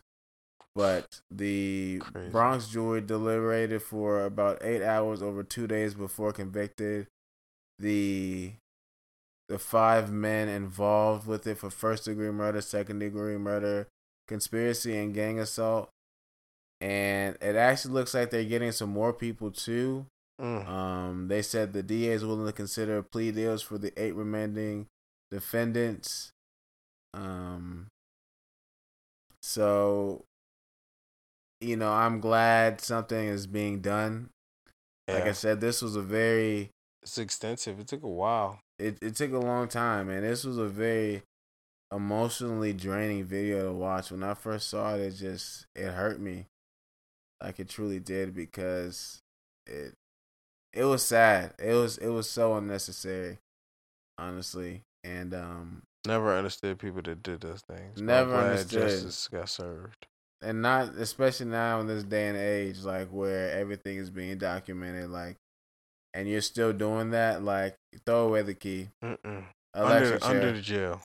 But 0.74 1.22
the 1.30 2.00
Crazy. 2.12 2.30
Bronx 2.30 2.68
jury 2.68 3.00
deliberated 3.00 3.82
for 3.82 4.24
about 4.24 4.62
eight 4.62 4.82
hours 4.82 5.22
over 5.22 5.42
two 5.42 5.66
days 5.66 5.94
before 5.94 6.32
convicted 6.32 7.08
the 7.78 8.52
the 9.48 9.58
five 9.58 10.12
men 10.12 10.48
involved 10.48 11.26
with 11.26 11.46
it 11.46 11.58
for 11.58 11.70
first 11.70 12.04
degree 12.04 12.30
murder, 12.30 12.60
second 12.60 12.98
degree 12.98 13.38
murder, 13.38 13.88
conspiracy, 14.26 14.96
and 14.96 15.14
gang 15.14 15.38
assault. 15.38 15.90
And 16.80 17.36
it 17.40 17.56
actually 17.56 17.94
looks 17.94 18.14
like 18.14 18.30
they're 18.30 18.44
getting 18.44 18.72
some 18.72 18.90
more 18.90 19.12
people 19.12 19.50
too. 19.50 20.06
Mm. 20.40 20.68
Um, 20.68 21.28
they 21.28 21.42
said 21.42 21.72
the 21.72 21.82
DA 21.82 22.12
is 22.12 22.24
willing 22.24 22.46
to 22.46 22.52
consider 22.52 23.02
plea 23.02 23.32
deals 23.32 23.62
for 23.62 23.78
the 23.78 23.92
eight 24.00 24.14
remaining 24.14 24.86
defendants. 25.30 26.30
Um, 27.14 27.88
so, 29.42 30.24
you 31.60 31.76
know, 31.76 31.90
I'm 31.90 32.20
glad 32.20 32.80
something 32.80 33.26
is 33.28 33.46
being 33.46 33.80
done. 33.80 34.30
Like 35.08 35.24
I 35.24 35.32
said, 35.32 35.62
this 35.62 35.80
was 35.80 35.96
a 35.96 36.02
very 36.02 36.70
it's 37.02 37.16
extensive. 37.16 37.80
It 37.80 37.86
took 37.86 38.02
a 38.02 38.08
while. 38.08 38.60
It, 38.78 38.98
it 39.02 39.16
took 39.16 39.32
a 39.32 39.38
long 39.38 39.68
time, 39.68 40.08
and 40.08 40.24
this 40.24 40.44
was 40.44 40.58
a 40.58 40.66
very 40.68 41.22
emotionally 41.92 42.72
draining 42.72 43.24
video 43.24 43.66
to 43.68 43.72
watch. 43.72 44.10
When 44.10 44.22
I 44.22 44.34
first 44.34 44.68
saw 44.68 44.94
it, 44.94 45.00
it 45.00 45.10
just 45.12 45.66
it 45.74 45.90
hurt 45.92 46.20
me, 46.20 46.46
like 47.42 47.58
it 47.58 47.68
truly 47.68 48.00
did, 48.00 48.34
because 48.34 49.20
it 49.66 49.94
it 50.72 50.84
was 50.84 51.02
sad. 51.02 51.54
It 51.58 51.74
was 51.74 51.98
it 51.98 52.08
was 52.08 52.28
so 52.28 52.56
unnecessary, 52.56 53.38
honestly, 54.18 54.82
and 55.04 55.34
um 55.34 55.82
Never 56.06 56.34
understood 56.34 56.78
people 56.78 57.02
that 57.02 57.22
did 57.22 57.40
those 57.40 57.60
things. 57.68 58.00
Never 58.00 58.34
understood. 58.36 58.82
Justice 58.82 59.28
got 59.28 59.48
served. 59.48 60.06
and 60.40 60.62
not 60.62 60.94
especially 60.94 61.46
now 61.46 61.80
in 61.80 61.86
this 61.86 62.04
day 62.04 62.28
and 62.28 62.36
age, 62.38 62.80
like 62.84 63.08
where 63.08 63.50
everything 63.50 63.96
is 63.98 64.08
being 64.08 64.38
documented, 64.38 65.10
like, 65.10 65.36
and 66.14 66.28
you're 66.28 66.40
still 66.40 66.72
doing 66.72 67.10
that, 67.10 67.42
like 67.42 67.74
throw 68.04 68.26
away 68.28 68.42
the 68.42 68.54
key, 68.54 68.88
Mm-mm. 69.04 69.44
Under 69.74 70.18
under 70.24 70.52
the 70.52 70.60
jail. 70.60 71.00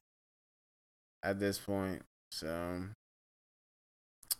at 1.23 1.39
this 1.39 1.57
point. 1.57 2.01
So 2.31 2.83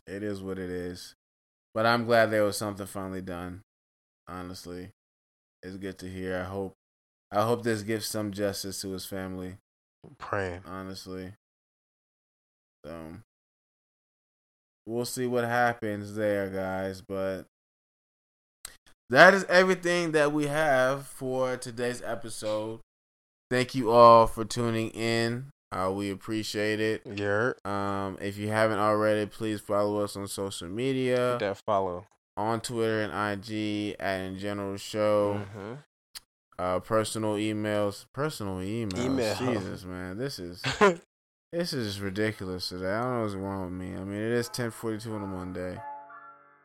it 0.08 0.24
is 0.24 0.42
what 0.42 0.58
it 0.60 0.70
is. 0.70 1.16
But 1.74 1.86
I'm 1.86 2.06
glad 2.06 2.30
there 2.32 2.44
was 2.44 2.58
something 2.58 2.86
finally 2.86 3.22
done. 3.22 3.62
Honestly, 4.28 4.90
it's 5.62 5.78
good 5.78 5.98
to 6.00 6.08
hear. 6.10 6.40
I 6.40 6.44
hope, 6.44 6.74
I 7.32 7.42
hope 7.44 7.64
this 7.64 7.82
gives 7.84 8.06
some 8.06 8.32
justice 8.32 8.82
to 8.82 8.92
his 8.92 9.06
family. 9.06 9.58
Praying. 10.18 10.62
Honestly, 10.68 11.34
so 12.86 13.14
we'll 14.86 15.06
see 15.06 15.26
what 15.26 15.46
happens 15.46 16.16
there, 16.16 16.50
guys. 16.50 17.02
But 17.02 17.46
that 19.10 19.34
is 19.34 19.44
everything 19.46 20.12
that 20.14 20.32
we 20.32 20.48
have 20.48 21.06
for 21.08 21.58
today's 21.58 22.02
episode. 22.04 22.80
Thank 23.50 23.76
you 23.76 23.92
all 23.92 24.28
for 24.28 24.46
tuning 24.46 24.90
in. 24.92 25.52
Uh, 25.72 25.92
we 25.92 26.12
appreciate 26.12 26.80
it. 26.80 27.02
Yeah. 27.06 27.54
Um, 27.66 28.18
if 28.22 28.38
you 28.38 28.48
haven't 28.50 28.80
already, 28.80 29.26
please 29.26 29.60
follow 29.60 30.00
us 30.04 30.16
on 30.16 30.28
social 30.28 30.68
media 30.68 31.32
Hit 31.32 31.40
that 31.40 31.62
follow. 31.66 32.06
on 32.38 32.62
Twitter 32.62 33.02
and 33.02 33.12
IG 33.12 33.96
at 34.00 34.22
In 34.22 34.38
General 34.38 34.78
Show. 34.78 35.42
Mhm. 35.56 35.78
Uh, 36.60 36.80
personal 36.80 37.34
emails, 37.36 38.06
personal 38.14 38.58
emails. 38.58 39.00
Email. 39.06 39.36
Jesus, 39.36 39.84
man, 39.86 40.18
this 40.18 40.38
is 40.38 40.62
this 41.52 41.74
is 41.74 42.00
ridiculous 42.00 42.70
today. 42.70 42.92
I 42.94 43.02
don't 43.02 43.14
know 43.16 43.22
what's 43.24 43.34
wrong 43.34 43.64
with 43.64 43.74
me. 43.74 43.96
I 43.96 44.04
mean, 44.04 44.22
it 44.22 44.32
is 44.32 44.50
ten 44.50 44.70
forty 44.70 45.00
two 45.00 45.16
on 45.16 45.24
a 45.24 45.28
Monday. 45.28 45.80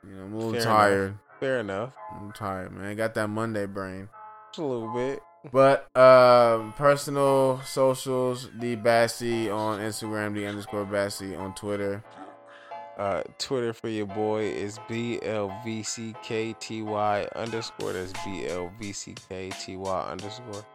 You 0.06 0.14
know, 0.16 0.24
I'm 0.24 0.32
a 0.34 0.36
little 0.36 0.52
Fair 0.52 0.62
tired. 0.62 1.18
Fair 1.40 1.60
enough. 1.60 1.92
I'm 2.16 2.32
tired, 2.32 2.72
man. 2.72 2.86
I 2.86 2.94
got 2.94 3.14
that 3.14 3.28
Monday 3.28 3.66
brain. 3.66 4.08
Just 4.50 4.58
a 4.58 4.64
little 4.64 4.92
bit. 4.92 5.22
But 5.52 5.94
um, 5.96 6.72
personal 6.72 7.60
socials, 7.64 8.48
the 8.58 8.74
Bassy 8.74 9.48
on 9.48 9.78
Instagram, 9.80 10.34
the 10.34 10.46
underscore 10.46 10.84
Bassy 10.84 11.36
on 11.36 11.54
Twitter. 11.54 12.02
Uh, 12.98 13.22
Twitter 13.38 13.72
for 13.72 13.88
your 13.88 14.06
boy 14.06 14.42
is 14.42 14.78
BLVCKTY 14.90 15.32
underscore. 17.36 17.92
That's 17.92 18.12
BLVCKTY 18.12 20.10
underscore. 20.10 20.66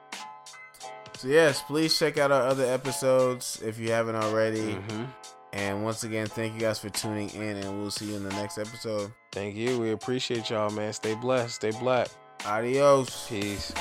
So 1.18 1.27
yes, 1.27 1.61
please 1.64 1.99
check 1.99 2.18
out 2.18 2.31
our 2.31 2.44
other 2.44 2.65
episodes 2.65 3.61
if 3.64 3.77
you 3.77 3.91
haven't 3.91 4.15
already. 4.15 4.76
Mm-hmm. 4.76 5.03
And 5.52 5.84
once 5.84 6.06
again, 6.06 6.27
thank 6.27 6.53
you 6.53 6.61
guys 6.61 6.80
for 6.80 6.90
tuning 6.90 7.30
in, 7.31 7.57
and 7.57 7.80
we'll 7.80 7.91
see 7.91 8.06
you 8.06 8.15
in 8.15 8.23
the 8.23 8.31
next 8.31 8.57
episode. 8.57 9.11
Thank 9.34 9.56
you. 9.56 9.80
We 9.80 9.94
appreciate 9.94 10.52
y'all, 10.52 10.70
man. 10.70 10.94
Stay 10.94 11.16
blessed. 11.16 11.56
Stay 11.56 11.72
black. 11.72 12.08
Adios. 12.46 13.28
Peace. 13.28 13.74